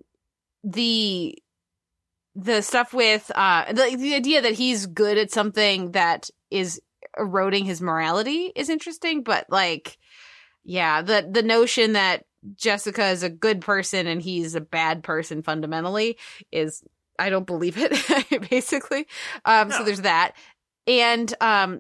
the 0.64 1.38
the 2.36 2.62
stuff 2.62 2.94
with 2.94 3.32
uh 3.36 3.72
the, 3.72 3.96
the 3.98 4.16
idea 4.16 4.42
that 4.42 4.54
he's 4.54 4.88
good 4.88 5.18
at 5.18 5.32
something 5.32 5.92
that 5.92 6.30
is 6.50 6.82
eroding 7.18 7.66
his 7.66 7.82
morality 7.82 8.52
is 8.56 8.70
interesting 8.70 9.22
but 9.22 9.46
like 9.50 9.98
yeah 10.64 11.02
the 11.02 11.28
the 11.30 11.44
notion 11.44 11.94
that 11.94 12.24
jessica 12.56 13.08
is 13.10 13.24
a 13.24 13.30
good 13.30 13.62
person 13.62 14.08
and 14.08 14.22
he's 14.22 14.56
a 14.56 14.62
bad 14.62 15.04
person 15.04 15.44
fundamentally 15.44 16.18
is 16.52 16.84
i 17.20 17.30
don't 17.30 17.48
believe 17.48 17.78
it 17.78 18.50
basically 18.50 19.08
um 19.46 19.72
so 19.72 19.84
there's 19.84 20.02
that 20.02 20.34
and 20.88 21.34
um 21.42 21.80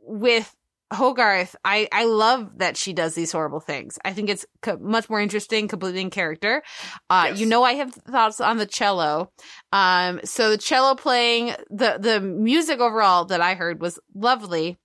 with 0.00 0.54
Hogarth, 0.92 1.56
I 1.64 1.88
I 1.90 2.04
love 2.04 2.58
that 2.58 2.76
she 2.76 2.92
does 2.92 3.14
these 3.16 3.32
horrible 3.32 3.58
things. 3.58 3.98
I 4.04 4.12
think 4.12 4.30
it's 4.30 4.46
co- 4.62 4.76
much 4.76 5.10
more 5.10 5.20
interesting, 5.20 5.66
completely 5.66 6.00
in 6.00 6.10
character. 6.10 6.62
Uh, 7.10 7.24
Yes. 7.30 7.40
You 7.40 7.46
know, 7.46 7.64
I 7.64 7.72
have 7.72 7.92
thoughts 7.92 8.40
on 8.40 8.56
the 8.56 8.66
cello. 8.66 9.32
Um, 9.72 10.20
so 10.22 10.50
the 10.50 10.58
cello 10.58 10.94
playing 10.94 11.56
the 11.70 11.98
the 11.98 12.20
music 12.20 12.78
overall 12.78 13.24
that 13.24 13.40
I 13.40 13.54
heard 13.54 13.80
was 13.80 13.98
lovely. 14.14 14.78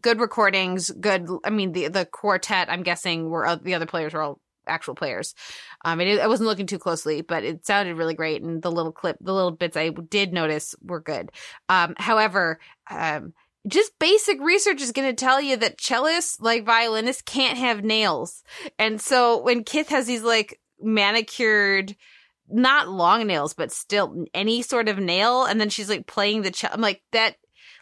Good 0.00 0.18
recordings, 0.18 0.90
good. 0.90 1.28
I 1.44 1.50
mean, 1.50 1.70
the 1.70 1.86
the 1.86 2.06
quartet. 2.06 2.68
I'm 2.68 2.82
guessing 2.82 3.30
were 3.30 3.46
uh, 3.46 3.54
the 3.54 3.74
other 3.76 3.86
players 3.86 4.14
were 4.14 4.22
all 4.22 4.40
actual 4.66 4.94
players. 4.94 5.34
Um, 5.84 6.00
it, 6.00 6.20
I 6.20 6.26
wasn't 6.26 6.48
looking 6.48 6.66
too 6.66 6.78
closely, 6.78 7.22
but 7.22 7.44
it 7.44 7.66
sounded 7.66 7.96
really 7.96 8.14
great, 8.14 8.42
and 8.42 8.62
the 8.62 8.72
little 8.72 8.92
clip, 8.92 9.16
the 9.20 9.34
little 9.34 9.50
bits 9.50 9.76
I 9.76 9.90
did 9.90 10.32
notice 10.32 10.74
were 10.82 11.00
good. 11.00 11.30
Um, 11.68 11.94
however, 11.98 12.58
um 12.90 13.32
just 13.66 13.98
basic 13.98 14.40
research 14.40 14.82
is 14.82 14.92
going 14.92 15.08
to 15.08 15.24
tell 15.24 15.40
you 15.40 15.56
that 15.56 15.78
cellists 15.78 16.36
like 16.38 16.66
violinists 16.66 17.22
can't 17.22 17.56
have 17.56 17.82
nails. 17.82 18.42
And 18.78 19.00
so 19.00 19.40
when 19.42 19.64
Kith 19.64 19.88
has 19.88 20.06
these 20.06 20.22
like 20.22 20.60
manicured, 20.80 21.96
not 22.48 22.88
long 22.88 23.26
nails, 23.26 23.54
but 23.54 23.72
still 23.72 24.26
any 24.34 24.60
sort 24.60 24.88
of 24.88 24.98
nail, 24.98 25.44
and 25.44 25.58
then 25.58 25.70
she's 25.70 25.88
like 25.88 26.06
playing 26.06 26.42
the 26.42 26.50
cello, 26.50 26.74
I'm 26.74 26.82
like, 26.82 27.02
that 27.12 27.36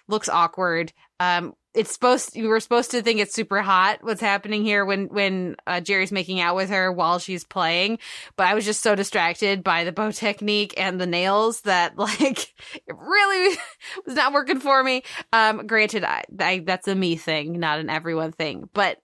looks 0.07 0.29
awkward. 0.29 0.93
Um, 1.19 1.55
it's 1.75 1.93
supposed 1.93 2.37
you 2.37 2.49
were 2.49 2.61
supposed 2.61 2.91
to 2.91 3.03
think 3.03 3.19
it's 3.21 3.35
super 3.35 3.63
hot 3.63 3.99
what's 4.03 4.21
happening 4.21 4.63
here 4.63 4.85
when 4.85 5.07
when 5.07 5.57
uh, 5.67 5.81
Jeri's 5.81 6.13
making 6.13 6.41
out 6.41 6.57
with 6.57 6.71
her 6.71 6.93
while 6.93 7.19
she's 7.19 7.45
playing, 7.45 7.99
but 8.37 8.47
I 8.47 8.55
was 8.55 8.65
just 8.65 8.83
so 8.83 8.95
distracted 8.95 9.65
by 9.65 9.85
the 9.85 9.93
bow 9.93 10.11
technique 10.11 10.75
and 10.77 11.01
the 11.01 11.07
nails 11.07 11.63
that 11.63 11.99
like 11.99 12.55
it 12.75 12.95
really 12.97 13.57
was 14.07 14.15
not 14.15 14.33
working 14.33 14.61
for 14.61 14.83
me. 14.83 15.03
Um, 15.33 15.67
granted, 15.67 16.05
I, 16.05 16.25
I 16.39 16.63
that's 16.65 16.89
a 16.89 16.95
me 16.95 17.17
thing, 17.17 17.59
not 17.59 17.79
an 17.79 17.91
everyone 17.91 18.33
thing, 18.33 18.69
but 18.75 18.99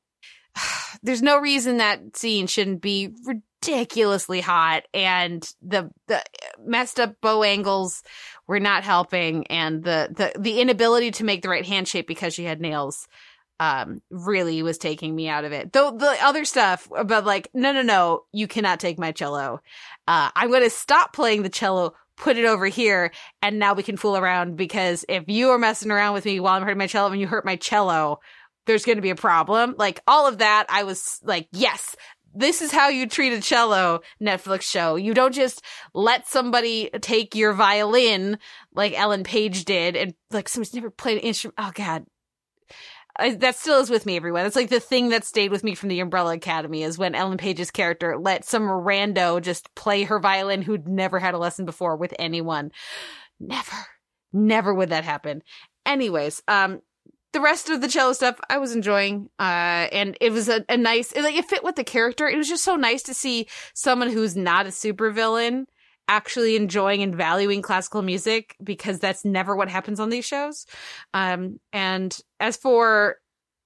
there's 1.02 1.22
no 1.22 1.38
reason 1.38 1.78
that 1.78 2.16
scene 2.16 2.46
shouldn't 2.46 2.82
be 2.82 3.14
ridiculously 3.60 4.40
hot 4.40 4.84
and 4.94 5.52
the 5.62 5.90
the 6.06 6.22
messed 6.64 7.00
up 7.00 7.20
bow 7.20 7.42
angles 7.42 8.02
were 8.46 8.60
not 8.60 8.84
helping 8.84 9.46
and 9.48 9.82
the 9.82 10.08
the 10.14 10.38
the 10.38 10.60
inability 10.60 11.10
to 11.10 11.24
make 11.24 11.42
the 11.42 11.48
right 11.48 11.66
hand 11.66 11.86
shape 11.88 12.06
because 12.06 12.34
she 12.34 12.44
had 12.44 12.60
nails 12.60 13.08
um 13.60 14.00
really 14.10 14.62
was 14.62 14.78
taking 14.78 15.14
me 15.14 15.28
out 15.28 15.44
of 15.44 15.52
it. 15.52 15.72
Though 15.72 15.90
the 15.90 16.16
other 16.22 16.44
stuff 16.44 16.88
about 16.96 17.24
like 17.24 17.48
no 17.52 17.72
no 17.72 17.82
no 17.82 18.24
you 18.32 18.46
cannot 18.46 18.80
take 18.80 18.98
my 18.98 19.12
cello. 19.12 19.60
Uh 20.06 20.30
i'm 20.36 20.50
going 20.50 20.62
to 20.62 20.70
stop 20.70 21.12
playing 21.12 21.42
the 21.42 21.48
cello 21.48 21.94
put 22.16 22.36
it 22.36 22.44
over 22.44 22.66
here 22.66 23.12
and 23.42 23.58
now 23.58 23.74
we 23.74 23.82
can 23.82 23.96
fool 23.96 24.16
around 24.16 24.56
because 24.56 25.04
if 25.08 25.24
you 25.28 25.50
are 25.50 25.58
messing 25.58 25.90
around 25.90 26.14
with 26.14 26.24
me 26.24 26.40
while 26.40 26.54
i'm 26.54 26.62
hurting 26.62 26.78
my 26.78 26.86
cello 26.86 27.10
and 27.10 27.20
you 27.20 27.26
hurt 27.26 27.44
my 27.44 27.56
cello 27.56 28.20
there's 28.66 28.84
going 28.84 28.96
to 28.98 29.02
be 29.02 29.08
a 29.08 29.16
problem. 29.16 29.74
Like 29.78 30.00
all 30.06 30.28
of 30.28 30.38
that 30.38 30.66
i 30.68 30.84
was 30.84 31.18
like 31.24 31.48
yes 31.52 31.96
this 32.34 32.62
is 32.62 32.72
how 32.72 32.88
you 32.88 33.06
treat 33.06 33.32
a 33.32 33.40
cello 33.40 34.00
Netflix 34.22 34.62
show. 34.62 34.96
You 34.96 35.14
don't 35.14 35.34
just 35.34 35.62
let 35.94 36.28
somebody 36.28 36.90
take 37.00 37.34
your 37.34 37.52
violin 37.52 38.38
like 38.74 38.98
Ellen 38.98 39.24
Page 39.24 39.64
did 39.64 39.96
and 39.96 40.14
like 40.30 40.48
somebody's 40.48 40.74
never 40.74 40.90
played 40.90 41.18
an 41.18 41.24
instrument. 41.24 41.56
Oh 41.58 41.72
God. 41.74 42.06
I, 43.20 43.34
that 43.34 43.56
still 43.56 43.80
is 43.80 43.90
with 43.90 44.06
me, 44.06 44.14
everyone. 44.14 44.44
That's 44.44 44.54
like 44.54 44.68
the 44.68 44.78
thing 44.78 45.08
that 45.08 45.24
stayed 45.24 45.50
with 45.50 45.64
me 45.64 45.74
from 45.74 45.88
the 45.88 45.98
Umbrella 45.98 46.34
Academy 46.34 46.84
is 46.84 46.98
when 46.98 47.16
Ellen 47.16 47.36
Page's 47.36 47.72
character 47.72 48.16
let 48.16 48.44
some 48.44 48.62
rando 48.62 49.42
just 49.42 49.74
play 49.74 50.04
her 50.04 50.20
violin 50.20 50.62
who'd 50.62 50.86
never 50.86 51.18
had 51.18 51.34
a 51.34 51.38
lesson 51.38 51.64
before 51.64 51.96
with 51.96 52.14
anyone. 52.18 52.70
Never, 53.40 53.86
never 54.32 54.72
would 54.72 54.90
that 54.90 55.04
happen. 55.04 55.42
Anyways, 55.84 56.42
um, 56.46 56.80
the 57.32 57.40
rest 57.40 57.68
of 57.68 57.80
the 57.80 57.88
cello 57.88 58.12
stuff 58.12 58.38
I 58.48 58.58
was 58.58 58.74
enjoying, 58.74 59.28
uh, 59.38 59.88
and 59.92 60.16
it 60.20 60.32
was 60.32 60.48
a, 60.48 60.64
a 60.68 60.76
nice, 60.76 61.12
it, 61.12 61.22
like 61.22 61.34
it 61.34 61.48
fit 61.48 61.64
with 61.64 61.76
the 61.76 61.84
character. 61.84 62.28
It 62.28 62.36
was 62.36 62.48
just 62.48 62.64
so 62.64 62.76
nice 62.76 63.02
to 63.04 63.14
see 63.14 63.48
someone 63.74 64.10
who's 64.10 64.36
not 64.36 64.66
a 64.66 64.70
supervillain 64.70 65.64
actually 66.08 66.56
enjoying 66.56 67.02
and 67.02 67.14
valuing 67.14 67.60
classical 67.60 68.00
music 68.00 68.56
because 68.64 68.98
that's 68.98 69.24
never 69.24 69.54
what 69.54 69.68
happens 69.68 70.00
on 70.00 70.08
these 70.08 70.24
shows. 70.24 70.64
Um, 71.12 71.60
and 71.72 72.18
as 72.40 72.56
for 72.56 73.16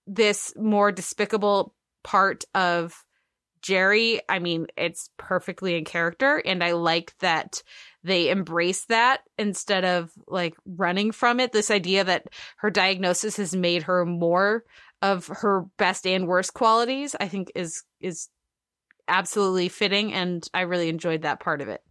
this 0.09 0.52
more 0.56 0.90
despicable 0.90 1.74
part 2.02 2.44
of 2.55 3.05
Jeri, 3.62 4.18
I 4.28 4.40
mean, 4.40 4.66
it's 4.76 5.09
perfectly 5.18 5.76
in 5.76 5.84
character, 5.84 6.43
and 6.44 6.64
I 6.64 6.72
like 6.72 7.14
that 7.20 7.62
they 8.04 8.30
embrace 8.30 8.84
that 8.86 9.20
instead 9.38 9.84
of 9.84 10.10
like 10.26 10.54
running 10.66 11.12
from 11.12 11.40
it. 11.40 11.52
This 11.52 11.70
idea 11.70 12.04
that 12.04 12.26
her 12.58 12.70
diagnosis 12.70 13.36
has 13.36 13.54
made 13.54 13.84
her 13.84 14.04
more 14.04 14.64
of 15.00 15.26
her 15.28 15.64
best 15.78 16.06
and 16.06 16.26
worst 16.26 16.54
qualities, 16.54 17.14
I 17.18 17.28
think 17.28 17.50
is 17.54 17.82
is 18.00 18.28
absolutely 19.08 19.68
fitting, 19.68 20.12
and 20.12 20.46
I 20.54 20.60
really 20.62 20.88
enjoyed 20.88 21.22
that 21.22 21.40
part 21.40 21.60
of 21.60 21.68
it. 21.68 21.82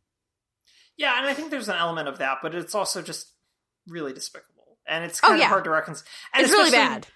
Yeah, 0.98 1.18
and 1.18 1.28
I 1.28 1.34
think 1.34 1.52
there's 1.52 1.70
an 1.70 1.76
element 1.78 2.08
of 2.08 2.20
that, 2.20 2.38
but 2.42 2.54
it's 2.56 2.76
also 2.76 3.02
just 3.02 3.34
really 3.88 4.14
despicable, 4.14 4.78
and 4.88 5.04
it's 5.04 5.20
Oh, 5.24 5.28
kind 5.28 5.40
yeah. 5.40 5.46
of 5.46 5.50
hard 5.50 5.64
to 5.66 5.70
reconcile. 5.72 6.06
And 6.34 6.44
It's 6.44 6.52
really 6.52 6.70
especially- 6.70 6.88
bad. 6.96 7.08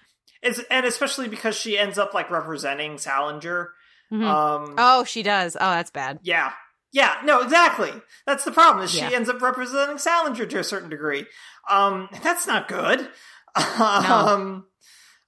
It's 0.42 0.60
and 0.70 0.84
especially 0.86 1.28
because 1.28 1.56
she 1.56 1.78
ends 1.78 1.96
up 1.98 2.12
like 2.14 2.30
representing 2.30 2.98
Salinger. 2.98 3.72
Mhm. 4.12 4.22
Um, 4.24 4.74
oh, 4.78 5.02
she 5.04 5.22
does. 5.22 5.56
Oh, 5.56 5.70
that's 5.70 5.90
bad. 5.90 6.18
Yeah. 6.22 6.52
Yeah, 6.96 7.16
no, 7.24 7.42
exactly. 7.42 7.92
That's 8.26 8.44
the 8.46 8.52
problem. 8.52 8.82
Is 8.82 8.94
Yeah. 8.96 9.10
she 9.10 9.14
ends 9.14 9.28
up 9.28 9.42
representing 9.42 9.98
Salinger 9.98 10.46
to 10.46 10.58
a 10.60 10.64
certain 10.64 10.88
degree. 10.88 11.26
Um, 11.68 12.08
that's 12.22 12.46
not 12.46 12.68
good. 12.68 13.10
Um, 13.54 14.66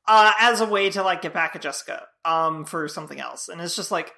uh, 0.06 0.32
as 0.40 0.62
a 0.62 0.66
way 0.66 0.88
to 0.88 1.02
like 1.02 1.20
get 1.20 1.34
back 1.34 1.54
at 1.54 1.60
Jessica, 1.60 2.06
um, 2.24 2.64
for 2.64 2.88
something 2.88 3.20
else, 3.20 3.50
and 3.50 3.60
it's 3.60 3.76
just 3.76 3.90
like 3.90 4.14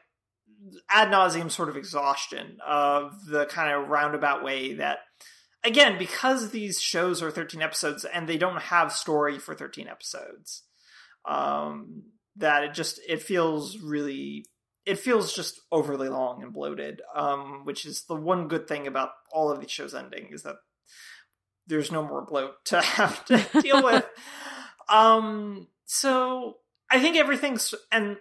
ad 0.89 1.09
nauseum 1.09 1.51
sort 1.51 1.69
of 1.69 1.77
exhaustion 1.77 2.59
of 2.65 3.25
the 3.27 3.47
kind 3.47 3.73
of 3.75 3.89
roundabout 3.89 4.45
way 4.45 4.75
that, 4.75 4.99
again, 5.65 5.99
because 5.99 6.51
these 6.51 6.81
shows 6.81 7.21
are 7.21 7.33
thirteen 7.33 7.63
episodes 7.63 8.05
and 8.05 8.29
they 8.29 8.39
don't 8.39 8.63
have 8.63 8.93
story 8.93 9.41
for 9.41 9.57
thirteen 9.57 9.89
episodes, 9.89 10.63
um, 11.29 12.05
that 12.37 12.63
it 12.63 12.75
just 12.75 13.01
it 13.09 13.23
feels 13.23 13.77
really 13.79 14.45
it 14.87 14.99
feels 14.99 15.35
just 15.35 15.61
overly 15.71 16.09
long 16.09 16.43
and 16.43 16.53
bloated 16.53 17.01
um 17.15 17.65
which 17.65 17.85
is 17.85 18.05
the 18.05 18.17
one 18.17 18.49
good 18.49 18.67
thing 18.67 18.87
about 18.87 19.11
all 19.33 19.51
of 19.51 19.61
these 19.61 19.71
shows 19.71 19.95
ending 19.95 20.29
is 20.33 20.43
that 20.43 20.57
there's 21.67 21.93
no 21.93 22.03
more 22.03 22.23
bloat 22.23 22.65
to 22.65 22.81
have 22.81 23.25
to 23.27 23.45
deal 23.63 23.83
with. 23.85 24.07
Um 24.89 25.69
so 25.85 26.57
i 26.91 27.01
think 27.01 27.17
everything's 27.17 27.75
and 27.93 28.17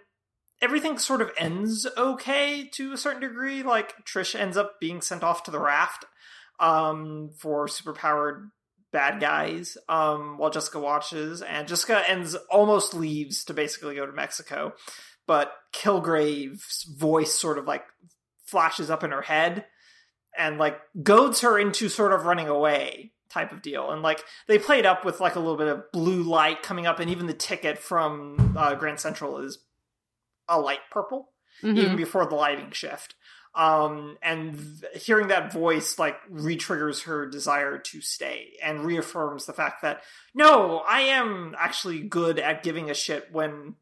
everything 0.62 0.98
sort 0.98 1.22
of 1.22 1.30
ends 1.36 1.86
okay 1.96 2.68
to 2.74 2.92
a 2.92 2.96
certain 2.96 3.22
degree. 3.22 3.62
Like 3.62 4.04
trish 4.04 4.38
ends 4.38 4.56
up 4.56 4.78
being 4.80 5.00
sent 5.00 5.24
off 5.24 5.44
to 5.44 5.50
the 5.50 5.58
raft 5.58 6.04
um 6.58 7.30
for 7.38 7.66
superpowered 7.66 8.50
bad 8.92 9.20
guys 9.20 9.78
um 9.88 10.36
while 10.36 10.50
jessica 10.50 10.78
watches 10.80 11.42
and 11.42 11.68
jessica 11.68 12.02
ends 12.10 12.34
almost 12.50 12.92
leaves 12.92 13.44
to 13.44 13.54
basically 13.54 13.94
go 13.94 14.04
to 14.04 14.12
mexico 14.12 14.72
but 15.30 15.52
Kilgrave's 15.72 16.82
voice 16.98 17.32
sort 17.32 17.56
of 17.56 17.64
like 17.64 17.84
flashes 18.46 18.90
up 18.90 19.04
in 19.04 19.12
her 19.12 19.22
head 19.22 19.64
and 20.36 20.58
like 20.58 20.76
goads 21.04 21.42
her 21.42 21.56
into 21.56 21.88
sort 21.88 22.12
of 22.12 22.24
running 22.24 22.48
away 22.48 23.12
type 23.28 23.52
of 23.52 23.62
deal. 23.62 23.92
And 23.92 24.02
like 24.02 24.24
they 24.48 24.58
played 24.58 24.84
up 24.84 25.04
with 25.04 25.20
like 25.20 25.36
a 25.36 25.38
little 25.38 25.56
bit 25.56 25.68
of 25.68 25.84
blue 25.92 26.24
light 26.24 26.64
coming 26.64 26.84
up, 26.88 26.98
and 26.98 27.08
even 27.08 27.28
the 27.28 27.32
ticket 27.32 27.78
from 27.78 28.56
uh, 28.58 28.74
Grand 28.74 28.98
Central 28.98 29.38
is 29.38 29.58
a 30.48 30.58
light 30.58 30.80
purple, 30.90 31.30
Mhm. 31.62 31.78
even 31.78 31.96
before 31.96 32.26
the 32.26 32.34
lighting 32.34 32.72
shift. 32.72 33.14
Um, 33.54 34.18
and 34.22 34.58
th- 34.80 35.04
hearing 35.04 35.28
that 35.28 35.52
voice 35.52 35.96
like 35.96 36.16
re-triggers 36.28 37.02
her 37.02 37.26
desire 37.26 37.78
to 37.78 38.00
stay 38.00 38.56
and 38.62 38.84
reaffirms 38.84 39.46
the 39.46 39.52
fact 39.52 39.82
that 39.82 40.02
no, 40.34 40.78
I 40.78 41.02
am 41.02 41.54
actually 41.56 42.00
good 42.00 42.40
at 42.40 42.64
giving 42.64 42.90
a 42.90 42.94
shit 42.94 43.28
when 43.30 43.76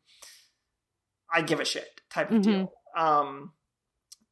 I 1.33 1.43
give 1.43 1.61
a 1.61 1.65
shit 1.65 2.01
type 2.11 2.31
of 2.31 2.39
Mhm. 2.39 2.43
deal. 2.43 2.73
Um, 2.97 3.53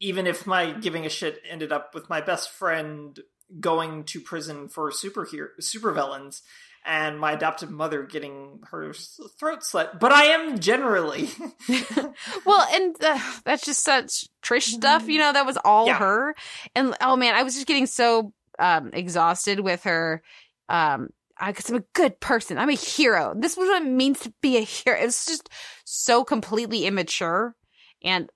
even 0.01 0.27
if 0.27 0.47
my 0.47 0.73
giving 0.73 1.07
a 1.07 1.09
shit 1.11 1.41
ended 1.49 1.73
up 1.73 1.95
with 1.95 2.09
my 2.11 2.21
best 2.21 2.51
friend 2.51 3.19
going 3.61 4.05
to 4.05 4.21
prison 4.21 4.69
for 4.69 4.91
superhero 4.91 5.49
supervillains 5.61 6.43
and 6.85 7.19
my 7.19 7.33
adoptive 7.33 7.71
mother 7.71 8.03
getting 8.03 8.61
her 8.71 8.93
throat 9.39 9.65
slit. 9.65 9.99
But 9.99 10.13
I 10.13 10.25
am 10.27 10.59
generally 10.59 11.29
well, 12.45 12.67
and 12.73 12.95
uh, 13.03 13.19
that's 13.45 13.65
just 13.65 13.83
such 13.83 14.27
Trish 14.43 14.65
stuff. 14.65 15.09
You 15.09 15.19
know, 15.19 15.33
that 15.33 15.47
was 15.47 15.59
all 15.65 15.87
Yeah. 15.87 15.99
her. 15.99 16.35
And 16.75 16.95
oh 17.01 17.17
man, 17.17 17.35
I 17.35 17.43
was 17.43 17.55
just 17.55 17.67
getting 17.67 17.87
so 17.87 18.33
um 18.59 18.91
exhausted 18.93 19.61
with 19.61 19.85
her. 19.85 20.23
Um, 20.69 21.09
because 21.45 21.71
I'm 21.71 21.77
a 21.77 21.85
good 21.95 22.21
person. 22.21 22.59
I'm 22.59 22.71
a 22.71 22.75
hero. 22.75 23.35
This 23.37 23.57
was 23.57 23.69
what 23.69 23.83
it 23.83 23.89
means 23.89 24.21
to 24.21 24.33
be 24.41 24.57
a 24.57 24.63
hero. 24.63 24.99
It 24.99 25.07
was 25.07 25.27
just 25.27 25.49
so 25.85 26.25
completely 26.25 26.87
immature 26.87 27.55
and 28.03 28.31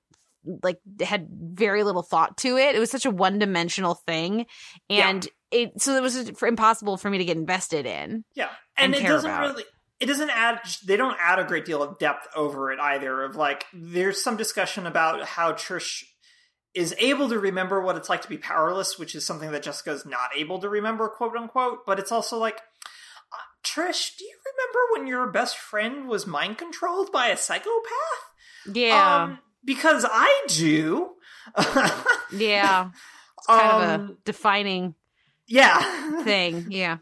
like 0.63 0.79
had 1.01 1.29
very 1.31 1.83
little 1.83 2.03
thought 2.03 2.37
to 2.39 2.57
it. 2.57 2.75
It 2.75 2.79
was 2.79 2.91
such 2.91 3.07
a 3.07 3.11
one 3.11 3.39
dimensional 3.39 3.95
thing, 3.95 4.47
and 4.89 5.27
it 5.51 5.81
so 5.81 5.97
it 5.97 6.03
was 6.03 6.17
impossible 6.43 6.97
for 6.97 7.11
me 7.11 7.19
to 7.19 7.25
get 7.25 7.37
invested 7.37 7.87
in. 7.87 8.25
Yeah, 8.35 8.49
and, 8.77 8.95
and 8.95 9.05
it 9.05 9.09
doesn't 9.09 9.31
about. 9.31 9.43
really. 9.43 9.65
It 9.99 10.07
doesn't 10.07 10.31
add. 10.31 10.61
They 10.87 10.97
don't 10.97 11.17
add 11.21 11.39
a 11.39 11.45
great 11.45 11.67
deal 11.67 11.83
of 11.83 11.99
depth 11.99 12.29
over 12.35 12.73
it 12.73 12.81
either. 12.81 13.23
Of 13.23 13.37
like, 13.37 13.67
there's 13.75 14.23
some 14.23 14.37
discussion 14.37 14.87
about 14.87 15.25
how 15.27 15.53
Trish 15.53 16.05
is 16.73 16.95
able 16.99 17.29
to 17.29 17.39
remember 17.39 17.83
what 17.83 17.97
it's 17.97 18.09
like 18.09 18.23
to 18.23 18.29
be 18.29 18.39
powerless, 18.39 18.99
which 18.99 19.15
is 19.15 19.27
something 19.27 19.51
that 19.51 19.63
Jessica's 19.63 20.07
not 20.07 20.31
able 20.35 20.59
to 20.61 20.69
remember, 20.69 21.09
quote 21.09 21.37
unquote. 21.37 21.85
But 21.85 21.99
it's 21.99 22.13
also 22.13 22.39
like, 22.39 22.61
Trish, 23.65 24.16
do 24.16 24.24
you 24.24 24.37
remember 24.53 24.78
when 24.93 25.07
your 25.07 25.27
best 25.31 25.57
friend 25.57 26.09
was 26.09 26.27
mind 26.27 26.59
controlled 26.59 27.12
by 27.12 27.28
a 27.28 27.37
psychopath? 27.37 28.24
Yeah, 28.74 29.23
Um, 29.24 29.39
because 29.65 30.07
I 30.11 30.45
do. 30.49 31.11
yeah. 32.32 32.91
It's 33.41 33.47
kind 33.47 33.70
of 33.70 33.82
a 33.82 33.95
Um, 33.95 34.19
defining 34.27 34.95
yeah. 35.47 36.23
thing. 36.24 36.66
Yeah. 36.70 36.99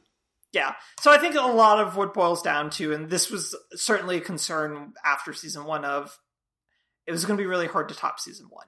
Yeah. 0.53 0.75
So 1.01 1.11
I 1.11 1.19
think 1.19 1.35
a 1.35 1.41
lot 1.43 1.81
of 1.81 1.97
what 1.97 2.15
boils 2.15 2.43
down 2.43 2.71
to, 2.71 2.93
and 2.95 3.11
this 3.11 3.29
was 3.29 3.55
certainly 3.75 4.17
a 4.17 4.21
concern 4.21 4.95
after 5.05 5.33
season 5.35 5.65
one 5.65 5.85
of, 5.85 6.17
it 7.07 7.13
was 7.13 7.25
going 7.25 7.37
to 7.37 7.43
be 7.43 7.47
really 7.47 7.67
hard 7.67 7.89
to 7.91 7.95
top 7.95 8.19
season 8.21 8.47
one. 8.51 8.67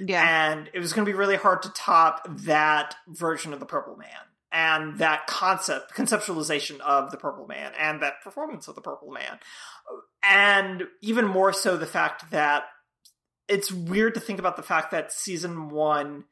Yeah. 0.00 0.50
And 0.50 0.70
it 0.72 0.78
was 0.80 0.92
going 0.94 1.04
to 1.06 1.12
be 1.12 1.16
really 1.16 1.36
hard 1.36 1.62
to 1.62 1.68
top 1.70 2.26
that 2.46 2.96
version 3.06 3.52
of 3.52 3.60
the 3.60 3.66
Purple 3.66 3.96
Man 3.96 4.08
and 4.52 4.98
that 4.98 5.26
concept, 5.26 5.94
conceptualization 5.94 6.80
of 6.80 7.10
the 7.10 7.16
Purple 7.16 7.46
Man 7.46 7.72
and 7.78 8.02
that 8.02 8.22
performance 8.22 8.68
of 8.68 8.74
the 8.74 8.80
Purple 8.80 9.10
Man. 9.10 9.38
And 10.22 10.84
even 11.00 11.26
more 11.26 11.52
so 11.52 11.76
the 11.76 11.86
fact 11.86 12.30
that 12.30 12.64
it's 13.48 13.72
weird 13.72 14.14
to 14.14 14.20
think 14.20 14.38
about 14.38 14.56
the 14.56 14.62
fact 14.62 14.90
that 14.90 15.12
season 15.12 15.70
one, 15.70 16.24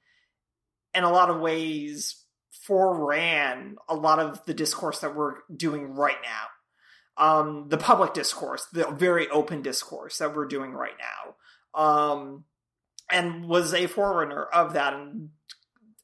in 0.94 1.04
a 1.04 1.10
lot 1.10 1.30
of 1.30 1.40
ways, 1.40 2.24
foreran 2.68 3.74
a 3.88 3.94
lot 3.94 4.18
of 4.18 4.44
the 4.46 4.54
discourse 4.54 5.00
that 5.00 5.14
we're 5.14 5.36
doing 5.54 5.94
right 5.94 6.18
now. 6.22 6.46
Um, 7.16 7.68
the 7.68 7.78
public 7.78 8.14
discourse, 8.14 8.66
the 8.72 8.88
very 8.90 9.28
open 9.28 9.62
discourse 9.62 10.18
that 10.18 10.36
we're 10.36 10.46
doing 10.46 10.72
right 10.72 10.94
now. 10.98 11.34
Um, 11.80 12.44
and 13.10 13.48
was 13.48 13.74
a 13.74 13.86
forerunner 13.86 14.44
of 14.44 14.74
that 14.74 14.94
and 14.94 15.30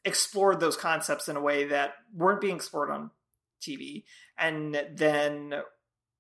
explored 0.05 0.61
those 0.61 0.77
concepts 0.77 1.29
in 1.29 1.37
a 1.37 1.41
way 1.41 1.65
that 1.65 1.95
weren't 2.15 2.41
being 2.41 2.57
explored 2.57 2.91
on 2.91 3.11
TV 3.61 4.05
and 4.39 4.81
then 4.93 5.55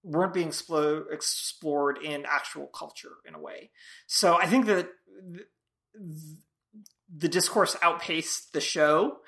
weren't 0.02 0.34
being 0.34 0.48
explo- 0.48 1.10
explored 1.10 1.98
in 2.02 2.24
actual 2.26 2.66
culture 2.66 3.16
in 3.26 3.34
a 3.34 3.40
way. 3.40 3.70
So 4.06 4.34
I 4.34 4.46
think 4.46 4.66
that 4.66 4.88
th- 5.32 5.46
th- 5.94 6.38
the 7.16 7.28
discourse 7.28 7.76
outpaced 7.80 8.52
the 8.52 8.60
show 8.60 9.18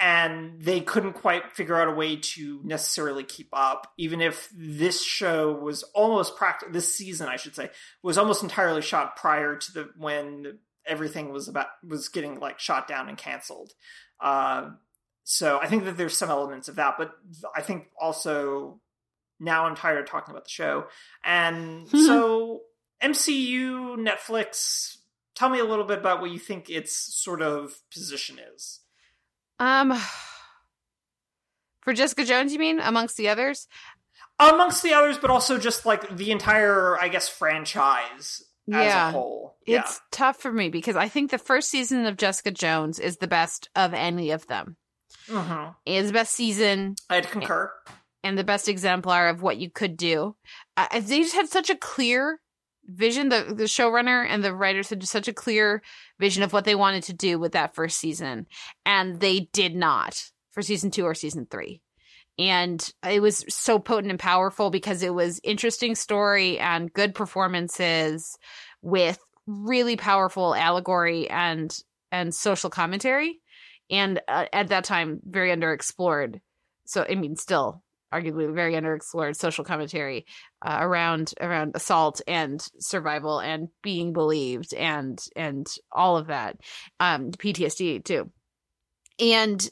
and 0.00 0.60
they 0.60 0.80
couldn't 0.80 1.12
quite 1.12 1.52
figure 1.52 1.76
out 1.76 1.88
a 1.88 1.92
way 1.92 2.16
to 2.16 2.60
necessarily 2.64 3.22
keep 3.22 3.48
up 3.52 3.92
even 3.96 4.20
if 4.20 4.50
this 4.56 5.04
show 5.04 5.52
was 5.52 5.82
almost 5.94 6.36
practic 6.36 6.72
this 6.72 6.94
season 6.94 7.28
I 7.28 7.36
should 7.36 7.54
say 7.54 7.70
was 8.02 8.18
almost 8.18 8.42
entirely 8.42 8.82
shot 8.82 9.16
prior 9.16 9.56
to 9.56 9.72
the 9.72 9.88
when 9.96 10.58
everything 10.86 11.30
was 11.32 11.48
about 11.48 11.66
was 11.86 12.08
getting 12.08 12.40
like 12.40 12.58
shot 12.58 12.88
down 12.88 13.08
and 13.08 13.16
canceled 13.16 13.72
uh, 14.20 14.70
so 15.24 15.58
I 15.60 15.66
think 15.66 15.84
that 15.84 15.96
there's 15.96 16.16
some 16.16 16.30
elements 16.30 16.68
of 16.68 16.76
that 16.76 16.96
but 16.98 17.12
I 17.56 17.62
think 17.62 17.88
also 18.00 18.80
now 19.40 19.66
I'm 19.66 19.74
tired 19.76 19.98
of 20.00 20.06
talking 20.06 20.32
about 20.32 20.44
the 20.44 20.50
show 20.50 20.86
and 21.24 21.88
so 22.06 22.60
MCU 23.02 23.96
Netflix 23.96 24.96
tell 25.34 25.48
me 25.48 25.58
a 25.58 25.64
little 25.64 25.84
bit 25.84 25.98
about 25.98 26.20
what 26.20 26.30
you 26.30 26.38
think 26.38 26.70
its 26.70 26.94
sort 26.94 27.42
of 27.42 27.74
position 27.92 28.38
is 28.54 28.80
Um, 29.58 29.92
for 31.82 31.92
Jessica 31.92 32.24
Jones, 32.24 32.52
you 32.52 32.58
mean 32.58 32.80
amongst 32.80 33.16
the 33.16 33.28
others? 33.28 33.68
amongst 34.40 34.82
the 34.82 34.92
others, 34.92 35.16
but 35.16 35.30
also 35.30 35.58
just 35.58 35.86
like 35.86 36.16
the 36.16 36.32
entire, 36.32 36.98
I 37.00 37.08
guess, 37.08 37.28
franchise 37.28 38.42
Yeah. 38.66 39.08
a 39.08 39.12
whole. 39.12 39.56
It's 39.66 40.00
tough 40.10 40.36
for 40.38 40.52
me 40.52 40.68
because 40.68 40.94
I 40.96 41.08
think 41.08 41.30
the 41.30 41.38
first 41.38 41.70
season 41.70 42.04
of 42.06 42.16
Jessica 42.18 42.50
Jones 42.50 42.98
is 42.98 43.16
the 43.16 43.26
best 43.28 43.68
of 43.74 43.94
any 43.94 44.30
of 44.30 44.46
them. 44.46 44.76
yeah, 45.28 45.42
hmm 45.42 45.70
It's 45.86 46.08
the 46.08 46.12
best 46.12 46.34
season 46.34 46.96
I'd 47.08 47.30
concur. 47.30 47.72
and 48.22 48.36
the 48.38 48.44
best 48.44 48.68
exemplar 48.68 49.28
of 49.28 49.40
what 49.42 49.56
you 49.56 49.70
could 49.70 49.96
do. 49.96 50.36
Uh, 50.76 51.00
they 51.00 51.20
just 51.20 51.34
had 51.34 51.48
such 51.48 51.70
a 51.70 51.76
clear 51.76 52.40
vision. 52.86 53.30
The 53.30 53.54
the 53.56 53.64
showrunner 53.64 54.26
and 54.28 54.44
the 54.44 54.54
writers 54.54 54.90
had 54.90 55.00
just 55.00 55.12
such 55.12 55.28
a 55.28 55.32
clear 55.32 55.82
vision 56.20 56.42
of 56.42 56.52
what 56.52 56.64
they 56.66 56.74
wanted 56.74 57.04
to 57.04 57.14
do 57.14 57.38
with 57.38 57.52
that 57.52 57.74
first 57.74 57.98
season, 57.98 58.46
and 58.84 59.18
they 59.20 59.48
did 59.54 59.74
not 59.74 60.30
for 60.52 60.60
season 60.62 60.90
two 60.90 61.04
or 61.06 61.14
season 61.14 61.46
three. 61.50 61.80
And 62.38 62.86
it 63.08 63.20
was 63.20 63.44
so 63.48 63.78
potent 63.78 64.10
and 64.10 64.18
powerful 64.18 64.70
because 64.70 65.02
it 65.02 65.14
was 65.14 65.40
interesting 65.44 65.94
story 65.94 66.58
and 66.58 66.92
good 66.92 67.14
performances 67.14 68.36
with 68.82 69.18
really 69.46 69.96
powerful 69.96 70.54
allegory 70.54 71.28
and 71.30 71.76
and 72.10 72.34
social 72.34 72.70
commentary, 72.70 73.40
and 73.90 74.20
uh, 74.28 74.46
at 74.52 74.68
that 74.68 74.84
time 74.84 75.20
very 75.24 75.50
underexplored. 75.50 76.40
So 76.86 77.04
I 77.08 77.14
mean, 77.14 77.36
still 77.36 77.82
arguably 78.12 78.52
very 78.54 78.74
underexplored 78.74 79.34
social 79.34 79.64
commentary 79.64 80.24
uh, 80.64 80.78
around 80.80 81.34
around 81.40 81.72
assault 81.74 82.20
and 82.28 82.64
survival 82.78 83.40
and 83.40 83.68
being 83.82 84.12
believed 84.12 84.72
and 84.74 85.20
and 85.34 85.66
all 85.90 86.16
of 86.16 86.28
that. 86.28 86.56
Um 87.00 87.32
PTSD 87.32 88.04
too. 88.04 88.30
And 89.18 89.68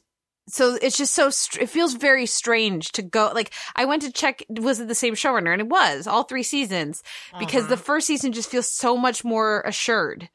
so 0.49 0.77
it's 0.81 0.97
just 0.97 1.15
so 1.15 1.31
str- 1.31 1.63
it 1.63 1.71
feels 1.71 1.95
very 1.95 2.27
strange 2.27 2.93
to 2.93 3.03
go 3.03 3.31
like 3.35 3.53
I 3.77 3.85
went 3.85 4.03
to 4.03 4.13
check 4.13 4.45
was 4.49 4.81
it 4.81 4.89
the 4.89 4.95
same 4.95 5.15
showrunner? 5.15 5.53
And 5.53 5.61
it 5.61 5.69
was 5.69 6.07
all 6.07 6.25
three 6.25 6.43
seasons 6.43 7.03
because 7.39 7.69
the 7.69 7.77
first 7.77 8.07
season 8.07 8.33
just 8.33 8.51
feels 8.51 8.71
so 8.71 8.97
much 8.97 9.25
more 9.25 9.63
assured 9.63 10.29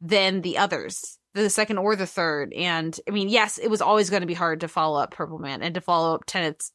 than 0.00 0.40
the 0.40 0.58
others 0.58 1.18
the 1.34 1.48
second 1.48 1.78
or 1.78 1.96
the 1.96 2.06
third. 2.06 2.52
And 2.52 2.98
I 3.08 3.12
mean 3.12 3.28
yes 3.28 3.58
it 3.58 3.68
was 3.68 3.80
always 3.80 4.10
going 4.10 4.22
to 4.22 4.26
be 4.26 4.34
hard 4.34 4.60
to 4.60 4.68
follow 4.68 5.00
up 5.00 5.12
Purple 5.12 5.38
Man 5.38 5.62
and 5.62 5.74
to 5.74 5.80
follow 5.80 6.14
up 6.14 6.24
Tennant's 6.26 6.72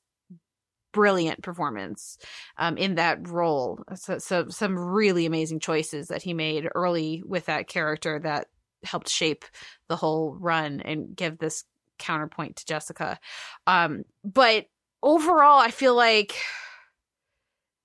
brilliant 0.93 1.43
performance 1.43 2.17
um, 2.57 2.77
in 2.77 2.95
that 2.95 3.27
role. 3.27 3.83
So, 3.95 4.17
so 4.17 4.47
some 4.49 4.79
really 4.79 5.27
amazing 5.27 5.59
choices 5.59 6.07
that 6.07 6.23
he 6.23 6.33
made 6.33 6.67
early 6.73 7.21
with 7.23 7.45
that 7.45 7.67
character 7.67 8.19
that 8.19 8.47
helped 8.83 9.09
shape 9.09 9.45
the 9.89 9.95
whole 9.95 10.35
run 10.39 10.81
and 10.81 11.15
give 11.15 11.37
this 11.37 11.65
counterpoint 11.97 12.57
to 12.57 12.65
Jessica. 12.65 13.19
Um, 13.65 14.03
but 14.23 14.67
overall, 15.01 15.59
I 15.59 15.71
feel 15.71 15.95
like 15.95 16.35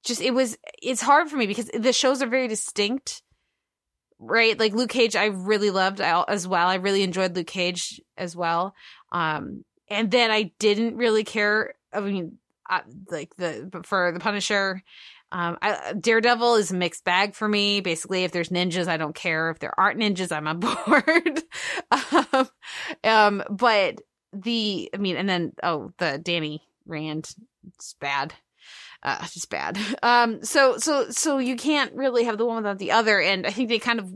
just 0.05 0.20
it 0.20 0.32
was 0.32 0.56
it's 0.82 1.01
hard 1.01 1.28
for 1.28 1.36
me 1.36 1.47
because 1.47 1.70
the 1.72 1.93
shows 1.93 2.22
are 2.22 2.28
very 2.28 2.48
distinct. 2.48 3.22
Right, 4.24 4.56
like 4.56 4.72
Luke 4.72 4.90
Cage, 4.90 5.16
I 5.16 5.26
really 5.26 5.70
loved 5.70 6.01
as 6.01 6.47
well. 6.47 6.68
I 6.68 6.76
really 6.76 7.02
enjoyed 7.02 7.34
Luke 7.34 7.48
Cage 7.48 8.01
as 8.16 8.36
well. 8.36 8.72
Um, 9.10 9.64
and 9.89 10.12
then 10.12 10.30
I 10.30 10.52
didn't 10.60 10.97
really 10.97 11.24
care. 11.24 11.74
I 11.93 11.98
mean, 11.98 12.39
I, 12.68 12.82
like 13.10 13.34
the 13.36 13.82
for 13.82 14.12
the 14.12 14.20
Punisher, 14.20 14.80
um, 15.32 15.56
I, 15.62 15.94
Daredevil 15.98 16.56
is 16.56 16.70
a 16.70 16.76
mixed 16.76 17.04
bag 17.04 17.34
for 17.34 17.48
me. 17.48 17.80
Basically, 17.80 18.24
if 18.24 18.32
there's 18.32 18.50
ninjas, 18.50 18.86
I 18.86 18.98
don't 18.98 19.14
care. 19.14 19.50
If 19.50 19.59
there 19.60 19.78
aren't 19.78 19.98
ninjas, 19.98 20.30
I'm 20.30 20.46
on 20.46 20.60
board. 20.60 21.42
um, 22.32 22.48
um, 23.02 23.42
but 23.48 24.02
the, 24.34 24.90
I 24.92 24.98
mean, 24.98 25.16
and 25.16 25.28
then 25.28 25.52
oh, 25.62 25.92
the 25.96 26.18
Danny 26.18 26.62
Rand, 26.86 27.34
it's 27.74 27.94
bad. 27.94 28.34
Uh, 29.02 29.26
just 29.26 29.50
bad. 29.50 29.78
Um, 30.02 30.44
so 30.44 30.78
so 30.78 31.10
so 31.10 31.38
you 31.38 31.56
can't 31.56 31.94
really 31.94 32.24
have 32.24 32.36
the 32.38 32.44
one 32.44 32.56
without 32.56 32.78
the 32.78 32.92
other, 32.92 33.20
and 33.20 33.46
I 33.46 33.50
think 33.50 33.68
they 33.68 33.78
kind 33.78 34.00
of, 34.00 34.12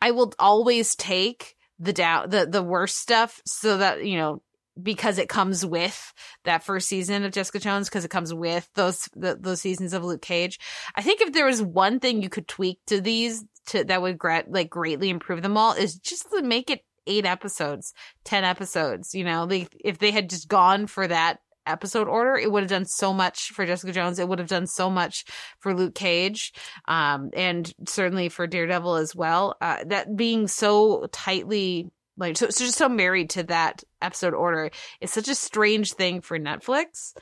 I 0.00 0.10
will 0.10 0.32
always 0.38 0.94
take 0.94 1.56
the 1.78 1.92
doubt, 1.92 2.30
the 2.30 2.46
the 2.46 2.62
worst 2.62 2.98
stuff, 2.98 3.40
so 3.46 3.78
that 3.78 4.04
you 4.04 4.18
know 4.18 4.42
because 4.80 5.18
it 5.18 5.28
comes 5.28 5.64
with 5.64 6.12
that 6.44 6.64
first 6.64 6.88
season 6.88 7.24
of 7.24 7.32
Jessica 7.32 7.58
Jones 7.58 7.88
because 7.88 8.04
it 8.04 8.10
comes 8.10 8.32
with 8.32 8.68
those 8.74 9.08
the, 9.14 9.36
those 9.38 9.60
seasons 9.60 9.92
of 9.92 10.04
Luke 10.04 10.22
Cage. 10.22 10.58
I 10.94 11.02
think 11.02 11.20
if 11.20 11.32
there 11.32 11.46
was 11.46 11.62
one 11.62 12.00
thing 12.00 12.22
you 12.22 12.28
could 12.28 12.48
tweak 12.48 12.78
to 12.86 13.00
these 13.00 13.44
to 13.66 13.84
that 13.84 14.02
would 14.02 14.18
gra- 14.18 14.44
like 14.48 14.70
greatly 14.70 15.10
improve 15.10 15.42
them 15.42 15.56
all 15.56 15.72
is 15.72 15.96
just 15.96 16.26
to 16.30 16.42
make 16.42 16.70
it 16.70 16.80
eight 17.06 17.26
episodes, 17.26 17.92
ten 18.24 18.44
episodes. 18.44 19.14
You 19.14 19.24
know, 19.24 19.46
they 19.46 19.66
if 19.84 19.98
they 19.98 20.10
had 20.10 20.30
just 20.30 20.48
gone 20.48 20.86
for 20.86 21.06
that 21.06 21.38
episode 21.66 22.08
order, 22.08 22.36
it 22.36 22.50
would 22.50 22.62
have 22.62 22.70
done 22.70 22.86
so 22.86 23.12
much 23.12 23.50
for 23.52 23.64
Jessica 23.64 23.92
Jones. 23.92 24.18
It 24.18 24.28
would 24.28 24.38
have 24.38 24.48
done 24.48 24.66
so 24.66 24.90
much 24.90 25.24
for 25.60 25.74
Luke 25.74 25.94
Cage, 25.94 26.52
um, 26.88 27.30
and 27.34 27.72
certainly 27.86 28.28
for 28.28 28.46
Daredevil 28.46 28.96
as 28.96 29.14
well. 29.14 29.56
Uh, 29.60 29.84
that 29.86 30.16
being 30.16 30.48
so 30.48 31.06
tightly 31.12 31.90
like 32.16 32.36
so, 32.36 32.50
so 32.50 32.64
just 32.64 32.78
so 32.78 32.88
married 32.88 33.30
to 33.30 33.42
that 33.44 33.82
episode 34.00 34.34
order 34.34 34.70
is 35.00 35.12
such 35.12 35.28
a 35.28 35.34
strange 35.34 35.92
thing 35.94 36.20
for 36.20 36.38
Netflix. 36.38 37.14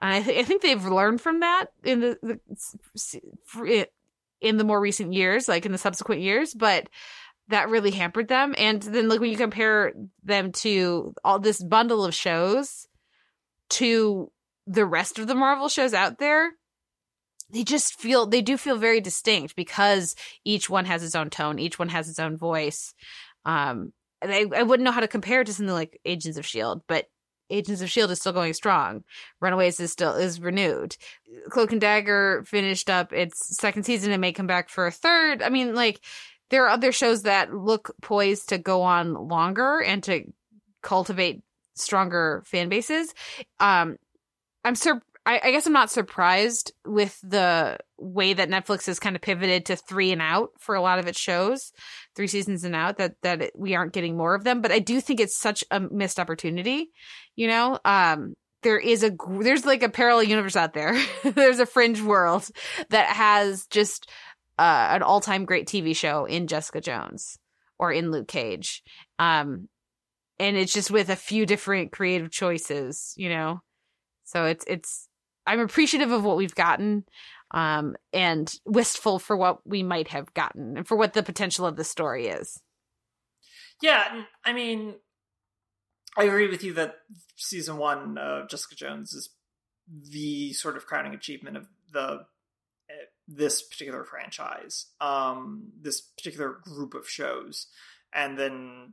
And 0.00 0.14
I, 0.14 0.22
th- 0.22 0.38
I 0.38 0.42
think 0.44 0.62
they've 0.62 0.84
learned 0.84 1.20
from 1.20 1.40
that 1.40 1.66
in 1.84 2.00
the, 2.00 2.38
the 2.94 3.88
in 4.40 4.56
the 4.56 4.64
more 4.64 4.80
recent 4.80 5.12
years, 5.12 5.48
like 5.48 5.66
in 5.66 5.72
the 5.72 5.78
subsequent 5.78 6.22
years, 6.22 6.54
but 6.54 6.88
that 7.48 7.68
really 7.68 7.90
hampered 7.90 8.28
them. 8.28 8.54
And 8.56 8.80
then 8.82 9.08
like 9.08 9.20
when 9.20 9.30
you 9.30 9.36
compare 9.36 9.92
them 10.22 10.52
to 10.52 11.14
all 11.24 11.38
this 11.38 11.62
bundle 11.62 12.04
of 12.04 12.14
shows 12.14 12.86
to 13.70 14.30
the 14.66 14.86
rest 14.86 15.18
of 15.18 15.26
the 15.26 15.34
Marvel 15.34 15.68
shows 15.68 15.94
out 15.94 16.18
there, 16.18 16.52
they 17.50 17.64
just 17.64 17.98
feel 17.98 18.26
they 18.26 18.42
do 18.42 18.56
feel 18.56 18.76
very 18.76 19.00
distinct 19.00 19.56
because 19.56 20.14
each 20.44 20.68
one 20.68 20.84
has 20.84 21.02
its 21.02 21.14
own 21.14 21.30
tone, 21.30 21.58
each 21.58 21.78
one 21.78 21.88
has 21.88 22.08
its 22.08 22.18
own 22.18 22.36
voice. 22.36 22.94
Um, 23.44 23.92
I, 24.22 24.46
I 24.54 24.62
wouldn't 24.62 24.84
know 24.84 24.92
how 24.92 25.00
to 25.00 25.08
compare 25.08 25.42
it 25.42 25.46
to 25.46 25.54
something 25.54 25.74
like 25.74 26.00
Agents 26.04 26.38
of 26.38 26.46
Shield, 26.46 26.82
but 26.86 27.06
Agents 27.50 27.80
of 27.80 27.90
Shield 27.90 28.10
is 28.10 28.20
still 28.20 28.32
going 28.32 28.52
strong. 28.52 29.04
Runaways 29.40 29.80
is 29.80 29.92
still 29.92 30.14
is 30.14 30.40
renewed. 30.40 30.96
Cloak 31.50 31.72
and 31.72 31.80
Dagger 31.80 32.44
finished 32.46 32.90
up 32.90 33.12
its 33.12 33.56
second 33.56 33.84
season 33.84 34.12
and 34.12 34.20
may 34.20 34.32
come 34.32 34.46
back 34.46 34.68
for 34.68 34.86
a 34.86 34.92
third. 34.92 35.42
I 35.42 35.48
mean, 35.48 35.74
like 35.74 36.00
there 36.50 36.64
are 36.64 36.70
other 36.70 36.92
shows 36.92 37.22
that 37.22 37.54
look 37.54 37.94
poised 38.02 38.50
to 38.50 38.58
go 38.58 38.82
on 38.82 39.14
longer 39.14 39.80
and 39.80 40.02
to 40.04 40.24
cultivate 40.82 41.42
stronger 41.74 42.42
fan 42.46 42.68
bases. 42.68 43.14
Um, 43.60 43.96
I'm 44.64 44.74
sur- 44.74 45.02
I, 45.28 45.40
I 45.44 45.50
guess 45.50 45.66
I'm 45.66 45.74
not 45.74 45.90
surprised 45.90 46.72
with 46.86 47.20
the 47.22 47.76
way 47.98 48.32
that 48.32 48.48
Netflix 48.48 48.86
has 48.86 48.98
kind 48.98 49.14
of 49.14 49.20
pivoted 49.20 49.66
to 49.66 49.76
three 49.76 50.10
and 50.10 50.22
out 50.22 50.52
for 50.58 50.74
a 50.74 50.80
lot 50.80 50.98
of 50.98 51.06
its 51.06 51.20
shows, 51.20 51.70
three 52.16 52.28
seasons 52.28 52.64
and 52.64 52.74
out. 52.74 52.96
That 52.96 53.12
that 53.22 53.42
it, 53.42 53.52
we 53.54 53.74
aren't 53.74 53.92
getting 53.92 54.16
more 54.16 54.34
of 54.34 54.44
them, 54.44 54.62
but 54.62 54.72
I 54.72 54.78
do 54.78 55.02
think 55.02 55.20
it's 55.20 55.36
such 55.36 55.62
a 55.70 55.80
missed 55.80 56.18
opportunity. 56.18 56.88
You 57.36 57.48
know, 57.48 57.78
um, 57.84 58.36
there 58.62 58.78
is 58.78 59.02
a 59.02 59.10
there's 59.40 59.66
like 59.66 59.82
a 59.82 59.90
parallel 59.90 60.22
universe 60.22 60.56
out 60.56 60.72
there. 60.72 60.98
there's 61.24 61.58
a 61.58 61.66
fringe 61.66 62.00
world 62.00 62.48
that 62.88 63.08
has 63.08 63.66
just 63.66 64.10
uh, 64.58 64.88
an 64.92 65.02
all 65.02 65.20
time 65.20 65.44
great 65.44 65.68
TV 65.68 65.94
show 65.94 66.24
in 66.24 66.46
Jessica 66.46 66.80
Jones 66.80 67.38
or 67.78 67.92
in 67.92 68.10
Luke 68.10 68.28
Cage. 68.28 68.82
Um, 69.18 69.68
and 70.38 70.56
it's 70.56 70.72
just 70.72 70.90
with 70.90 71.10
a 71.10 71.16
few 71.16 71.44
different 71.44 71.92
creative 71.92 72.30
choices, 72.30 73.12
you 73.18 73.28
know. 73.28 73.60
So 74.24 74.46
it's 74.46 74.64
it's 74.66 75.07
I'm 75.48 75.60
appreciative 75.60 76.12
of 76.12 76.24
what 76.24 76.36
we've 76.36 76.54
gotten 76.54 77.04
um, 77.52 77.96
and 78.12 78.54
wistful 78.66 79.18
for 79.18 79.34
what 79.34 79.66
we 79.66 79.82
might 79.82 80.08
have 80.08 80.32
gotten 80.34 80.76
and 80.76 80.86
for 80.86 80.96
what 80.96 81.14
the 81.14 81.22
potential 81.22 81.64
of 81.64 81.76
the 81.76 81.84
story 81.84 82.26
is. 82.26 82.60
Yeah, 83.80 84.24
I 84.44 84.52
mean, 84.52 84.96
I 86.18 86.24
agree 86.24 86.48
with 86.48 86.62
you 86.62 86.74
that 86.74 86.96
season 87.36 87.78
one 87.78 88.18
of 88.18 88.50
Jessica 88.50 88.74
Jones 88.74 89.14
is 89.14 89.30
the 90.10 90.52
sort 90.52 90.76
of 90.76 90.84
crowning 90.84 91.14
achievement 91.14 91.56
of 91.56 91.66
the 91.92 92.26
eh, 92.90 93.04
this 93.26 93.62
particular 93.62 94.04
franchise, 94.04 94.86
um, 95.00 95.72
this 95.80 96.02
particular 96.02 96.58
group 96.62 96.92
of 96.92 97.08
shows, 97.08 97.68
and 98.12 98.38
then 98.38 98.92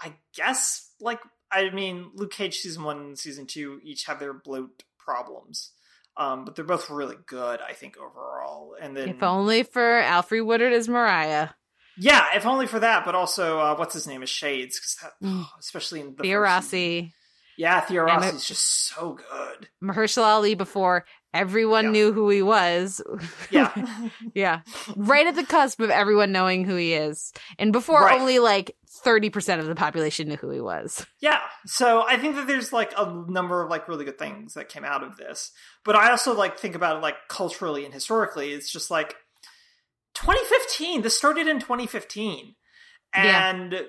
I 0.00 0.14
guess 0.36 0.92
like 1.00 1.20
I 1.50 1.70
mean, 1.70 2.10
Luke 2.14 2.32
Cage 2.32 2.58
season 2.58 2.84
one 2.84 2.98
and 2.98 3.18
season 3.18 3.46
two 3.46 3.80
each 3.82 4.04
have 4.04 4.20
their 4.20 4.32
bloat 4.32 4.84
problems. 5.04 5.72
Um, 6.16 6.44
but 6.44 6.54
they're 6.54 6.64
both 6.64 6.90
really 6.90 7.16
good, 7.26 7.60
I 7.60 7.72
think, 7.72 7.96
overall. 7.96 8.76
And 8.80 8.96
then, 8.96 9.08
if 9.08 9.22
only 9.22 9.64
for 9.64 10.00
Alfre 10.00 10.44
Woodard 10.44 10.72
as 10.72 10.88
Mariah. 10.88 11.48
Yeah, 11.96 12.24
if 12.34 12.46
only 12.46 12.66
for 12.66 12.78
that. 12.80 13.04
But 13.04 13.14
also, 13.14 13.58
uh, 13.58 13.76
what's 13.76 13.94
his 13.94 14.06
name 14.06 14.22
is 14.22 14.30
Shades, 14.30 14.78
because 14.78 15.12
oh, 15.24 15.50
especially 15.58 16.00
in 16.00 16.14
the 16.14 16.22
Theo 16.22 16.38
Rossi. 16.38 17.14
Yeah, 17.56 17.80
Theo 17.80 18.02
Rossi 18.02 18.36
is 18.36 18.46
just 18.46 18.88
so 18.88 19.12
good. 19.14 19.68
Mahershala 19.82 20.24
Ali 20.24 20.54
before 20.54 21.04
everyone 21.34 21.86
yeah. 21.86 21.90
knew 21.90 22.12
who 22.12 22.30
he 22.30 22.42
was. 22.42 23.02
Yeah, 23.50 23.72
yeah, 24.34 24.60
right 24.96 25.26
at 25.26 25.34
the 25.34 25.44
cusp 25.44 25.80
of 25.80 25.90
everyone 25.90 26.32
knowing 26.32 26.64
who 26.64 26.76
he 26.76 26.94
is, 26.94 27.32
and 27.58 27.72
before 27.72 28.04
right. 28.04 28.18
only 28.18 28.38
like 28.38 28.76
30% 29.04 29.58
of 29.58 29.66
the 29.66 29.74
population 29.74 30.28
knew 30.28 30.36
who 30.36 30.50
he 30.50 30.60
was. 30.60 31.06
Yeah. 31.20 31.40
So 31.64 32.04
I 32.06 32.18
think 32.18 32.36
that 32.36 32.46
there's 32.46 32.70
like 32.70 32.92
a 32.98 33.06
number 33.28 33.62
of 33.62 33.70
like 33.70 33.88
really 33.88 34.04
good 34.04 34.18
things 34.18 34.52
that 34.54 34.68
came 34.68 34.84
out 34.84 35.02
of 35.02 35.16
this. 35.16 35.52
But 35.82 35.96
I 35.96 36.10
also 36.10 36.34
like 36.34 36.58
think 36.58 36.74
about 36.74 36.96
it 36.96 37.00
like 37.00 37.14
culturally 37.28 37.86
and 37.86 37.94
historically. 37.94 38.52
It's 38.52 38.70
just 38.70 38.90
like 38.90 39.16
2015. 40.16 41.00
This 41.00 41.16
started 41.16 41.48
in 41.48 41.60
2015. 41.60 42.56
And 43.14 43.72
yeah. 43.72 43.80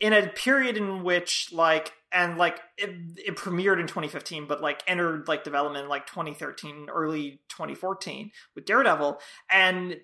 in 0.00 0.12
a 0.12 0.28
period 0.28 0.76
in 0.76 1.04
which 1.04 1.50
like 1.52 1.92
and 2.10 2.38
like 2.38 2.58
it, 2.76 2.90
it 3.16 3.36
premiered 3.36 3.80
in 3.80 3.86
2015 3.86 4.46
but 4.46 4.60
like 4.60 4.82
entered 4.86 5.28
like 5.28 5.44
development 5.44 5.88
like 5.88 6.06
2013 6.06 6.88
early 6.92 7.40
2014 7.50 8.30
with 8.54 8.64
Daredevil 8.64 9.18
and 9.50 9.96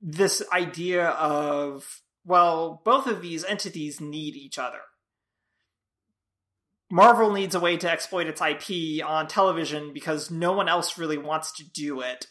this 0.00 0.42
idea 0.52 1.08
of 1.08 2.02
well, 2.28 2.82
both 2.84 3.06
of 3.06 3.22
these 3.22 3.44
entities 3.44 4.02
need 4.02 4.36
each 4.36 4.58
other. 4.58 4.80
Marvel 6.90 7.32
needs 7.32 7.54
a 7.54 7.60
way 7.60 7.78
to 7.78 7.90
exploit 7.90 8.26
its 8.26 8.42
IP 8.42 9.04
on 9.04 9.26
television 9.28 9.92
because 9.94 10.30
no 10.30 10.52
one 10.52 10.68
else 10.68 10.98
really 10.98 11.16
wants 11.16 11.52
to 11.52 11.64
do 11.64 12.02
it. 12.02 12.26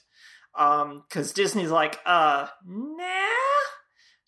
Because 0.54 1.30
um, 1.30 1.34
Disney's 1.36 1.72
like, 1.72 2.00
uh, 2.06 2.48
nah. 2.64 3.04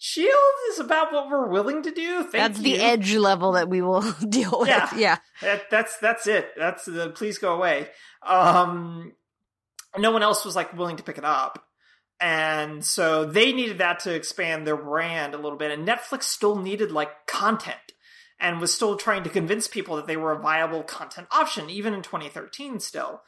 Shield 0.02 0.32
is 0.72 0.80
about 0.80 1.12
what 1.12 1.30
we're 1.30 1.50
willing 1.50 1.84
to 1.84 1.92
do. 1.92 2.24
Thank 2.24 2.32
that's 2.32 2.58
you. 2.60 2.78
the 2.78 2.82
edge 2.82 3.14
level 3.16 3.52
that 3.52 3.70
we 3.70 3.82
will 3.82 4.02
deal 4.30 4.62
with. 4.62 4.70
Yeah, 4.70 4.90
yeah. 4.96 5.18
That, 5.42 5.70
that's 5.70 5.98
that's 5.98 6.26
it. 6.26 6.52
That's 6.58 6.86
the 6.86 7.10
please 7.10 7.38
go 7.38 7.54
away. 7.54 7.90
Um, 8.26 9.12
no 9.98 10.12
one 10.12 10.24
else 10.24 10.46
was 10.46 10.56
like 10.56 10.76
willing 10.78 10.96
to 10.98 11.04
pick 11.04 11.18
it 11.18 11.26
up. 11.26 11.66
And 12.22 12.84
so 12.84 13.26
they 13.26 13.52
needed 13.52 13.78
that 13.80 14.00
to 14.02 14.14
expand 14.14 14.66
their 14.66 14.78
brand 14.78 15.34
a 15.34 15.38
little 15.38 15.58
bit. 15.58 15.72
And 15.72 15.88
Netflix 15.88 16.24
still 16.24 16.56
needed 16.58 16.92
like 16.92 17.28
content 17.28 17.78
and 18.40 18.62
was 18.62 18.74
still 18.74 18.96
trying 18.96 19.24
to 19.24 19.30
convince 19.30 19.68
people 19.68 19.98
that 19.98 20.08
they 20.08 20.18
were 20.18 20.32
a 20.32 20.40
viable 20.40 20.84
content 20.84 21.28
option, 21.32 21.70
even 21.70 21.94
in 21.94 22.02
2013 22.02 22.80
still. 22.80 23.22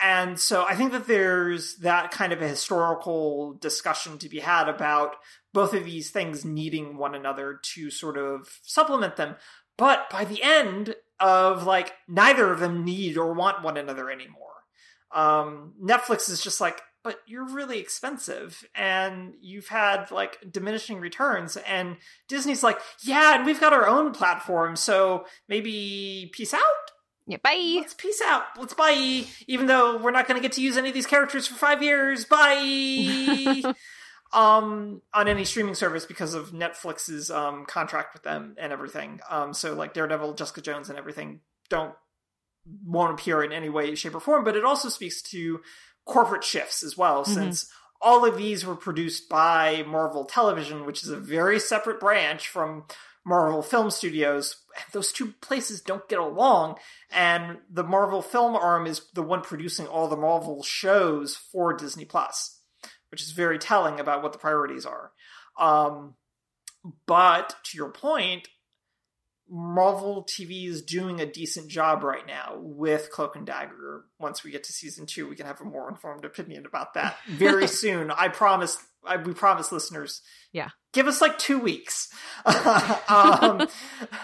And 0.00 0.40
so 0.40 0.64
I 0.66 0.74
think 0.74 0.92
that 0.92 1.06
there's 1.06 1.76
that 1.76 2.10
kind 2.10 2.32
of 2.32 2.42
a 2.42 2.48
historical 2.48 3.54
discussion 3.54 4.18
to 4.18 4.28
be 4.28 4.40
had 4.40 4.68
about 4.68 5.16
both 5.54 5.72
of 5.72 5.84
these 5.84 6.10
things 6.10 6.44
needing 6.44 6.98
one 6.98 7.14
another 7.14 7.60
to 7.62 7.88
sort 7.88 8.18
of 8.18 8.58
supplement 8.62 9.16
them. 9.16 9.36
But 9.78 10.10
by 10.10 10.24
the 10.26 10.42
end 10.42 10.96
of 11.20 11.64
like 11.64 11.92
neither 12.06 12.52
of 12.52 12.60
them 12.60 12.84
need 12.84 13.16
or 13.16 13.32
want 13.32 13.62
one 13.62 13.78
another 13.78 14.10
anymore. 14.10 14.40
Um, 15.12 15.74
Netflix 15.82 16.28
is 16.28 16.42
just 16.42 16.60
like, 16.60 16.82
but 17.04 17.18
you're 17.26 17.48
really 17.48 17.78
expensive 17.78 18.64
and 18.74 19.34
you've 19.40 19.68
had 19.68 20.10
like 20.10 20.38
diminishing 20.50 20.98
returns. 20.98 21.56
And 21.56 21.98
disney's 22.28 22.64
like 22.64 22.78
yeah 23.02 23.36
and 23.36 23.46
we've 23.46 23.60
got 23.60 23.72
our 23.72 23.86
own 23.86 24.12
platform 24.12 24.74
so 24.74 25.24
maybe 25.48 26.30
peace 26.34 26.52
out? 26.52 26.60
Yeah 27.26 27.36
bye. 27.42 27.76
Let's 27.76 27.94
peace 27.94 28.20
out. 28.26 28.42
Let's 28.58 28.74
bye. 28.74 29.24
Even 29.46 29.66
though 29.66 29.98
we're 29.98 30.10
not 30.10 30.26
going 30.26 30.40
to 30.40 30.42
get 30.42 30.52
to 30.52 30.62
use 30.62 30.76
any 30.76 30.88
of 30.88 30.94
these 30.94 31.06
characters 31.06 31.46
for 31.46 31.54
five 31.54 31.80
years. 31.80 32.24
Bye 32.24 33.62
um 34.34 35.00
on 35.14 35.28
any 35.28 35.44
streaming 35.44 35.74
service 35.74 36.04
because 36.04 36.34
of 36.34 36.50
netflix's 36.50 37.30
um 37.30 37.64
contract 37.66 38.12
with 38.12 38.22
them 38.22 38.54
and 38.58 38.72
everything 38.72 39.20
um 39.30 39.54
so 39.54 39.74
like 39.74 39.94
daredevil 39.94 40.34
jessica 40.34 40.60
jones 40.60 40.88
and 40.88 40.98
everything 40.98 41.40
don't 41.68 41.94
won't 42.84 43.12
appear 43.12 43.42
in 43.42 43.52
any 43.52 43.68
way 43.68 43.94
shape 43.94 44.14
or 44.14 44.20
form 44.20 44.44
but 44.44 44.56
it 44.56 44.64
also 44.64 44.88
speaks 44.88 45.22
to 45.22 45.60
corporate 46.04 46.44
shifts 46.44 46.82
as 46.82 46.96
well, 46.96 47.22
mm-hmm. 47.22 47.32
since 47.32 47.70
all 48.00 48.24
of 48.24 48.36
these 48.36 48.64
were 48.64 48.76
produced 48.76 49.28
by 49.28 49.84
Marvel 49.86 50.24
Television, 50.24 50.84
which 50.84 51.02
is 51.02 51.08
a 51.08 51.16
very 51.16 51.58
separate 51.58 52.00
branch 52.00 52.48
from 52.48 52.84
Marvel 53.24 53.62
Film 53.62 53.90
Studios. 53.90 54.56
Those 54.92 55.12
two 55.12 55.32
places 55.40 55.80
don't 55.80 56.08
get 56.08 56.18
along, 56.18 56.76
and 57.10 57.58
the 57.70 57.84
Marvel 57.84 58.20
Film 58.20 58.54
arm 58.54 58.86
is 58.86 59.02
the 59.14 59.22
one 59.22 59.40
producing 59.40 59.86
all 59.86 60.08
the 60.08 60.16
Marvel 60.16 60.62
shows 60.62 61.36
for 61.36 61.72
Disney 61.72 62.04
Plus, 62.04 62.53
which 63.14 63.22
is 63.22 63.30
very 63.30 63.60
telling 63.60 64.00
about 64.00 64.24
what 64.24 64.32
the 64.32 64.40
priorities 64.40 64.84
are. 64.84 65.12
Um, 65.56 66.14
but 67.06 67.54
to 67.66 67.76
your 67.76 67.90
point, 67.90 68.48
Marvel 69.48 70.26
TV 70.28 70.66
is 70.66 70.82
doing 70.82 71.20
a 71.20 71.26
decent 71.26 71.68
job 71.68 72.02
right 72.02 72.26
now 72.26 72.56
with 72.58 73.12
Cloak 73.12 73.36
and 73.36 73.46
Dagger. 73.46 74.06
Once 74.18 74.42
we 74.42 74.50
get 74.50 74.64
to 74.64 74.72
season 74.72 75.06
two, 75.06 75.28
we 75.28 75.36
can 75.36 75.46
have 75.46 75.60
a 75.60 75.64
more 75.64 75.88
informed 75.88 76.24
opinion 76.24 76.66
about 76.66 76.94
that 76.94 77.16
very 77.28 77.68
soon. 77.68 78.10
I 78.10 78.26
promise 78.26 78.84
I, 79.06 79.18
we 79.18 79.32
promise 79.32 79.70
listeners. 79.70 80.20
Yeah. 80.50 80.70
Give 80.92 81.06
us 81.06 81.20
like 81.20 81.38
two 81.38 81.60
weeks. 81.60 82.08
um, 82.44 83.68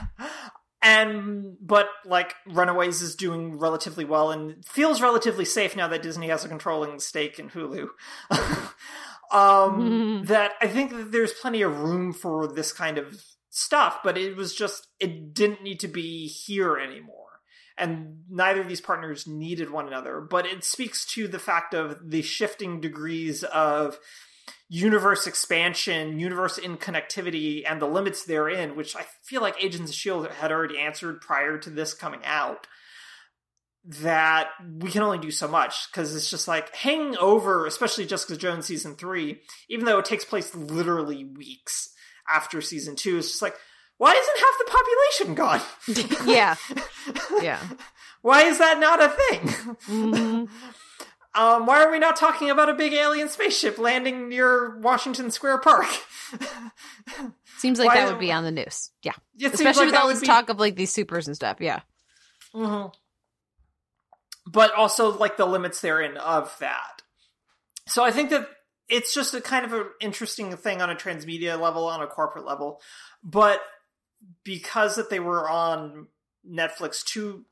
and 0.82 1.56
but 1.60 1.88
like 2.06 2.34
Runaways 2.46 3.02
is 3.02 3.14
doing 3.14 3.58
relatively 3.58 4.04
well 4.04 4.30
and 4.30 4.64
feels 4.64 5.02
relatively 5.02 5.44
safe 5.44 5.76
now 5.76 5.88
that 5.88 6.02
Disney 6.02 6.28
has 6.28 6.44
a 6.44 6.48
controlling 6.48 6.98
stake 7.00 7.38
in 7.38 7.50
Hulu. 7.50 7.88
um, 9.30 10.22
that 10.26 10.52
I 10.60 10.68
think 10.68 10.90
that 10.92 11.12
there's 11.12 11.32
plenty 11.32 11.62
of 11.62 11.80
room 11.80 12.12
for 12.12 12.46
this 12.46 12.72
kind 12.72 12.98
of 12.98 13.22
stuff, 13.50 13.98
but 14.02 14.16
it 14.16 14.36
was 14.36 14.54
just 14.54 14.88
it 14.98 15.34
didn't 15.34 15.62
need 15.62 15.80
to 15.80 15.88
be 15.88 16.26
here 16.26 16.78
anymore. 16.78 17.16
And 17.76 18.24
neither 18.28 18.60
of 18.60 18.68
these 18.68 18.80
partners 18.80 19.26
needed 19.26 19.70
one 19.70 19.86
another, 19.86 20.20
but 20.20 20.44
it 20.44 20.64
speaks 20.64 21.06
to 21.14 21.26
the 21.26 21.38
fact 21.38 21.72
of 21.72 22.10
the 22.10 22.20
shifting 22.20 22.80
degrees 22.80 23.42
of 23.42 23.98
universe 24.68 25.26
expansion, 25.26 26.18
universe 26.18 26.58
in 26.58 26.76
connectivity, 26.76 27.62
and 27.68 27.80
the 27.80 27.86
limits 27.86 28.24
therein, 28.24 28.76
which 28.76 28.96
I 28.96 29.04
feel 29.24 29.40
like 29.40 29.62
Agents 29.62 29.90
of 29.90 29.94
S.H.I.E.L.D. 29.94 30.34
had 30.34 30.52
already 30.52 30.78
answered 30.78 31.20
prior 31.20 31.58
to 31.58 31.70
this 31.70 31.94
coming 31.94 32.20
out, 32.24 32.66
that 33.84 34.48
we 34.78 34.90
can 34.90 35.02
only 35.02 35.18
do 35.18 35.30
so 35.30 35.48
much. 35.48 35.90
Because 35.90 36.14
it's 36.14 36.30
just 36.30 36.46
like 36.46 36.74
hanging 36.74 37.16
over, 37.16 37.66
especially 37.66 38.06
Jessica 38.06 38.36
Jones 38.36 38.66
season 38.66 38.94
three, 38.96 39.40
even 39.68 39.86
though 39.86 39.98
it 39.98 40.04
takes 40.04 40.24
place 40.24 40.54
literally 40.54 41.24
weeks 41.24 41.90
after 42.28 42.60
season 42.60 42.96
two, 42.96 43.18
it's 43.18 43.28
just 43.28 43.42
like, 43.42 43.54
why 43.98 44.12
isn't 44.12 44.38
half 44.38 44.58
the 44.58 44.70
population 45.26 45.34
gone? 45.34 46.26
yeah. 46.34 46.56
Yeah. 47.42 47.60
Why 48.22 48.42
is 48.42 48.58
that 48.58 48.78
not 48.78 49.02
a 49.02 49.08
thing? 49.08 49.40
Mm-hmm. 49.88 50.44
Um, 51.34 51.64
why 51.66 51.84
are 51.84 51.90
we 51.92 51.98
not 52.00 52.16
talking 52.16 52.50
about 52.50 52.68
a 52.68 52.74
big 52.74 52.92
alien 52.92 53.28
spaceship 53.28 53.78
landing 53.78 54.28
near 54.28 54.78
Washington 54.80 55.30
Square 55.30 55.58
Park? 55.58 55.86
Seems 57.58 57.78
like 57.78 57.88
Why- 57.88 57.98
that 58.00 58.08
would 58.10 58.18
be 58.20 58.32
on 58.32 58.42
the 58.44 58.50
news. 58.50 58.90
Yeah. 59.02 59.12
Especially 59.40 59.64
like 59.64 59.76
with 59.86 59.92
that 59.94 60.00
all 60.00 60.06
would 60.08 60.16
this 60.16 60.20
be- 60.22 60.26
talk 60.26 60.48
of 60.48 60.58
like 60.58 60.74
these 60.76 60.92
supers 60.92 61.26
and 61.28 61.36
stuff. 61.36 61.58
Yeah. 61.60 61.80
Mhm. 62.54 62.92
But 64.46 64.72
also 64.74 65.16
like 65.16 65.36
the 65.36 65.46
limits 65.46 65.80
therein 65.80 66.16
of 66.16 66.56
that. 66.58 67.02
So 67.86 68.02
I 68.02 68.10
think 68.10 68.30
that 68.30 68.48
it's 68.88 69.14
just 69.14 69.32
a 69.34 69.40
kind 69.40 69.64
of 69.64 69.72
an 69.72 69.86
interesting 70.00 70.56
thing 70.56 70.82
on 70.82 70.90
a 70.90 70.96
transmedia 70.96 71.60
level, 71.60 71.84
on 71.86 72.02
a 72.02 72.06
corporate 72.08 72.44
level. 72.44 72.80
But 73.22 73.62
because 74.42 74.96
that 74.96 75.10
they 75.10 75.20
were 75.20 75.48
on 75.48 76.08
Netflix 76.48 77.04
to 77.04 77.44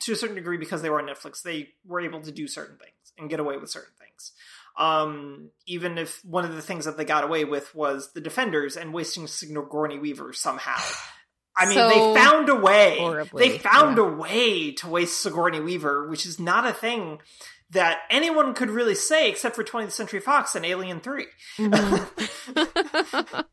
to 0.00 0.12
a 0.12 0.16
certain 0.16 0.34
degree, 0.36 0.58
because 0.58 0.82
they 0.82 0.90
were 0.90 1.00
on 1.00 1.06
Netflix, 1.06 1.42
they 1.42 1.70
were 1.86 2.00
able 2.00 2.20
to 2.22 2.32
do 2.32 2.46
certain 2.48 2.76
things 2.76 2.92
and 3.18 3.28
get 3.30 3.40
away 3.40 3.56
with 3.56 3.70
certain 3.70 3.92
things. 3.98 4.32
Um, 4.78 5.50
even 5.66 5.98
if 5.98 6.24
one 6.24 6.44
of 6.44 6.54
the 6.54 6.62
things 6.62 6.86
that 6.86 6.96
they 6.96 7.04
got 7.04 7.24
away 7.24 7.44
with 7.44 7.74
was 7.74 8.12
the 8.12 8.20
Defenders 8.20 8.76
and 8.76 8.94
wasting 8.94 9.26
Sigourney 9.26 9.98
Weaver 9.98 10.32
somehow. 10.32 10.76
I 11.56 11.66
mean, 11.66 11.74
So 11.74 11.88
they 11.88 12.14
found 12.20 12.48
a 12.48 12.54
way. 12.54 12.96
horribly, 12.98 13.48
They 13.48 13.58
found 13.58 13.98
yeah. 13.98 14.04
a 14.04 14.06
way 14.06 14.72
to 14.72 14.88
waste 14.88 15.20
Sigourney 15.20 15.60
Weaver, 15.60 16.08
which 16.08 16.24
is 16.24 16.40
not 16.40 16.66
a 16.66 16.72
thing 16.72 17.18
that 17.70 17.98
anyone 18.10 18.54
could 18.54 18.70
really 18.70 18.94
say 18.94 19.28
except 19.28 19.54
for 19.56 19.62
20th 19.64 19.90
Century 19.92 20.20
Fox 20.20 20.54
and 20.54 20.64
Alien 20.64 21.00
3. 21.00 21.26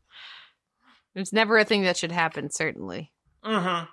It's 1.14 1.32
never 1.32 1.58
a 1.58 1.64
thing 1.64 1.82
that 1.82 1.96
should 1.96 2.12
happen, 2.12 2.50
certainly. 2.50 3.10
hmm 3.42 3.84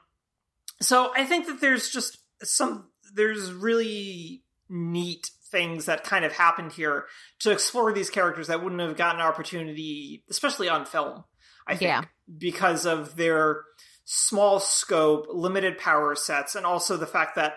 So 0.81 1.11
I 1.15 1.26
think 1.26 1.48
that 1.48 1.60
there's 1.61 1.89
just 1.89 2.19
some 2.44 2.89
there's 3.14 3.52
really 3.52 4.44
neat 4.69 5.31
things 5.57 5.85
that 5.85 6.03
kind 6.03 6.23
of 6.23 6.31
happened 6.34 6.71
here 6.73 7.05
to 7.39 7.51
explore 7.51 7.91
these 7.91 8.09
characters 8.11 8.47
that 8.47 8.63
wouldn't 8.63 8.81
have 8.81 8.95
gotten 8.95 9.19
an 9.19 9.25
opportunity, 9.25 10.23
especially 10.29 10.69
on 10.69 10.85
film. 10.85 11.23
I 11.65 11.75
think 11.75 11.89
Yeah. 11.89 12.03
because 12.38 12.85
of 12.85 13.15
their 13.15 13.63
small 14.05 14.59
scope, 14.59 15.25
limited 15.29 15.77
power 15.79 16.15
sets, 16.15 16.53
and 16.55 16.65
also 16.65 16.95
the 16.95 17.07
fact 17.07 17.35
that 17.35 17.55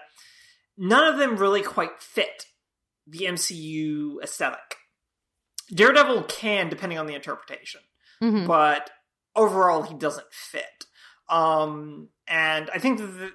none 0.79 1.05
of 1.05 1.19
them 1.19 1.37
really 1.37 1.63
quite 1.63 2.01
fit 2.03 2.47
the 3.07 3.27
MCU 3.27 4.19
aesthetic. 4.23 4.77
Daredevil 5.73 6.25
can, 6.25 6.69
depending 6.71 6.99
on 6.99 7.07
the 7.07 7.15
interpretation 7.15 7.83
Mhm. 8.23 8.47
but 8.47 8.91
overall 9.37 9.83
he 9.83 9.95
doesn't 9.95 10.33
fit. 10.33 10.87
Um, 11.29 12.09
and 12.27 12.69
I 12.71 12.79
think 12.79 12.99
that 12.99 13.35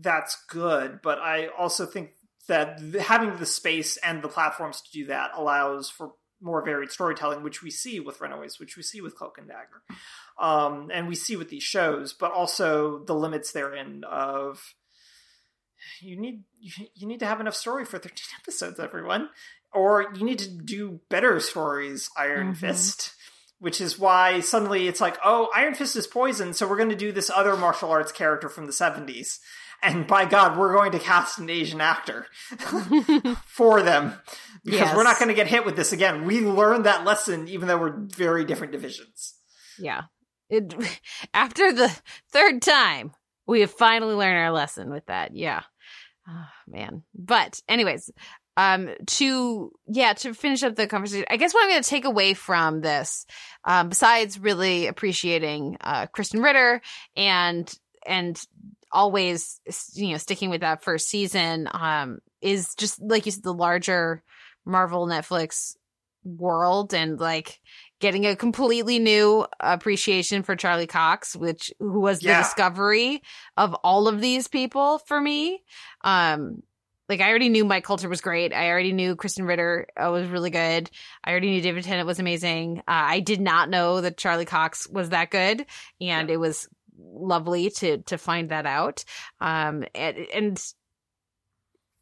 that's 0.00 0.44
good, 0.48 1.00
but 1.02 1.18
I 1.18 1.48
also 1.48 1.84
think 1.86 2.12
that 2.48 2.80
having 3.00 3.36
the 3.36 3.46
space 3.46 3.96
and 3.98 4.22
the 4.22 4.28
platforms 4.28 4.80
to 4.82 4.90
do 4.92 5.06
that 5.06 5.30
allows 5.34 5.88
for 5.90 6.12
more 6.42 6.64
varied 6.64 6.90
storytelling, 6.90 7.42
which 7.42 7.62
we 7.62 7.70
see 7.70 8.00
with 8.00 8.20
Runaways, 8.20 8.58
which 8.58 8.76
we 8.76 8.82
see 8.82 9.00
with 9.02 9.14
Cloak 9.14 9.36
and 9.38 9.46
Dagger, 9.48 9.82
um, 10.38 10.90
and 10.92 11.06
we 11.06 11.14
see 11.14 11.36
with 11.36 11.50
these 11.50 11.62
shows, 11.62 12.12
but 12.14 12.32
also 12.32 13.04
the 13.04 13.14
limits 13.14 13.52
therein 13.52 14.04
of 14.04 14.74
you 16.00 16.16
need 16.16 16.44
you 16.94 17.06
need 17.06 17.20
to 17.20 17.26
have 17.26 17.40
enough 17.40 17.54
story 17.54 17.84
for 17.84 17.98
13 17.98 18.12
episodes 18.40 18.78
everyone. 18.80 19.28
Or 19.72 20.06
you 20.16 20.24
need 20.24 20.40
to 20.40 20.50
do 20.50 21.00
better 21.10 21.38
stories 21.40 22.10
iron 22.16 22.54
Mhm. 22.54 22.56
fist 22.56 23.14
which 23.60 23.78
is 23.78 23.98
why 23.98 24.40
suddenly 24.40 24.88
it's 24.88 25.00
like 25.02 25.18
oh 25.22 25.48
iron 25.54 25.74
fist 25.74 25.94
is 25.94 26.06
poison 26.06 26.52
so 26.54 26.66
we're 26.66 26.76
going 26.78 26.88
to 26.88 26.96
do 26.96 27.12
this 27.12 27.30
other 27.30 27.56
martial 27.56 27.90
arts 27.90 28.10
character 28.10 28.48
from 28.48 28.64
the 28.66 28.72
70s 28.72 29.38
and 29.82 30.06
by 30.06 30.24
god 30.24 30.58
we're 30.58 30.74
going 30.74 30.92
to 30.92 30.98
cast 30.98 31.38
an 31.38 31.48
asian 31.50 31.80
actor 31.80 32.26
for 33.46 33.82
them 33.82 34.14
because 34.64 34.80
Yes. 34.80 34.96
we're 34.96 35.04
not 35.04 35.18
going 35.18 35.28
to 35.28 35.34
get 35.34 35.46
hit 35.46 35.64
with 35.64 35.76
this 35.76 35.92
again 35.92 36.24
we 36.24 36.40
learned 36.40 36.84
that 36.86 37.04
lesson 37.04 37.48
even 37.48 37.68
though 37.68 37.78
we're 37.78 37.96
very 37.98 38.44
different 38.44 38.72
divisions 38.72 39.34
Yeah. 39.78 40.02
It 40.48 40.74
after 41.34 41.72
the 41.72 41.88
third 42.32 42.60
time, 42.60 43.12
we 43.46 43.60
have 43.60 43.70
finally 43.70 44.14
learned 44.14 44.36
our 44.38 44.50
lesson 44.52 44.90
with 44.90 45.06
that. 45.06 45.34
Yeah. 45.34 45.62
Oh, 46.28 46.46
man. 46.68 47.02
But 47.14 47.60
anyways, 47.68 48.10
um 48.56 48.90
to 49.06 49.70
yeah, 49.86 50.12
to 50.14 50.34
finish 50.34 50.62
up 50.64 50.74
the 50.74 50.86
conversation, 50.88 51.24
I 51.30 51.36
guess 51.36 51.54
what 51.54 51.62
I'm 51.64 51.70
going 51.70 51.82
to 51.82 51.88
take 51.88 52.04
away 52.04 52.34
from 52.34 52.80
this 52.80 53.26
um 53.64 53.88
besides 53.90 54.38
really 54.40 54.88
appreciating 54.88 55.76
uh 55.80 56.06
Krysten 56.08 56.42
Ritter 56.42 56.82
and 57.16 57.72
and 58.04 58.36
always 58.92 59.60
you 59.94 60.08
know 60.08 60.16
sticking 60.16 60.50
with 60.50 60.62
that 60.62 60.82
first 60.82 61.08
season 61.08 61.68
um 61.72 62.18
is 62.40 62.74
just 62.74 63.00
like 63.00 63.26
you 63.26 63.32
said 63.32 63.42
the 63.42 63.54
larger 63.54 64.22
Marvel 64.64 65.06
Netflix 65.06 65.76
world 66.24 66.92
and 66.92 67.18
like 67.18 67.60
getting 68.00 68.26
a 68.26 68.36
completely 68.36 68.98
new 68.98 69.46
appreciation 69.58 70.42
for 70.42 70.56
Charlie 70.56 70.86
Cox, 70.86 71.36
which 71.36 71.72
who 71.78 72.00
was 72.00 72.20
the 72.20 72.28
discovery 72.28 73.22
of 73.56 73.74
all 73.74 74.08
of 74.08 74.20
these 74.20 74.48
people 74.48 74.98
for 74.98 75.20
me. 75.20 75.62
Um, 76.02 76.62
like 77.08 77.20
I 77.20 77.28
already 77.28 77.48
knew 77.48 77.64
Mike 77.64 77.84
Colter 77.84 78.08
was 78.08 78.20
great. 78.20 78.54
I 78.54 78.68
already 78.70 78.92
knew 78.92 79.16
Krysten 79.16 79.46
Ritter 79.46 79.88
uh, 79.96 80.10
was 80.10 80.28
really 80.28 80.50
good. 80.50 80.90
I 81.24 81.30
already 81.32 81.50
knew 81.50 81.60
David 81.60 81.82
Tennant 81.82 82.06
was 82.06 82.20
amazing. 82.20 82.78
Uh, 82.80 82.82
I 82.86 83.20
did 83.20 83.40
not 83.40 83.68
know 83.68 84.00
that 84.00 84.16
Charlie 84.16 84.44
Cox 84.44 84.88
was 84.88 85.08
that 85.08 85.30
good, 85.30 85.66
and 86.00 86.30
it 86.30 86.36
was 86.36 86.68
lovely 87.02 87.70
to 87.70 87.98
to 87.98 88.18
find 88.18 88.50
that 88.50 88.66
out. 88.66 89.04
Um, 89.40 89.84
and, 89.94 90.16
and 90.34 90.72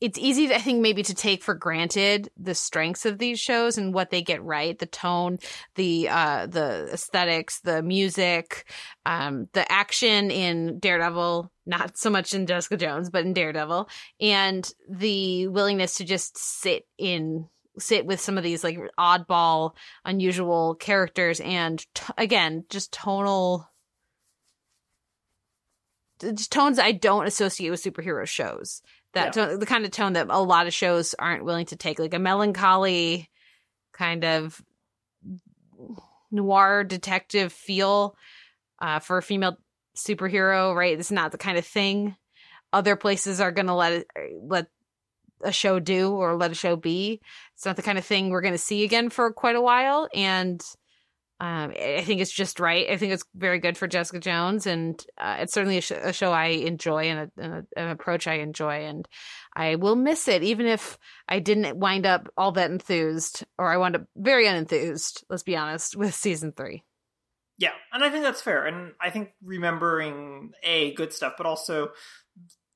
it's 0.01 0.19
easy, 0.19 0.53
I 0.55 0.59
think, 0.59 0.81
maybe 0.81 1.03
to 1.03 1.15
take 1.15 1.43
for 1.43 1.55
granted 1.55 2.31
the 2.37 2.55
strengths 2.55 3.05
of 3.05 3.19
these 3.19 3.41
shows 3.41 3.79
and 3.79 3.93
what 3.93 4.11
they 4.11 4.23
get 4.23 4.43
right, 4.45 4.79
the 4.79 4.87
tone, 4.87 5.39
the 5.75 6.09
uh, 6.09 6.47
the 6.47 6.89
aesthetics, 6.93 7.61
the 7.61 7.83
music, 7.83 8.71
um, 9.07 9.49
the 9.55 9.71
action 9.71 10.31
in 10.31 10.79
Daredevil, 10.79 11.51
not 11.67 11.99
so 11.99 12.11
much 12.11 12.33
in 12.33 12.47
Jessica 12.47 12.77
Jones, 12.77 13.11
but 13.11 13.25
in 13.25 13.33
Daredevil, 13.33 13.89
and 14.21 14.73
the 14.89 15.49
willingness 15.49 15.97
to 15.97 16.05
just 16.05 16.39
sit 16.39 16.87
in 16.97 17.49
sit 17.79 18.07
with 18.07 18.21
some 18.21 18.39
of 18.39 18.45
these 18.45 18.63
like 18.63 18.79
oddball, 18.99 19.73
unusual 20.05 20.77
characters, 20.77 21.41
and 21.41 21.85
t- 21.95 22.13
again, 22.17 22.65
just 22.69 22.93
tonal. 22.93 23.69
Tones 26.19 26.79
I 26.79 26.93
don't 26.93 27.27
associate 27.27 27.71
with 27.71 27.83
superhero 27.83 28.27
shows 28.27 28.83
that 29.15 29.37
Yeah. 29.37 29.47
tone, 29.47 29.59
the 29.59 29.67
kind 29.67 29.85
of 29.85 29.91
tone 29.91 30.15
that 30.15 30.27
a 30.31 30.43
lot 30.43 30.67
of 30.67 30.75
shows 30.75 31.15
aren't 31.19 31.45
willing 31.45 31.67
to 31.67 31.77
take, 31.77 31.99
like 31.99 32.15
a 32.15 32.19
melancholy 32.19 33.31
kind 33.93 34.25
of 34.25 34.61
noir 36.31 36.85
detective 36.85 37.53
feel 37.53 38.17
uh, 38.81 38.99
for 38.99 39.19
a 39.19 39.23
female 39.23 39.57
superhero. 39.97 40.75
Right, 40.75 40.99
it's 40.99 41.11
not 41.11 41.33
the 41.33 41.39
kind 41.39 41.59
of 41.59 41.67
thing 41.67 42.17
other 42.73 42.97
places 42.97 43.41
are 43.41 43.53
going 43.53 43.67
to 43.67 43.75
let 43.75 43.93
it 43.93 44.07
let 44.43 44.67
a 45.43 45.53
show 45.53 45.79
do 45.79 46.11
or 46.13 46.37
let 46.37 46.51
a 46.51 46.55
show 46.55 46.77
be. 46.77 47.21
It's 47.55 47.65
not 47.65 47.77
the 47.77 47.83
kind 47.83 47.97
of 47.97 48.05
thing 48.05 48.29
we're 48.29 48.41
going 48.41 48.55
to 48.55 48.59
see 48.59 48.85
again 48.85 49.09
for 49.09 49.33
quite 49.33 49.57
a 49.57 49.63
while, 49.63 50.09
and 50.15 50.63
Um, 51.41 51.71
I 51.71 52.03
think 52.03 52.21
it's 52.21 52.33
just 52.33 52.59
right. 52.59 52.91
I 52.91 52.97
think 52.97 53.13
it's 53.13 53.25
very 53.35 53.61
good 53.61 53.79
for 53.79 53.87
Jessica 53.87 54.19
Jones, 54.19 54.67
and 54.67 55.01
uh, 55.19 55.37
it's 55.39 55.53
certainly 55.53 55.79
a, 55.79 55.81
sh- 55.81 55.93
a, 55.93 56.13
show 56.13 56.33
I 56.33 56.47
enjoy 56.47 57.05
and, 57.05 57.31
a, 57.37 57.43
and 57.43 57.53
a, 57.55 57.81
an 57.81 57.91
approach 57.91 58.27
I 58.27 58.35
enjoy, 58.35 58.87
and 58.87 59.07
I 59.55 59.77
will 59.77 59.95
miss 59.95 60.27
it, 60.27 60.43
even 60.43 60.67
if 60.67 60.99
I 61.29 61.39
didn't 61.39 61.79
wind 61.79 62.07
up 62.07 62.29
all 62.37 62.51
that 62.53 62.73
enthused, 62.73 63.45
or 63.57 63.71
I 63.73 63.77
wound 63.77 63.95
up 63.95 64.03
very 64.17 64.47
unenthused. 64.47 65.23
Let's 65.31 65.45
be 65.45 65.57
honest 65.57 65.95
with 65.97 66.13
season 66.13 66.53
three. 66.57 66.83
Yeah, 67.57 67.73
and 67.93 68.03
I 68.03 68.11
think 68.11 68.25
that's 68.25 68.43
fair, 68.43 68.67
and 68.67 68.95
I 69.01 69.11
think 69.11 69.31
remembering 69.41 70.53
a 70.65 70.93
good 70.95 71.13
stuff, 71.13 71.35
but 71.37 71.47
also 71.47 71.91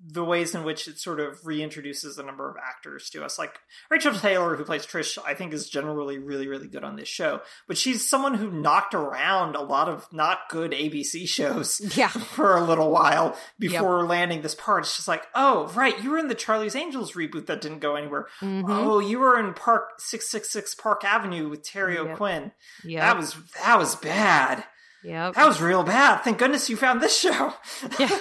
the 0.04 0.24
ways 0.24 0.54
in 0.54 0.64
which 0.64 0.88
it 0.88 0.98
sort 0.98 1.20
of 1.20 1.40
reintroduces 1.42 2.18
a 2.18 2.22
number 2.22 2.50
of 2.50 2.56
actors 2.56 3.08
to 3.10 3.24
us. 3.24 3.38
Like 3.38 3.60
Rachel 3.90 4.12
Taylor, 4.14 4.56
who 4.56 4.64
plays 4.64 4.84
Trish, 4.84 5.16
I 5.24 5.34
think 5.34 5.52
is 5.52 5.68
generally 5.68 6.18
really, 6.18 6.48
really 6.48 6.66
good 6.66 6.82
on 6.82 6.96
this 6.96 7.08
show. 7.08 7.40
But 7.68 7.78
she's 7.78 8.08
someone 8.08 8.34
who 8.34 8.50
knocked 8.50 8.94
around 8.94 9.54
a 9.54 9.62
lot 9.62 9.88
of 9.88 10.12
not 10.12 10.48
good 10.48 10.72
ABC 10.72 11.28
shows 11.28 11.80
yeah. 11.96 12.08
for 12.08 12.56
a 12.56 12.64
little 12.64 12.90
while 12.90 13.36
before 13.58 14.00
yep. 14.00 14.08
landing 14.08 14.42
this 14.42 14.56
part. 14.56 14.84
It's 14.84 14.96
just 14.96 15.08
like, 15.08 15.26
oh, 15.34 15.70
right, 15.74 16.02
you 16.02 16.10
were 16.10 16.18
in 16.18 16.28
the 16.28 16.34
Charlie's 16.34 16.74
Angels 16.74 17.12
reboot 17.12 17.46
that 17.46 17.60
didn't 17.60 17.80
go 17.80 17.94
anywhere. 17.94 18.26
Mm-hmm. 18.40 18.70
Oh, 18.70 18.98
you 18.98 19.20
were 19.20 19.38
in 19.38 19.54
Park 19.54 20.00
666 20.00 20.74
Park 20.74 21.04
Avenue 21.04 21.48
with 21.48 21.62
Terry 21.62 21.94
yep. 21.94 22.06
O'Quinn. 22.06 22.52
Yeah. 22.84 23.06
That 23.06 23.16
was 23.16 23.36
that 23.62 23.78
was 23.78 23.94
bad. 23.96 24.64
Yeah. 25.04 25.32
That 25.32 25.46
was 25.46 25.60
real 25.60 25.82
bad. 25.82 26.22
Thank 26.22 26.38
goodness 26.38 26.70
you 26.70 26.76
found 26.76 27.00
this 27.00 27.18
show. 27.18 27.52
yeah. 27.98 28.18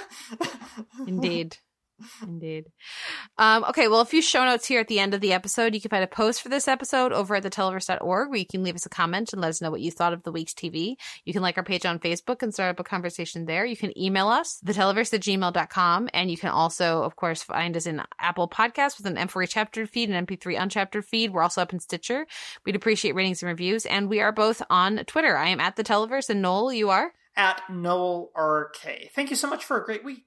Indeed. 1.08 1.58
Indeed. 2.24 2.66
Um, 3.38 3.64
okay, 3.66 3.88
well, 3.88 4.02
a 4.02 4.06
few 4.06 4.22
show 4.22 4.44
notes 4.46 4.68
here 4.68 4.80
at 4.80 4.88
the 4.88 5.00
end 5.00 5.14
of 5.14 5.22
the 5.22 5.34
episode. 5.34 5.74
You 5.74 5.82
can 5.82 5.90
find 5.90 6.04
a 6.04 6.08
post 6.08 6.42
for 6.42 6.50
this 6.50 6.68
episode 6.68 7.12
over 7.12 7.36
at 7.36 7.44
theteleverse.org 7.44 8.30
where 8.30 8.38
you 8.38 8.46
can 8.46 8.64
leave 8.64 8.76
us 8.76 8.86
a 8.86 8.90
comment 8.90 9.34
and 9.34 9.42
let 9.42 9.50
us 9.50 9.62
know 9.62 9.72
what 9.72 9.82
you 9.82 9.92
thought 9.92 10.14
of 10.14 10.24
the 10.24 10.32
week's 10.32 10.54
TV. 10.54 10.96
You 11.26 11.34
can 11.34 11.42
like 11.42 11.58
our 11.58 11.64
page 11.64 11.86
on 11.86 12.00
Facebook 12.00 12.42
and 12.42 12.54
start 12.54 12.72
up 12.72 12.80
a 12.80 12.84
conversation 12.84 13.46
there. 13.46 13.66
You 13.66 13.78
can 13.78 13.98
email 13.98 14.28
us, 14.28 14.60
theteleverse 14.66 15.14
at 15.14 15.22
gmail.com. 15.22 16.10
And 16.14 16.32
you 16.32 16.38
can 16.38 16.50
also, 16.50 17.04
of 17.04 17.16
course, 17.16 17.44
find 17.44 17.76
us 17.78 17.86
in 17.86 18.02
Apple 18.20 18.48
Podcasts 18.48 18.98
with 18.98 19.08
an 19.08 19.16
M4 19.16 19.48
chapter 19.50 19.86
feed 19.86 20.10
and 20.10 20.28
MP3 20.28 20.58
unchaptered 20.58 21.06
feed. 21.06 21.32
We're 21.32 21.44
also 21.44 21.62
up 21.62 21.74
in 21.74 21.80
Stitcher. 21.80 22.26
We'd 22.66 22.76
appreciate 22.76 23.16
ratings 23.16 23.42
and 23.42 23.50
reviews. 23.50 23.86
And 23.86 24.10
we 24.10 24.22
are 24.22 24.32
both 24.32 24.62
on 24.70 24.98
Twitter. 25.06 25.38
I 25.38 25.50
am 25.50 25.60
at 25.60 25.76
the 25.76 25.84
Televerse 25.84 26.30
and 26.30 26.42
Noel, 26.42 26.74
you 26.74 26.90
are? 26.90 27.14
At 27.36 27.62
Noel 27.70 28.32
RK. 28.36 29.12
Thank 29.16 29.30
you 29.30 29.36
so 29.36 29.50
much 29.50 29.64
for 29.64 29.82
a 29.82 29.86
great 29.86 30.04
week, 30.04 30.26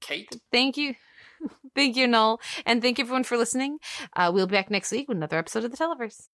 Kate. 0.00 0.28
Thank 0.50 0.76
you. 0.76 0.94
thank 1.74 1.96
you, 1.96 2.06
Noel. 2.06 2.40
And 2.66 2.82
thank 2.82 2.98
you, 2.98 3.04
everyone, 3.04 3.24
for 3.24 3.36
listening. 3.36 3.78
Uh, 4.14 4.30
we'll 4.32 4.46
be 4.46 4.52
back 4.52 4.70
next 4.70 4.92
week 4.92 5.08
with 5.08 5.16
another 5.16 5.38
episode 5.38 5.64
of 5.64 5.70
The 5.70 5.76
Televerse. 5.76 6.28